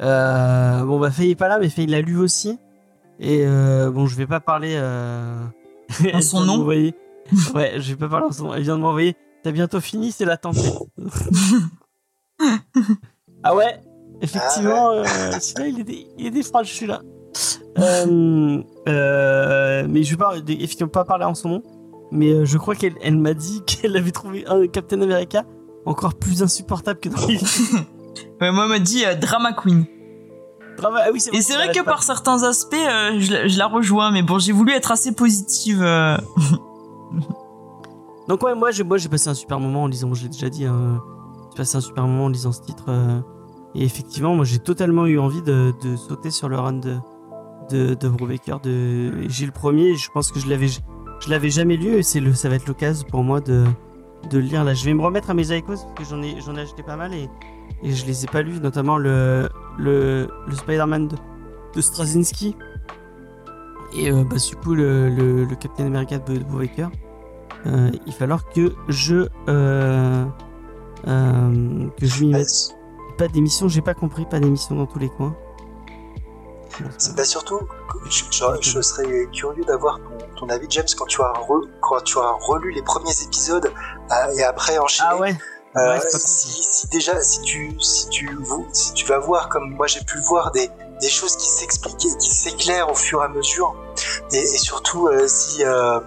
[0.02, 2.58] Euh, bon, bah, Faye est pas là, mais Faye l'a lu aussi.
[3.20, 4.74] Et euh, bon, je vais pas parler.
[4.76, 5.44] Euh...
[6.12, 6.96] elle son vient de nom m'envoyer-
[7.56, 8.54] Ouais, je vais pas parler en son nom.
[8.54, 9.16] Elle vient de m'envoyer.
[9.44, 10.74] T'as bientôt fini, c'est la tempête.
[13.44, 13.80] ah ouais,
[14.22, 15.04] effectivement, euh,
[15.40, 17.02] celui-là, il est, dé- il est défrage, celui-là.
[17.78, 21.64] Euh, euh, mais je vais pas, effectivement pas parler en son nom.
[22.12, 25.44] Mais euh, je crois qu'elle elle m'a dit qu'elle avait trouvé un Captain America
[25.86, 27.38] encore plus insupportable que dans les
[28.42, 29.86] moi on m'a dit euh, drama queen.
[30.78, 31.92] Drama- ah oui, Et c'est vrai que pas.
[31.92, 35.14] par certains aspects, euh, je, la- je la rejoins, mais bon, j'ai voulu être assez
[35.14, 35.82] positive.
[35.82, 36.18] euh.
[38.28, 40.50] Donc ouais, moi j'ai moi j'ai passé un super moment en lisant, je l'ai déjà
[40.50, 41.02] dit, hein,
[41.52, 42.86] j'ai passé un super moment en lisant ce titre.
[42.90, 43.20] euh,
[43.76, 46.98] et effectivement, moi j'ai totalement eu envie de, de sauter sur le run de
[47.70, 48.60] de, de Brubaker.
[48.62, 52.04] De, et j'ai le premier, je pense que je l'avais je l'avais jamais lu et
[52.04, 53.64] c'est le ça va être l'occasion pour moi de
[54.30, 54.74] de le lire là.
[54.74, 56.96] Je vais me remettre à mes Icos parce que j'en ai j'en ai acheté pas
[56.96, 57.30] mal et
[57.84, 61.16] et je les ai pas lus, notamment le le, le Spider-Man de,
[61.76, 62.56] de Straczynski
[63.96, 66.90] et euh, bah, du coup le, le, le Captain America de, Brubaker.
[67.66, 70.26] Euh, il va falloir que je euh,
[71.08, 72.76] euh, que je m'y mette.
[73.18, 75.36] Pas d'émission, j'ai pas compris, pas d'émission dans tous les coins.
[76.98, 77.60] C'est bah surtout,
[78.10, 82.02] je, je- je serais curieux d'avoir ton, ton avis, James, quand tu as re- quand
[82.04, 83.72] tu as relu les premiers épisodes
[84.38, 85.10] et après enchaîné.
[85.12, 85.36] Ah ouais.
[85.78, 89.72] Euh, Ouais, si, si déjà, si tu, si tu, vous- si tu vas voir, comme
[89.72, 90.70] moi j'ai pu le voir, des,
[91.02, 93.76] des choses qui s'expliquent qui s'éclairent au fur et à mesure,
[94.32, 96.00] et, et surtout euh, si, euh,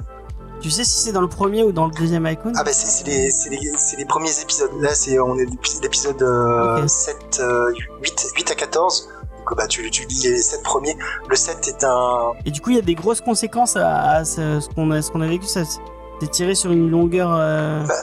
[0.63, 2.53] Tu sais si c'est dans le premier ou dans le deuxième Icon?
[2.57, 4.71] Ah bah c'est les, c'est les, c'est les premiers épisodes.
[4.81, 6.89] Là c'est on est l'épi- l'épisode euh, Ok.
[6.89, 7.73] 7, euh,
[8.03, 9.09] 8, 8 à 14.
[9.37, 10.97] Donc bah tu, tu lis les 7 premiers.
[11.29, 12.33] Le 7 est un...
[12.45, 15.01] Et du coup, il y a des grosses conséquences à, à ce, ce qu'on a,
[15.03, 15.47] ce qu'on a vécu.
[15.47, 15.61] Ça
[16.21, 17.95] c'est tiré sur une longueur euh, Bah.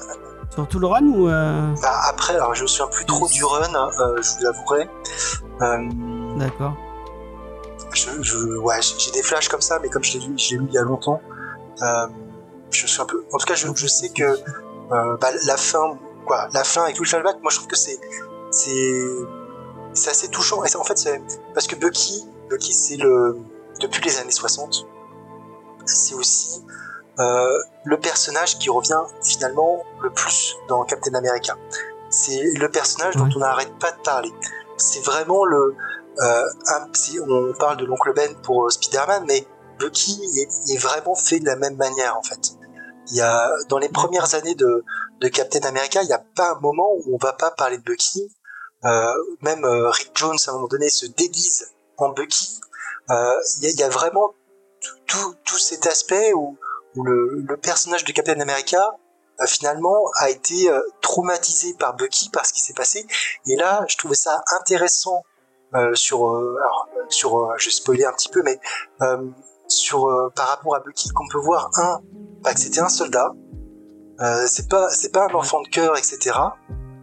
[0.56, 3.44] Sur tout le run ou euh, Bah, après, alors je me souviens plus trop du
[3.44, 4.90] run, euh, je vous l'avouerai.
[5.62, 6.74] Euh, D'accord.
[7.94, 10.58] je, je, ouais, j'ai des flashs comme ça, mais comme je l'ai lu, je l'ai
[10.58, 11.22] lu il y a longtemps,
[11.82, 12.08] euh,
[12.72, 13.24] je suis un peu.
[13.34, 16.96] En tout cas, je, je sais que euh, bah, la fin, quoi, la fin avec
[16.96, 18.00] tout le flashback, moi je trouve que c'est
[18.52, 19.04] c'est
[19.94, 20.64] c'est assez touchant.
[20.64, 21.22] Et en fait, c'est
[21.54, 23.38] parce que Bucky, Bucky, c'est le
[23.82, 24.88] depuis les années 60,
[25.86, 26.65] c'est aussi
[27.20, 31.56] euh, le personnage qui revient finalement le plus dans Captain America.
[32.10, 34.32] C'est le personnage dont on n'arrête pas de parler.
[34.78, 35.76] C'est vraiment le
[36.22, 36.88] euh, un-
[37.30, 39.46] on parle de l'oncle Ben pour euh, Spider-Man, mais
[39.80, 42.54] Bucky est, est vraiment fait de la même manière en fait.
[43.12, 44.84] Il y a dans les premières années de,
[45.20, 47.84] de Captain America, il n'y a pas un moment où on va pas parler de
[47.84, 48.32] Bucky.
[48.86, 52.60] Euh, même euh, Rick Jones à un moment donné se déguise en Bucky.
[53.10, 54.34] Euh, Il y, y a vraiment
[55.08, 56.58] tout, tout, cet aspect où
[57.04, 58.98] le, le personnage de Captain America
[59.42, 63.06] euh, finalement a été euh, traumatisé par Bucky par ce qui s'est passé.
[63.46, 65.24] Et là, je trouvais ça intéressant
[65.74, 68.60] euh, sur, euh, alors, sur, euh, je vais spoiler un petit peu, mais
[69.02, 69.28] euh,
[69.68, 72.00] sur euh, par rapport à Bucky, qu'on peut voir un,
[72.42, 73.34] bah, que c'était un soldat,
[74.22, 76.38] euh, c'est pas, c'est pas un enfant de cœur, etc.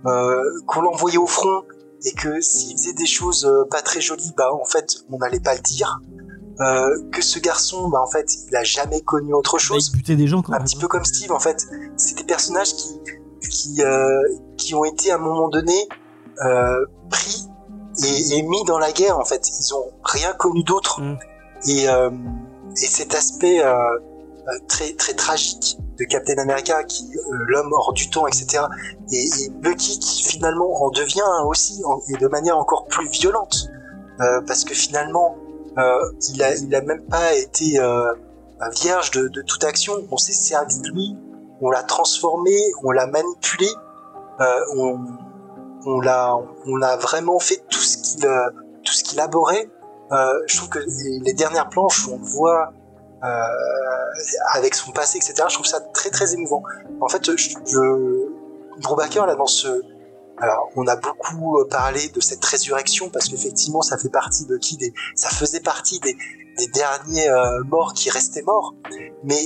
[0.06, 1.64] Euh, qu'on l'envoyait au front
[2.04, 5.54] et que s'il faisait des choses pas très jolies, bah en fait, on n'allait pas
[5.54, 6.00] le dire.
[6.60, 9.96] Euh, que ce garçon, bah en fait, il a jamais connu autre Bah, chose il
[9.96, 10.64] butait des gens quand un même.
[10.64, 11.66] petit peu comme Steve en fait.
[11.96, 13.00] C'est des personnages qui
[13.50, 14.20] qui euh,
[14.58, 15.88] qui ont été à un moment donné
[16.44, 17.46] euh, pris
[18.04, 19.48] et, et mis dans la guerre en fait.
[19.48, 21.16] Ils ont rien connu d'autre Mm.
[21.68, 22.10] et euh,
[22.76, 23.74] et cet aspect euh,
[24.68, 28.64] très très tragique de Captain America qui euh, l'homme hors du temps etc.
[29.10, 33.68] Et, et Bucky qui finalement en devient aussi en- et de manière encore plus violente
[34.20, 35.36] euh, parce que finalement
[35.76, 38.12] il a il a même pas été euh,
[38.70, 39.94] vierge de, de toute action.
[40.10, 41.16] On s'est servi de lui,
[41.60, 43.68] on l'a transformé, on l'a manipulé,
[44.40, 44.44] euh,
[44.76, 45.00] on,
[45.86, 46.36] on l'a,
[46.66, 48.50] on a vraiment fait tout ce qu'il, euh,
[48.84, 49.68] tout ce qu'il abhorrait.
[50.12, 50.80] Euh, je trouve que
[51.24, 52.72] les, dernières planches, on voit
[53.24, 53.28] euh,
[54.54, 55.44] avec son passé, etc.
[55.48, 56.62] Je trouve ça très très émouvant.
[57.00, 58.28] En fait, je, je
[58.82, 59.82] Brubaker là dans ce
[60.42, 64.56] alors, on a beaucoup euh, parlé de cette résurrection parce qu'effectivement, ça fait partie de
[64.56, 66.16] qui des, ça faisait partie des,
[66.58, 68.74] des derniers euh, morts qui restaient morts,
[69.22, 69.44] mais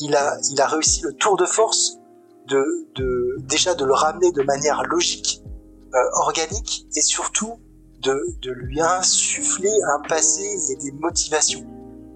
[0.00, 1.98] il a, il a réussi le tour de force
[2.48, 2.64] de,
[2.94, 5.42] de déjà de le ramener de manière logique,
[5.94, 7.60] euh, organique, et surtout
[8.00, 11.66] de, de lui insuffler un passé et des motivations.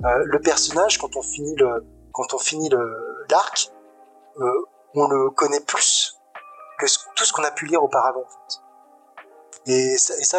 [0.03, 3.71] Le personnage, quand on finit le, quand on finit le l'arc,
[4.95, 6.16] on le connaît plus
[6.79, 8.21] que ce- tout ce qu'on a pu lire auparavant.
[8.21, 8.61] En fait.
[9.73, 10.39] Et ça, et ça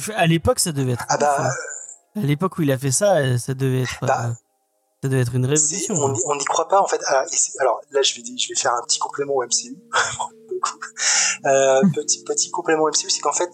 [0.00, 1.04] fait- à l'époque, ça devait être.
[1.08, 2.20] ah bah, ouf, hein.
[2.22, 3.98] À l'époque où il a fait ça, euh, ça devait être.
[4.06, 4.32] Bah, euh,
[5.02, 5.94] ça devait être une révolution.
[5.96, 7.00] on n'y- n'y croit pas en fait.
[7.06, 9.76] Alors, c'est- alors, là, je vais, dire- je vais faire un petit complément au MCU.
[11.46, 13.50] Euh, petit, petit complément au MCU, c'est qu'en fait,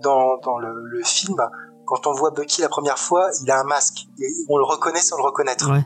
[0.00, 1.36] dans, dans le, le film,
[1.86, 5.00] quand on voit Bucky la première fois, il a un masque et on le reconnaît
[5.00, 5.70] sans le reconnaître.
[5.70, 5.84] Ouais.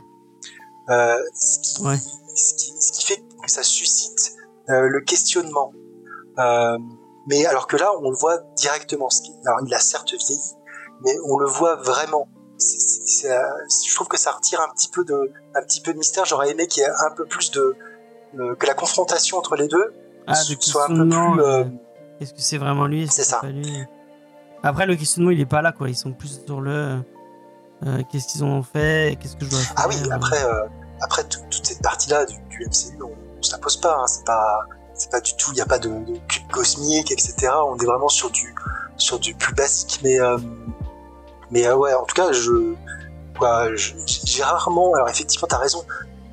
[0.89, 1.97] Euh, ce, qui, Ouais.
[1.97, 4.35] ce, qui, ce qui fait que ça suscite
[4.69, 5.71] euh, le questionnement.
[6.39, 6.77] Euh,
[7.27, 9.07] mais alors que là, on le voit directement.
[9.45, 10.41] Alors, il a certes vieilli,
[11.05, 12.27] mais on le voit vraiment.
[13.25, 13.39] Euh,
[13.87, 16.25] je trouve que ça retire un petit peu de, un petit peu de mystère.
[16.25, 17.75] J'aurais aimé qu'il y ait un peu plus de,
[18.39, 19.93] euh, que la confrontation entre les deux
[20.27, 21.77] Ah, soit un peu plus.
[22.21, 23.41] Est-ce que c'est vraiment lui C'est ça.
[23.43, 23.83] lui
[24.61, 25.89] Après, le questionnement, il est pas là, quoi.
[25.89, 26.99] Ils sont plus sur le.
[28.11, 30.41] qu'est-ce qu'ils ont fait Qu'est-ce que je dois faire Ah oui, après,
[31.01, 33.11] après tout- toute cette partie-là du, du MCU, on,
[33.43, 33.97] on se la pose pas.
[33.99, 34.59] Hein, c'est pas,
[34.93, 35.51] c'est pas du tout.
[35.51, 37.51] Il n'y a pas de, de cube cosmique, etc.
[37.67, 38.55] On est vraiment sur du,
[38.97, 39.99] sur du plus basique.
[40.03, 40.37] Mais, euh,
[41.51, 42.73] mais euh, ouais, en tout cas, je,
[44.25, 44.93] j'ai rarement.
[44.95, 45.83] Alors effectivement, t'as raison.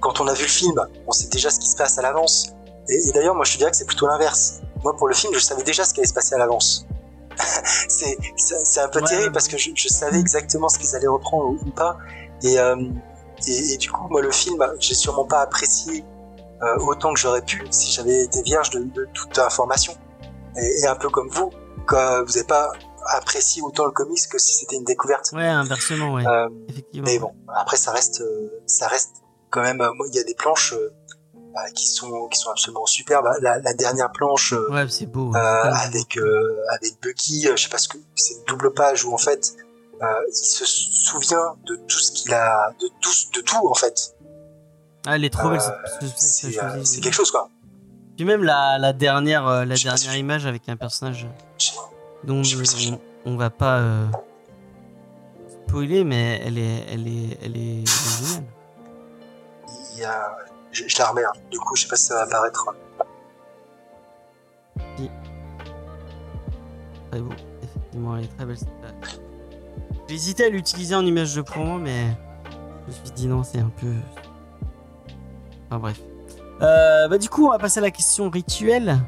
[0.01, 2.53] Quand on a vu le film, on sait déjà ce qui se passe à l'avance.
[2.89, 4.61] Et, et d'ailleurs, moi, je te dirais que c'est plutôt l'inverse.
[4.83, 6.87] Moi, pour le film, je savais déjà ce qui allait se passer à l'avance.
[7.89, 9.33] c'est, c'est c'est un peu Ouais, terrible ouais.
[9.33, 11.99] parce que je, je savais exactement ce qu'ils allaient reprendre ou, ou pas.
[12.43, 12.77] Et, euh,
[13.47, 16.05] et, et du coup, moi, le film, j'ai sûrement pas apprécié
[16.63, 19.95] euh, autant que j'aurais pu si j'avais été vierge de, de toute information.
[20.57, 21.51] Et, et un peu comme vous,
[21.87, 22.71] quand vous n'avez pas
[23.13, 25.31] apprécié autant le comics que si c'était une découverte.
[25.33, 26.27] Ouais, inversement, ouais.
[26.27, 27.07] Euh, Effectivement.
[27.09, 29.11] mais bon, après ça reste, euh, ça reste
[29.51, 29.81] quand même.
[29.81, 30.93] euh, Il y a des planches euh,
[31.55, 33.27] bah, qui sont qui sont absolument superbes.
[33.41, 35.35] La, la dernière planche Ouais, c'est beau.
[35.35, 35.39] euh,
[35.73, 39.19] avec euh, avec Bucky, je sais pas ce que c'est une double page où en
[39.19, 39.55] fait
[40.03, 44.15] euh, il se souvient de tout ce qu'il a, de tout de tout en fait.
[45.07, 47.49] Ah, elle est trop belle Euh, cette- cette- cette- c'est euh, quelque chose quoi.
[48.17, 51.27] Puis même la, la dernière, euh, la dernière si- image avec un personnage
[52.25, 52.93] dont Je si
[53.25, 54.07] on, on va pas euh,
[55.69, 58.45] spoiler, mais elle est, elle est, elle est, géniale.
[59.95, 60.37] Il y a,
[60.73, 61.25] je, je la remets.
[61.25, 61.33] hein.
[61.51, 62.67] Du coup, je sais pas si ça va apparaître.
[67.11, 67.33] Très beau.
[67.63, 68.59] Effectivement, elle est très belle.
[68.59, 68.69] cette
[70.11, 72.07] hésité à l'utiliser en image de promo, mais
[72.87, 73.93] je me suis dit non, c'est un peu.
[75.71, 76.01] Enfin bref.
[76.63, 78.99] Euh, bah du coup, on va passer à la question rituelle.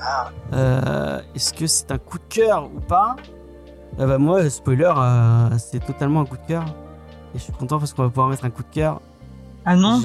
[0.00, 3.16] Ah, Euh, Est-ce que c'est un coup de cœur ou pas?
[3.98, 6.64] Euh, bah moi, spoiler, euh, c'est totalement un coup de cœur.
[7.34, 9.00] Et je suis content parce qu'on va pouvoir mettre un coup de cœur.
[9.64, 10.00] Ah non?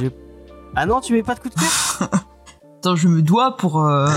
[0.76, 2.10] Ah non, tu mets pas de coup de cœur?
[2.80, 4.08] Attends, je me dois pour, euh,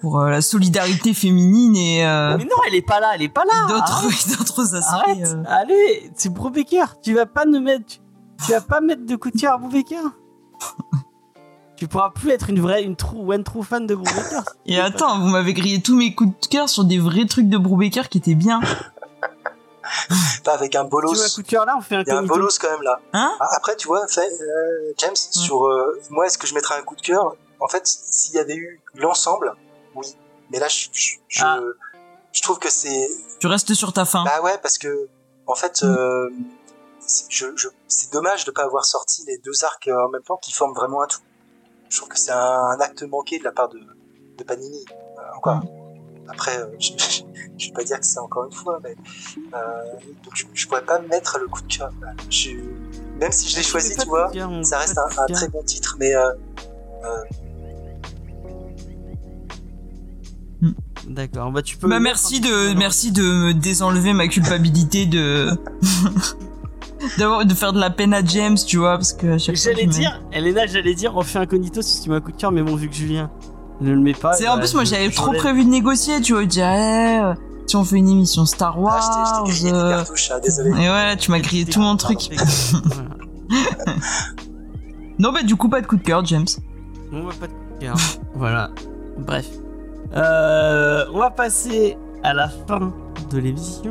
[0.00, 3.28] pour euh, la solidarité féminine et, euh, Mais non, elle est pas là, elle est
[3.28, 3.66] pas là.
[3.68, 4.06] d'autres
[4.76, 4.92] aspects.
[4.92, 5.42] Arrête, euh.
[5.48, 7.00] allez, c'est Brubaker.
[7.02, 7.98] Tu vas pas nous mettre, tu,
[8.46, 10.02] tu vas pas mettre de coup de cœur à Brubaker?
[11.82, 14.44] Tu pourras plus être une vraie, une true, one true fan de Brubaker.
[14.66, 17.58] Et attends, vous m'avez grillé tous mes coups de cœur sur des vrais trucs de
[17.58, 18.60] Brubaker qui étaient bien.
[20.44, 21.10] pas avec un bolos.
[21.10, 22.70] Tu veux un coup de cœur là, on fait un y a un bolos quand
[22.70, 23.00] même là.
[23.14, 26.76] Hein Ah, Après, tu vois, fait, euh, James, sur euh, moi, est-ce que je mettrais
[26.78, 27.34] un coup de cœur?
[27.58, 29.52] En fait, s'il y avait eu l'ensemble,
[29.96, 30.06] oui.
[30.52, 31.58] Mais là, je, je, je, Ah.
[32.30, 33.08] je trouve que c'est.
[33.40, 34.22] Tu restes sur ta fin.
[34.22, 35.08] Bah ouais, parce que,
[35.48, 36.30] en fait, euh,
[37.00, 40.36] c'est je, je, c'est dommage de pas avoir sorti les deux arcs en même temps
[40.36, 41.18] qui forment vraiment un tout.
[41.92, 43.78] Je trouve que c'est un, un acte manqué de la part de,
[44.38, 44.82] de Panini.
[45.18, 45.62] Euh, encore.
[46.26, 46.92] Après, euh, je,
[47.58, 48.96] je, vais pas dire que c'est encore une fois, mais
[49.52, 49.58] euh,
[50.24, 51.90] donc je, je pourrais pas mettre le coup de cœur.
[52.30, 52.52] Je,
[53.20, 56.14] même si je l'ai Tu choisi, tu vois, ça reste un, très bon titre, mais
[56.14, 56.32] euh,
[61.08, 61.88] D'accord, bah tu peux.
[61.88, 65.50] Bah merci un de merci de me désenlever ma culpabilité de
[67.18, 69.82] de faire de la peine à James, tu vois, parce que à chaque fois, J'allais
[69.82, 72.36] je me- dire, Elena, j'allais dire, on fait incognito si tu mets un coup de
[72.36, 73.30] cœur, mais bon, vu que Julien
[73.80, 74.34] ne le met pas.
[74.34, 77.20] C'est en bah, plus moi j'avais trop prévu de négocier, tu vois, je disais eh,
[77.24, 77.34] euh,
[77.66, 79.90] si on fait une émission Star ah, Wars, je t'ai- je t'ai grillé des euh,
[79.96, 80.70] cartouches, hein, désolé.
[80.70, 82.18] et ouais, tu m'as grillé tout mon truc.
[85.18, 86.46] Non bah du coup pas de coup de cœur, James.
[87.12, 87.96] On va pas de coup de cœur.
[88.34, 88.70] voilà.
[89.18, 89.46] Bref.
[90.14, 92.92] Euh, on va passer à la fin
[93.30, 93.90] de l'émission.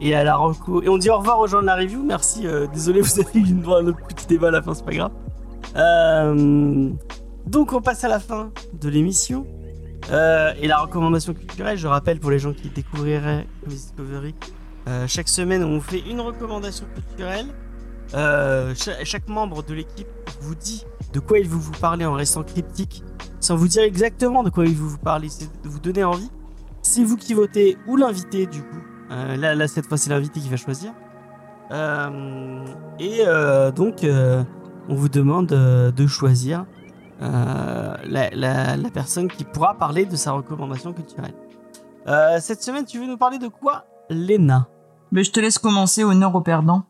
[0.00, 0.82] Et à la reco.
[0.82, 2.02] Et on dit au revoir aux gens de la review.
[2.04, 2.46] Merci.
[2.46, 5.10] euh, désolé, vous avez eu un autre petit débat à la fin, c'est pas grave.
[5.76, 6.90] Euh,
[7.46, 9.46] donc on passe à la fin de l'émission.
[10.10, 14.34] Euh, et la recommandation culturelle, je rappelle pour les gens qui découvriraient Discovery,
[15.06, 17.46] chaque semaine on vous fait une recommandation culturelle.
[18.12, 20.08] Cha- chaque membre de l'équipe
[20.40, 23.02] vous dit de quoi il veut vous parler en restant cryptique,
[23.40, 26.30] sans vous dire exactement de quoi il veut vous parler, c'est de vous donner envie.
[26.80, 28.78] C'est vous qui votez ou l'invité du coup.
[29.10, 30.92] Euh, là, là, cette fois, c'est l'invité qui va choisir.
[31.70, 32.64] Euh,
[32.98, 36.66] et euh, donc, on vous demande de choisir
[37.20, 37.96] la,
[38.32, 41.34] la- la personne qui pourra parler de sa recommandation culturelle.
[42.40, 44.68] Cette semaine, tu veux nous parler de quoi, Léna?
[45.10, 46.84] Mais je te laisse commencer, honneur au perdant.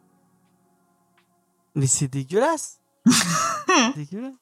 [1.75, 2.81] Mais c'est dégueulasse.
[3.07, 4.35] C'est dégueulasse.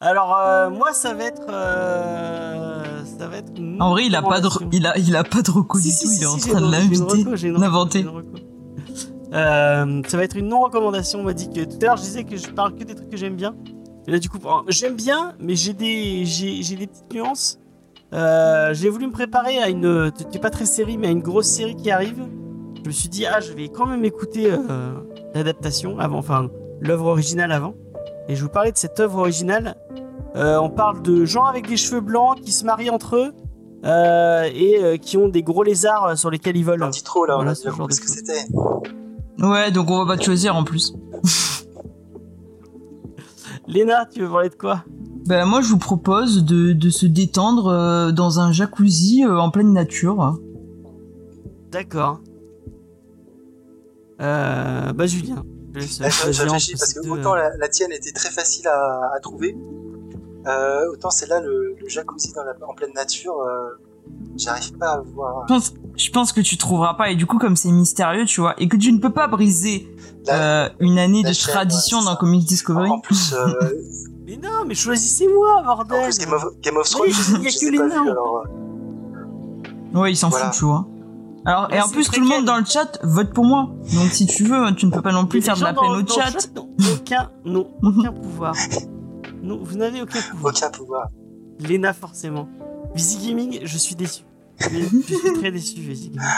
[0.00, 4.42] Alors euh, moi ça va être euh, ça va être En vrai, il a pas
[4.42, 6.26] de il a il a pas de reco Si, du si, tout, si, il est
[6.26, 8.06] en train de l'inviter, l'inventer.
[9.32, 11.20] Euh, ça va être une non recommandation.
[11.20, 13.08] On m'a dit que tout à l'heure je disais que je parle que des trucs
[13.08, 13.56] que j'aime bien.
[14.06, 17.58] Et là du coup j'aime bien, mais j'ai des j'ai j'ai des petites nuances.
[18.12, 21.48] Euh, j'ai voulu me préparer à une t'es pas très série mais à une grosse
[21.48, 22.22] série qui arrive.
[22.82, 24.54] Je me suis dit ah je vais quand même écouter
[25.34, 26.50] l'adaptation avant, enfin
[26.82, 27.74] l'œuvre originale avant.
[28.28, 29.76] Et je vous parlais de cette œuvre originale.
[30.34, 33.32] Euh, on parle de gens avec des cheveux blancs qui se marient entre eux
[33.84, 36.88] euh, et euh, qui ont des gros lézards sur lesquels ils On volent.
[36.90, 38.46] dit trop là, Voilà, ce genre ce que c'était.
[39.38, 40.92] Ouais, donc on va pas te choisir en plus.
[43.68, 44.84] Léna, tu veux parler de quoi?
[45.26, 49.50] Ben moi je vous propose de, de se détendre euh, dans un jacuzzi euh, en
[49.50, 50.38] pleine nature.
[51.72, 52.20] D'accord.
[54.20, 55.44] Euh, bah Julien.
[55.76, 58.12] Je laisse Là, je, je choisir réfléchis parce que autant euh, la, la tienne était
[58.12, 59.56] très facile à, à trouver,
[60.46, 63.78] euh, autant celle-là, le, le jacuzzi dans la, en pleine nature, euh,
[64.36, 65.44] j'arrive pas à voir.
[65.48, 68.40] Je pense, je pense que tu trouveras pas et du coup comme c'est mystérieux, tu
[68.40, 69.88] vois, et que tu ne peux pas briser
[70.26, 72.16] La- euh, une année de chaîne, tradition ouais, ça.
[72.18, 72.90] Comics Discovery.
[72.90, 73.46] en plus, euh,
[74.26, 76.02] Mais non, mais choisissez-moi, en bordel.
[76.04, 77.78] plus Game of, Game of Thrones, Oui, je, il y a je que sais les
[77.78, 78.42] pas vu, alors,
[79.94, 80.46] euh, Ouais, il s'en Voilà.
[80.46, 80.84] fout, tu vois.
[81.46, 83.68] Alors, et en plus, tout le monde dans le chat vote pour moi.
[83.94, 86.02] Donc, si tu veux, tu ne peux pas non plus faire de la peine dans-
[86.02, 86.50] au chat.
[86.92, 88.54] aucun, n'ont aucun pouvoir.
[89.42, 90.52] Non, vous n'avez aucun pouvoir.
[90.54, 91.08] aucun pouvoir.
[91.60, 92.48] Léna, forcément.
[92.94, 94.24] Visi Gaming, je suis déçu.
[94.72, 96.28] Mais je suis très déçu, Visi Gaming.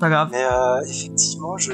[0.00, 0.28] Pas grave.
[0.32, 1.72] Mais euh, effectivement, je,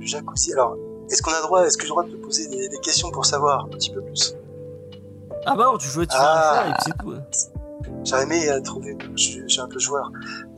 [0.00, 0.52] jacuzzi.
[0.54, 0.76] Alors,
[1.08, 3.10] est-ce qu'on a droit, est-ce que j'ai le droit de te poser des, des questions
[3.12, 4.34] pour savoir un petit peu plus?
[5.46, 6.54] Ah bah non, tu jouais, tu vas Ah.
[6.64, 7.10] faire et puis c'est tout.
[7.12, 7.22] hein.
[8.04, 10.10] J'aurais aimé euh, trouver, je je suis un peu joueur.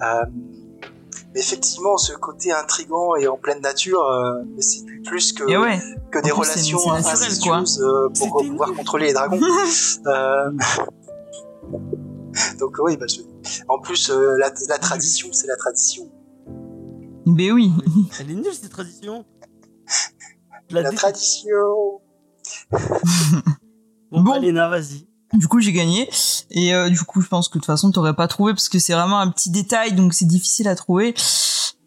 [0.02, 0.24] Euh,
[1.34, 5.56] mais effectivement, ce côté intrigant et en pleine nature, euh, mais c'est plus- que, Et
[5.56, 5.78] ouais.
[6.12, 8.78] que des plus, relations incestueuses euh, pour pouvoir nul.
[8.78, 9.40] contrôler les dragons.
[10.06, 10.50] Euh,
[12.58, 13.20] Donc oui, bah, je-
[13.68, 16.10] en plus, euh, la, la tradition, c'est la tradition.
[17.26, 17.72] Ben oui.
[18.20, 19.24] Elle est nulle cette tradition.
[20.70, 22.00] La tradition
[24.10, 24.40] Bon, Bon.
[24.70, 25.06] vas-y.
[25.34, 26.08] Du coup, j'ai gagné.
[26.50, 28.78] Et euh, du coup, je pense que de toute façon, t'aurais pas trouvé parce que
[28.78, 31.14] c'est vraiment un petit détail, donc c'est difficile à trouver.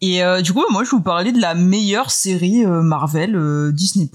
[0.00, 3.34] Et euh, du coup, moi, je vais vous parler de la meilleure série euh, Marvel
[3.34, 4.08] euh, Disney+.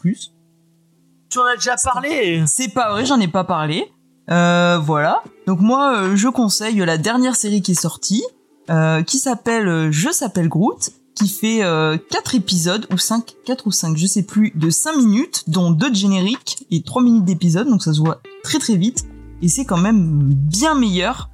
[1.29, 3.91] Tu en as déjà parlé C'est pas vrai, j'en ai pas parlé.
[4.29, 5.23] Euh, voilà.
[5.47, 8.23] Donc moi, euh, je conseille la dernière série qui est sortie,
[8.69, 11.59] euh, qui s'appelle euh, Je s'appelle Groot, qui fait
[12.09, 15.91] 4 épisodes, ou 5, 4 ou 5, je sais plus, de 5 minutes, dont 2
[15.91, 19.05] de générique et 3 minutes d'épisode, donc ça se voit très très vite.
[19.43, 21.29] Et c'est quand même bien meilleur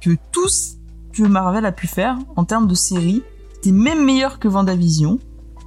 [0.00, 0.74] que tout ce
[1.12, 3.22] que Marvel a pu faire en termes de série.
[3.54, 5.18] C'était même meilleur que Vendavision.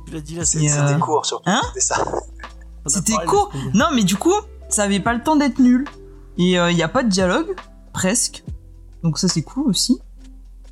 [0.08, 1.50] Tu l'as dit là, c'est euh, C'était court, surtout.
[1.50, 1.96] hein C'était ça.
[2.86, 3.52] C'était court.
[3.74, 4.34] Non, mais du coup,
[4.70, 5.86] ça avait pas le temps d'être nul.
[6.38, 7.56] Et il y a pas de dialogue,
[7.94, 8.44] presque.
[9.04, 10.00] Donc ça c'est cool aussi.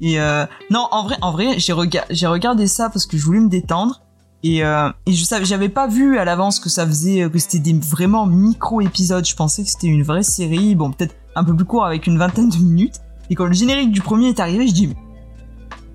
[0.02, 3.26] Et euh, non, en vrai, en vrai, j'ai rega- j'ai regardé ça parce que je
[3.26, 4.02] voulais me détendre.
[4.44, 7.60] Et, euh, et je savais, j'avais pas vu à l'avance que ça faisait, que c'était
[7.60, 9.26] des vraiment micro épisodes.
[9.26, 12.18] Je pensais que c'était une vraie série, bon peut-être un peu plus court avec une
[12.18, 13.02] vingtaine de minutes.
[13.30, 14.96] Et quand le générique du premier est arrivé, je dis mais,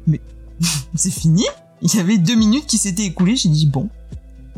[0.06, 0.20] mais
[0.94, 1.44] c'est fini?
[1.80, 3.36] Il y avait deux minutes qui s'étaient écoulées.
[3.36, 3.88] J'ai dit bon,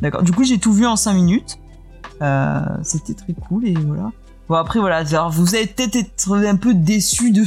[0.00, 0.22] d'accord.
[0.22, 1.58] Du coup, j'ai tout vu en cinq minutes.
[2.22, 4.10] Euh, c'était très cool et voilà.
[4.48, 7.44] Bon après voilà, alors, vous allez peut-être être un peu déçu de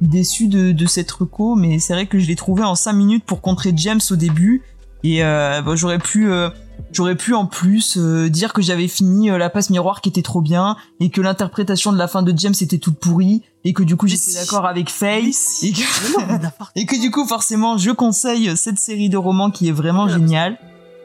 [0.00, 3.24] déçu de, de cette reco, mais c'est vrai que je l'ai trouvé en 5 minutes
[3.24, 4.62] pour contrer James au début
[5.02, 6.50] et euh, bon, j'aurais pu euh,
[6.92, 10.22] j'aurais pu en plus euh, dire que j'avais fini euh, la passe miroir qui était
[10.22, 13.82] trop bien et que l'interprétation de la fin de James était toute pourrie et que
[13.82, 14.36] du coup j'étais si.
[14.36, 15.68] d'accord avec Faye si.
[15.68, 19.72] et que, et que du coup forcément je conseille cette série de romans qui est
[19.72, 20.58] vraiment géniale.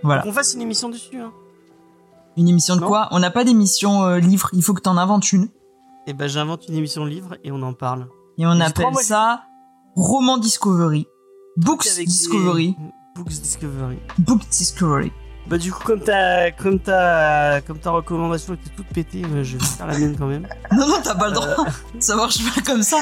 [0.04, 0.22] Voilà.
[0.22, 1.20] Qu'on fasse une émission dessus.
[1.20, 1.32] Hein.
[2.38, 2.88] Une émission de Non.
[2.88, 3.08] quoi?
[3.12, 5.50] On n'a pas d'émission euh, livre, il faut que t'en inventes une.
[6.06, 8.08] Et ben j'invente une émission livre et on en parle.
[8.38, 9.42] Et on appelle ça
[9.96, 11.08] Roman Discovery.
[11.58, 12.68] Books Discovery.
[12.74, 12.76] des-
[13.18, 13.98] Books Discovery.
[14.20, 15.12] Book Discovery.
[15.48, 19.58] Bah du coup comme ta comme ta comme ta recommandation était toute pétée, euh, je
[19.58, 20.46] vais faire la mienne quand même.
[20.76, 21.48] Non, non, t'as pas le droit.
[21.48, 22.00] Euh.
[22.00, 22.98] Ça marche pas comme ça.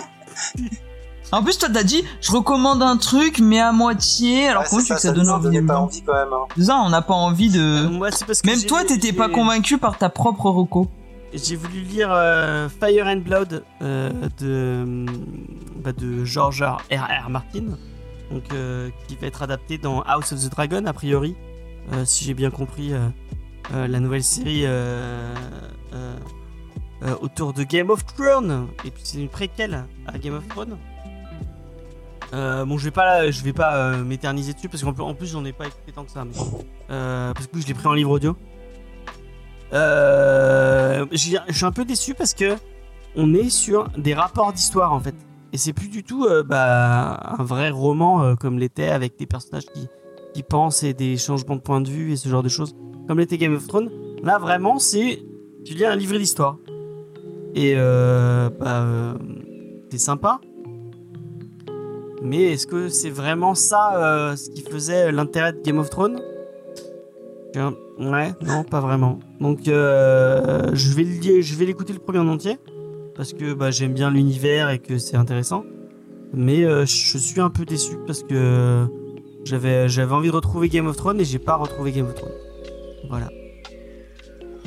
[1.32, 4.48] En plus, toi, t'as dit, je recommande un truc, mais à moitié.
[4.48, 6.14] Alors, Ouais, comment c'est tu veux que ça ça donne envie de pas envie quand
[6.14, 6.28] même.
[6.32, 6.62] hein.
[6.62, 7.88] Ça, on n'a pas envie de.
[7.88, 10.88] Moi c'est parce que Même toi, t'étais pas convaincu par ta propre reco.
[11.34, 15.06] J'ai voulu lire euh, Fire and Blood euh, de
[15.84, 16.78] bah, de George R.
[16.92, 17.30] R.
[17.30, 17.64] Martin,
[18.32, 21.36] donc euh, qui va être adapté dans House of the Dragon a priori,
[21.94, 23.10] euh, si j'ai bien compris euh,
[23.88, 24.66] la nouvelle série
[27.22, 30.78] autour de Game of Thrones et puis c'est une préquelle à Game of Thrones.
[32.32, 35.46] Bon, je vais pas, je vais pas m'éterniser dessus parce qu'en plus, en plus j'en
[35.46, 36.26] ai pas écouté tant que ça,
[36.88, 38.36] parce que je l'ai pris en livre audio.
[39.72, 41.06] Je
[41.52, 42.56] suis un peu déçu parce que
[43.16, 45.16] on est sur des rapports d'histoire en fait,
[45.56, 49.26] et c'est plus du tout euh, bah, un vrai roman euh, comme l'était avec des
[49.26, 49.88] personnages qui,
[50.34, 52.76] qui pensent et des changements de point de vue et ce genre de choses,
[53.08, 53.90] comme l'était Game of Thrones.
[54.22, 55.24] Là vraiment, c'est
[55.64, 56.58] tu lis un livre d'histoire
[57.56, 59.18] et euh, bah,
[59.90, 60.42] c'est sympa.
[62.22, 66.20] Mais est-ce que c'est vraiment ça ce qui faisait l'intérêt de Game of Thrones?
[67.98, 69.20] Ouais, non, pas vraiment.
[69.40, 72.58] Donc je vais je vais l'écouter le premier en entier
[73.16, 75.64] parce que bah, j'aime bien l'univers et que c'est intéressant.
[76.34, 78.86] Mais euh, je suis un peu déçu parce que
[79.46, 82.34] j'avais envie de retrouver Game of Thrones et j'ai pas retrouvé Game of Thrones.
[83.10, 83.30] Voilà.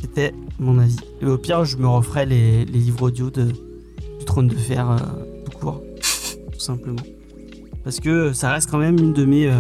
[0.01, 0.97] C'était mon avis.
[1.21, 3.49] Et au pire, je me referai les, livres audio de
[4.19, 4.97] du Trône de Fer euh,
[5.45, 5.83] tout court,
[6.53, 7.03] tout simplement.
[7.85, 9.51] Parce que ça reste quand même une de mes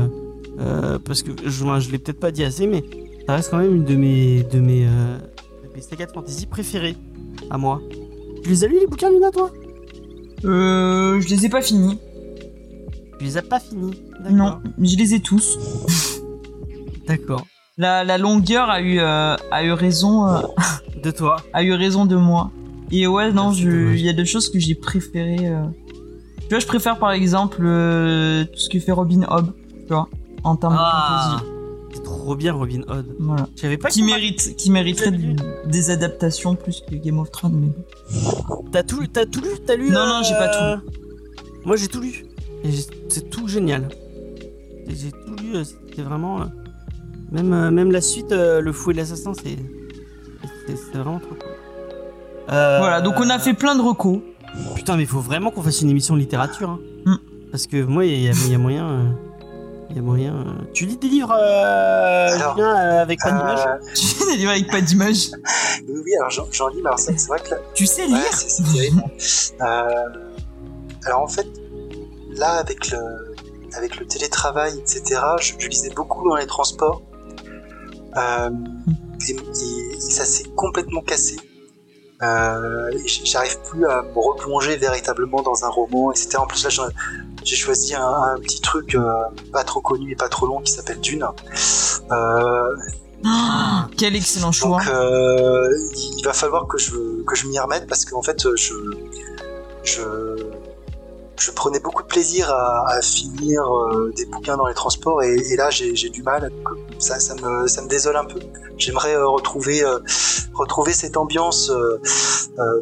[0.60, 2.82] euh, parce que je, je l'ai peut-être pas dit assez, mais
[3.26, 6.96] ça reste quand même une de mes de mes, de mes de fantasy préférées
[7.50, 7.80] à moi.
[8.48, 9.50] Tu les as lus les bouquins Luna toi?
[10.46, 11.98] Euh, je les ai pas finis.
[13.18, 13.90] Tu les as pas finis.
[14.30, 15.58] Non, je les ai tous.
[17.06, 17.44] D'accord.
[17.76, 20.40] La, la longueur a eu, euh, a eu raison, euh,
[21.02, 21.36] De toi.
[21.52, 22.50] a eu raison de moi.
[22.90, 25.46] Et ouais, non, Ah, il y a des choses que j'ai préférées.
[25.46, 25.66] euh.
[26.40, 29.52] Tu vois, je préfère par exemple tout ce que fait Robin Hobb,
[29.86, 30.08] tu vois,
[30.42, 31.57] en termes Ah, de fantasy.
[32.28, 33.06] Trop bien Robin Hood.
[33.18, 33.46] Voilà.
[33.56, 34.14] J'avais pas Qui compris.
[34.14, 35.12] mérite, qui mériterait
[35.66, 37.58] des adaptations plus que Game of Thrones.
[37.58, 38.14] Mais...
[38.70, 40.76] T'as tout, t'as tout lu T'as lu Non, non, j'ai pas euh,
[41.64, 42.26] Moi j'ai tout lu.
[42.64, 42.68] Et
[43.08, 43.88] c'est tout génial.
[44.88, 45.56] J'ai tout lu.
[45.56, 46.42] euh, C'était vraiment.
[46.42, 46.44] euh,
[47.32, 49.56] Même, même la suite, Le Fou et l'Assassin, c'est
[50.66, 51.48] c'est- vraiment trop cool.
[52.50, 54.20] Euh, Voilà, donc on a fait plein de recos.
[54.74, 56.68] Putain, mais il faut vraiment qu'on fasse une émission de littérature.
[56.70, 56.80] hein.
[57.06, 57.14] Mm.
[57.50, 58.86] Parce que moi, il y, a- il y a moyen.
[58.86, 59.04] euh,
[59.90, 60.44] Il y a moyen.
[60.74, 63.58] Tu lis des livres, euh, Alors, Julien, euh, avec pas d'image
[63.94, 65.30] Tu fais des livres avec pas d'image?
[65.88, 68.16] oui, oui, alors j'en lis, mais alors c'est vrai que là, Tu sais lire?
[68.18, 69.02] Ouais, c'est terrible.
[69.62, 70.08] Euh,
[71.06, 71.46] alors en fait,
[72.32, 72.98] là avec le,
[73.74, 77.00] avec le télétravail, etc., je, je lisais beaucoup dans les transports.
[78.16, 78.50] Euh,
[79.28, 81.36] et, et- et ça s'est complètement cassé.
[82.22, 82.90] Euh,
[83.24, 86.38] J'arrive plus à me replonger véritablement dans un roman, etc.
[86.38, 86.88] En plus là, j'en-
[87.48, 89.02] j'ai choisi un, un petit truc euh,
[89.52, 91.26] pas trop connu et pas trop long qui s'appelle Dune.
[92.12, 92.76] Euh,
[93.24, 94.78] Ah, Quel excellent choix.
[94.78, 95.66] donc euh,
[96.18, 96.92] il va falloir que je,
[97.26, 98.74] que je m'y remette parce qu'en fait je,
[99.82, 100.02] je,
[101.36, 105.34] je prenais beaucoup de plaisir à, à finir euh, des bouquins dans les transports et,
[105.34, 106.50] et là j'ai du mal,
[107.00, 108.38] ça, ça, me, ça me désole un peu.
[108.76, 109.82] J'aimerais euh, retrouver,
[110.54, 111.72] retrouver cette ambiance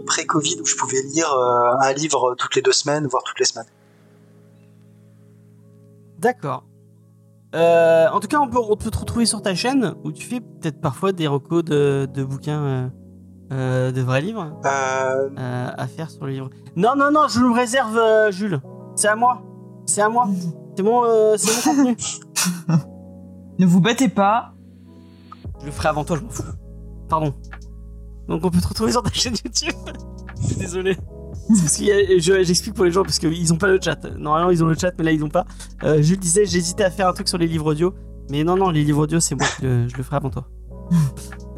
[0.07, 1.31] pré-Covid où je pouvais lire
[1.81, 3.67] un livre toutes les deux semaines, voire toutes les semaines.
[6.19, 6.65] D'accord.
[7.55, 10.27] Euh, en tout cas, on peut, on peut te retrouver sur ta chaîne où tu
[10.27, 12.89] fais peut-être parfois des recos de, de bouquins, euh,
[13.53, 16.51] euh, de vrais livres Euh, euh, à faire sur le livre.
[16.75, 18.61] Non, non, non, je me réserve, euh, Jules.
[18.95, 19.43] C'est à moi.
[19.87, 20.29] C'est à moi.
[20.77, 21.97] C'est mon, euh, c'est mon contenu.
[23.59, 24.53] Ne vous battez pas.
[25.61, 26.43] Je le ferai avant toi, je m'en fous.
[27.09, 27.33] Pardon.
[28.29, 29.73] Donc on peut te retrouver sur ta chaîne YouTube.
[30.43, 30.99] Je suis désolé.
[31.49, 33.99] J'explique pour les gens parce qu'ils ont pas le chat.
[34.19, 35.45] Normalement ils ont le chat mais là ils ont pas.
[35.85, 37.95] Euh, je le disais, j'hésitais à faire un truc sur les livres audio.
[38.31, 40.49] Mais non, non, les livres audio c'est moi qui le, je le ferai avant toi.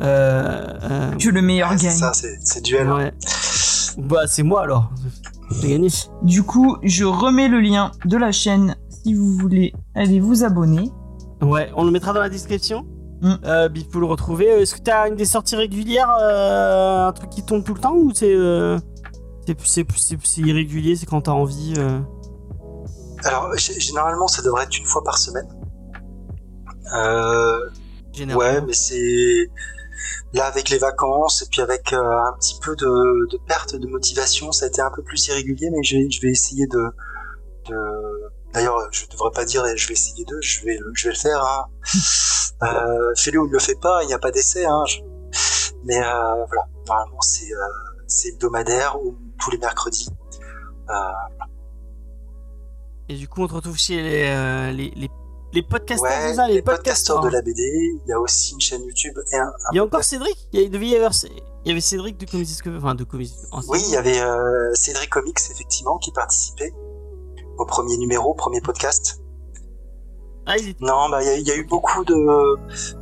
[0.00, 1.96] Euh, euh, Que le meilleur c'est gagne.
[1.96, 2.86] ça, c'est c'est duel.
[2.86, 2.96] hein.
[2.98, 3.12] ouais.
[3.98, 4.92] Bah c'est moi alors.
[5.60, 5.88] J'ai gagné.
[6.22, 10.92] Du coup, je remets le lien de la chaîne si vous voulez aller vous abonner.
[11.42, 12.86] Ouais, on le mettra dans la description.
[13.22, 13.32] Mm.
[13.44, 14.46] Euh, Bip pour le retrouver.
[14.46, 17.96] Est-ce que t'as une des sorties régulières, euh, un truc qui tombe tout le temps
[17.96, 18.78] ou c'est euh,
[19.58, 19.86] c'est
[20.40, 21.74] irrégulier, c'est quand t'as envie.
[21.78, 22.00] euh
[23.24, 25.48] Alors généralement ça devrait être une fois par semaine.
[26.94, 27.58] Euh.
[28.34, 29.46] Ouais, mais c'est
[30.32, 32.86] là avec les vacances et puis avec euh, un petit peu de,
[33.30, 36.20] de perte de motivation, ça a été un peu plus irrégulier, mais je vais, je
[36.20, 36.82] vais essayer de.
[37.68, 37.76] de...
[38.52, 41.18] D'ailleurs, je devrais pas dire je vais essayer de, je vais, le- je vais le
[41.18, 41.42] faire.
[41.44, 41.66] Hein.
[42.64, 44.64] euh, Fais-le ou ne le fais pas, il n'y a pas d'essai.
[44.64, 44.82] Hein.
[44.88, 44.98] je-
[45.84, 46.02] Mais euh,
[46.46, 47.58] voilà, normalement c'est euh,
[48.06, 50.08] c'est hebdomadaire ou tous les mercredis.
[50.90, 50.94] Euh,
[53.08, 55.10] Et du coup, on te retrouve chez les les, les,
[55.52, 55.62] les, les
[56.02, 56.46] ouais, ça,
[57.20, 57.62] de la BD.
[58.04, 60.36] Il y a aussi une chaîne YouTube et un, un Il y a encore Cédric?
[60.52, 61.12] Il y a- il devait y avoir
[61.64, 63.32] il y avait Cédric de Comics Discovery, enfin de Comics.
[63.68, 66.72] Oui, il y avait euh, Cédric Comics effectivement qui participait
[67.58, 69.20] au premier numéro, au premier podcast.
[70.46, 72.14] Ah, il Non, bah il y, a- il y a eu beaucoup de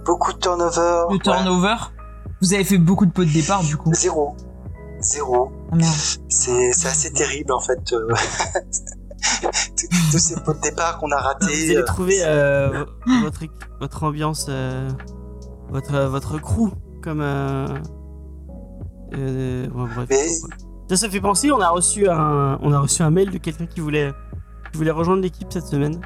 [0.04, 1.04] beaucoup de turnover.
[1.10, 1.18] Le Ouais.
[1.18, 1.76] turnover.
[2.42, 3.92] Vous avez fait beaucoup de pots de départ du coup.
[3.94, 4.36] Zéro,
[5.06, 5.50] zéro.
[5.72, 5.76] Ah.
[6.28, 7.92] C'est assez terrible en fait.
[7.92, 8.08] euh,
[10.12, 11.46] tous ces pots de départ qu'on a Vous ratés.
[11.46, 13.40] allez euh, trouver euh, vo- votre
[13.80, 14.88] votre ambiance, euh,
[15.70, 16.70] votre votre crew
[17.02, 17.20] comme.
[17.20, 17.66] Euh,
[19.14, 20.06] euh, ouais, bref.
[20.10, 20.28] Mais-
[20.88, 21.50] Ça, ça fait penser.
[21.50, 24.12] On a reçu un on a reçu un mail de quelqu'un qui voulait
[24.72, 26.00] qui voulait rejoindre l'équipe cette semaine.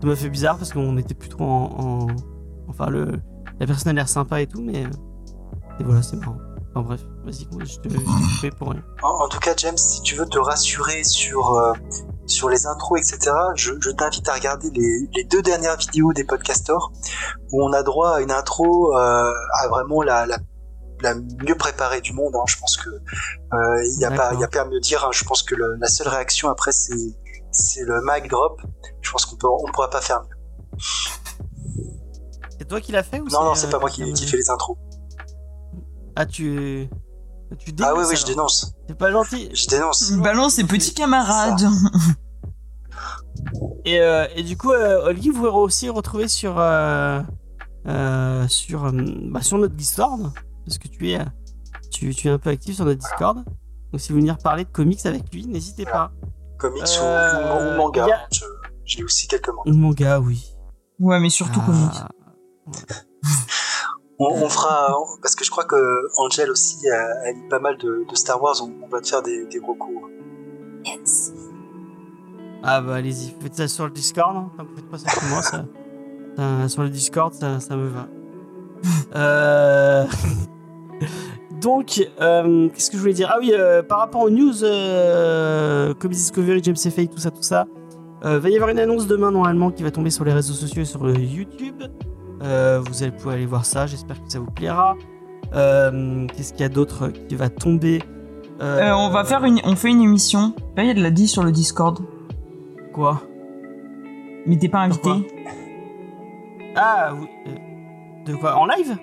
[0.00, 2.06] Ça m'a fait bizarre parce qu'on était plus trop en, en-
[2.68, 3.06] enfin le
[3.60, 4.88] la personne a l'air sympa et tout, mais euh,
[5.80, 6.36] et voilà c'est marrant.
[6.76, 7.96] Enfin bref, vas-y, je te, je
[8.36, 8.82] te fais pour rien.
[9.02, 11.72] En, en tout cas, James, si tu veux te rassurer sur euh,
[12.26, 16.24] sur les intros, etc., je, je t'invite à regarder les, les deux dernières vidéos des
[16.24, 16.90] podcasters
[17.52, 20.36] où on a droit à une intro euh, à vraiment la, la
[21.00, 22.34] la mieux préparée du monde.
[22.36, 22.44] hein.
[22.46, 25.02] Je pense que euh, il y a pas il y a pas à me dire.
[25.04, 25.10] hein.
[25.12, 26.94] Je pense que le- la seule réaction après c'est
[27.52, 28.60] c'est le mic drop.
[29.00, 30.78] Je pense qu'on peut on pourra pas faire mieux.
[32.58, 34.50] C'est toi qui l'as fait ou Non non, c'est pas moi qui, qui fait les
[34.50, 34.76] intros.
[36.16, 36.88] Ah tu
[37.58, 38.74] tu Ah oui oui, je dénonce.
[38.88, 39.48] C'est pas gentil.
[39.54, 40.12] Je dénonce.
[40.12, 41.68] Balance ses petits camarades.
[43.84, 47.20] Et, euh, et du coup, euh, Olivier, vous pourrez aussi retrouver sur, euh,
[47.86, 48.90] euh, sur, euh,
[49.30, 50.32] bah, sur notre Discord,
[50.64, 51.18] parce que tu es,
[51.92, 53.44] tu, tu es un peu actif sur notre Discord.
[53.92, 56.10] Donc si vous voulez venir parler de comics avec lui, n'hésitez pas.
[56.58, 58.06] Comics ou- Euh, ou, ou manga.
[58.08, 58.26] il a-
[58.84, 59.70] J'ai aussi quelques mangas.
[59.70, 60.44] Ou manga, oui.
[60.98, 62.76] Ouais, mais surtout Ah, comique.
[64.18, 65.76] On, on fera parce que je crois que
[66.18, 68.56] Angel aussi elle lit pas mal de, de Star Wars.
[68.62, 70.08] On, on va te faire des, des recours.
[72.62, 74.36] Ah bah allez-y, faites ça sur le Discord.
[74.36, 74.50] Hein.
[74.74, 75.64] Faites pas ça sur moi, ça,
[76.36, 78.06] ça- sur le Discord, ça, ça me va.
[79.16, 80.04] Euh...
[81.60, 83.30] Donc, euh, qu'est-ce que je voulais dire?
[83.32, 87.42] Ah oui, euh, par rapport aux news, euh, Comics Discovery, James Fake, tout ça, tout
[87.42, 87.66] ça,
[88.24, 90.82] euh, va y avoir une annonce demain normalement qui va tomber sur les réseaux sociaux
[90.82, 91.82] et sur euh, YouTube.
[92.42, 93.86] Euh, vous allez pouvoir aller voir ça.
[93.86, 94.96] J'espère que ça vous plaira.
[95.54, 98.02] Euh, Qu'est-ce qu'il y a d'autre qui va tomber
[98.60, 100.52] Euh, on va faire une, on fait une émission.
[100.76, 101.98] Là, il y a de la 10 sur le Discord.
[102.92, 103.22] quoi?
[104.46, 105.02] Mais t'es pas invité.
[105.10, 105.26] Pourquoi?
[106.76, 107.26] Ah, oui.
[108.26, 108.56] De quoi?
[108.56, 108.96] En live?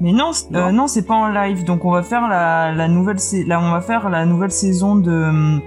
[0.00, 0.72] Mais non, Non.
[0.72, 1.64] non, c'est pas en live.
[1.64, 5.60] Donc on va faire la, la nouvelle, là, on va faire la nouvelle saison de,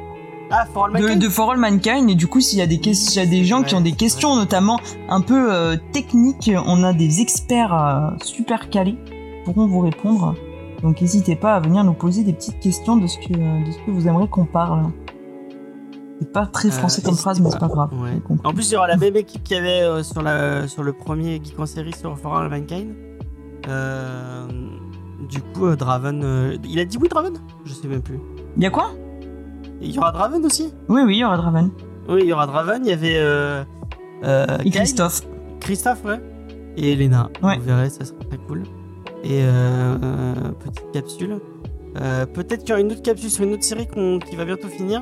[0.57, 2.09] Ah, For All de, Mankind de For All Mankind.
[2.09, 3.81] Et du coup, s'il y a des questions, s'il y a des gens qui ont
[3.81, 9.13] des questions, notamment un peu euh, techniques, on a des experts euh, super calés qui
[9.45, 10.35] pourront vous répondre.
[10.81, 13.77] Donc n'hésitez pas à venir nous poser des petites questions de ce que, de ce
[13.85, 14.83] que vous aimeriez qu'on parle.
[16.21, 17.67] C'est pas très français Euh, comme n'hésitez phrase, mais c'est pas.
[17.67, 17.89] grave.
[18.01, 18.21] Ouais.
[18.45, 20.83] En plus, il y aura la même équipe qu'il y avait euh, sur, la, sur
[20.83, 22.93] le premier Geek en série sur For All Mankind.
[23.67, 24.47] Euh,
[25.29, 26.21] du coup, euh, Draven.
[26.23, 27.33] euh, il a dit oui, Draven?
[27.65, 28.19] Je sais même plus.
[28.55, 28.91] Il y a quoi?
[29.85, 31.71] Il y aura Draven aussi Oui, oui, il y aura Draven.
[32.09, 32.81] Oui, il y aura Draven.
[32.83, 33.17] Il y avait.
[33.17, 33.63] Euh,
[34.23, 35.21] euh, Et Christophe.
[35.59, 36.19] Christophe, ouais.
[36.77, 37.29] Et Elena.
[37.41, 37.57] Ouais.
[37.57, 38.63] Vous verrez, ça sera très cool.
[39.23, 39.95] Et euh,
[40.63, 41.39] petite capsule.
[42.33, 44.67] Peut-être qu'il y aura une autre capsule sur une autre série qu'on- qui va bientôt
[44.67, 45.01] finir.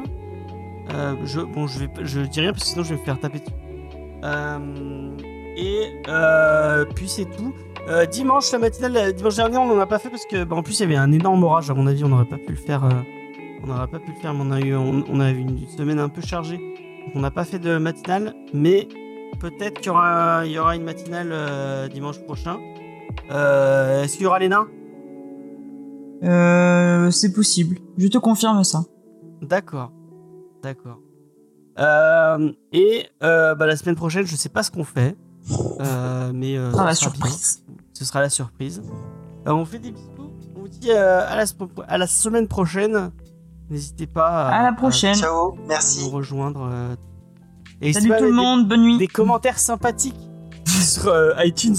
[1.25, 3.39] Je, bon, je, vais, je dis rien parce que sinon je vais me faire taper
[3.39, 3.51] dessus.
[5.57, 6.03] Et
[6.95, 7.53] puis c'est tout.
[7.89, 10.63] Euh, dimanche, la matinale, dimanche dernier, on n'en a pas fait parce que, bah, en
[10.63, 11.69] plus, il y avait un énorme orage.
[11.69, 12.85] À mon avis, on n'aurait pas pu le faire.
[12.85, 12.89] euh,
[13.63, 15.67] on n'aurait pas pu le faire, mais on a eu, on, on a eu une
[15.67, 16.57] semaine un peu chargée.
[16.57, 18.87] Donc, on n'a pas fait de matinale, mais
[19.39, 22.57] peut-être qu'il y aura, il y aura une matinale euh, dimanche prochain.
[23.31, 24.67] Euh, Est-ce qu'il y aura les nains
[26.23, 27.77] Euh, c'est possible.
[27.97, 28.83] Je te confirme ça.
[29.41, 29.91] D'accord.
[30.61, 30.99] D'accord.
[32.71, 35.15] Et bah, la semaine prochaine, je sais pas ce qu'on fait.
[36.33, 37.63] Mais ce la sera surprise.
[37.67, 37.75] bien.
[37.93, 38.81] Ce sera la surprise.
[39.45, 40.31] On fait des bisous.
[40.55, 43.11] On vous dit la, à la semaine prochaine.
[43.69, 45.15] N'hésitez pas À la prochaine.
[45.15, 46.09] Ciao, nous merci.
[46.09, 46.67] rejoindre.
[46.71, 46.95] euh,
[47.81, 48.97] et n'hésitez Salut pas à tout le mettre des- monde, bonne nuit.
[48.97, 50.19] des commentaires sympathiques
[50.67, 51.75] sur euh, iTunes.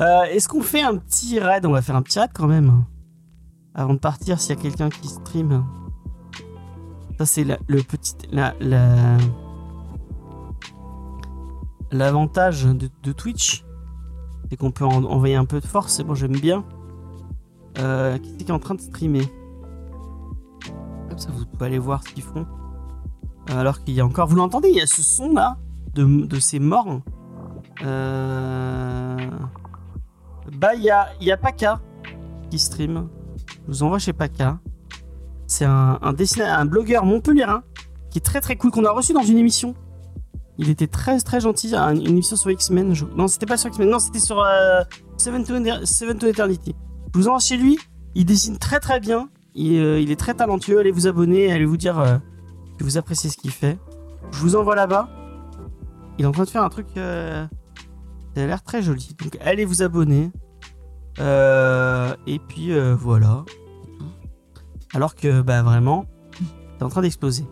[0.00, 1.66] Euh, Est-ce qu'on fait un petit raid?
[1.66, 2.84] On va faire un petit raid quand même.
[3.74, 5.64] Avant de partir, s'il y a quelqu'un qui stream.
[7.18, 8.14] Ça, c'est la- le petit.
[8.32, 9.16] la- la-
[11.90, 13.64] L'avantage de, de Twitch,
[14.50, 16.64] c'est qu'on peut en- envoyer un peu de force, et moi j'aime bien.
[17.78, 19.22] Euh, qui c'est qui est en train de streamer?
[21.18, 22.46] Ça, vous pouvez aller voir ce qu'ils font.
[23.48, 24.26] Alors qu'il y a encore.
[24.28, 25.56] Vous l'entendez Il y a ce son là
[25.94, 27.00] de, de ces morts.
[27.82, 29.16] Euh...
[30.56, 31.80] Bah, il y a, y a Paka
[32.50, 33.08] qui stream.
[33.66, 34.58] Je vous envoie chez Paka.
[35.46, 37.62] C'est un, un, un blogueur montpelliérain
[38.10, 39.74] qui est très très cool, qu'on a reçu dans une émission.
[40.58, 41.74] Il était très très gentil.
[41.74, 42.94] un- Une émission sur X-Men.
[42.94, 43.88] je- Non, c'était pas sur X-Men.
[43.90, 44.82] Non, c'était sur euh,
[45.16, 46.74] Seven, to Seven to Eternity.
[47.14, 47.78] Je vous envoie chez lui.
[48.14, 49.28] Il dessine très très bien.
[49.60, 50.78] Il, euh, il est très talentueux.
[50.78, 51.50] Allez vous abonner.
[51.52, 52.16] Allez vous dire euh,
[52.78, 53.76] que vous appréciez ce qu'il fait.
[54.30, 55.08] Je vous envoie là-bas.
[56.16, 56.86] Il est en train de faire un truc.
[56.96, 57.44] euh,
[58.36, 59.16] Ça a l'air très joli.
[59.22, 60.30] Donc allez vous abonner.
[61.18, 63.44] Euh, et puis voilà.
[64.94, 66.04] Alors que bah vraiment,
[66.78, 67.44] c'est en train d'exploser.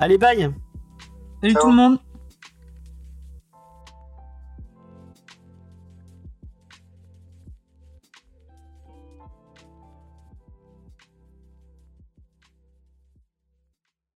[0.00, 0.50] Allez bye
[1.40, 1.98] Salut tout le monde.